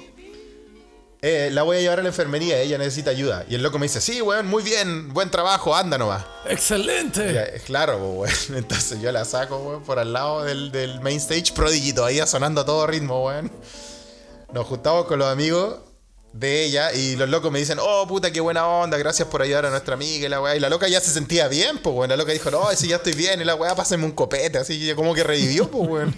eh, 1.20 1.50
la 1.52 1.64
voy 1.64 1.78
a 1.78 1.80
llevar 1.80 1.98
a 1.98 2.02
la 2.02 2.08
enfermería, 2.08 2.60
ella 2.60 2.78
necesita 2.78 3.10
ayuda. 3.10 3.44
Y 3.48 3.56
el 3.56 3.62
loco 3.62 3.78
me 3.78 3.86
dice, 3.86 4.00
sí, 4.00 4.22
weón, 4.22 4.46
muy 4.46 4.62
bien, 4.62 5.12
buen 5.12 5.30
trabajo, 5.30 5.74
anda 5.74 5.98
nomás. 5.98 6.24
¡Excelente! 6.48 7.34
Ya, 7.34 7.42
es 7.42 7.62
claro, 7.62 7.98
weón. 7.98 8.32
Entonces 8.54 9.00
yo 9.00 9.10
la 9.10 9.24
saco, 9.24 9.58
weón, 9.58 9.82
por 9.82 9.98
al 9.98 10.12
lado 10.12 10.44
del, 10.44 10.70
del 10.70 11.00
main 11.00 11.18
stage, 11.18 11.52
Prodigy 11.54 11.92
todavía 11.92 12.26
sonando 12.26 12.60
a 12.60 12.64
todo 12.64 12.86
ritmo, 12.86 13.24
weón. 13.24 13.50
Nos 14.52 14.66
juntamos 14.66 15.06
con 15.06 15.18
los 15.18 15.28
amigos 15.28 15.80
de 16.32 16.64
ella 16.64 16.92
y 16.92 17.16
los 17.16 17.28
locos 17.28 17.50
me 17.50 17.58
dicen, 17.58 17.78
oh, 17.80 18.06
puta, 18.06 18.30
qué 18.30 18.40
buena 18.40 18.66
onda, 18.66 18.96
gracias 18.98 19.28
por 19.28 19.42
ayudar 19.42 19.66
a 19.66 19.70
nuestra 19.70 19.94
amiga 19.94 20.26
y 20.26 20.28
la 20.28 20.40
weá. 20.40 20.56
Y 20.56 20.60
la 20.60 20.68
loca 20.68 20.88
ya 20.88 21.00
se 21.00 21.10
sentía 21.10 21.48
bien, 21.48 21.78
pues, 21.78 21.94
weón. 21.94 22.10
La 22.10 22.16
loca 22.16 22.32
dijo, 22.32 22.50
no, 22.50 22.70
si 22.74 22.88
ya 22.88 22.96
estoy 22.96 23.14
bien 23.14 23.40
y 23.40 23.44
la 23.44 23.54
weá, 23.54 23.74
pásenme 23.74 24.04
un 24.04 24.12
copete, 24.12 24.58
así 24.58 24.78
que 24.78 24.94
como 24.94 25.14
que 25.14 25.24
revivió, 25.24 25.70
pues, 25.70 25.88
weón. 25.88 26.14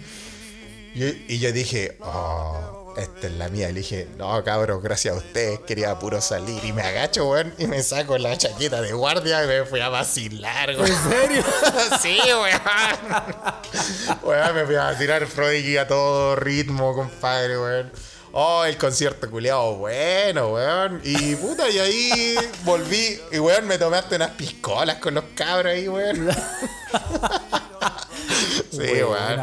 Y, 0.95 1.35
y 1.35 1.39
yo 1.39 1.53
dije, 1.53 1.97
oh, 2.01 2.95
esta 2.97 3.29
es 3.29 3.33
la 3.35 3.49
mía. 3.49 3.71
Y 3.71 3.73
le 3.73 3.81
dije, 3.81 4.09
no, 4.19 4.43
cabrón, 4.45 4.81
gracias 4.83 5.15
a 5.15 5.19
ustedes, 5.19 5.61
quería 5.61 5.99
puro 5.99 6.21
salir. 6.21 6.65
Y 6.65 6.73
me 6.73 6.83
agacho, 6.83 7.29
weón, 7.29 7.55
y 7.59 7.67
me 7.67 7.83
saco 7.83 8.19
la 8.19 8.37
chaqueta 8.37 8.83
de 8.83 8.93
guardia 8.93 9.45
y 9.45 9.47
me 9.47 9.65
fui 9.65 9.81
a 9.81 9.89
vacilar, 9.89 10.71
weón. 10.71 10.87
¿En 10.87 11.11
serio? 11.11 11.45
Sí, 12.03 12.19
weón. 12.27 12.61
Weón, 14.23 14.55
me 14.55 14.67
fui 14.67 14.75
a 14.75 14.97
tirar 14.99 15.27
Prodigy 15.27 15.77
a 15.77 15.87
todo 15.87 16.37
ritmo, 16.37 16.95
compadre, 16.95 17.59
weón. 17.59 17.93
Oh, 18.33 18.65
el 18.65 18.77
concierto 18.79 19.29
culiado, 19.31 19.75
bueno, 19.77 20.53
weón. 20.53 21.01
Y 21.03 21.35
puta, 21.35 21.69
y 21.69 21.79
ahí 21.79 22.35
volví. 22.65 23.21
Y 23.33 23.39
weón, 23.39 23.67
me 23.67 23.77
tomé 23.79 23.97
hasta 23.99 24.17
unas 24.17 24.31
piscolas 24.31 24.97
con 24.99 25.15
los 25.15 25.25
cabros 25.35 25.73
ahí, 25.73 25.89
weón. 25.89 26.31
sí, 28.71 29.03
weón. 29.03 29.43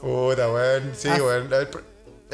Puta, 0.00 0.50
weón. 0.50 0.92
Sí, 0.96 1.08
Ah. 1.10 1.16
weón. 1.20 1.50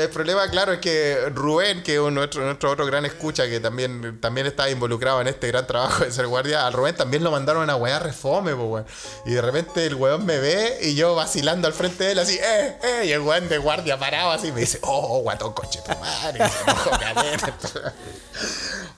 El, 0.02 0.08
pro- 0.08 0.20
el 0.22 0.26
problema, 0.26 0.50
claro, 0.50 0.72
es 0.72 0.78
que 0.80 1.16
Rubén, 1.34 1.82
que 1.82 1.96
es 1.96 2.12
nuestro, 2.12 2.44
nuestro 2.44 2.70
otro 2.70 2.86
gran 2.86 3.04
escucha, 3.06 3.48
que 3.48 3.60
también, 3.60 4.20
también 4.20 4.46
está 4.46 4.68
involucrado 4.70 5.20
en 5.20 5.28
este 5.28 5.48
gran 5.48 5.66
trabajo 5.66 6.04
de 6.04 6.12
ser 6.12 6.26
guardia, 6.26 6.66
al 6.66 6.72
Rubén 6.72 6.94
también 6.94 7.22
lo 7.24 7.30
mandaron 7.30 7.62
a 7.62 7.64
una 7.64 7.76
weá 7.76 7.98
refome, 7.98 8.54
po, 8.54 8.64
weón. 8.64 8.86
Y 9.26 9.32
de 9.32 9.42
repente 9.42 9.86
el 9.86 9.94
weón 9.94 10.24
me 10.26 10.38
ve 10.38 10.78
y 10.82 10.94
yo 10.94 11.14
vacilando 11.14 11.66
al 11.68 11.74
frente 11.74 12.04
de 12.04 12.12
él 12.12 12.18
así, 12.18 12.36
eh, 12.42 12.76
eh, 12.82 13.04
y 13.06 13.12
el 13.12 13.20
weón 13.20 13.48
de 13.48 13.58
guardia 13.58 13.98
parado 13.98 14.30
así 14.30 14.52
me 14.52 14.60
dice, 14.60 14.78
oh, 14.82 15.20
guatón 15.20 15.52
coche 15.52 15.80
tu 15.84 15.92
madre. 15.98 16.40
y. 16.44 18.10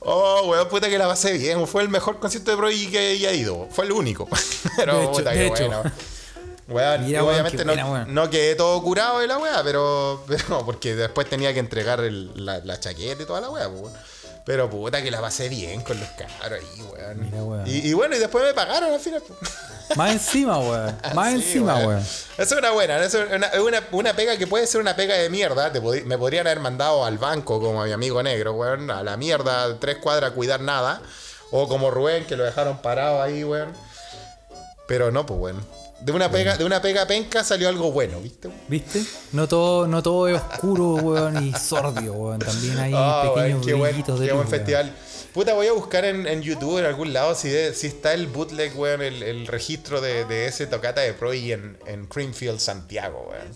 Oh, 0.01 0.43
weón, 0.49 0.69
puta 0.69 0.89
que 0.89 0.99
la 0.99 1.07
pasé 1.07 1.33
bien. 1.35 1.67
Fue 1.67 1.83
el 1.83 1.89
mejor 1.89 2.19
concierto 2.19 2.51
de 2.51 2.57
Prodigy 2.57 2.91
que 2.91 2.99
haya 2.99 3.33
ido. 3.33 3.69
Fue 3.71 3.85
el 3.85 3.93
único. 3.93 4.29
Pero 4.77 4.97
De 4.97 5.03
hecho, 5.05 5.13
puta 5.13 5.31
de 5.31 5.47
hecho. 5.47 5.83
Weón, 6.69 7.05
Mira, 7.05 7.19
y 7.19 7.23
weón, 7.23 7.35
obviamente 7.35 7.65
no, 7.65 7.73
weón. 7.73 8.15
no 8.15 8.31
quedé 8.31 8.55
todo 8.55 8.81
curado 8.83 9.19
de 9.19 9.27
la 9.27 9.39
weá, 9.39 9.63
pero, 9.65 10.23
pero 10.29 10.65
porque 10.65 10.95
después 10.95 11.29
tenía 11.29 11.53
que 11.53 11.59
entregar 11.61 12.01
el- 12.01 12.31
la, 12.47 12.59
la 12.61 12.79
chaqueta 12.79 13.23
y 13.23 13.27
toda 13.27 13.41
la 13.41 13.51
weá, 13.51 13.69
pues, 13.69 13.83
weón. 13.83 13.93
Pero 14.45 14.69
puta 14.69 15.01
que 15.01 15.11
la 15.13 15.21
pasé 15.21 15.49
bien 15.49 15.83
con 15.83 16.01
los 16.01 16.09
cabros 16.11 16.59
ahí, 16.61 16.83
weón. 16.83 17.21
Mira, 17.21 17.43
weón. 17.45 17.67
Y, 17.67 17.89
y 17.89 17.93
bueno, 17.95 18.17
y 18.17 18.19
después 18.19 18.43
me 18.45 18.53
pagaron 18.55 18.93
al 18.93 18.99
final. 19.01 19.23
pues. 19.27 19.39
Más 19.97 20.11
encima, 20.13 20.59
weón. 20.59 20.99
Más 21.15 21.29
Sí, 21.29 21.35
encima, 21.37 21.75
weón. 21.79 21.99
Esa 22.01 22.43
es 22.43 22.53
una 22.53 22.71
buena, 22.73 22.99
es 23.05 23.15
una, 23.15 23.51
una, 23.61 23.83
una 23.93 24.13
pega 24.15 24.37
que 24.37 24.47
puede 24.49 24.67
ser 24.67 24.81
una 24.81 24.97
pega 24.97 25.15
de 25.15 25.31
mierda. 25.31 25.71
Te 25.73 25.81
pod- 25.81 26.03
me 26.05 26.19
podrían 26.19 26.47
haber 26.49 26.59
mandado 26.61 27.05
al 27.05 27.19
banco 27.19 27.61
como 27.61 27.83
a 27.83 27.87
mi 27.87 27.93
amigo 27.93 28.21
negro, 28.23 28.53
weón, 28.55 28.91
a 28.91 29.03
la 29.05 29.17
mierda, 29.17 29.79
tres 29.79 29.99
cuadras 29.99 30.33
a 30.33 30.35
cuidar 30.35 30.61
nada. 30.61 31.03
O 31.53 31.69
como 31.69 31.91
Rubén, 31.93 32.25
que 32.27 32.35
lo 32.37 32.43
dejaron 32.45 32.79
parado 32.83 33.23
ahí, 33.23 33.45
weón. 33.45 33.73
Pero 34.89 35.11
no, 35.13 35.25
pues, 35.25 35.39
weón. 35.39 35.65
De 36.05 36.13
una 36.13 36.31
pega, 36.31 36.57
de 36.57 36.65
una 36.65 36.83
pega 36.83 37.07
penca 37.07 37.45
salió 37.45 37.69
algo 37.69 37.93
bueno, 37.93 38.21
¿viste? 38.21 38.49
¿Viste? 38.69 39.03
No 39.33 39.47
todo, 39.47 39.87
no 39.87 40.03
todo 40.03 40.29
es 40.29 40.37
oscuro, 40.41 40.95
weón, 40.97 41.47
y 41.47 41.53
sordio, 41.55 42.13
weón. 42.15 42.41
También 42.41 42.79
hay 42.79 42.93
Ah, 42.95 43.23
weón, 43.25 43.35
pequeños 43.35 43.67
qué 43.67 43.75
buen, 43.75 43.93
brillitos 43.93 44.19
de 44.21 44.27
qué 44.27 44.33
luz, 44.33 44.39
buen 44.43 44.49
weón. 44.53 44.59
festival. 44.61 44.97
Puta, 45.33 45.55
voy 45.55 45.67
a 45.67 45.73
buscar 45.73 46.05
en, 46.05 46.27
en 46.27 46.43
YouTube 46.43 46.79
en 46.79 46.85
algún 46.85 47.13
lado 47.13 47.35
si, 47.35 47.49
de- 47.49 47.73
si 47.73 47.87
está 47.87 48.13
el 48.15 48.27
bootleg, 48.27 48.79
weón, 48.79 49.01
el, 49.01 49.23
el 49.23 49.47
registro 49.47 50.01
de, 50.01 50.25
de 50.27 50.47
ese 50.47 50.67
tocata 50.67 51.01
de 51.01 51.13
Pro 51.15 51.33
y 51.33 51.53
en, 51.53 51.79
en 51.87 52.07
Creamfield, 52.07 52.59
Santiago, 52.59 53.29
weón. 53.31 53.55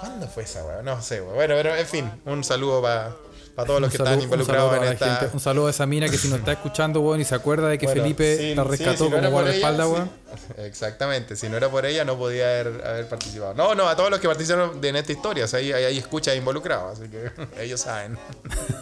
¿Cuándo 0.00 0.26
fue 0.28 0.42
esa, 0.42 0.64
weón? 0.64 0.84
No 0.84 1.00
sé, 1.00 1.20
weón. 1.22 1.34
Bueno, 1.36 1.54
pero 1.56 1.74
en 1.76 1.86
fin, 1.86 2.10
un 2.26 2.42
saludo 2.44 2.82
para 2.82 3.14
todos 3.64 3.80
los 3.80 3.88
Un 3.88 3.90
que 3.92 3.96
saludo- 3.98 4.12
están 4.14 4.24
involucrados 4.24 4.76
en 4.78 4.84
esta. 4.92 5.16
gente- 5.16 5.30
un 5.34 5.40
saludo 5.40 5.66
a 5.68 5.70
esa 5.70 5.86
mina 5.86 6.08
que 6.08 6.18
si 6.18 6.28
nos 6.28 6.40
está 6.40 6.52
escuchando, 6.52 7.00
weón, 7.00 7.20
y 7.20 7.24
se 7.24 7.34
acuerda 7.36 7.68
de 7.68 7.78
que 7.78 7.86
Bueno, 7.86 8.02
Felipe 8.02 8.36
sí, 8.36 8.54
la 8.56 8.64
sí, 8.64 8.68
rescató 8.70 9.04
si 9.04 9.10
no 9.10 9.16
como 9.18 9.30
guardaespaldas, 9.30 9.86
weón. 9.86 10.10
sí. 10.34 10.52
Exactamente, 10.62 11.36
si 11.36 11.48
no 11.48 11.56
era 11.56 11.68
por 11.70 11.86
ella 11.86 12.04
no 12.04 12.16
podía 12.18 12.44
haber, 12.46 12.82
haber 12.84 13.08
participado. 13.08 13.54
No, 13.54 13.74
no, 13.76 13.86
a 13.88 13.94
todos 13.94 14.10
los 14.10 14.18
que 14.18 14.26
participaron 14.26 14.84
en 14.84 14.96
esta 14.96 15.12
historia, 15.12 15.44
o 15.44 15.46
sea, 15.48 15.60
ahí, 15.60 15.72
ahí 15.72 15.84
hay 15.84 15.98
escuchas 15.98 16.36
involucrados, 16.36 16.98
así 16.98 17.08
que 17.08 17.30
ellos 17.62 17.80
saben. 17.80 18.18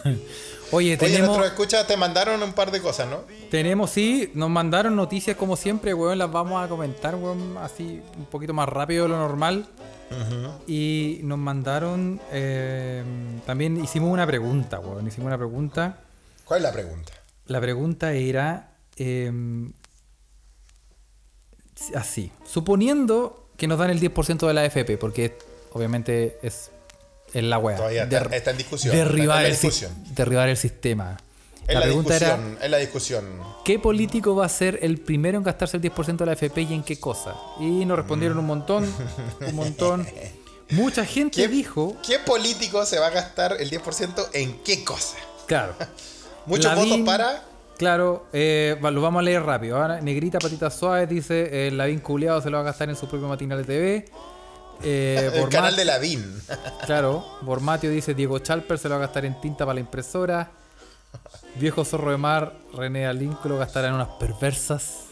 Oye, 0.71 0.93
Oye, 0.93 0.97
tenemos, 0.97 1.27
nuestros 1.27 1.47
escuchas 1.47 1.85
te 1.85 1.95
mandaron 1.97 2.41
un 2.41 2.53
par 2.53 2.71
de 2.71 2.81
cosas, 2.81 3.07
¿no? 3.07 3.19
tenemos, 3.51 3.91
sí, 3.91 4.31
nos 4.33 4.49
mandaron 4.49 4.95
noticias 4.95 5.37
como 5.37 5.55
siempre, 5.55 5.93
weón, 5.93 6.17
las 6.17 6.31
vamos 6.31 6.63
a 6.63 6.67
comentar, 6.67 7.13
weón, 7.13 7.57
así 7.61 8.01
un 8.17 8.25
poquito 8.25 8.53
más 8.53 8.67
rápido 8.67 9.03
de 9.03 9.09
lo 9.09 9.17
normal. 9.17 9.67
Y 10.67 11.19
nos 11.23 11.37
mandaron, 11.37 12.19
eh, 12.31 13.03
también 13.45 13.83
hicimos 13.83 14.11
una 14.11 14.25
pregunta, 14.27 14.79
weón, 14.79 15.07
hicimos 15.07 15.27
una 15.27 15.37
pregunta. 15.37 15.97
¿Cuál 16.45 16.59
es 16.59 16.63
la 16.63 16.71
pregunta? 16.73 17.13
La 17.47 17.59
pregunta 17.61 18.13
era 18.13 18.71
eh, 18.97 19.31
así, 21.95 22.31
suponiendo 22.45 23.49
que 23.57 23.67
nos 23.67 23.77
dan 23.79 23.89
el 23.89 23.99
10% 23.99 24.47
de 24.47 24.53
la 24.53 24.61
AFP, 24.61 24.97
porque 24.97 25.37
obviamente 25.71 26.37
es, 26.41 26.71
es 27.33 27.43
la 27.43 27.57
wea. 27.59 27.77
Todavía 27.77 28.03
está- 28.03 28.35
está 28.35 28.51
en 28.51 28.57
discusión, 28.57 28.95
Derribar, 28.95 29.45
está 29.45 29.47
en 29.47 29.51
el, 29.51 29.57
si- 29.57 29.67
discusión. 29.67 30.15
derribar 30.15 30.49
el 30.49 30.57
sistema. 30.57 31.17
La, 31.67 31.75
la, 31.75 31.81
pregunta 31.81 32.15
era, 32.15 32.39
es 32.61 32.69
la 32.69 32.77
discusión. 32.77 33.25
¿qué 33.63 33.79
político 33.79 34.35
va 34.35 34.45
a 34.45 34.49
ser 34.49 34.79
el 34.81 34.99
primero 34.99 35.37
en 35.37 35.43
gastarse 35.43 35.77
el 35.77 35.83
10% 35.83 36.17
de 36.17 36.25
la 36.25 36.33
AFP 36.33 36.57
y 36.61 36.73
en 36.73 36.83
qué 36.83 36.99
cosa? 36.99 37.35
Y 37.59 37.85
nos 37.85 37.97
respondieron 37.97 38.37
un 38.37 38.45
montón, 38.45 38.85
un 39.47 39.55
montón. 39.55 40.05
Mucha 40.69 41.05
gente 41.05 41.41
¿Qué, 41.41 41.47
dijo, 41.47 41.95
¿Qué 42.05 42.19
político 42.19 42.85
se 42.85 42.99
va 42.99 43.07
a 43.07 43.09
gastar 43.11 43.57
el 43.59 43.69
10% 43.69 44.29
en 44.33 44.59
qué 44.63 44.83
cosa? 44.83 45.17
claro, 45.47 45.75
Muchos 46.45 46.65
Lavín, 46.65 46.89
votos 46.89 47.05
para. 47.05 47.43
Claro, 47.77 48.27
eh, 48.33 48.77
lo 48.81 49.01
vamos 49.01 49.19
a 49.19 49.23
leer 49.23 49.43
rápido. 49.43 49.77
Ahora, 49.77 50.01
Negrita 50.01 50.39
Patitas 50.39 50.75
Suaves 50.75 51.09
dice: 51.09 51.67
el 51.67 51.77
Lavín 51.77 51.99
Culeado 51.99 52.41
se 52.41 52.49
lo 52.49 52.57
va 52.57 52.61
a 52.61 52.65
gastar 52.65 52.89
en 52.89 52.95
su 52.95 53.07
propio 53.07 53.27
matinal 53.27 53.59
de 53.59 53.63
TV. 53.63 54.05
Eh, 54.83 55.31
El 55.35 55.49
canal 55.49 55.75
de 55.75 55.85
la 55.85 55.97
VIN. 55.97 56.41
Claro, 56.85 57.25
Bormatio 57.41 57.89
dice: 57.89 58.13
Diego 58.13 58.39
Chalper 58.39 58.77
se 58.77 58.89
lo 58.89 58.95
va 58.95 59.03
a 59.03 59.05
gastar 59.07 59.25
en 59.25 59.39
tinta 59.39 59.65
para 59.65 59.75
la 59.75 59.79
impresora. 59.79 60.51
Viejo 61.55 61.85
zorro 61.85 62.11
de 62.11 62.17
mar, 62.17 62.53
René 62.73 63.05
Alinco 63.05 63.47
lo 63.47 63.57
gastará 63.57 63.87
en 63.89 63.93
unas 63.95 64.07
perversas. 64.19 65.05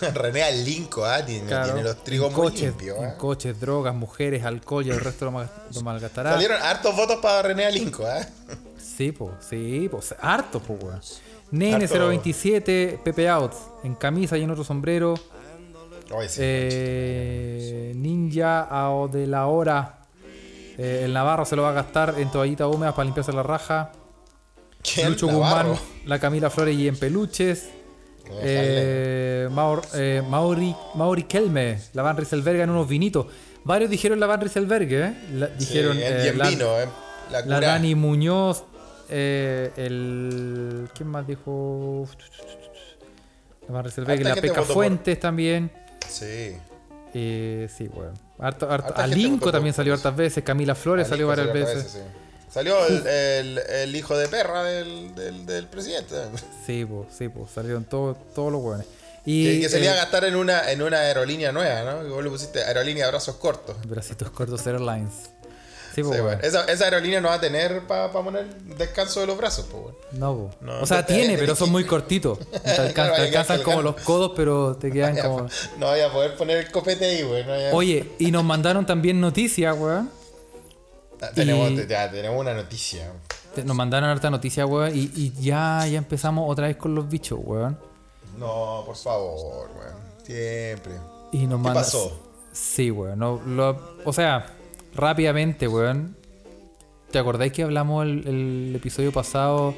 René 0.14 0.42
Alinco, 0.42 1.04
ah, 1.04 1.24
tiene, 1.24 1.46
Claro, 1.46 1.64
tiene 1.66 1.82
los 1.82 2.04
trigos 2.04 2.30
muy 2.32 2.40
coches, 2.42 2.60
limpios. 2.62 2.98
ah. 3.02 3.16
coches, 3.16 3.58
drogas, 3.58 3.94
mujeres, 3.94 4.44
alcohol 4.44 4.86
y 4.86 4.90
el 4.90 5.00
resto 5.00 5.24
lo, 5.24 5.32
mal- 5.32 5.50
lo 5.74 5.80
malgastará. 5.82 6.32
Salieron 6.32 6.60
hartos 6.62 6.94
votos 6.94 7.16
para 7.16 7.42
René 7.42 7.64
Alinco, 7.66 8.04
¿ah? 8.06 8.24
Sí, 8.78 9.12
pues, 9.12 9.32
sí, 9.48 9.88
pues, 9.90 10.14
harto, 10.20 10.60
pues, 10.60 10.82
weón. 10.82 11.00
Nene 11.50 11.86
Harto. 11.86 12.06
027, 12.08 13.00
Pepe 13.02 13.28
Out, 13.28 13.52
en 13.82 13.94
camisa 13.94 14.36
y 14.36 14.42
en 14.42 14.50
otro 14.50 14.64
sombrero. 14.64 15.14
Sí, 16.28 16.40
Eh, 16.40 17.92
ninja 17.96 18.66
a 18.70 19.06
de 19.08 19.26
la 19.26 19.46
hora. 19.46 20.00
Eh, 20.76 21.02
el 21.04 21.12
Navarro 21.14 21.44
se 21.46 21.56
lo 21.56 21.62
va 21.62 21.70
a 21.70 21.72
gastar 21.72 22.14
en 22.18 22.30
toallitas 22.30 22.66
húmedas 22.68 22.94
para 22.94 23.04
limpiarse 23.04 23.32
la 23.32 23.42
raja. 23.42 23.92
Lucho 25.06 25.26
Navarro. 25.26 25.70
Guzmán, 25.70 25.88
la 26.06 26.18
Camila 26.18 26.50
Flores 26.50 26.76
y 26.76 26.88
en 26.88 26.96
peluches. 26.96 27.68
Eh, 28.42 29.48
Maur- 29.50 29.86
eh, 29.94 30.22
Mauri, 30.28 30.74
Mauri 30.94 31.22
Kelme, 31.24 31.78
la 31.94 32.02
Van 32.02 32.16
Rieselberga 32.16 32.64
en 32.64 32.70
unos 32.70 32.86
vinitos. 32.88 33.26
Varios 33.64 33.90
dijeron 33.90 34.20
la 34.20 34.26
Van 34.26 34.40
Rieselberga, 34.40 35.08
¿eh? 35.08 35.14
La- 35.32 35.46
Sí, 35.48 35.52
dijeron 35.58 35.96
en- 35.96 36.02
eh, 36.02 36.32
la, 36.34 36.48
vino, 36.48 36.78
¿eh? 36.80 36.88
La, 37.30 37.40
la 37.40 37.44
cura. 37.56 37.60
Dani 37.68 37.94
Muñoz, 37.94 38.64
el. 39.08 40.88
¿Quién 40.94 41.08
más 41.08 41.26
dijo? 41.26 42.06
La 43.66 43.74
Van 43.74 43.84
Rieselberga 43.84 44.28
la 44.30 44.36
Peca 44.40 44.62
por- 44.62 44.66
Fuentes 44.74 45.18
también. 45.20 45.70
Sí. 46.08 46.56
Sí, 47.12 47.88
bueno. 47.94 48.12
Harto, 48.38 48.70
harto- 48.70 48.94
Alinco 48.96 49.50
también 49.50 49.74
salió 49.74 49.94
hartas 49.94 50.14
veces. 50.14 50.44
Camila 50.44 50.74
Flores 50.74 51.08
salió 51.08 51.26
varias 51.26 51.48
salió 51.48 51.66
veces. 51.66 51.92
sí. 51.92 51.98
Salió 52.52 52.86
el, 52.86 53.06
el- 53.06 53.58
el 53.58 53.96
hijo 53.96 54.16
de 54.16 54.28
perra 54.28 54.62
del, 54.64 55.14
del, 55.14 55.44
del 55.46 55.66
presidente. 55.66 56.14
Sí, 56.66 56.84
pues, 56.84 57.08
sí, 57.16 57.28
pues. 57.28 57.50
Salieron 57.50 57.84
todos 57.84 58.16
todos 58.34 58.50
los. 58.52 58.62
Que, 59.24 59.30
Y. 59.30 59.60
que 59.60 59.68
se 59.68 59.76
le 59.78 59.82
eh, 59.86 59.88
iba 59.88 59.92
a 59.94 59.96
gastar 60.02 60.24
en 60.24 60.36
una, 60.36 60.70
en 60.72 60.80
una 60.82 60.98
aerolínea 61.00 61.52
nueva, 61.52 61.82
¿no? 62.02 62.08
Vos 62.08 62.24
le 62.24 62.30
pusiste 62.30 62.62
aerolínea 62.64 63.04
de 63.04 63.10
brazos 63.10 63.36
cortos. 63.36 63.76
Bracitos 63.86 64.30
cortos 64.30 64.66
Airlines. 64.66 65.12
Sí, 65.94 66.02
pues, 66.04 66.16
Sí, 66.16 66.22
bueno. 66.22 66.38
bueno. 66.38 66.40
esa, 66.42 66.64
esa 66.72 66.84
aerolínea 66.84 67.20
no 67.20 67.28
va 67.28 67.34
a 67.34 67.40
tener 67.40 67.86
para 67.86 68.10
poner 68.12 68.46
descanso 68.78 69.20
de 69.20 69.26
los 69.26 69.36
brazos, 69.36 69.66
pues, 69.70 69.82
bueno. 69.82 69.98
No, 70.12 70.34
po. 70.36 70.50
No, 70.64 70.80
o 70.80 70.86
sea, 70.86 71.00
no 71.00 71.06
tiene, 71.06 71.36
pero 71.38 71.54
son 71.56 71.66
que- 71.68 71.72
muy 71.72 71.84
cortitos. 71.84 72.38
Te, 72.38 72.94
que 72.94 73.00
alcanzan 73.00 73.62
como 73.62 73.82
los 73.82 73.96
codos, 73.96 74.32
pero 74.36 74.76
te 74.76 74.90
quedan 74.92 75.16
No 75.16 75.22
como. 75.22 75.38
a- 75.40 75.48
No 75.78 75.86
vaya 75.86 76.06
a 76.06 76.12
poder 76.12 76.36
poner 76.36 76.58
el 76.58 76.70
copete 76.70 77.04
ahí, 77.04 77.22
güey. 77.22 77.42
No 77.44 77.50
vaya- 77.50 77.74
Oye, 77.74 78.12
y 78.18 78.30
nos 78.30 78.44
mandaron 78.44 78.86
también 78.86 79.20
noticias, 79.20 79.76
weón. 79.76 80.10
Tenemos, 81.34 81.70
y- 81.72 81.86
ya, 81.86 82.10
tenemos 82.10 82.40
una 82.40 82.54
noticia. 82.54 83.12
Nos 83.64 83.76
mandaron 83.76 84.08
harta 84.10 84.30
noticia, 84.30 84.66
weón. 84.66 84.94
Y, 84.96 85.10
y 85.16 85.32
ya, 85.40 85.84
ya 85.86 85.98
empezamos 85.98 86.48
otra 86.50 86.66
vez 86.68 86.76
con 86.76 86.94
los 86.94 87.08
bichos, 87.08 87.38
weón. 87.42 87.78
No, 88.38 88.82
por 88.86 88.94
favor, 88.96 89.68
güey. 89.74 89.88
Siempre. 90.24 90.92
Y 91.32 91.46
nos 91.46 91.60
¿Qué 91.66 91.72
pasó? 91.72 92.20
Sí, 92.52 92.90
weón. 92.90 93.18
no, 93.18 93.40
lo- 93.46 93.96
o 94.04 94.12
sea, 94.12 94.46
rápidamente, 94.94 95.66
weón. 95.66 96.16
¿Te 97.10 97.18
acordáis 97.18 97.52
que 97.52 97.62
hablamos 97.62 98.04
el, 98.04 98.26
el 98.28 98.72
episodio 98.76 99.10
pasado 99.12 99.74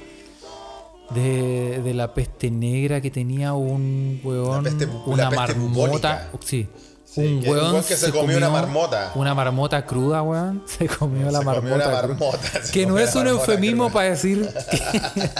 de, 1.10 1.80
de 1.82 1.94
la 1.94 2.12
peste 2.14 2.50
negra 2.50 3.00
que 3.00 3.10
tenía 3.10 3.52
un 3.54 4.20
weón, 4.22 4.64
La 4.64 4.70
peste 4.70 4.86
una 5.06 5.24
la 5.24 5.30
peste 5.30 5.54
marmota? 5.54 5.58
bubónica. 5.58 6.30
Sí. 6.44 6.68
Sí, 7.12 7.20
un 7.22 7.42
que- 7.42 7.50
weón 7.50 7.82
que 7.82 7.96
se 7.96 8.12
comió 8.12 8.36
una 8.36 8.50
marmota. 8.50 9.10
Una 9.16 9.34
marmota 9.34 9.84
cruda, 9.84 10.22
weón. 10.22 10.62
Se 10.78 10.86
comió 10.86 11.30
la 11.30 11.38
comió 11.42 11.52
marmota. 11.62 11.74
una 11.74 11.84
cruda. 11.84 12.02
marmota, 12.02 12.38
se 12.62 12.72
Que 12.72 12.86
no 12.86 12.98
es 12.98 13.14
un 13.16 13.26
eufemismo 13.26 13.84
cruda. 13.88 13.94
para 13.94 14.10
decir 14.10 14.48
que, 15.14 15.30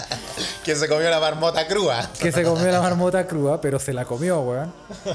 Que 0.64 0.74
se 0.76 0.88
comió 0.88 1.08
la 1.10 1.20
marmota 1.20 1.66
crua. 1.68 2.10
que 2.18 2.32
se 2.32 2.42
comió 2.42 2.66
la 2.72 2.80
marmota 2.82 3.26
cruda, 3.28 3.60
pero 3.60 3.78
se 3.78 3.92
la 3.92 4.04
comió, 4.04 4.40
weón. 4.40 4.72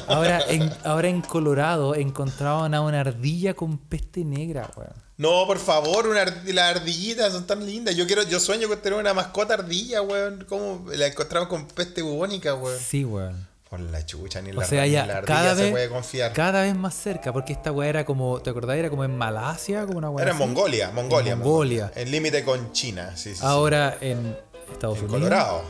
Ahora 0.08 0.40
en, 0.48 0.72
ahora 0.86 1.10
en 1.10 1.22
Colorado 1.22 1.94
encontraron 1.96 2.74
a 2.74 2.82
una 2.82 3.02
ardilla 3.02 3.54
con 3.54 3.78
peste 3.78 4.24
negra, 4.24 4.70
weón. 4.78 4.94
No, 5.18 5.46
por 5.48 5.60
favor, 5.60 6.08
una 6.08 6.26
ardi- 6.26 6.54
las 6.54 6.76
ardillitas 6.78 7.32
son 7.34 7.46
tan 7.48 7.66
lindas. 7.66 7.96
Yo 7.96 8.06
quiero, 8.06 8.24
yo 8.24 8.40
sueño 8.40 8.68
con 8.68 8.80
tener 8.80 9.00
una 9.00 9.14
mascota 9.14 9.54
ardilla, 9.56 10.02
weón. 10.02 10.46
¿Cómo 10.48 10.86
la 10.94 11.08
encontramos 11.08 11.48
con 11.50 11.68
peste 11.68 12.02
bubónica, 12.02 12.54
weón? 12.56 12.78
Sí, 12.80 13.04
weón. 13.06 13.48
Por 13.70 13.80
la 13.80 14.06
chucha, 14.06 14.42
ni 14.42 14.52
O 14.52 14.54
la, 14.56 14.66
sea, 14.66 14.84
ni 14.84 14.92
ya 14.92 15.06
la 15.06 15.18
ardilla 15.18 15.36
cada 15.40 15.56
se 15.56 15.62
vez, 15.64 15.72
puede 15.72 15.90
confiar. 15.90 16.34
cada 16.34 16.62
vez 16.62 16.76
más 16.76 16.94
cerca, 16.94 17.34
porque 17.34 17.54
esta 17.54 17.72
weá 17.72 17.90
era 17.90 18.06
como, 18.06 18.40
¿te 18.40 18.50
acordás? 18.52 18.78
Era 18.78 18.90
como 18.90 19.04
en 19.04 19.18
Malasia, 19.18 19.86
como 19.86 19.98
una 19.98 20.10
weá 20.12 20.24
Era 20.24 20.32
en. 20.34 20.38
Mongolia, 20.38 20.92
Mongolia. 20.92 21.34
En 21.34 21.40
Mongolia. 21.40 21.92
En 21.96 22.12
límite 22.12 22.44
con 22.44 22.72
China, 22.74 23.14
sí, 23.16 23.32
sí. 23.32 23.38
sí. 23.38 23.42
Ahora 23.44 23.98
en 24.02 24.38
Estados 24.72 25.00
En 25.00 25.06
Unidos. 25.06 25.20
Colorado. 25.22 25.62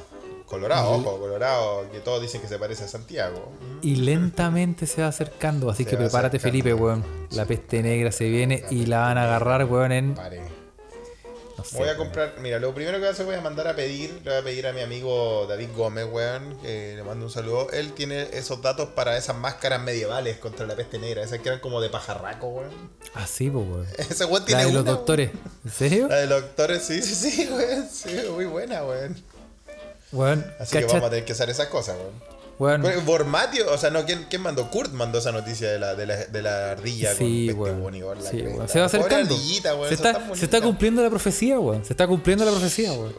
Colorado, 0.45 0.91
ojo, 0.91 1.19
Colorado, 1.19 1.89
que 1.91 1.99
todos 1.99 2.21
dicen 2.21 2.39
que 2.39 2.47
se 2.47 2.59
parece 2.59 2.83
a 2.83 2.87
Santiago. 2.87 3.51
Y 3.81 3.95
lentamente 3.95 4.85
se 4.85 5.01
va 5.01 5.07
acercando, 5.07 5.71
así 5.71 5.83
Se 5.83 5.89
que 5.89 5.97
prepárate 5.97 6.37
acercando. 6.37 6.63
Felipe, 6.63 6.73
weón. 6.75 7.03
La 7.31 7.45
peste 7.45 7.81
negra 7.81 8.11
se 8.11 8.29
viene 8.29 8.61
La 8.69 8.71
y 8.73 8.85
la 8.85 8.99
van 8.99 9.17
a 9.17 9.23
agarrar, 9.23 9.65
weón, 9.65 9.91
en... 9.91 10.13
Pare. 10.13 10.41
Sé, 11.65 11.77
Voy 11.77 11.89
a 11.89 11.97
comprar, 11.97 12.35
mira, 12.39 12.59
lo 12.59 12.75
primero 12.75 12.97
que 12.97 12.99
voy 12.99 13.07
a 13.07 13.11
hacer 13.11 13.25
voy 13.25 13.33
a 13.33 13.41
mandar 13.41 13.67
a 13.67 13.75
pedir, 13.75 14.21
le 14.23 14.29
voy 14.29 14.39
a 14.39 14.43
pedir 14.43 14.67
a 14.67 14.73
mi 14.73 14.81
amigo 14.81 15.47
David 15.47 15.69
Gómez, 15.75 16.05
weón, 16.11 16.57
que 16.61 16.93
le 16.95 17.03
mando 17.03 17.25
un 17.25 17.31
saludo. 17.31 17.71
Él 17.71 17.93
tiene 17.93 18.29
esos 18.33 18.61
datos 18.61 18.89
para 18.89 19.17
esas 19.17 19.35
máscaras 19.35 19.81
medievales 19.81 20.37
contra 20.37 20.67
la 20.67 20.75
peste 20.75 20.99
negra, 20.99 21.23
esas 21.23 21.39
que 21.39 21.49
eran 21.49 21.59
como 21.61 21.81
de 21.81 21.89
pajarraco, 21.89 22.47
weón. 22.49 22.91
Ah, 23.15 23.25
sí, 23.25 23.49
pues, 23.49 23.65
weón. 23.67 23.87
Ese 23.97 24.25
weón 24.25 24.41
La 24.41 24.45
tiene 24.45 24.65
de 24.65 24.73
los 24.73 24.85
doctores. 24.85 25.31
¿En 25.63 25.71
serio? 25.71 26.07
La 26.07 26.17
de 26.17 26.27
los 26.27 26.41
doctores, 26.43 26.83
sí, 26.83 27.01
sí, 27.01 27.15
sí, 27.15 27.49
weón. 27.51 27.89
Sí, 27.89 28.09
muy 28.31 28.45
buena, 28.45 28.83
weón. 28.85 29.15
Weón, 30.11 30.45
Así 30.59 30.77
que 30.77 30.85
vamos 30.85 31.03
a 31.03 31.09
tener 31.09 31.25
que 31.25 31.31
hacer 31.31 31.49
esas 31.49 31.67
cosas, 31.67 31.97
weón. 31.97 32.34
Bueno, 32.57 32.89
Bormatio, 33.05 33.69
o 33.71 33.77
sea, 33.77 33.89
no, 33.89 34.05
¿quién, 34.05 34.25
quién 34.29 34.41
mandó? 34.41 34.69
Kurt 34.71 34.91
mandó 34.93 35.19
esa 35.19 35.31
noticia 35.31 35.69
de 35.69 35.77
la, 35.79 35.93
de 35.95 36.05
la, 36.05 36.15
de 36.25 36.41
la 36.41 36.71
ardilla 36.71 37.13
Sí, 37.13 37.47
con 37.51 37.59
weón. 37.59 37.77
bubónica, 37.79 38.05
la 38.15 38.21
Sí, 38.29 38.41
weón. 38.41 38.69
Se 38.69 38.79
va 38.79 38.85
acercando. 38.85 39.35
ardillita, 39.35 39.75
weón, 39.75 39.89
se, 39.89 39.95
está, 39.95 40.35
se 40.35 40.45
está 40.45 40.61
cumpliendo 40.61 41.01
la 41.03 41.09
profecía, 41.09 41.59
weón. 41.59 41.83
Se 41.83 41.93
está 41.93 42.07
cumpliendo 42.07 42.45
la 42.45 42.51
profecía, 42.51 42.93
weón. 42.93 43.13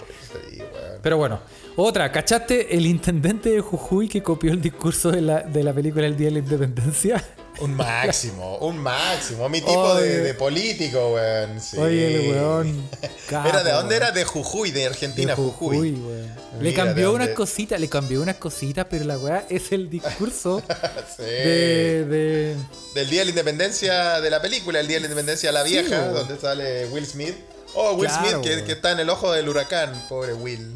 Sí, 0.50 0.58
weón. 0.58 1.00
Pero 1.02 1.18
bueno, 1.18 1.40
otra, 1.76 2.10
¿cachaste 2.10 2.74
el 2.76 2.86
intendente 2.86 3.50
de 3.50 3.60
Jujuy 3.60 4.08
que 4.08 4.22
copió 4.22 4.50
el 4.52 4.62
discurso 4.62 5.10
de 5.10 5.20
la, 5.20 5.42
de 5.42 5.62
la 5.62 5.72
película 5.74 6.06
El 6.06 6.16
Día 6.16 6.28
de 6.28 6.32
la 6.32 6.38
Independencia? 6.38 7.22
Un 7.60 7.74
máximo, 7.74 8.58
un 8.58 8.78
máximo. 8.78 9.48
Mi 9.48 9.60
tipo 9.60 9.94
de, 9.96 10.34
político, 10.34 11.14
weón. 11.14 11.60
Sí. 11.60 11.78
Oye, 11.78 12.28
el 12.28 12.32
weón. 12.32 12.88
¿Era 13.30 13.62
de 13.64 13.72
dónde 13.72 13.96
era? 13.96 14.10
De 14.12 14.24
Jujuy, 14.24 14.70
de 14.70 14.86
Argentina, 14.86 15.34
De 15.34 15.36
Jujuy. 15.36 15.92
weón. 15.92 16.26
Le 16.60 16.70
Mira, 16.70 16.84
cambió 16.84 17.10
¿de 17.10 17.14
unas 17.16 17.28
cositas, 17.30 17.78
le 17.80 17.88
cambió 17.88 18.22
unas 18.22 18.36
cositas, 18.36 18.86
pero 18.88 19.04
la 19.04 19.18
weá 19.18 19.44
es 19.50 19.72
el 19.72 19.90
discurso 19.90 20.62
Sí. 21.16 21.22
de, 21.22 22.04
de- 22.06 22.56
Del 22.94 23.10
Día 23.10 23.20
de 23.20 23.24
la 23.26 23.30
Independencia 23.30 24.20
de 24.20 24.30
la 24.30 24.40
película, 24.40 24.80
el 24.80 24.86
Día 24.88 24.96
de 24.96 25.00
la 25.00 25.06
Independencia 25.06 25.50
de 25.50 25.52
la 25.54 25.62
vieja, 25.62 26.08
donde 26.08 26.38
sale 26.38 26.86
Will 26.86 27.06
Smith. 27.06 27.34
Oh, 27.74 27.92
Will 27.92 28.08
Claro, 28.08 28.42
Smith, 28.42 28.64
que, 28.64 28.72
está 28.72 28.92
en 28.92 29.00
el 29.00 29.10
ojo 29.10 29.32
del 29.32 29.48
huracán, 29.48 29.92
pobre 30.08 30.32
Will. 30.32 30.66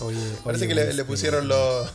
Oye, 0.00 0.16
Parece 0.44 0.64
oye, 0.66 0.74
que 0.74 0.92
le, 0.94 1.04
pusieron 1.04 1.46
los, 1.48 1.88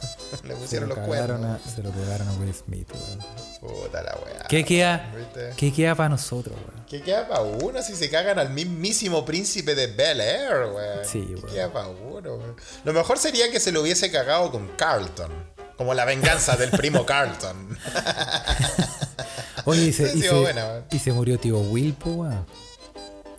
le 0.44 0.56
pusieron 0.56 0.90
lo, 0.90 0.96
los 0.96 1.06
cuernos. 1.06 1.60
se 1.74 1.82
lo 1.84 1.92
pegaron 1.92 2.28
a 2.28 2.34
Will 2.34 2.54
Smith, 2.54 2.90
weón. 2.94 3.20
Puta 3.60 4.02
la 4.04 4.16
weá. 4.24 4.46
¿Qué 4.48 4.64
queda, 4.66 5.12
¿Viste? 5.16 5.52
¿Qué 5.58 5.74
queda 5.74 5.96
para 5.96 6.10
nosotros, 6.10 6.56
weón? 6.56 6.86
¿Qué 6.88 7.02
queda 7.02 7.28
para 7.28 7.42
uno 7.42 7.82
si 7.82 7.96
se 7.96 8.10
cagan 8.10 8.40
al 8.40 8.50
mismísimo 8.52 9.26
príncipe 9.26 9.76
de 9.76 9.88
Bel 9.88 10.22
Air, 10.22 10.72
weón? 10.74 11.06
Sí, 11.06 11.26
¿Qué 11.28 11.36
weón. 11.36 11.54
queda 11.54 11.74
para 11.74 11.88
uno, 11.88 12.36
weón? 12.36 12.56
Lo 12.84 12.94
mejor 12.94 13.18
sería 13.18 13.52
que 13.52 13.60
se 13.60 13.72
lo 13.72 13.82
hubiese 13.82 14.12
cagado 14.12 14.52
con 14.52 14.68
Carlton. 14.78 15.32
Como 15.78 15.94
la 15.94 16.06
venganza 16.06 16.56
del 16.56 16.72
primo 16.72 17.06
Carlton. 17.06 17.78
Oye, 19.66 19.84
y 19.86 19.94
se, 19.94 20.04
y 20.16 20.22
se- 20.22 21.10
y 21.10 21.12
murió 21.12 21.38
tío 21.38 21.60
Will, 21.60 21.96
weón. 22.04 22.46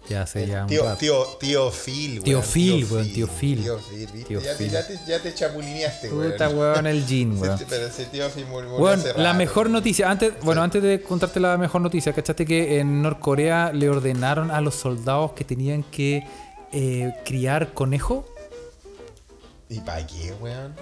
Ya 0.08 0.24
ya 0.24 0.62
un 0.62 0.68
Tío, 0.68 0.96
tío, 0.96 1.24
tío 1.38 1.70
Phil, 1.70 2.12
weón. 2.12 2.24
Tío 2.24 2.42
Phil, 2.42 2.86
weón, 2.90 3.12
tío 3.12 3.28
Phil. 3.28 3.62
Tío 3.62 3.78
Phil, 3.78 4.06
¿viste? 4.06 4.28
Tío 4.28 4.40
ya, 4.40 4.54
Phil. 4.54 4.68
Te, 4.68 4.72
ya, 4.72 4.86
te, 4.86 4.98
ya 5.06 5.22
te 5.22 5.34
chapulineaste, 5.34 6.10
weón. 6.10 6.32
Puta, 6.32 6.48
weón, 6.48 6.86
el 6.86 7.06
jean, 7.06 7.38
weón. 7.40 7.58
Pero 7.68 7.86
ese 7.86 8.06
tío 8.06 8.28
Phil 8.30 8.46
murió 8.46 8.88
hace 8.88 9.12
la 9.18 9.34
mejor 9.34 9.68
noticia, 9.68 10.10
antes, 10.10 10.32
bueno, 10.42 10.62
antes 10.62 10.82
de 10.82 11.02
contarte 11.02 11.40
la 11.40 11.58
mejor 11.58 11.82
noticia, 11.82 12.14
¿cachaste 12.14 12.46
que 12.46 12.78
en 12.78 13.02
Norcorea 13.02 13.72
le 13.72 13.90
ordenaron 13.90 14.50
a 14.50 14.62
los 14.62 14.76
soldados 14.76 15.32
que 15.32 15.44
tenían 15.44 15.82
que 15.82 16.26
eh, 16.72 17.12
criar 17.26 17.74
conejo? 17.74 18.24
¿Y 19.68 19.80
para 19.80 20.06
qué, 20.06 20.32
weón? 20.40 20.74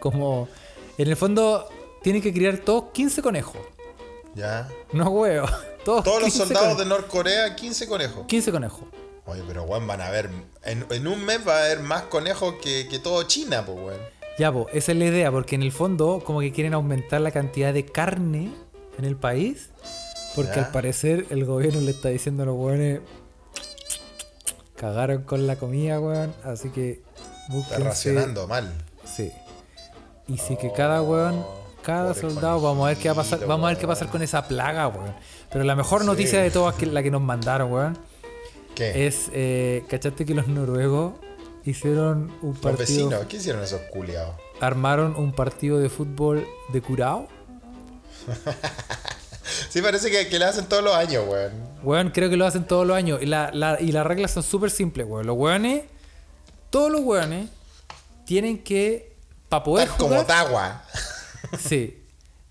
Como, 0.00 0.48
en 0.98 1.08
el 1.08 1.16
fondo, 1.16 1.66
tienen 2.02 2.20
que 2.20 2.32
criar 2.32 2.58
todos 2.58 2.92
15 2.92 3.22
conejos. 3.22 3.56
Ya. 4.34 4.68
No 4.92 5.08
huevos. 5.08 5.50
Todos, 5.88 6.04
Todos 6.04 6.20
los 6.20 6.32
15 6.34 6.38
soldados 6.54 6.76
de. 6.78 6.84
Norcorea, 6.84 7.56
15 7.56 7.88
conejos. 7.88 8.26
15 8.26 8.52
conejos. 8.52 8.80
Oye, 9.24 9.42
pero 9.48 9.62
weón, 9.62 9.86
van 9.86 10.02
a 10.02 10.10
ver. 10.10 10.28
En, 10.64 10.84
en 10.90 11.06
un 11.06 11.24
mes 11.24 11.40
va 11.48 11.56
a 11.56 11.64
haber 11.64 11.80
más 11.80 12.02
conejos 12.02 12.56
que, 12.62 12.86
que 12.88 12.98
todo 12.98 13.22
China, 13.22 13.64
pues, 13.64 13.78
weón. 13.78 14.00
Ya, 14.38 14.52
pues, 14.52 14.66
esa 14.74 14.92
es 14.92 14.98
la 14.98 15.06
idea, 15.06 15.30
porque 15.32 15.54
en 15.54 15.62
el 15.62 15.72
fondo, 15.72 16.22
como 16.22 16.40
que 16.40 16.52
quieren 16.52 16.74
aumentar 16.74 17.22
la 17.22 17.30
cantidad 17.30 17.72
de 17.72 17.86
carne 17.86 18.52
en 18.98 19.04
el 19.06 19.16
país, 19.16 19.70
porque 20.34 20.56
Ya. 20.56 20.66
al 20.66 20.72
parecer 20.72 21.24
el 21.30 21.46
gobierno 21.46 21.80
le 21.80 21.92
está 21.92 22.10
diciendo 22.10 22.42
a 22.42 22.46
los 22.46 22.56
weones. 22.56 23.00
Cagaron 24.76 25.22
con 25.22 25.46
la 25.46 25.56
comida, 25.56 25.98
weón. 26.00 26.34
Así 26.44 26.68
que 26.68 27.00
Está 27.62 27.78
racionando 27.78 28.46
mal. 28.46 28.72
Sí. 29.06 29.32
Y 30.28 30.36
sí 30.36 30.56
que 30.58 30.70
cada 30.70 31.00
weón, 31.02 31.44
cada 31.82 32.10
Oh, 32.10 32.14
soldado, 32.14 32.60
vamos 32.60 32.84
a 32.84 32.88
ver 32.90 32.98
qué 32.98 33.08
va 33.08 33.12
a 33.14 33.16
pasar, 33.16 33.46
vamos 33.46 33.64
a 33.64 33.68
ver 33.70 33.78
qué 33.78 33.86
va 33.86 33.94
a 33.94 33.96
pasar 33.96 34.10
con 34.12 34.20
esa 34.22 34.46
plaga, 34.46 34.88
weón. 34.88 35.14
Pero 35.50 35.64
la 35.64 35.74
mejor 35.76 36.00
Sí. 36.02 36.06
noticia 36.06 36.40
de 36.42 36.50
todas, 36.50 36.74
que 36.74 36.86
la 36.86 37.02
que 37.02 37.10
nos 37.10 37.22
mandaron, 37.22 37.72
weón, 37.72 37.98
¿Qué? 38.74 39.06
es, 39.06 39.30
eh, 39.32 39.84
¿cachaste 39.88 40.24
que 40.26 40.34
los 40.34 40.46
noruegos 40.48 41.14
hicieron 41.64 42.30
un 42.42 42.50
los 42.50 42.58
partido, 42.58 43.08
vecinos, 43.08 43.24
¿qué 43.28 43.36
hicieron 43.38 43.62
esos 43.62 43.80
culiados? 43.92 44.34
armaron 44.60 45.14
un 45.16 45.32
partido 45.32 45.78
de 45.78 45.88
fútbol 45.88 46.46
de 46.72 46.82
curao? 46.82 47.28
Sí, 49.70 49.80
parece 49.82 50.10
que, 50.10 50.28
que 50.28 50.38
le 50.38 50.44
hacen 50.44 50.66
todos 50.66 50.84
los 50.84 50.94
años, 50.94 51.24
weón. 51.28 51.52
Weón, 51.82 52.10
creo 52.10 52.28
que 52.30 52.36
lo 52.36 52.46
hacen 52.46 52.64
todos 52.66 52.86
los 52.86 52.96
años. 52.96 53.20
Y, 53.22 53.26
la, 53.26 53.50
la- 53.52 53.80
y 53.80 53.92
las 53.92 54.06
reglas 54.06 54.30
son 54.30 54.42
súper 54.42 54.70
simples, 54.70 55.06
weón. 55.08 55.26
Los 55.26 55.36
weones, 55.36 55.84
todos 56.70 56.90
los 56.92 57.00
weones, 57.02 57.48
tienen 58.24 58.62
que, 58.62 59.14
para 59.48 59.64
poder 59.64 59.84
Están 59.88 59.98
como 59.98 60.10
jugar, 60.20 60.26
Tagua. 60.26 60.82
sí, 61.58 62.02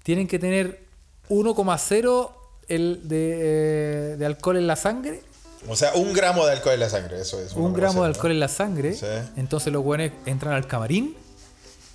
tienen 0.03 0.27
que 0.27 0.37
tener 0.39 0.83
1,0 1.29 2.31
el 2.67 3.01
de, 3.07 4.13
eh, 4.13 4.15
de 4.17 4.25
alcohol 4.25 4.57
en 4.57 4.67
la 4.67 4.75
sangre. 4.75 5.21
O 5.69 5.75
sea, 5.75 5.93
un 5.95 6.13
gramo 6.13 6.45
de 6.45 6.53
alcohol 6.53 6.73
en 6.75 6.79
la 6.81 6.89
sangre, 6.89 7.19
eso 7.21 7.39
es. 7.41 7.53
Un 7.53 7.73
gramo 7.73 8.03
de 8.03 8.09
alcohol 8.09 8.31
en 8.31 8.39
la 8.39 8.47
sangre. 8.47 8.93
Sí. 8.93 9.05
Entonces 9.37 9.73
los 9.73 9.83
weones 9.85 10.11
entran 10.25 10.53
al 10.53 10.67
camarín. 10.67 11.15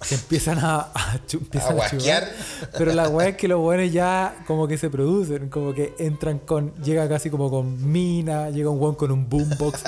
Se 0.02 0.16
empiezan 0.16 0.58
a, 0.58 0.80
a, 0.94 1.18
chu- 1.28 1.38
empiezan 1.38 1.78
A 1.78 1.84
a 1.84 1.88
chupar. 1.88 1.90
guasquear. 1.92 2.32
Pero 2.76 2.92
la 2.92 3.08
weá 3.08 3.28
es 3.28 3.36
que 3.36 3.46
los 3.46 3.60
weones 3.64 3.92
ya 3.92 4.34
como 4.48 4.66
que 4.66 4.76
se 4.76 4.90
producen, 4.90 5.48
como 5.48 5.72
que 5.72 5.94
entran 5.98 6.40
con, 6.40 6.74
llega 6.82 7.08
casi 7.08 7.30
como 7.30 7.50
con 7.50 7.90
mina, 7.92 8.50
llega 8.50 8.68
un 8.68 8.80
weón 8.80 8.96
con 8.96 9.12
un 9.12 9.28
boombox 9.30 9.80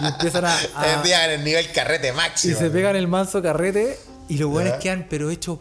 y 0.00 0.06
empiezan 0.06 0.46
a, 0.46 0.56
a- 0.74 0.84
Tendrían 0.84 1.30
el 1.30 1.44
nivel 1.44 1.70
carrete 1.70 2.08
y 2.08 2.12
máximo. 2.12 2.58
se 2.58 2.70
pegan 2.70 2.96
el 2.96 3.08
manso 3.08 3.42
carrete 3.42 3.98
y 4.30 4.38
los 4.38 4.64
Ya. 4.64 4.78
quedan 4.78 5.06
pero 5.10 5.28
hechos 5.30 5.58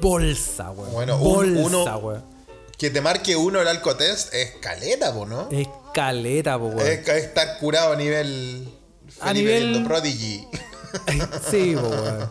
bolsa, 0.00 0.70
weón. 0.72 0.92
Bueno, 0.92 1.16
un- 1.16 1.22
bolsa, 1.24 1.60
uno- 1.96 1.98
weón. 2.06 2.35
Que 2.78 2.90
te 2.90 3.00
marque 3.00 3.36
uno 3.36 3.60
el 3.60 3.68
alcotest 3.68 4.34
es 4.34 4.52
caleta, 4.60 5.12
po, 5.14 5.24
¿no? 5.26 5.48
Es 5.50 5.66
caleta, 5.94 6.58
po, 6.58 6.66
weón. 6.66 6.80
Es, 6.86 7.08
es 7.08 7.24
estar 7.24 7.58
curado 7.58 7.92
a 7.92 7.96
nivel. 7.96 8.68
A 9.20 9.32
nivel- 9.32 9.84
Prodigy. 9.86 10.46
sí, 11.50 11.74
po, 11.74 11.88
weón. 11.88 12.30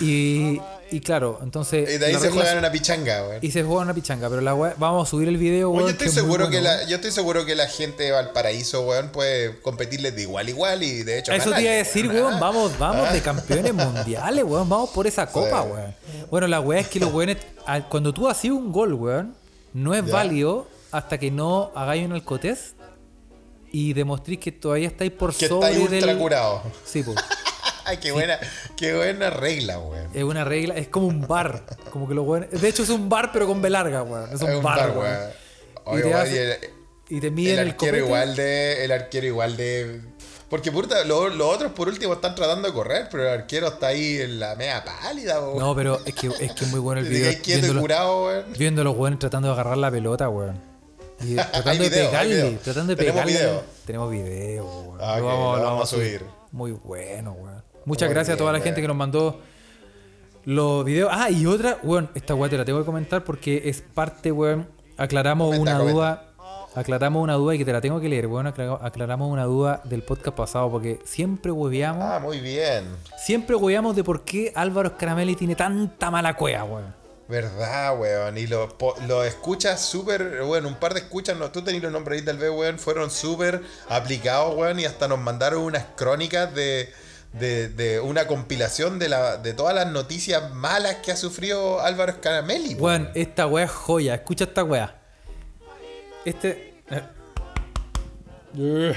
Y, 0.00 0.60
y 0.90 1.00
claro, 1.00 1.40
entonces. 1.42 1.88
Y 1.92 1.98
de 1.98 2.06
ahí 2.06 2.14
se 2.14 2.30
juegan 2.30 2.58
una 2.58 2.70
pichanga, 2.70 3.22
weón. 3.26 3.38
Y 3.42 3.50
se 3.50 3.64
juega 3.64 3.82
una 3.82 3.94
pichanga, 3.94 4.28
pero 4.28 4.40
la 4.42 4.54
weá- 4.54 4.74
vamos 4.76 5.08
a 5.08 5.10
subir 5.10 5.26
el 5.28 5.38
video, 5.38 5.70
weón. 5.70 5.84
yo 5.86 5.90
estoy 5.90 6.04
que 6.06 6.10
es 6.10 6.14
muy 6.14 6.22
seguro 6.24 6.50
que 6.50 6.60
la, 6.60 6.84
yo 6.84 6.96
estoy 6.96 7.10
seguro 7.10 7.44
que 7.46 7.54
la 7.56 7.66
gente 7.68 8.04
de 8.04 8.12
Valparaíso, 8.12 8.82
weón, 8.82 9.08
puede 9.10 9.60
competirles 9.60 10.14
de 10.14 10.22
igual 10.22 10.46
a 10.46 10.50
igual 10.50 10.82
y 10.84 11.02
de 11.02 11.18
hecho. 11.18 11.32
Eso 11.32 11.50
te 11.52 11.62
iba 11.62 11.72
a 11.72 11.74
decir, 11.74 12.06
weón. 12.06 12.26
weón, 12.26 12.40
vamos, 12.40 12.78
vamos 12.78 13.08
Ah. 13.08 13.12
de 13.12 13.22
campeones 13.22 13.72
mundiales, 13.74 14.44
weón, 14.44 14.68
vamos 14.68 14.90
por 14.90 15.06
esa 15.06 15.26
copa, 15.26 15.62
Sí. 15.64 15.68
weón. 15.72 15.94
Bueno, 16.30 16.46
la 16.46 16.60
weá 16.60 16.80
es 16.80 16.88
que 16.88 17.00
los 17.00 17.12
weones, 17.12 17.38
cuando 17.88 18.12
tú 18.14 18.28
haces 18.28 18.50
un 18.52 18.70
gol, 18.70 18.92
weón, 18.94 19.34
no 19.74 19.94
es 19.94 20.04
Ya. 20.06 20.12
válido 20.12 20.68
hasta 20.90 21.18
que 21.18 21.30
no 21.30 21.70
hagáis 21.74 22.04
un 22.06 22.12
alcotés 22.12 22.74
y 23.70 23.92
demostréis 23.92 24.40
que 24.40 24.52
todavía 24.52 24.88
estáis 24.88 25.10
por 25.12 25.34
Que 25.34 25.48
sobre 25.48 25.70
está 25.72 25.82
ultra 25.82 26.06
del... 26.12 26.18
curado. 26.18 26.62
Sí, 26.84 27.02
pues. 27.02 27.16
Qué 28.02 28.12
buena, 28.12 28.38
qué 28.76 28.94
buena 28.94 29.30
regla, 29.30 29.78
weón. 29.78 30.10
Es 30.12 30.22
una 30.22 30.44
regla, 30.44 30.76
es 30.76 30.88
como 30.88 31.06
un 31.06 31.26
bar. 31.26 31.64
Como 31.90 32.06
que 32.06 32.12
los 32.14 32.26
weones. 32.26 32.50
De 32.60 32.68
hecho, 32.68 32.82
es 32.82 32.90
un 32.90 33.08
bar, 33.08 33.30
pero 33.32 33.46
con 33.46 33.62
B 33.62 33.70
larga, 33.70 34.02
weón. 34.02 34.30
Es 34.30 34.42
un, 34.42 34.62
bar, 34.62 34.90
weón. 34.94 35.16
Oye, 35.84 36.00
Y 36.00 36.02
te 36.02 36.08
weón, 36.10 36.20
hace- 36.20 36.34
y 36.34 36.38
el, 37.14 37.16
Y 37.16 37.20
te 37.22 37.30
miden 37.30 37.58
el, 37.60 37.68
arquero 37.70 37.96
igual 37.96 38.36
de. 38.36 38.84
El 38.84 38.92
arquero 38.92 39.26
igual 39.26 39.56
de. 39.56 40.02
Porque 40.48 40.72
puta, 40.72 41.04
lo- 41.04 41.28
los 41.28 41.54
otros 41.54 41.72
por 41.72 41.88
último 41.88 42.14
están 42.14 42.34
tratando 42.34 42.68
de 42.68 42.74
correr, 42.74 43.08
pero 43.10 43.24
el 43.24 43.40
arquero 43.40 43.68
está 43.68 43.88
ahí 43.88 44.16
en 44.16 44.40
la 44.40 44.54
media 44.56 44.82
pálida, 44.84 45.40
weón. 45.40 45.58
No, 45.58 45.74
pero 45.74 46.00
es 46.06 46.14
que 46.14 46.28
es 46.40 46.52
que 46.52 46.66
muy 46.66 46.80
bueno 46.80 47.00
el 47.02 47.08
video. 47.10 47.32
viéndolo- 47.44 47.80
curado. 47.80 48.44
Viendo 48.58 48.82
los 48.82 48.96
weones 48.96 49.18
tratando 49.18 49.48
de 49.48 49.54
agarrar 49.54 49.76
la 49.76 49.90
pelota, 49.90 50.28
weón. 50.30 50.58
Y 51.20 51.34
tratando 51.52 51.84
de 51.84 51.90
pegarle, 51.90 52.58
tratando 52.64 52.90
de 52.94 52.96
Tenemos 52.96 53.22
pegarle. 53.24 53.32
video. 53.32 53.62
Tenemos 53.84 54.10
video, 54.10 54.64
weón. 54.64 54.98
Ah, 55.02 55.14
ok, 55.16 55.20
lo 55.58 55.62
vamos 55.64 55.82
a 55.82 55.96
subir. 55.96 56.24
Muy 56.52 56.70
bueno, 56.72 57.32
weón. 57.32 57.62
Muchas 57.84 58.08
Muy 58.08 58.14
gracias 58.14 58.34
a 58.34 58.38
toda 58.38 58.52
la 58.52 58.60
gente 58.60 58.80
que 58.80 58.88
nos 58.88 58.96
mandó 58.96 59.40
Los 60.44 60.82
videos. 60.84 61.10
Ah, 61.12 61.30
y 61.30 61.44
otra, 61.44 61.78
weón, 61.82 62.08
esta 62.14 62.34
weá 62.34 62.48
te 62.48 62.56
la 62.56 62.64
tengo 62.64 62.78
que 62.78 62.86
comentar 62.86 63.22
porque 63.22 63.62
es 63.66 63.82
parte, 63.82 64.32
weón. 64.32 64.66
Aclaramos 64.96 65.48
Comenta, 65.48 65.62
una 65.62 65.78
comenta. 65.78 65.92
duda. 66.00 66.24
Aclaramos 66.74 67.22
una 67.22 67.34
duda 67.34 67.54
y 67.54 67.58
que 67.58 67.64
te 67.64 67.72
la 67.72 67.80
tengo 67.80 68.00
que 68.00 68.08
leer, 68.08 68.26
aclara- 68.26 68.78
Aclaramos 68.82 69.30
una 69.30 69.44
duda 69.44 69.80
del 69.84 70.02
podcast 70.02 70.36
pasado 70.36 70.70
porque 70.70 71.00
siempre 71.04 71.50
hueveamos. 71.50 72.04
Ah, 72.04 72.20
muy 72.20 72.40
bien. 72.40 72.84
Siempre 73.16 73.56
hueveamos 73.56 73.96
de 73.96 74.04
por 74.04 74.22
qué 74.24 74.52
Álvaro 74.54 74.90
Scaramelli 74.90 75.34
tiene 75.34 75.56
tanta 75.56 76.10
mala 76.10 76.34
cueva, 76.36 76.64
weón. 76.64 76.94
Verdad, 77.26 77.98
weón. 77.98 78.38
Y 78.38 78.46
lo, 78.46 78.68
po- 78.78 78.94
lo 79.06 79.24
escuchas 79.24 79.80
súper, 79.82 80.42
bueno, 80.44 80.68
un 80.68 80.76
par 80.76 80.94
de 80.94 81.00
escuchas, 81.00 81.36
no, 81.36 81.50
tú 81.50 81.62
tenés 81.62 81.82
los 81.82 81.92
nombres 81.92 82.20
ahí 82.20 82.24
tal 82.24 82.38
vez, 82.38 82.50
weón, 82.50 82.78
fueron 82.78 83.10
súper 83.10 83.60
aplicados, 83.88 84.56
weón, 84.56 84.78
y 84.80 84.84
hasta 84.84 85.08
nos 85.08 85.18
mandaron 85.18 85.62
unas 85.62 85.84
crónicas 85.96 86.54
de, 86.54 86.90
de, 87.32 87.68
de 87.68 88.00
una 88.00 88.26
compilación 88.26 88.98
de, 88.98 89.08
la, 89.10 89.36
de 89.36 89.52
todas 89.52 89.74
las 89.74 89.88
noticias 89.90 90.54
malas 90.54 90.96
que 90.96 91.12
ha 91.12 91.16
sufrido 91.16 91.80
Álvaro 91.80 92.12
Scaramelli. 92.14 92.74
Weón, 92.76 93.10
esta 93.14 93.46
weá 93.46 93.64
es 93.64 93.70
joya. 93.72 94.14
Escucha 94.14 94.44
esta 94.44 94.64
weá. 94.64 94.94
Este. 96.24 96.82
eh. 98.56 98.94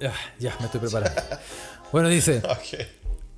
Ya, 0.00 0.12
ya, 0.38 0.56
me 0.60 0.66
estoy 0.66 0.80
preparando. 0.80 1.20
Bueno, 1.92 2.08
dice. 2.08 2.40
Ok. 2.44 2.86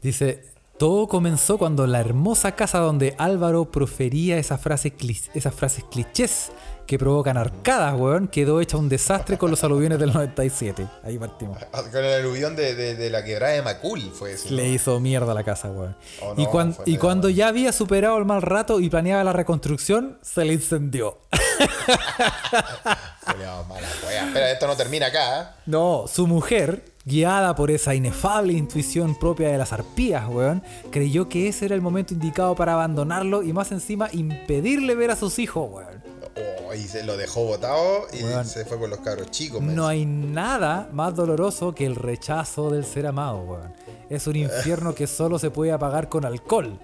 Dice, 0.02 0.44
todo 0.78 1.08
comenzó 1.08 1.56
cuando 1.56 1.86
la 1.86 2.00
hermosa 2.00 2.52
casa 2.52 2.80
donde 2.80 3.14
Álvaro 3.16 3.70
profería 3.70 4.36
esas 4.36 4.60
frases, 4.60 4.92
esas 5.32 5.54
frases 5.54 5.84
clichés 5.90 6.52
que 6.92 6.98
provocan 6.98 7.38
arcadas, 7.38 7.94
weón, 7.98 8.28
quedó 8.28 8.60
hecha 8.60 8.76
un 8.76 8.90
desastre 8.90 9.38
con 9.38 9.50
los 9.50 9.64
aluviones 9.64 9.98
del 9.98 10.12
97. 10.12 10.86
Ahí 11.02 11.16
partimos. 11.16 11.56
Con 11.90 12.04
el 12.04 12.12
aluvión 12.20 12.54
de, 12.54 12.74
de, 12.74 12.94
de 12.96 13.08
la 13.08 13.24
quebrada 13.24 13.54
de 13.54 13.62
Macul 13.62 14.12
fue 14.12 14.32
ese. 14.32 14.50
¿no? 14.50 14.56
Le 14.56 14.68
hizo 14.68 15.00
mierda 15.00 15.32
a 15.32 15.34
la 15.34 15.42
casa, 15.42 15.70
weón. 15.70 15.96
Oh, 16.20 16.34
y, 16.36 16.44
cuan- 16.44 16.76
cuando 17.00 17.30
ya 17.30 17.48
había 17.48 17.72
superado 17.72 18.18
el 18.18 18.26
mal 18.26 18.42
rato 18.42 18.78
y 18.78 18.90
planeaba 18.90 19.24
la 19.24 19.32
reconstrucción, 19.32 20.18
se 20.20 20.44
le 20.44 20.52
incendió. 20.52 21.16
Mala. 23.68 23.88
Espera, 24.26 24.50
esto 24.52 24.66
no 24.66 24.76
termina 24.76 25.06
acá, 25.06 25.40
¿eh? 25.40 25.46
No, 25.64 26.04
su 26.08 26.26
mujer, 26.26 26.84
guiada 27.06 27.54
por 27.54 27.70
esa 27.70 27.94
inefable 27.94 28.52
intuición 28.52 29.18
propia 29.18 29.48
de 29.48 29.56
las 29.56 29.72
arpías, 29.72 30.28
weón, 30.28 30.62
creyó 30.90 31.28
que 31.30 31.48
ese 31.48 31.64
era 31.64 31.74
el 31.74 31.80
momento 31.80 32.12
indicado 32.12 32.54
para 32.54 32.74
abandonarlo 32.74 33.42
y 33.42 33.52
más 33.54 33.72
encima 33.72 34.08
impedirle 34.12 34.94
ver 34.94 35.10
a 35.12 35.16
sus 35.16 35.38
hijos, 35.38 35.70
weón. 35.70 36.11
Oh, 36.36 36.74
y 36.74 36.88
se 36.88 37.02
lo 37.02 37.16
dejó 37.16 37.44
botado 37.44 38.06
y 38.12 38.22
se 38.48 38.64
fue 38.64 38.78
con 38.78 38.90
los 38.90 39.00
cabros 39.00 39.30
chicos. 39.30 39.60
man. 39.60 39.74
No 39.74 39.86
hay 39.86 40.06
nada 40.06 40.88
más 40.92 41.14
doloroso 41.14 41.74
que 41.74 41.84
el 41.84 41.94
rechazo 41.96 42.70
del 42.70 42.84
ser 42.84 43.06
amado, 43.06 43.38
weón. 43.42 43.74
Es 44.08 44.26
un 44.26 44.36
infierno 44.36 44.94
que 44.94 45.06
solo 45.06 45.38
se 45.38 45.50
puede 45.50 45.72
apagar 45.72 46.08
con 46.08 46.24
alcohol. 46.24 46.78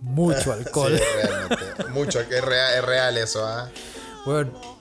Mucho 0.00 0.52
alcohol. 0.54 0.96
Sí, 0.96 1.04
realmente. 1.22 1.90
Mucho, 1.92 2.20
es 2.20 2.44
real, 2.44 2.74
es 2.78 2.84
real 2.84 3.16
eso, 3.18 3.46
¿ah? 3.46 3.68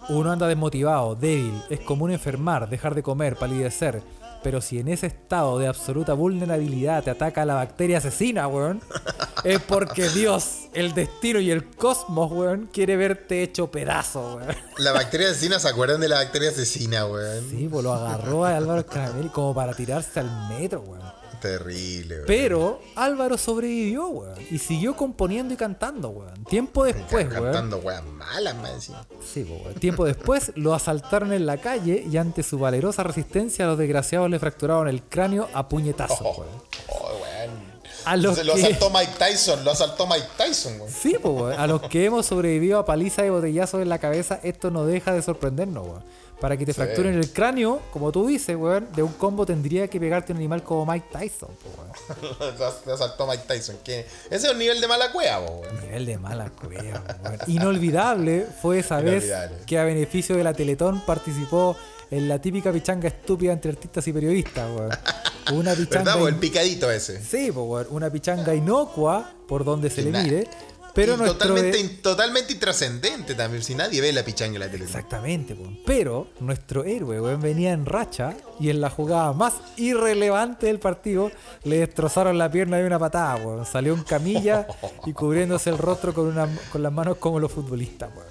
Uno 0.09 0.31
anda 0.31 0.47
desmotivado, 0.47 1.15
débil, 1.15 1.61
es 1.69 1.81
común 1.81 2.11
enfermar, 2.11 2.69
dejar 2.69 2.95
de 2.95 3.03
comer, 3.03 3.35
palidecer. 3.35 4.01
Pero 4.41 4.61
si 4.61 4.79
en 4.79 4.89
ese 4.89 5.07
estado 5.07 5.57
de 5.59 5.67
absoluta 5.67 6.13
vulnerabilidad 6.13 7.03
te 7.03 7.09
ataca 7.09 7.45
la 7.45 7.55
bacteria 7.55 7.97
asesina, 7.99 8.47
weón, 8.47 8.81
es 9.43 9.59
porque 9.59 10.09
Dios, 10.09 10.67
el 10.73 10.93
destino 10.93 11.39
y 11.39 11.51
el 11.51 11.69
cosmos, 11.71 12.31
weón, 12.31 12.69
quiere 12.71 12.95
verte 12.95 13.43
hecho 13.43 13.69
pedazo, 13.71 14.35
weón. 14.37 14.55
La 14.77 14.91
bacteria 14.91 15.29
asesina, 15.29 15.59
¿se 15.59 15.67
acuerdan 15.67 15.99
de 16.01 16.07
la 16.09 16.15
bacteria 16.17 16.49
asesina, 16.49 17.05
weón? 17.05 17.49
Sí, 17.49 17.67
pues 17.69 17.83
lo 17.83 17.93
agarró 17.93 18.45
a 18.45 18.55
Álvaro 18.57 18.85
Caramelli 18.85 19.29
como 19.29 19.53
para 19.53 19.73
tirarse 19.73 20.19
al 20.19 20.49
metro, 20.49 20.81
weón. 20.81 21.03
Terrible, 21.41 22.15
weón. 22.15 22.25
Pero 22.27 22.81
Álvaro 22.95 23.37
sobrevivió, 23.37 24.07
weón, 24.07 24.35
y 24.49 24.59
siguió 24.59 24.95
componiendo 24.95 25.53
y 25.53 25.57
cantando, 25.57 26.07
weón. 26.09 26.45
Tiempo 26.45 26.85
después, 26.85 27.27
weón. 27.29 27.43
Cantando 27.43 27.77
weas 27.79 28.03
malas, 28.05 28.55
más 28.55 28.71
encima. 28.71 29.05
Sí, 29.21 29.43
po, 29.43 29.55
weón. 29.55 29.73
Tiempo 29.75 30.05
después 30.05 30.53
lo 30.55 30.73
asaltaron 30.73 31.33
en 31.33 31.45
la 31.45 31.57
calle 31.57 32.05
y 32.09 32.15
ante 32.15 32.43
su 32.43 32.57
valerosa 32.59 33.03
resistencia 33.03 33.65
los 33.65 33.77
desgraciados 33.77 34.29
le 34.29 34.39
fracturaron 34.39 34.87
el 34.87 35.03
cráneo 35.03 35.49
a 35.53 35.67
puñetazos, 35.67 36.17
Oh, 36.21 36.31
weón. 36.39 36.49
oh, 36.87 37.11
weón. 37.21 37.72
A 38.05 38.15
los 38.17 38.35
Se 38.35 38.43
lo 38.43 38.55
que- 38.55 38.63
asaltó 38.65 38.89
Mike 38.89 39.13
Tyson, 39.17 39.63
lo 39.63 39.71
asaltó 39.71 40.07
Mike 40.07 40.27
Tyson, 40.37 40.79
weón. 40.79 40.91
Sí, 40.91 41.15
po, 41.21 41.29
weón. 41.31 41.59
a 41.59 41.67
los 41.67 41.81
que 41.83 42.05
hemos 42.05 42.25
sobrevivido 42.25 42.79
a 42.79 42.85
paliza 42.85 43.25
y 43.25 43.29
botellazos 43.29 43.81
en 43.81 43.89
la 43.89 43.99
cabeza, 43.99 44.39
esto 44.43 44.71
no 44.71 44.85
deja 44.85 45.13
de 45.13 45.21
sorprendernos, 45.21 45.85
weón. 45.87 46.03
Para 46.41 46.57
que 46.57 46.65
te 46.65 46.73
Sí. 46.73 46.77
fracturen 46.81 47.13
el 47.13 47.31
cráneo, 47.31 47.79
como 47.93 48.11
tú 48.11 48.27
dices, 48.27 48.57
weón, 48.57 48.89
de 48.93 49.01
un 49.03 49.13
combo 49.13 49.45
tendría 49.45 49.87
que 49.87 49.97
pegarte 49.97 50.33
un 50.33 50.39
animal 50.39 50.61
como 50.61 50.85
Mike 50.85 51.07
Tyson, 51.11 51.49
weón. 51.77 52.57
Lo 52.85 52.93
asaltó 52.93 53.25
Mike 53.27 53.43
Tyson. 53.47 53.77
que 53.83 54.01
Ese 54.29 54.47
es 54.47 54.51
un 54.51 54.57
nivel 54.59 54.81
de 54.81 54.87
mala 54.87 55.11
cueva, 55.13 55.39
weón. 55.39 55.81
Nivel 55.81 56.05
de 56.05 56.17
mala 56.17 56.49
cueva, 56.49 57.01
weón. 57.23 57.39
Inolvidable 57.47 58.45
fue 58.61 58.79
esa 58.79 58.97
vez 59.01 59.31
que 59.65 59.79
a 59.79 59.85
beneficio 59.85 60.35
de 60.35 60.43
la 60.43 60.53
Teletón 60.53 60.99
participó 61.05 61.77
en 62.11 62.27
la 62.27 62.39
típica 62.39 62.71
pichanga 62.71 63.07
estúpida 63.07 63.53
entre 63.53 63.71
artistas 63.71 64.07
y 64.07 64.13
periodistas, 64.13 64.69
weón. 64.75 64.91
Una 65.53 65.73
pichanga. 65.75 66.03
¿Verdad, 66.03 66.19
po? 66.19 66.27
El 66.27 66.33
in- 66.35 66.39
picadito 66.39 66.91
ese. 66.91 67.21
Sí, 67.23 67.49
weón, 67.51 67.87
una 67.89 68.09
pichanga 68.09 68.53
inocua 68.55 69.31
por 69.47 69.63
donde 69.65 69.89
se 69.89 70.01
le 70.03 70.11
mire. 70.23 70.47
Pero 70.95 71.17
totalmente, 71.17 71.79
in- 71.79 72.01
totalmente 72.03 72.53
intrascendente 72.53 73.33
también, 73.33 73.63
si 73.63 73.73
nadie 73.73 73.99
ve 73.99 74.13
la 74.13 74.23
pichanga 74.23 74.53
en 74.53 74.59
la 74.59 74.67
televisión. 74.69 74.99
Exactamente, 74.99 75.55
weón. 75.55 75.79
Pero 75.87 76.27
nuestro 76.39 76.83
héroe, 76.83 77.19
weón, 77.19 77.41
venía 77.41 77.71
en 77.73 77.87
racha 77.87 78.35
y 78.59 78.69
en 78.69 78.79
la 78.79 78.91
jugada 78.91 79.33
más 79.33 79.55
irrelevante 79.77 80.67
del 80.67 80.77
partido 80.77 81.31
le 81.63 81.79
destrozaron 81.79 82.37
la 82.37 82.51
pierna 82.51 82.77
de 82.77 82.85
una 82.85 82.99
patada, 82.99 83.37
weón. 83.37 83.65
Salió 83.65 83.95
en 83.95 84.03
camilla 84.03 84.67
y 85.07 85.13
cubriéndose 85.13 85.71
el 85.71 85.79
rostro 85.79 86.13
con, 86.13 86.27
una, 86.27 86.47
con 86.71 86.83
las 86.83 86.91
manos 86.93 87.17
como 87.17 87.39
los 87.39 87.51
futbolistas, 87.51 88.11
weón. 88.15 88.27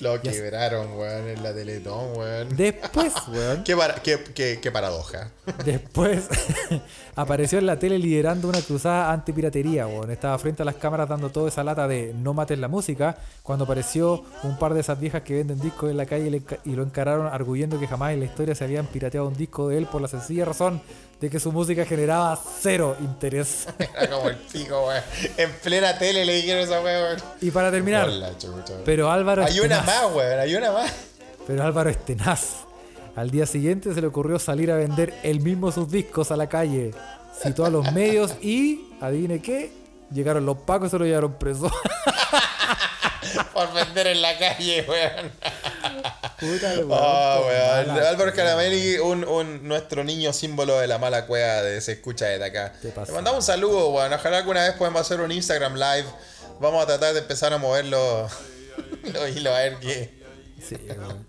Lo 0.00 0.20
quebraron, 0.20 0.96
weón, 0.96 1.28
en 1.28 1.42
la 1.42 1.52
Teletón, 1.54 2.16
weón. 2.16 2.56
Después, 2.56 3.12
weón, 3.28 3.64
Qué, 3.64 3.76
para- 3.76 3.94
qué- 3.96 4.22
qué- 4.34 4.58
qué 4.60 4.70
paradoja. 4.72 5.30
después 5.64 6.28
apareció 7.16 7.58
en 7.58 7.66
la 7.66 7.78
tele 7.78 7.98
liderando 7.98 8.48
una 8.48 8.60
cruzada 8.60 9.12
antipiratería, 9.12 9.86
weón. 9.86 10.10
Estaba 10.10 10.38
frente 10.38 10.62
a 10.62 10.64
las 10.64 10.74
cámaras 10.76 11.08
dando 11.08 11.30
toda 11.30 11.48
esa 11.48 11.64
lata 11.64 11.86
de 11.88 12.12
no 12.14 12.34
maten 12.34 12.60
la 12.60 12.68
música, 12.68 13.16
cuando 13.42 13.64
apareció 13.64 14.24
un 14.42 14.58
par 14.58 14.74
de 14.74 14.80
esas 14.80 14.98
viejas 15.00 15.22
que 15.22 15.34
venden 15.34 15.60
discos 15.60 15.90
en 15.90 15.96
la 15.96 16.06
calle 16.06 16.26
y, 16.26 16.30
le 16.30 16.42
y 16.64 16.70
lo 16.76 16.82
encararon 16.82 17.26
arguyendo 17.26 17.78
que 17.78 17.86
jamás 17.86 18.12
en 18.12 18.20
la 18.20 18.26
historia 18.26 18.54
se 18.54 18.64
habían 18.64 18.86
pirateado 18.86 19.28
un 19.28 19.36
disco 19.36 19.68
de 19.68 19.78
él 19.78 19.86
por 19.86 20.00
la 20.00 20.08
sencilla 20.08 20.44
razón 20.44 20.80
de 21.20 21.30
que 21.30 21.40
su 21.40 21.52
música 21.52 21.84
generaba 21.84 22.38
cero 22.60 22.96
interés. 23.00 23.66
Era 23.78 24.10
como 24.10 24.28
el 24.28 24.36
pico, 24.36 24.86
weón. 24.86 25.02
En 25.36 25.50
plena 25.62 25.96
tele 25.98 26.24
le 26.24 26.34
dijeron 26.34 26.62
esa 26.62 26.80
weón. 26.80 27.18
y 27.40 27.50
para 27.50 27.70
terminar, 27.70 28.06
Por 28.06 28.14
la 28.14 28.36
chucha, 28.38 28.72
weón. 28.72 28.82
pero 28.84 29.10
Álvaro 29.10 29.44
Hay 29.44 29.58
una 29.60 29.80
tenaz. 29.80 29.86
más, 29.86 30.14
weón, 30.14 30.38
hay 30.40 30.54
una 30.54 30.72
más. 30.72 30.92
Pero 31.46 31.62
Álvaro 31.62 31.90
es 31.90 32.04
tenaz. 32.04 32.64
Al 33.16 33.30
día 33.30 33.46
siguiente 33.46 33.94
se 33.94 34.00
le 34.00 34.06
ocurrió 34.08 34.38
salir 34.38 34.70
a 34.72 34.76
vender 34.76 35.14
él 35.22 35.40
mismo 35.40 35.70
sus 35.70 35.90
discos 35.90 36.30
a 36.32 36.36
la 36.36 36.48
calle. 36.48 36.92
Citó 37.42 37.64
a 37.64 37.70
los 37.70 37.92
medios 37.92 38.34
y, 38.42 38.88
adivine 39.00 39.40
qué, 39.40 39.72
llegaron 40.12 40.44
los 40.46 40.56
pacos 40.58 40.88
y 40.88 40.90
se 40.90 40.98
lo 40.98 41.04
llevaron 41.04 41.34
preso. 41.34 41.70
Por 43.52 43.72
vender 43.72 44.06
en 44.08 44.22
la 44.22 44.36
calle, 44.38 44.84
weón. 44.88 45.32
Puta, 46.40 46.72
el 46.72 46.84
weón, 46.84 47.00
Ah, 47.02 47.40
weón. 47.44 47.90
Álvaro. 48.04 48.32
Caramelli, 48.34 48.96
un, 48.98 49.24
un, 49.24 49.66
nuestro 49.66 50.04
niño 50.04 50.32
símbolo 50.32 50.78
de 50.78 50.86
la 50.86 50.98
mala 50.98 51.26
cueva 51.26 51.62
de 51.62 51.80
Se 51.80 51.92
Escucha 51.92 52.26
desde 52.26 52.44
acá. 52.44 52.72
Te. 52.80 52.88
Le 52.88 53.12
mandamos 53.12 53.38
un 53.40 53.42
saludo, 53.42 53.90
weón. 53.90 54.12
Ojalá 54.12 54.38
alguna 54.38 54.62
vez 54.62 54.72
podamos 54.72 55.00
hacer 55.02 55.20
un 55.20 55.30
Instagram 55.32 55.74
live. 55.74 56.06
Vamos 56.60 56.82
a 56.82 56.86
tratar 56.86 57.12
de 57.14 57.20
empezar 57.20 57.52
a 57.52 57.58
mover 57.58 57.84
los, 57.86 58.30
los 59.12 59.28
hilos 59.30 59.54
a 59.54 59.58
ver 59.58 59.76
qué. 59.80 60.10
Sí, 60.66 60.76
weón. 60.88 61.26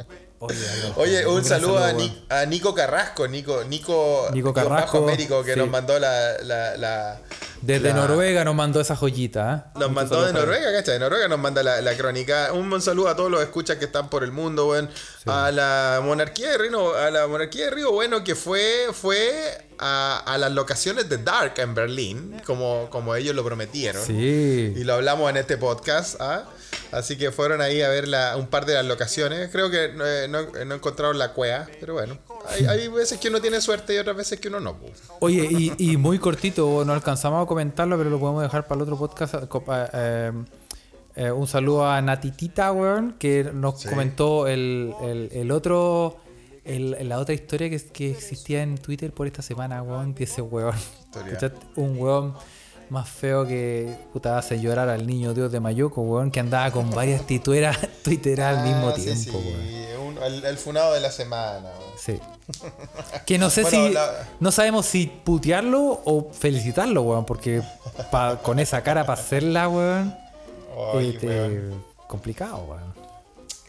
Oye, 0.96 1.26
un 1.28 1.44
saludo 1.44 1.78
a, 1.78 1.88
weón. 1.88 1.98
Ni- 1.98 2.26
a 2.30 2.46
Nico 2.46 2.74
Carrasco, 2.74 3.28
Nico, 3.28 3.64
Nico, 3.64 4.28
Nico 4.34 4.52
guion 4.52 4.54
bajo 4.54 4.70
Carrasco, 4.70 4.98
Américo, 5.00 5.44
que 5.44 5.54
sí. 5.54 5.60
nos 5.60 5.70
mandó 5.70 5.98
la, 6.00 6.38
la, 6.44 6.78
la- 6.78 7.22
Desde 7.62 7.90
la- 7.90 7.96
Noruega 7.96 8.44
nos 8.46 8.54
mandó 8.56 8.80
esa 8.82 8.96
joyita. 8.96 9.72
¿eh? 9.76 9.80
Nos 9.80 9.90
Muchos 9.90 9.96
mandó 10.12 10.26
de. 10.28 10.34
Noruega, 10.34 10.72
¿cachai? 10.74 10.94
De 10.96 11.00
Noruega 11.00 11.28
nos 11.28 11.40
manda 11.40 11.64
la, 11.64 11.82
la 11.82 11.96
crónica. 11.98 12.52
Un 12.54 12.70
buen 12.70 12.82
saludo 12.82 13.10
a 13.10 13.16
todos 13.16 13.32
los 13.32 13.42
escuchas 13.42 13.78
que 13.78 13.86
están 13.86 14.10
por 14.10 14.24
el 14.24 14.32
mundo, 14.32 14.68
weón. 14.68 14.90
A 15.26 15.52
la 15.52 16.02
monarquía 16.04 16.52
de 16.52 16.58
Río, 16.60 16.96
a 16.96 17.10
la 17.10 17.26
monarquía 17.28 17.66
de 17.66 17.72
Río, 17.72 17.92
bueno, 17.92 18.24
que 18.24 18.36
fue, 18.36 18.88
fue 18.94 19.68
a, 19.80 20.22
a 20.26 20.38
las 20.38 20.52
locaciones 20.52 21.10
de 21.10 21.18
Dark 21.18 21.54
en 21.58 21.74
Berlín, 21.74 22.42
como, 22.46 22.88
como 22.92 23.16
ellos 23.16 23.36
lo 23.36 23.44
prometieron. 23.44 24.06
Sí. 24.06 24.74
Y 24.76 24.84
lo 24.84 24.94
hablamos 24.94 25.30
en 25.32 25.38
este 25.38 25.58
podcast, 25.58 26.22
¿ah? 26.22 26.44
Así 26.92 27.18
que 27.18 27.32
fueron 27.32 27.62
ahí 27.62 27.82
a 27.82 27.90
ver 27.90 28.08
la- 28.08 28.38
un 28.38 28.48
par 28.48 28.66
de 28.66 28.74
las 28.76 28.86
locaciones. 28.86 29.50
Creo 29.52 29.70
que 29.70 29.86
eh, 29.86 30.28
no, 30.30 30.42
no 30.66 30.76
encontraron 30.76 31.18
la 31.18 31.34
cueva, 31.34 31.68
pero 31.80 31.94
bueno. 31.94 32.18
Hay, 32.48 32.66
hay 32.66 32.88
veces 32.88 33.20
que 33.20 33.28
uno 33.30 33.42
tiene 33.42 33.60
suerte 33.62 33.94
y 33.96 33.98
otras 33.98 34.16
veces 34.16 34.40
que 34.40 34.48
uno 34.48 34.60
no. 34.60 34.78
Oye, 35.20 35.48
y, 35.50 35.74
y 35.78 35.98
muy 35.98 36.20
cortito, 36.20 36.84
no 36.86 36.94
alcanzamos 36.94 37.44
a 37.44 37.48
comentarlo, 37.48 37.98
pero 37.98 38.10
lo 38.10 38.20
podemos 38.20 38.44
dejar 38.44 38.68
para 38.68 38.78
el 38.78 38.82
otro 38.84 38.98
podcast. 38.98 39.34
eh, 39.36 39.48
eh, 39.94 40.32
eh, 41.18 41.32
un 41.32 41.48
saludo 41.48 41.90
a 41.90 42.02
Natitita, 42.02 42.72
weón, 42.72 43.16
que 43.18 43.50
nos 43.54 43.82
Sí. 43.82 43.90
comentó 43.90 44.48
el, 44.48 44.94
el- 45.04 45.30
el 45.34 45.52
otro. 45.52 46.18
el- 46.66 46.98
la 47.08 47.20
otra 47.20 47.36
historia 47.36 47.70
que, 47.70 47.80
que 47.80 48.10
existía 48.12 48.64
en 48.64 48.78
Twitter 48.80 49.12
por 49.14 49.28
esta 49.28 49.42
semana, 49.44 49.82
weón, 49.84 50.14
de 50.16 50.24
ese 50.24 50.42
weón. 50.42 50.74
Un 51.76 51.98
weón 52.00 52.34
Más 52.90 53.10
feo 53.10 53.48
que 53.48 53.96
puta 54.14 54.38
hace 54.38 54.60
llorar 54.60 54.90
al 54.90 55.08
niño 55.08 55.34
Dios 55.34 55.52
de 55.52 55.60
Mayuco, 55.60 56.02
weón, 56.02 56.30
que 56.32 56.40
andaba 56.40 56.70
con 56.72 56.90
varias 56.92 57.26
titueras 57.26 57.78
tuiteras 58.04 58.58
al 58.58 58.64
mismo 58.68 58.90
Ah, 58.90 58.94
sí, 58.96 59.04
tiempo, 59.04 59.40
sí, 59.40 59.48
weón. 59.98 60.08
un- 60.18 60.24
el, 60.24 60.46
el 60.46 60.58
funado 60.58 60.94
de 60.94 61.00
la 61.02 61.12
semana. 61.12 61.70
weón. 61.80 61.92
Sí. 61.98 62.20
Que 63.26 63.38
no 63.38 63.50
sé 63.50 63.62
Bueno, 63.64 63.88
si. 63.88 63.94
la- 63.94 64.28
No 64.40 64.52
sabemos 64.52 64.86
si 64.86 65.08
putearlo 65.08 66.02
o 66.06 66.30
felicitarlo, 66.32 67.02
weón, 67.02 67.26
porque 67.26 67.62
pa- 68.12 68.38
con 68.42 68.60
esa 68.60 68.82
cara 68.84 69.06
para 69.06 69.20
hacerla, 69.20 69.68
weón. 69.68 70.16
Este, 71.00 71.28
weón. 71.28 71.84
complicado, 72.08 72.58
weón. 72.70 72.94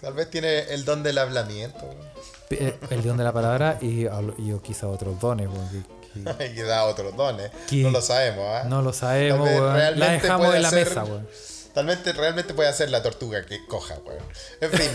Tal 0.01 0.13
vez 0.13 0.29
tiene 0.31 0.61
el 0.75 0.85
don 0.85 1.03
del 1.03 1.19
hablamiento. 1.19 1.79
weón. 1.87 2.07
Eh, 2.51 2.79
El 2.91 3.03
don 3.03 3.17
de 3.17 3.25
la 3.25 3.33
palabra 3.33 3.77
y, 3.81 4.07
y 4.07 4.55
quizá 4.63 4.87
otros 4.89 5.19
dones, 5.19 5.49
weón. 5.49 5.87
y 6.57 6.61
da 6.63 6.85
otros 6.85 7.17
dones. 7.17 7.51
¿Qué? 7.69 7.77
No 7.83 7.91
lo 7.91 8.01
sabemos, 8.01 8.45
¿ah? 8.49 8.65
no 8.69 8.83
lo 8.83 8.93
sabemos, 8.93 9.49
weón. 9.49 9.67
La 9.67 9.75
realmente 9.75 10.13
dejamos 10.23 10.47
puede 10.47 10.57
en 10.57 10.63
la 10.63 10.69
hacer- 10.69 10.89
mesa, 10.89 11.05
weón. 11.05 11.29
Talmente 11.75 12.13
realmente 12.15 12.55
puede 12.55 12.73
ser 12.73 12.89
la 12.91 13.03
tortuga 13.03 13.45
que 13.45 13.67
coja, 13.67 13.99
weón. 14.07 14.23
En 14.63 14.71
fin, 14.71 14.89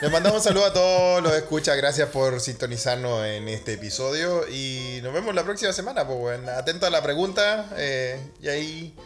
les 0.00 0.10
mandamos 0.10 0.38
un 0.38 0.44
saludo 0.44 0.64
a 0.64 0.72
todos 0.72 1.22
los 1.22 1.32
escuchas. 1.34 1.76
Gracias 1.76 2.08
por 2.08 2.40
sintonizarnos 2.40 3.26
en 3.26 3.48
este 3.48 3.74
episodio. 3.74 4.48
Y 4.48 5.00
nos 5.02 5.12
vemos 5.12 5.34
la 5.34 5.44
próxima 5.44 5.74
semana, 5.74 6.06
pues, 6.06 6.18
weón. 6.18 6.48
Atento 6.48 6.86
a 6.86 6.90
la 6.90 7.02
pregunta. 7.02 7.66
eh, 7.76 8.18
y 8.40 8.48
ahí 8.48 8.96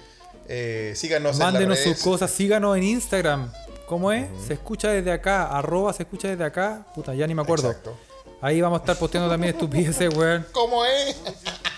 eh, 0.49 0.93
síganos 0.95 1.33
en 1.33 1.43
Mándenos 1.43 1.81
sus 1.81 1.99
cosas, 1.99 2.31
síganos 2.31 2.77
en 2.77 2.85
Instagram. 2.85 3.51
¿Cómo 3.87 4.13
es? 4.13 4.29
Se 4.47 4.53
escucha 4.55 4.91
desde 4.91 5.11
acá, 5.11 5.47
arroba 5.49 5.93
se 5.93 6.05
escucha 6.05 6.29
desde 6.29 6.45
acá. 6.45 6.87
Puta, 6.95 7.13
ya 7.15 7.27
ni 7.27 7.35
me 7.35 7.43
acuerdo. 7.43 7.69
Exacto. 7.71 7.97
Ahí 8.41 8.61
vamos 8.61 8.79
a 8.81 8.83
estar 8.83 8.97
posteando 8.99 9.31
también 9.31 9.55
estupideces, 9.55 10.15
weón. 10.15 10.47
¿Cómo 10.53 10.85
es? 10.85 11.17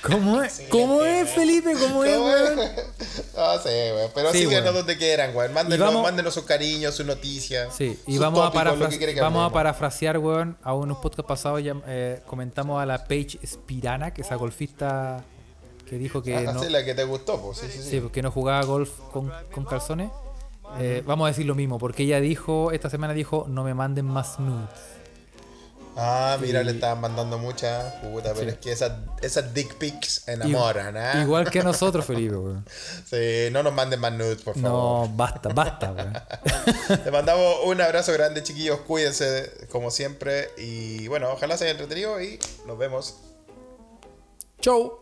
¿Cómo 0.03 0.43
es? 0.43 0.63
¿Cómo 0.71 1.03
es, 1.05 1.31
Felipe? 1.31 1.73
¿Cómo 1.75 2.03
es, 2.05 2.17
¿Cómo 2.17 2.27
weón? 2.27 2.59
es? 2.59 3.33
No 3.37 3.59
sé, 3.59 3.93
weón. 3.95 4.11
Pero 4.15 4.33
Sí, 4.33 4.39
síganos 4.41 4.75
donde 4.75 4.97
quieran, 4.97 5.35
weón. 5.37 5.53
Mándenos, 5.55 5.87
vamos- 5.87 6.03
mándenos 6.03 6.35
sus 6.35 6.43
cariños, 6.45 6.95
sus 6.97 7.07
noticias. 7.07 7.75
Sí, 7.75 7.99
y 8.07 8.19
vamos 8.19 8.41
a, 8.41 8.51
tópicos, 8.51 8.79
lo 8.79 8.87
parafra- 8.87 8.99
que 8.99 9.15
que 9.15 9.21
vamos 9.21 9.49
a 9.49 9.53
parafrasear, 9.53 10.19
weón. 10.19 10.59
A 10.63 10.75
unos 10.75 10.99
podcasts 10.99 11.29
pasados 11.29 11.63
ya, 11.63 11.75
eh, 11.87 12.23
comentamos 12.27 12.83
a 12.83 12.87
la 12.87 13.05
Paige 13.07 13.39
Spirana, 13.47 14.13
que 14.13 14.23
esa 14.23 14.35
golfista 14.35 15.25
que 15.89 15.97
dijo 15.97 16.23
que 16.23 16.37
Ah, 16.37 16.53
no, 16.53 16.61
sí, 16.63 16.69
la 16.71 16.85
que 16.85 16.95
te 16.95 17.05
gustó, 17.05 17.41
pues. 17.41 17.59
Sí, 17.59 17.67
sí, 17.71 17.83
sí. 17.83 17.91
sí, 18.01 18.03
que 18.13 18.21
no 18.21 18.31
jugaba 18.33 18.65
golf 18.65 18.91
con, 19.13 19.33
con 19.55 19.65
calzones. 19.65 20.11
Eh, 20.81 21.03
vamos 21.07 21.25
a 21.27 21.29
decir 21.29 21.47
lo 21.47 21.55
mismo, 21.55 21.79
porque 21.79 22.03
ella 22.03 22.21
dijo, 22.21 22.73
esta 22.73 22.91
semana 22.91 23.15
dijo, 23.15 23.47
no 23.49 23.65
me 23.65 23.73
manden 23.75 24.05
más 24.05 24.39
nudes. 24.39 24.69
Ah, 26.01 26.39
mira, 26.41 26.63
Y- 26.63 26.65
le 26.65 26.71
estaban 26.73 27.01
mandando 27.01 27.39
muchas. 27.39 27.95
Puta, 27.95 28.33
pero 28.33 28.45
Sí. 28.45 28.49
es 28.51 28.59
que 28.59 28.71
esas, 28.73 28.93
esas 29.21 29.53
dick 29.53 29.75
pics 29.79 30.29
enamoran, 30.29 30.97
¿ah? 30.97 31.21
Igual 31.23 31.51
que 31.51 31.61
nosotros, 31.65 32.05
Felipe, 32.07 32.37
weón. 32.37 32.65
Sí, 33.11 33.49
no 33.51 33.65
nos 33.65 33.73
manden 33.75 33.99
más 33.99 34.13
nudes, 34.13 34.41
por 34.43 34.55
favor. 34.55 35.09
No, 35.09 35.13
basta, 35.17 35.49
basta, 35.49 35.91
weón. 35.97 36.13
Les 37.05 37.13
mandamos 37.13 37.57
un 37.65 37.81
abrazo 37.81 38.13
grande, 38.13 38.43
chiquillos. 38.45 38.79
Cuídense, 38.83 39.51
como 39.71 39.91
siempre. 39.91 40.51
Y 40.57 41.09
bueno, 41.09 41.31
ojalá 41.33 41.57
se 41.57 41.65
hayan 41.65 41.77
entretenido 41.81 42.21
y 42.23 42.39
nos 42.67 42.79
vemos. 42.79 43.17
Chau. 44.61 45.01